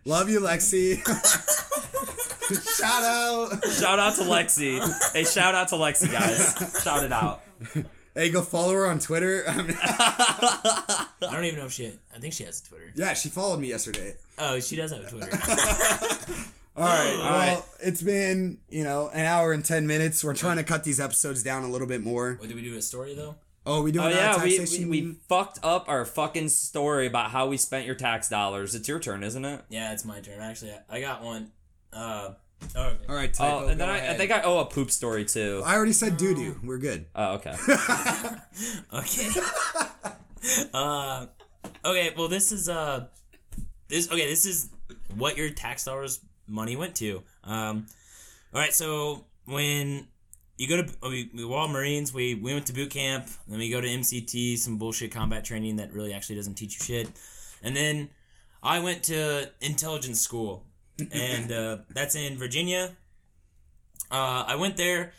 Love 0.06 0.30
you, 0.30 0.40
Lexi. 0.40 0.98
Shout 2.78 3.04
out. 3.04 3.66
Shout 3.72 4.00
out 4.00 4.16
to 4.16 4.22
Lexi. 4.22 4.80
hey, 5.12 5.24
shout 5.26 5.54
out 5.56 5.68
to 5.70 5.76
Lexi, 5.76 6.10
guys. 6.10 6.82
Shout 6.82 7.04
it 7.04 7.12
out. 7.12 7.42
Hey, 8.16 8.30
go 8.30 8.42
follow 8.42 8.72
her 8.74 8.88
on 8.88 9.00
Twitter. 9.00 9.44
I 9.48 11.08
don't 11.20 11.44
even 11.44 11.60
know 11.60 11.66
if 11.66 11.74
she. 11.74 11.92
I 12.16 12.20
think 12.20 12.34
she 12.34 12.46
has 12.46 12.62
a 12.62 12.64
Twitter. 12.64 12.94
yeah, 12.96 13.14
she 13.14 13.28
followed 13.28 13.60
me 13.60 13.68
yesterday. 13.68 14.16
Oh, 14.40 14.58
she 14.62 14.78
does 14.78 14.92
have 14.92 15.02
a 15.02 15.10
Twitter. 15.10 15.32
All 16.78 16.84
right. 16.86 17.18
Well, 17.18 17.30
right. 17.30 17.64
it's 17.82 18.02
been 18.02 18.60
you 18.70 18.86
know 18.86 19.10
an 19.10 19.26
hour 19.26 19.52
and 19.52 19.66
ten 19.66 19.86
minutes. 19.86 20.24
We're 20.24 20.34
trying 20.34 20.58
to 20.58 20.64
cut 20.64 20.86
these 20.86 21.00
episodes 21.00 21.44
down 21.44 21.64
a 21.64 21.70
little 21.70 21.88
bit 21.88 22.04
more. 22.04 22.36
what 22.40 22.48
did 22.48 22.56
we 22.56 22.64
do 22.64 22.78
a 22.78 22.82
story 22.82 23.16
though? 23.16 23.36
Oh, 23.66 23.82
we 23.82 23.92
doing 23.92 24.06
Oh 24.06 24.10
yeah, 24.10 24.42
we, 24.42 24.60
we 24.60 24.86
we 24.86 25.16
fucked 25.28 25.60
up 25.62 25.90
our 25.90 26.06
fucking 26.06 26.50
story 26.50 27.08
about 27.08 27.32
how 27.32 27.48
we 27.48 27.58
spent 27.58 27.86
your 27.86 27.96
tax 27.96 28.30
dollars. 28.30 28.76
It's 28.76 28.88
your 28.88 29.00
turn, 29.00 29.24
isn't 29.24 29.44
it? 29.44 29.62
Yeah, 29.68 29.92
it's 29.92 30.06
my 30.06 30.22
turn. 30.22 30.40
Actually, 30.40 30.72
I, 30.72 30.98
I 30.98 31.02
got 31.02 31.22
one. 31.22 31.52
Uh, 31.92 32.32
oh, 32.76 32.82
okay. 32.88 33.06
All 33.10 33.16
right. 33.16 33.34
Typo, 33.34 33.66
Oh, 33.66 33.68
and 33.68 33.80
then 33.80 33.90
I, 33.90 34.12
I 34.12 34.14
think 34.16 34.32
I 34.32 34.42
owe 34.42 34.60
a 34.60 34.66
poop 34.66 34.92
story 34.92 35.26
too. 35.26 35.62
I 35.66 35.76
already 35.76 35.94
said 35.94 36.18
doo 36.18 36.36
doo. 36.36 36.60
We're 36.64 36.78
good. 36.78 37.06
Oh, 37.16 37.34
okay. 37.36 37.56
Okay. 38.94 39.30
uh, 40.74 41.26
okay. 41.84 42.14
Well, 42.18 42.28
this 42.28 42.52
is 42.52 42.70
uh, 42.70 43.08
this 43.88 44.12
okay. 44.12 44.28
This 44.28 44.46
is 44.46 44.70
what 45.16 45.38
your 45.38 45.50
tax 45.50 45.84
dollars 45.86 46.22
money 46.48 46.76
went 46.76 46.96
to. 46.96 47.24
Um, 47.44 47.88
all 48.54 48.62
right. 48.62 48.74
So 48.74 49.26
when 49.46 50.08
you 50.58 50.68
go 50.68 50.82
to 50.82 50.94
we, 51.10 51.30
we 51.34 51.44
were 51.46 51.56
all 51.56 51.68
Marines, 51.68 52.14
we 52.14 52.36
we 52.36 52.54
went 52.54 52.68
to 52.68 52.74
boot 52.74 52.92
camp. 52.92 53.28
Then 53.48 53.60
we 53.60 53.70
go 53.70 53.82
to 53.82 53.88
MCT, 53.88 54.58
some 54.58 54.78
bullshit 54.78 55.12
combat 55.12 55.44
training 55.44 55.78
that 55.78 55.92
really 55.94 56.14
actually 56.14 56.36
doesn't 56.36 56.56
teach 56.56 56.80
you 56.80 56.86
shit. 56.86 57.10
And 57.64 57.76
then 57.76 58.10
I 58.64 58.80
went 58.80 59.04
to 59.04 59.50
intelligence 59.62 60.22
school. 60.22 60.65
And 61.12 61.52
uh, 61.52 61.78
that's 61.90 62.16
in 62.16 62.38
Virginia. 62.38 62.96
Uh, 64.12 64.46
I 64.48 64.56
went 64.56 64.78
there, 64.78 65.14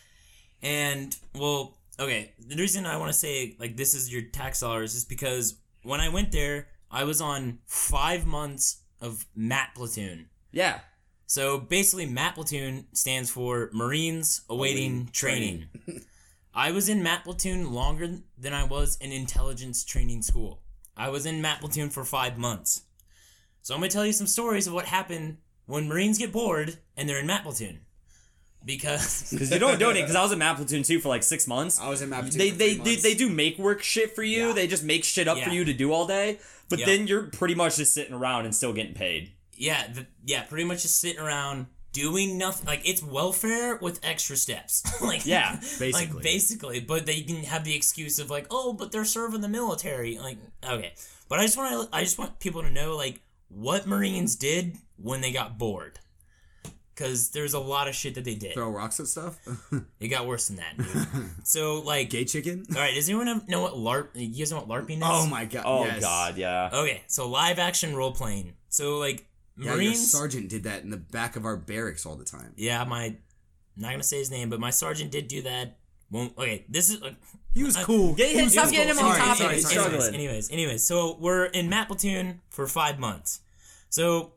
and 0.62 1.16
well, 1.34 1.76
okay. 1.98 2.32
The 2.38 2.56
reason 2.56 2.86
I 2.86 2.96
want 2.96 3.10
to 3.10 3.18
say 3.18 3.56
like 3.58 3.76
this 3.76 3.94
is 3.94 4.12
your 4.12 4.22
tax 4.22 4.60
dollars 4.60 4.94
is 4.94 5.04
because 5.04 5.56
when 5.82 6.00
I 6.00 6.08
went 6.08 6.32
there, 6.32 6.68
I 6.90 7.04
was 7.04 7.20
on 7.20 7.58
five 7.66 8.26
months 8.26 8.82
of 9.00 9.26
MAT 9.34 9.74
platoon. 9.74 10.28
Yeah. 10.52 10.80
So 11.26 11.58
basically, 11.58 12.06
MAT 12.06 12.34
platoon 12.36 12.86
stands 12.92 13.30
for 13.30 13.70
Marines 13.72 14.42
Awaiting 14.48 15.08
Training. 15.12 15.66
I 16.54 16.70
was 16.70 16.88
in 16.88 17.02
MAT 17.02 17.24
platoon 17.24 17.72
longer 17.72 18.20
than 18.38 18.54
I 18.54 18.64
was 18.64 18.96
in 18.96 19.12
intelligence 19.12 19.84
training 19.84 20.22
school. 20.22 20.62
I 20.96 21.10
was 21.10 21.26
in 21.26 21.42
MAT 21.42 21.60
platoon 21.60 21.90
for 21.90 22.04
five 22.04 22.38
months. 22.38 22.82
So 23.60 23.74
I'm 23.74 23.80
gonna 23.80 23.90
tell 23.90 24.06
you 24.06 24.12
some 24.12 24.26
stories 24.26 24.66
of 24.66 24.72
what 24.72 24.86
happened 24.86 25.38
when 25.66 25.88
Marines 25.88 26.18
get 26.18 26.32
bored 26.32 26.78
and 26.96 27.08
they're 27.08 27.18
in 27.20 27.26
MAT 27.26 27.42
platoon. 27.44 27.80
Because 28.64 29.30
Because 29.32 29.50
you 29.52 29.58
don't 29.58 29.78
donate. 29.78 30.02
Because 30.02 30.16
I 30.16 30.22
was 30.22 30.32
in 30.32 30.38
MAT 30.40 30.56
Platoon 30.56 30.82
too 30.82 30.98
for 30.98 31.08
like 31.08 31.22
six 31.22 31.46
months. 31.46 31.80
I 31.80 31.88
was 31.88 32.02
in 32.02 32.08
MAT 32.10 32.22
Platoon 32.22 32.38
They 32.38 32.50
for 32.50 32.56
they 32.56 32.74
three 32.74 32.96
they, 32.96 33.00
they 33.00 33.14
do 33.14 33.28
make 33.28 33.58
work 33.58 33.82
shit 33.82 34.14
for 34.16 34.24
you. 34.24 34.48
Yeah. 34.48 34.52
They 34.54 34.66
just 34.66 34.82
make 34.82 35.04
shit 35.04 35.28
up 35.28 35.38
for 35.38 35.50
you 35.50 35.64
to 35.64 35.72
do 35.72 35.92
all 35.92 36.06
day. 36.06 36.38
But 36.68 36.80
Yeah. 36.80 36.86
then 36.86 37.06
you're 37.06 37.24
pretty 37.24 37.54
much 37.54 37.76
just 37.76 37.94
sitting 37.94 38.12
around 38.14 38.44
and 38.44 38.54
still 38.54 38.72
getting 38.72 38.94
paid. 38.94 39.32
yeah, 39.52 39.86
the, 39.92 40.06
yeah, 40.24 40.42
pretty 40.42 40.64
much 40.64 40.82
just 40.82 40.98
sitting 41.00 41.20
around 41.20 41.66
doing 41.92 42.36
nothing. 42.38 42.66
Like 42.66 42.82
it's 42.88 43.02
welfare 43.04 43.76
with 43.76 44.00
extra 44.02 44.36
steps. 44.36 44.82
like 45.00 45.24
Yeah, 45.24 45.52
basically. 45.78 45.92
like 45.92 46.22
basically. 46.22 46.80
But 46.80 47.06
they 47.06 47.20
can 47.20 47.44
have 47.44 47.62
the 47.62 47.74
excuse 47.76 48.18
of 48.18 48.30
like, 48.30 48.46
oh, 48.50 48.72
but 48.72 48.90
they're 48.90 49.04
serving 49.04 49.42
the 49.42 49.48
military. 49.48 50.18
Like 50.18 50.38
okay, 50.68 50.92
but 51.28 51.38
I 51.38 51.42
just 51.44 51.56
want 51.56 51.88
to 51.90 51.96
I 51.96 52.02
just 52.02 52.18
want 52.18 52.40
people 52.40 52.62
to 52.62 52.70
know 52.70 52.96
like 52.96 53.20
what 53.48 53.86
Marines 53.86 54.36
did 54.36 54.76
when 54.96 55.20
they 55.20 55.32
got 55.32 55.58
bored. 55.58 55.98
Because 56.94 57.30
there's 57.30 57.52
a 57.52 57.58
lot 57.60 57.88
of 57.88 57.94
shit 57.94 58.14
that 58.14 58.24
they 58.24 58.34
did. 58.34 58.54
Throw 58.54 58.70
rocks 58.70 58.98
at 59.00 59.06
stuff. 59.06 59.38
It 60.00 60.08
got 60.08 60.26
worse 60.26 60.48
than 60.48 60.56
that, 60.56 60.76
dude. 60.78 61.06
so 61.44 61.80
like, 61.80 62.08
Gay 62.10 62.24
chicken. 62.24 62.64
all 62.70 62.76
right, 62.80 62.94
does 62.94 63.08
anyone 63.08 63.42
know 63.48 63.60
what 63.60 63.74
LARP? 63.74 64.08
You 64.14 64.28
guys 64.38 64.50
know 64.50 64.62
what 64.62 64.68
LARPing 64.68 64.98
is? 64.98 65.02
Oh 65.04 65.26
my 65.26 65.44
god. 65.44 65.64
Oh 65.66 65.84
yes. 65.84 66.00
god, 66.00 66.36
yeah. 66.38 66.70
Okay, 66.72 67.02
so 67.06 67.28
live 67.28 67.58
action 67.58 67.94
role 67.94 68.12
playing. 68.12 68.54
So 68.68 68.96
like 68.98 69.26
Yeah, 69.58 69.74
your 69.76 69.94
sergeant 69.94 70.48
did 70.48 70.64
that 70.64 70.82
in 70.84 70.90
the 70.90 70.96
back 70.96 71.36
of 71.36 71.44
our 71.44 71.56
barracks 71.56 72.06
all 72.06 72.16
the 72.16 72.24
time. 72.24 72.52
yeah, 72.56 72.82
my 72.84 73.16
not 73.76 73.90
gonna 73.90 74.02
say 74.02 74.18
his 74.18 74.30
name, 74.30 74.48
but 74.48 74.58
my 74.60 74.70
sergeant 74.70 75.10
did 75.10 75.28
do 75.28 75.42
that. 75.42 75.76
Won't 76.10 76.36
okay. 76.38 76.64
This 76.68 76.88
is 76.88 77.02
uh, 77.02 77.10
He 77.56 77.64
was 77.64 77.76
cool. 77.78 78.14
Get 78.14 78.28
He 78.28 78.34
him- 78.38 78.44
was 78.44 78.52
stop 78.52 78.64
cool. 78.64 78.72
getting 78.72 78.88
him 78.90 78.98
on 78.98 79.14
Sorry, 79.14 79.18
topic. 79.18 79.36
sorry, 79.38 79.60
sorry, 79.60 79.74
sorry. 79.74 79.88
struggling. 79.88 80.14
Anyways, 80.14 80.50
anyways, 80.50 80.82
so 80.86 81.16
we're 81.18 81.46
in 81.46 81.68
MAT 81.70 81.88
Platoon 81.88 82.42
for 82.50 82.66
five 82.66 82.98
months. 82.98 83.40
So 83.88 84.32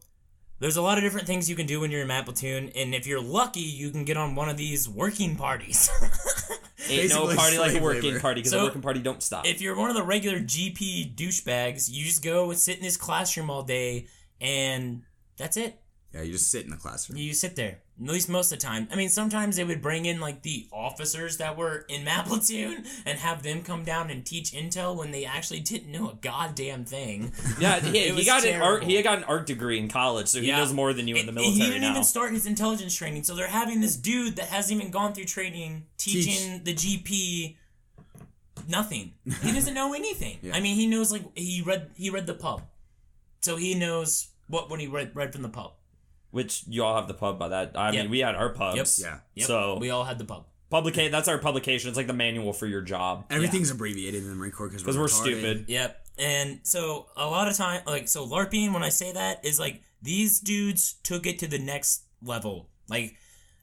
there's 0.60 0.78
a 0.78 0.82
lot 0.82 0.98
of 0.98 1.04
different 1.04 1.28
things 1.28 1.50
you 1.50 1.56
can 1.58 1.66
do 1.66 1.82
when 1.82 1.92
you're 1.92 2.02
in 2.02 2.08
MAT 2.08 2.24
Platoon, 2.26 2.70
and 2.76 2.96
if 2.96 3.06
you're 3.06 3.22
lucky, 3.22 3.60
you 3.60 3.90
can 3.92 4.06
get 4.06 4.16
on 4.16 4.36
one 4.36 4.48
of 4.48 4.56
these 4.56 4.88
working 4.88 5.36
parties. 5.36 5.90
Ain't 6.90 7.10
no 7.10 7.36
party 7.36 7.58
like 7.58 7.76
a 7.76 7.84
working 7.84 8.04
labor. 8.04 8.20
party 8.22 8.40
because 8.40 8.52
So, 8.52 8.60
the 8.60 8.64
working 8.66 8.82
party 8.82 9.00
don't 9.02 9.22
stop. 9.22 9.46
if 9.46 9.62
you're 9.62 9.76
one 9.76 9.90
of 9.90 9.96
the 9.98 10.04
regular 10.04 10.40
GP 10.40 11.14
douchebags, 11.16 11.90
you 11.92 12.06
just 12.06 12.24
go 12.24 12.50
and 12.50 12.58
sit 12.58 12.78
in 12.78 12.84
this 12.84 12.96
classroom 12.98 13.50
all 13.50 13.64
day, 13.64 14.08
and 14.40 15.04
that's 15.38 15.58
it. 15.58 15.80
Yeah, 16.14 16.22
you 16.24 16.32
just 16.32 16.50
sit 16.50 16.64
in 16.64 16.72
the 16.72 16.78
classroom. 16.78 17.18
You 17.20 17.34
sit 17.34 17.56
there. 17.56 17.80
At 18.02 18.08
least 18.08 18.30
most 18.30 18.52
of 18.54 18.60
the 18.60 18.66
time. 18.66 18.88
I 18.94 18.96
mean, 18.96 19.10
sometimes 19.10 19.58
they 19.58 19.66
would 19.66 19.82
bring 19.82 20.06
in 20.06 20.22
like 20.22 20.42
the 20.42 20.68
officers 20.72 21.36
that 21.38 21.58
were 21.58 21.86
in 21.90 22.06
MAT 22.06 22.28
Platoon 22.28 22.86
and 23.06 23.20
have 23.20 23.44
them 23.44 23.62
come 23.62 23.84
down 23.84 24.10
and 24.10 24.26
teach 24.26 24.52
intel 24.54 24.96
when 24.96 25.12
they 25.12 25.26
actually 25.26 25.60
didn't 25.60 25.92
know 25.92 26.10
a 26.12 26.16
goddamn 26.16 26.86
thing. 26.86 27.34
yeah, 27.60 27.82
he, 27.82 28.06
he 28.08 28.12
was 28.14 28.26
got 28.26 28.46
an 28.46 28.62
art. 28.62 28.82
terrible. 28.82 28.88
he 28.88 29.02
got 29.02 29.18
an 29.18 29.26
art 29.26 29.46
degree 29.48 29.78
in 29.80 29.90
college, 29.90 30.28
so 30.30 30.40
he 30.40 30.48
Yeah. 30.48 30.60
knows 30.60 30.72
more 30.72 30.94
than 30.94 31.10
you 31.10 31.18
in 31.18 31.26
the 31.26 31.34
military 31.34 31.56
he 31.56 31.62
didn't 31.66 31.82
now. 31.82 31.92
even 31.92 32.04
start 32.06 32.32
his 32.32 32.46
intelligence 32.46 32.96
training, 32.96 33.24
so 33.24 33.36
they're 33.36 33.48
having 33.48 33.82
this 33.82 33.98
dude 33.98 34.38
that 34.38 34.46
hasn't 34.46 34.80
even 34.80 34.92
gone 34.92 35.14
through 35.14 35.26
training 35.26 35.86
teaching 35.98 36.64
the 36.64 36.74
GP 36.74 37.58
nothing. 38.68 39.14
He 39.42 39.52
doesn't 39.52 39.74
know 39.74 39.94
anything. 39.94 40.38
I 40.54 40.60
mean, 40.62 40.76
he 40.76 40.88
knows 40.88 41.12
like 41.12 41.24
he 41.36 41.62
read 41.66 41.90
he 41.96 42.10
read 42.10 42.28
the 42.28 42.34
pub, 42.34 42.62
so 43.42 43.56
he 43.58 43.76
knows 43.76 44.30
what 44.48 44.70
when 44.70 44.80
he 44.80 44.88
read 44.88 45.12
read 45.16 45.34
from 45.34 45.42
the 45.42 45.50
pub. 45.50 45.74
Which 46.32 46.64
you 46.68 46.84
all 46.84 46.96
have 46.96 47.08
the 47.08 47.14
pub 47.14 47.40
by 47.40 47.48
that. 47.50 47.72
I 47.76 47.92
Yep. 47.92 48.04
mean, 48.04 48.12
we 48.12 48.20
had 48.20 48.36
our 48.36 48.50
pubs. 48.50 49.02
Yeah. 49.02 49.20
Yep, 49.36 49.48
So 49.48 49.78
we 49.80 49.90
all 49.90 50.04
had 50.06 50.20
the 50.20 50.26
pub. 50.26 50.46
publicate. 50.72 51.10
That's 51.12 51.28
our 51.28 51.40
publication. 51.40 51.88
It's 51.90 51.98
like 51.98 52.06
the 52.08 52.14
manual 52.14 52.54
for 52.54 52.68
your 52.68 52.82
job. 52.82 53.26
Everything's 53.32 53.72
abbreviated 53.72 54.22
in 54.24 54.30
the 54.30 54.36
Marine 54.36 54.52
Corps 54.52 54.68
because 54.68 54.84
Because 54.84 54.98
we're 54.98 55.08
stupid. 55.08 55.66
Yep. 55.68 56.06
And 56.20 56.60
so 56.64 57.08
a 57.18 57.26
lot 57.26 57.48
of 57.48 57.56
time, 57.58 57.82
like, 57.88 58.08
so 58.08 58.28
LARPing, 58.28 58.74
when 58.74 58.84
I 58.84 58.90
say 58.90 59.12
that, 59.14 59.44
is 59.44 59.60
like 59.60 59.82
these 60.02 60.40
dudes 60.40 60.94
took 61.02 61.26
it 61.26 61.40
to 61.40 61.48
the 61.48 61.58
next 61.60 62.04
level. 62.22 62.70
Like, 62.88 63.16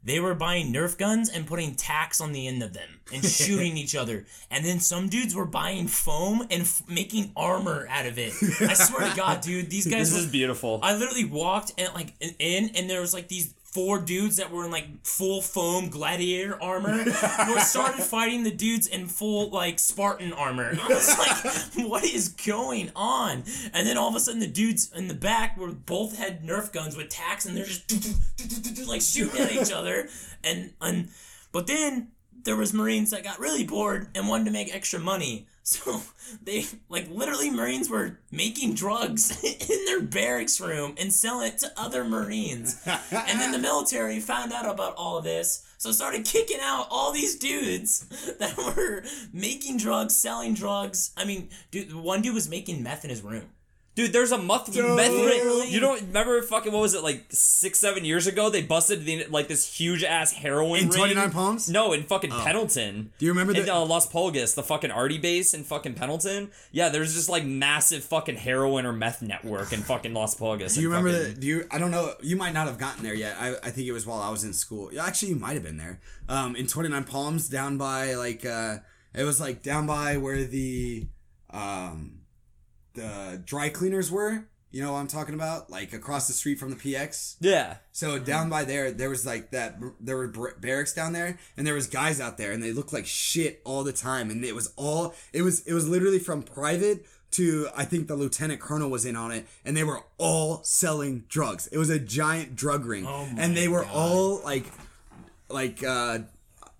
they 0.06 0.20
were 0.20 0.34
buying 0.34 0.72
Nerf 0.72 0.96
guns 0.96 1.28
and 1.28 1.46
putting 1.46 1.74
tacks 1.74 2.20
on 2.20 2.32
the 2.32 2.46
end 2.46 2.62
of 2.62 2.72
them 2.72 2.88
and 3.12 3.22
shooting 3.40 3.76
each 3.76 3.94
other. 3.94 4.24
And 4.50 4.64
then 4.64 4.80
some 4.80 5.08
dudes 5.08 5.34
were 5.34 5.44
buying 5.44 5.88
foam 5.88 6.42
and 6.50 6.62
f- 6.62 6.82
making 6.88 7.32
armor 7.36 7.86
out 7.90 8.06
of 8.06 8.16
it. 8.18 8.32
I 8.60 8.72
swear 8.74 9.10
to 9.10 9.16
God, 9.16 9.40
dude, 9.42 9.68
these 9.68 9.86
guys. 9.90 10.10
This 10.10 10.20
were- 10.20 10.24
is 10.26 10.32
beautiful. 10.32 10.80
I 10.82 10.96
literally 10.96 11.24
walked 11.26 11.72
and 11.76 11.92
like 11.92 12.14
in, 12.38 12.70
and 12.76 12.88
there 12.88 13.00
was 13.02 13.12
like 13.12 13.28
these 13.28 13.52
four 13.76 13.98
dudes 13.98 14.36
that 14.36 14.50
were 14.50 14.64
in 14.64 14.70
like 14.70 14.86
full 15.04 15.42
foam 15.42 15.90
gladiator 15.90 16.60
armor. 16.62 17.02
who 17.02 17.60
started 17.60 18.02
fighting 18.02 18.42
the 18.42 18.50
dudes 18.50 18.86
in 18.86 19.06
full 19.06 19.50
like 19.50 19.78
Spartan 19.78 20.32
armor. 20.32 20.78
I 20.80 20.88
was 20.88 21.18
like, 21.76 21.86
what 21.86 22.02
is 22.02 22.30
going 22.30 22.90
on? 22.96 23.44
And 23.74 23.86
then 23.86 23.98
all 23.98 24.08
of 24.08 24.14
a 24.14 24.20
sudden, 24.20 24.40
the 24.40 24.46
dudes 24.46 24.90
in 24.96 25.08
the 25.08 25.14
back 25.14 25.58
were 25.58 25.72
both 25.72 26.16
had 26.16 26.42
Nerf 26.42 26.72
guns 26.72 26.96
with 26.96 27.10
tacks, 27.10 27.44
and 27.44 27.54
they're 27.54 27.66
just 27.66 28.88
like 28.88 29.02
shooting 29.02 29.42
at 29.42 29.52
each 29.52 29.72
other. 29.72 30.08
And 30.42 30.72
and 30.80 31.10
but 31.52 31.66
then 31.66 32.12
there 32.44 32.56
was 32.56 32.72
Marines 32.72 33.10
that 33.10 33.24
got 33.24 33.38
really 33.38 33.64
bored 33.64 34.08
and 34.14 34.26
wanted 34.26 34.46
to 34.46 34.52
make 34.52 34.74
extra 34.74 34.98
money. 34.98 35.48
So 35.66 36.00
they 36.44 36.64
like 36.88 37.10
literally 37.10 37.50
Marines 37.50 37.90
were 37.90 38.20
making 38.30 38.74
drugs 38.74 39.42
in 39.70 39.84
their 39.84 40.00
barracks 40.00 40.60
room 40.60 40.94
and 40.96 41.12
selling 41.12 41.48
it 41.48 41.58
to 41.58 41.72
other 41.76 42.04
Marines. 42.04 42.80
and 42.86 43.40
then 43.40 43.50
the 43.50 43.58
military 43.70 44.20
found 44.20 44.52
out 44.52 44.68
about 44.68 44.94
all 44.96 45.18
of 45.18 45.24
this, 45.24 45.66
so 45.76 45.90
started 45.90 46.24
kicking 46.24 46.60
out 46.62 46.86
all 46.88 47.10
these 47.10 47.36
dudes 47.36 48.06
that 48.38 48.56
were 48.56 49.02
making 49.32 49.78
drugs, 49.78 50.14
selling 50.14 50.54
drugs. 50.54 51.10
I 51.16 51.24
mean, 51.24 51.48
dude, 51.72 51.92
one 51.92 52.22
dude 52.22 52.34
was 52.34 52.48
making 52.48 52.84
meth 52.84 53.02
in 53.02 53.10
his 53.10 53.22
room. 53.22 53.50
Dude, 53.96 54.12
there's 54.12 54.30
a 54.30 54.36
meth. 54.38 54.68
meth 54.68 54.76
Literally. 55.10 55.70
you 55.70 55.80
don't 55.80 56.00
remember 56.02 56.40
fucking 56.42 56.70
what 56.70 56.82
was 56.82 56.94
it 56.94 57.02
like 57.02 57.24
six, 57.30 57.78
seven 57.78 58.04
years 58.04 58.26
ago? 58.26 58.50
They 58.50 58.60
busted 58.62 59.04
the, 59.06 59.24
like 59.30 59.48
this 59.48 59.66
huge 59.66 60.04
ass 60.04 60.32
heroin 60.32 60.82
In 60.82 60.90
29 60.90 61.30
Palms? 61.30 61.70
No, 61.70 61.92
in 61.94 62.02
fucking 62.02 62.30
Pendleton. 62.30 63.10
Do 63.18 63.24
you 63.24 63.32
remember 63.32 63.54
in 63.54 63.64
the- 63.64 63.74
uh, 63.74 63.84
Las 63.86 64.06
Pulgas, 64.06 64.54
the 64.54 64.62
fucking 64.62 64.90
Arty 64.90 65.16
base 65.16 65.54
in 65.54 65.64
fucking 65.64 65.94
Pendleton? 65.94 66.50
Yeah, 66.72 66.90
there's 66.90 67.14
just 67.14 67.30
like 67.30 67.46
massive 67.46 68.04
fucking 68.04 68.36
heroin 68.36 68.84
or 68.84 68.92
meth 68.92 69.22
network 69.22 69.72
in 69.72 69.80
fucking 69.80 70.12
Las 70.12 70.34
Pulgas. 70.34 70.74
Do 70.74 70.82
you 70.82 70.88
remember 70.90 71.10
fucking- 71.12 71.34
the? 71.34 71.40
Do 71.40 71.46
you? 71.46 71.66
I 71.70 71.78
don't 71.78 71.90
know. 71.90 72.12
You 72.22 72.36
might 72.36 72.52
not 72.52 72.66
have 72.66 72.76
gotten 72.78 73.02
there 73.02 73.14
yet. 73.14 73.36
I, 73.40 73.54
I 73.62 73.70
think 73.70 73.88
it 73.88 73.92
was 73.92 74.04
while 74.06 74.20
I 74.20 74.28
was 74.28 74.44
in 74.44 74.52
school. 74.52 74.92
Yeah, 74.92 75.06
actually, 75.06 75.30
you 75.30 75.36
might 75.36 75.54
have 75.54 75.62
been 75.62 75.78
there. 75.78 76.00
Um, 76.28 76.54
in 76.54 76.66
Twenty 76.66 76.90
Nine 76.90 77.04
Palms, 77.04 77.48
down 77.48 77.78
by 77.78 78.12
like, 78.14 78.44
uh, 78.44 78.76
it 79.14 79.24
was 79.24 79.40
like 79.40 79.62
down 79.62 79.86
by 79.86 80.18
where 80.18 80.44
the, 80.44 81.06
um, 81.50 82.20
the 82.96 83.40
dry 83.44 83.68
cleaners 83.68 84.10
were. 84.10 84.46
You 84.72 84.82
know 84.82 84.92
what 84.92 84.98
I'm 84.98 85.06
talking 85.06 85.34
about? 85.34 85.70
Like 85.70 85.92
across 85.94 86.26
the 86.26 86.32
street 86.34 86.58
from 86.58 86.70
the 86.70 86.76
PX. 86.76 87.36
Yeah. 87.40 87.76
So 87.92 88.18
down 88.18 88.50
by 88.50 88.64
there, 88.64 88.90
there 88.90 89.08
was 89.08 89.24
like 89.24 89.52
that. 89.52 89.78
There 90.00 90.16
were 90.16 90.28
bar- 90.28 90.56
barracks 90.60 90.92
down 90.92 91.12
there, 91.14 91.38
and 91.56 91.66
there 91.66 91.72
was 91.74 91.86
guys 91.86 92.20
out 92.20 92.36
there, 92.36 92.52
and 92.52 92.62
they 92.62 92.72
looked 92.72 92.92
like 92.92 93.06
shit 93.06 93.62
all 93.64 93.84
the 93.84 93.92
time. 93.92 94.28
And 94.30 94.44
it 94.44 94.54
was 94.54 94.72
all. 94.76 95.14
It 95.32 95.42
was. 95.42 95.64
It 95.66 95.72
was 95.72 95.88
literally 95.88 96.18
from 96.18 96.42
private 96.42 97.06
to 97.32 97.68
I 97.76 97.84
think 97.84 98.08
the 98.08 98.16
lieutenant 98.16 98.60
colonel 98.60 98.90
was 98.90 99.06
in 99.06 99.16
on 99.16 99.30
it, 99.30 99.46
and 99.64 99.74
they 99.76 99.84
were 99.84 100.00
all 100.18 100.62
selling 100.64 101.24
drugs. 101.28 101.68
It 101.68 101.78
was 101.78 101.88
a 101.88 101.98
giant 101.98 102.54
drug 102.56 102.84
ring, 102.84 103.06
Oh 103.06 103.28
and 103.38 103.56
they 103.56 103.68
were 103.68 103.82
God. 103.82 103.92
all 103.94 104.40
like, 104.42 104.64
like 105.48 105.82
uh, 105.84 106.18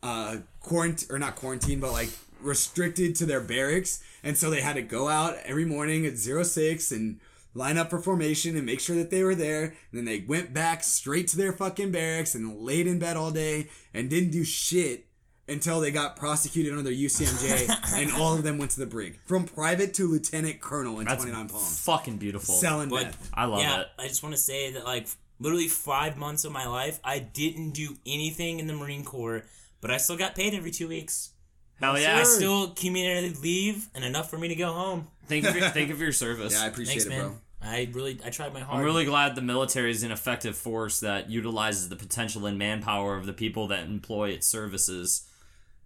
uh, 0.03 0.37
quarantine 0.61 1.09
or 1.11 1.19
not 1.19 1.37
quarantine, 1.37 1.81
but 1.81 1.93
like 1.93 2.11
restricted 2.41 3.17
to 3.17 3.27
their 3.27 3.41
barracks, 3.41 4.03
and 4.27 4.36
so 4.36 4.51
they 4.51 4.61
had 4.61 4.74
to 4.74 4.82
go 4.82 5.09
out 5.09 5.36
every 5.44 5.65
morning 5.65 6.05
at 6.05 6.16
zero 6.16 6.43
six 6.43 6.90
and 6.90 7.20
line 7.55 7.78
up 7.78 7.90
for 7.90 8.01
formation 8.01 8.57
and 8.57 8.66
make 8.66 8.81
sure 8.81 8.97
that 8.97 9.11
they 9.11 9.23
were 9.23 9.35
there. 9.35 9.65
And 9.65 9.74
then 9.94 10.05
they 10.05 10.24
went 10.27 10.53
back 10.53 10.85
straight 10.85 11.28
to 11.28 11.36
their 11.36 11.53
fucking 11.53 11.93
barracks 11.93 12.35
and 12.35 12.61
laid 12.61 12.86
in 12.86 12.98
bed 12.98 13.16
all 13.16 13.31
day 13.31 13.69
and 13.94 14.11
didn't 14.11 14.31
do 14.31 14.44
shit 14.44 15.07
until 15.48 15.81
they 15.81 15.90
got 15.93 16.16
prosecuted 16.16 16.77
under 16.77 16.90
UCMJ 16.90 17.94
and 18.03 18.12
all 18.20 18.35
of 18.35 18.43
them 18.43 18.59
went 18.59 18.73
to 18.73 18.81
the 18.81 18.86
brig. 18.86 19.19
From 19.27 19.44
private 19.44 19.94
to 19.94 20.09
lieutenant 20.09 20.61
colonel 20.61 20.98
in 20.98 21.07
That's 21.07 21.23
29 21.23 21.48
Palms. 21.48 21.85
fucking 21.85 22.16
beautiful. 22.19 22.55
Selling 22.57 22.89
But 22.89 23.05
meth. 23.05 23.31
I 23.32 23.44
love 23.44 23.61
yeah, 23.61 23.82
it. 23.82 23.86
I 23.98 24.09
just 24.09 24.23
want 24.23 24.35
to 24.35 24.40
say 24.40 24.73
that 24.73 24.85
like 24.85 25.07
literally 25.39 25.69
five 25.69 26.16
months 26.16 26.44
of 26.44 26.53
my 26.53 26.66
life, 26.66 26.98
I 27.05 27.20
didn't 27.20 27.70
do 27.70 27.97
anything 28.05 28.59
in 28.59 28.66
the 28.66 28.74
Marine 28.74 29.05
Corps, 29.05 29.44
but 29.81 29.90
I 29.90 29.98
still 29.98 30.16
got 30.16 30.35
paid 30.35 30.53
every 30.53 30.73
two 30.73 30.89
weeks. 30.89 31.31
Hell 31.81 31.98
yeah! 31.98 32.15
I 32.15 32.19
yeah. 32.19 32.24
still 32.24 32.69
community 32.70 33.35
leave 33.43 33.89
and 33.94 34.05
enough 34.05 34.31
for 34.31 34.39
me 34.39 34.48
to 34.48 34.55
go 34.55 34.73
home. 34.73 35.09
Thank 35.27 35.44
you, 35.44 35.53
for, 35.53 35.61
thank 35.70 35.89
you 35.89 35.97
for 35.97 36.03
your 36.03 36.12
service. 36.12 36.55
Yeah, 36.55 36.65
I 36.65 36.66
appreciate 36.69 37.03
Thanks, 37.03 37.07
it, 37.07 37.11
man. 37.11 37.20
bro. 37.28 37.36
I 37.62 37.77
I 37.78 37.89
really 37.93 38.19
I 38.24 38.31
tried 38.31 38.53
my 38.53 38.61
hardest. 38.61 38.78
I'm 38.78 38.85
really 38.85 39.05
glad 39.05 39.35
the 39.35 39.43
military 39.43 39.90
is 39.90 40.03
an 40.03 40.12
effective 40.12 40.57
force 40.57 41.01
that 41.01 41.28
utilizes 41.28 41.89
the 41.89 41.97
potential 41.97 42.47
and 42.47 42.59
manpower 42.59 43.16
of 43.16 43.27
the 43.27 43.32
people 43.32 43.66
that 43.69 43.85
employ 43.85 44.31
its 44.31 44.47
services 44.47 45.28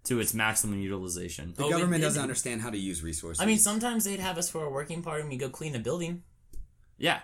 to 0.04 0.20
its 0.20 0.34
maximum 0.34 0.78
utilization. 0.80 1.54
The 1.56 1.64
Oh, 1.64 1.66
we 1.66 1.72
government 1.72 2.00
did. 2.00 2.06
doesn't 2.06 2.22
understand 2.22 2.60
how 2.62 2.70
to 2.70 2.78
use 2.78 3.02
resources. 3.02 3.40
I 3.40 3.46
mean, 3.46 3.58
sometimes 3.58 4.04
they'd 4.04 4.20
have 4.20 4.38
us 4.38 4.48
for 4.48 4.64
a 4.64 4.70
working 4.70 5.02
party 5.02 5.22
and 5.22 5.30
we 5.30 5.36
go 5.36 5.48
clean 5.48 5.74
a 5.74 5.78
building. 5.78 6.22
Yeah. 6.98 7.20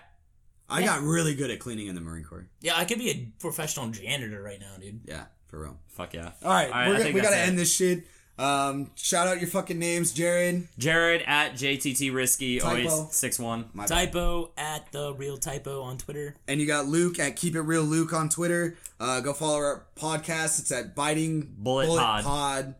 I 0.69 0.83
got 0.83 1.01
really 1.01 1.33
good 1.33 1.49
at 1.49 1.59
cleaning 1.59 1.87
in 1.87 1.95
the 1.95 2.01
Marine 2.01 2.23
Corps. 2.25 2.49
Yeah, 2.61 2.75
I 2.75 2.85
could 2.85 2.99
be 2.99 3.09
a 3.09 3.31
professional 3.39 3.89
janitor 3.89 4.41
right 4.41 4.59
now, 4.59 4.75
dude. 4.79 4.99
Yeah, 5.05 5.25
for 5.47 5.61
real. 5.61 5.77
Fuck 5.87 6.13
yeah. 6.13 6.31
All 6.43 6.51
right, 6.51 6.69
I 6.71 6.89
we're, 6.89 6.97
think 6.97 7.15
we 7.15 7.21
that's 7.21 7.31
gotta 7.33 7.41
it. 7.41 7.47
end 7.47 7.57
this 7.57 7.73
shit. 7.73 8.05
Um, 8.37 8.91
shout 8.95 9.27
out 9.27 9.39
your 9.39 9.49
fucking 9.49 9.79
names, 9.79 10.13
Jared. 10.13 10.67
Jared 10.77 11.23
at 11.25 11.53
JTT 11.53 12.13
Risky 12.13 12.59
Typo. 12.59 12.77
0861. 12.77 13.69
My 13.73 13.87
bad. 13.87 14.11
Typo 14.11 14.51
at 14.57 14.91
the 14.91 15.13
real 15.13 15.37
typo 15.37 15.81
on 15.81 15.97
Twitter. 15.97 16.35
And 16.47 16.61
you 16.61 16.67
got 16.67 16.85
Luke 16.85 17.19
at 17.19 17.35
Keep 17.35 17.55
It 17.55 17.61
Real 17.61 17.83
Luke 17.83 18.13
on 18.13 18.29
Twitter. 18.29 18.77
Uh, 18.99 19.21
go 19.21 19.33
follow 19.33 19.57
our 19.57 19.85
podcast. 19.95 20.59
It's 20.59 20.71
at 20.71 20.95
Biting 20.95 21.55
Bullet 21.57 21.87
Pod. 21.87 22.23
Pod 22.23 22.75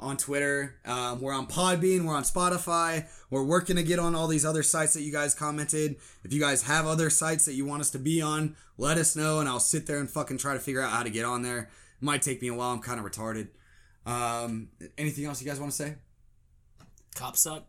on 0.00 0.16
Twitter. 0.16 0.74
Um, 0.84 1.20
we're 1.20 1.32
on 1.32 1.46
Podbean. 1.46 2.04
We're 2.04 2.14
on 2.16 2.22
Spotify. 2.24 3.06
We're 3.30 3.44
working 3.44 3.76
to 3.76 3.82
get 3.82 3.98
on 3.98 4.14
all 4.14 4.26
these 4.26 4.44
other 4.44 4.62
sites 4.62 4.94
that 4.94 5.02
you 5.02 5.12
guys 5.12 5.34
commented. 5.34 5.96
If 6.24 6.32
you 6.32 6.40
guys 6.40 6.62
have 6.62 6.86
other 6.86 7.10
sites 7.10 7.44
that 7.46 7.54
you 7.54 7.64
want 7.64 7.80
us 7.82 7.90
to 7.90 7.98
be 7.98 8.20
on, 8.22 8.56
let 8.76 8.96
us 8.96 9.16
know, 9.16 9.40
and 9.40 9.48
I'll 9.48 9.60
sit 9.60 9.86
there 9.86 9.98
and 9.98 10.08
fucking 10.08 10.38
try 10.38 10.54
to 10.54 10.60
figure 10.60 10.80
out 10.80 10.90
how 10.90 11.02
to 11.02 11.10
get 11.10 11.24
on 11.24 11.42
there. 11.42 11.58
It 11.58 11.68
might 12.04 12.22
take 12.22 12.40
me 12.40 12.48
a 12.48 12.54
while. 12.54 12.70
I'm 12.72 12.80
kind 12.80 13.00
of 13.00 13.06
retarded. 13.06 13.48
Um, 14.08 14.68
anything 14.96 15.26
else 15.26 15.42
you 15.42 15.46
guys 15.48 15.60
want 15.60 15.70
to 15.72 15.76
say? 15.76 15.94
Cops 17.14 17.42
suck. 17.42 17.64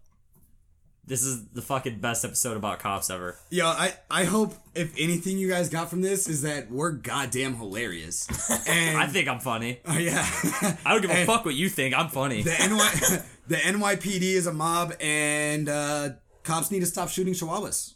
This 1.06 1.24
is 1.24 1.48
the 1.48 1.62
fucking 1.64 2.00
best 2.00 2.24
episode 2.24 2.56
about 2.56 2.78
cops 2.80 3.10
ever. 3.10 3.36
Yo, 3.50 3.66
I, 3.66 3.94
I 4.12 4.26
hope 4.26 4.54
if 4.76 4.94
anything 4.98 5.40
you 5.40 5.50
guys 5.50 5.68
got 5.68 5.90
from 5.90 6.02
this 6.02 6.30
is 6.30 6.44
that 6.44 6.70
we're 6.70 6.92
goddamn 6.92 7.56
hilarious. 7.56 8.28
And 8.68 8.98
I 8.98 9.08
think 9.08 9.28
I'm 9.28 9.40
funny. 9.40 9.80
Oh 9.86 9.98
yeah. 9.98 10.24
I 10.86 10.92
don't 10.94 11.02
give 11.02 11.10
a 11.10 11.14
And 11.16 11.26
fuck 11.28 11.46
what 11.46 11.56
you 11.56 11.68
think. 11.68 11.98
I'm 11.98 12.10
funny. 12.10 12.44
The 12.44 12.52
NY 12.52 13.24
the 13.48 13.56
NYPD 13.56 14.22
is 14.22 14.46
a 14.46 14.54
mob 14.54 14.94
and 15.02 15.68
uh, 15.68 16.10
cops 16.44 16.70
need 16.70 16.82
to 16.82 16.86
stop 16.86 17.10
shooting 17.10 17.34
chihuahuas. 17.34 17.96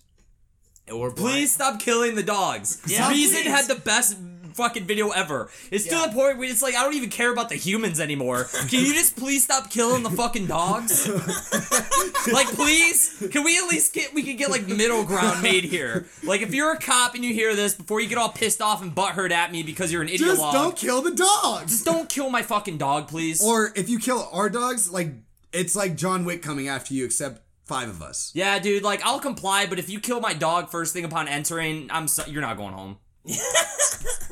Or 0.92 1.12
Please 1.12 1.54
stop 1.54 1.80
killing 1.80 2.16
the 2.16 2.24
dogs. 2.24 2.82
Yeah, 2.88 3.10
Reason 3.10 3.44
please. 3.44 3.48
had 3.52 3.66
the 3.68 3.76
best 3.76 4.18
fucking 4.54 4.86
video 4.86 5.10
ever. 5.10 5.50
It's 5.72 5.86
Yeah. 5.86 6.04
to 6.04 6.10
the 6.10 6.16
point 6.16 6.38
where 6.38 6.50
it's 6.50 6.62
like 6.62 6.76
I 6.76 6.84
don't 6.84 6.94
even 6.96 7.10
care 7.10 7.32
about 7.32 7.50
the 7.50 7.56
humans 7.56 8.00
anymore. 8.00 8.46
Can 8.70 8.86
you 8.86 8.94
just 8.94 9.16
please 9.16 9.44
stop 9.44 9.70
killing 9.70 10.04
the 10.04 10.10
fucking 10.10 10.48
dogs? 10.48 11.08
like 12.32 12.48
please? 12.48 13.28
Can 13.32 13.44
we 13.44 13.58
at 13.58 13.68
least 13.68 13.94
get 13.94 14.14
we 14.14 14.24
can 14.24 14.36
get 14.38 14.50
like 14.50 14.68
middle 14.68 15.04
ground 15.04 15.42
made 15.42 15.64
here? 15.64 16.06
Like 16.24 16.42
if 16.42 16.54
you're 16.54 16.72
a 16.72 16.78
cop 16.80 17.16
and 17.16 17.24
you 17.24 17.34
hear 17.34 17.56
this 17.56 17.74
before 17.76 18.00
you 18.02 18.08
get 18.08 18.18
all 18.18 18.30
pissed 18.30 18.62
off 18.62 18.82
and 18.82 18.94
butthurt 18.96 19.32
at 19.32 19.52
me 19.52 19.64
because 19.64 19.92
you're 19.92 20.02
an 20.02 20.08
idiot. 20.10 20.22
Just 20.22 20.42
don't 20.54 20.76
kill 20.76 21.02
the 21.02 21.12
dogs. 21.12 21.72
just 21.72 21.86
don't 21.86 22.10
kill 22.10 22.30
my 22.30 22.42
fucking 22.42 22.78
dog, 22.78 23.08
please. 23.08 23.44
Or 23.44 23.72
if 23.76 23.90
you 23.90 24.00
kill 24.00 24.30
our 24.32 24.50
dogs, 24.50 24.92
like 24.92 25.14
it's 25.52 25.76
like 25.76 25.96
John 25.96 26.26
Wick 26.26 26.42
coming 26.42 26.68
after 26.68 26.94
you, 26.94 27.06
except 27.06 27.42
five 27.66 27.88
of 27.88 28.02
us. 28.02 28.32
yeah, 28.34 28.60
dude, 28.60 28.84
like 28.84 29.02
I'll 29.06 29.20
comply, 29.20 29.66
but 29.68 29.80
if 29.80 29.90
you 29.90 30.00
kill 30.00 30.20
my 30.20 30.34
dog 30.34 30.70
first 30.70 30.94
thing 30.94 31.06
upon 31.06 31.28
entering, 31.28 31.88
I'm 31.92 32.08
so, 32.08 32.24
you're 32.28 32.42
not 32.42 32.58
going 32.58 32.74
home. 32.74 32.98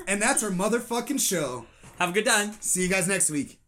And 0.08 0.22
that's 0.22 0.44
our 0.44 0.50
motherfucking 0.50 1.20
show. 1.20 1.66
Have 2.00 2.10
a 2.10 2.14
good 2.14 2.26
time. 2.26 2.54
See 2.60 2.82
you 2.82 2.90
guys 2.90 3.08
next 3.08 3.30
week. 3.30 3.60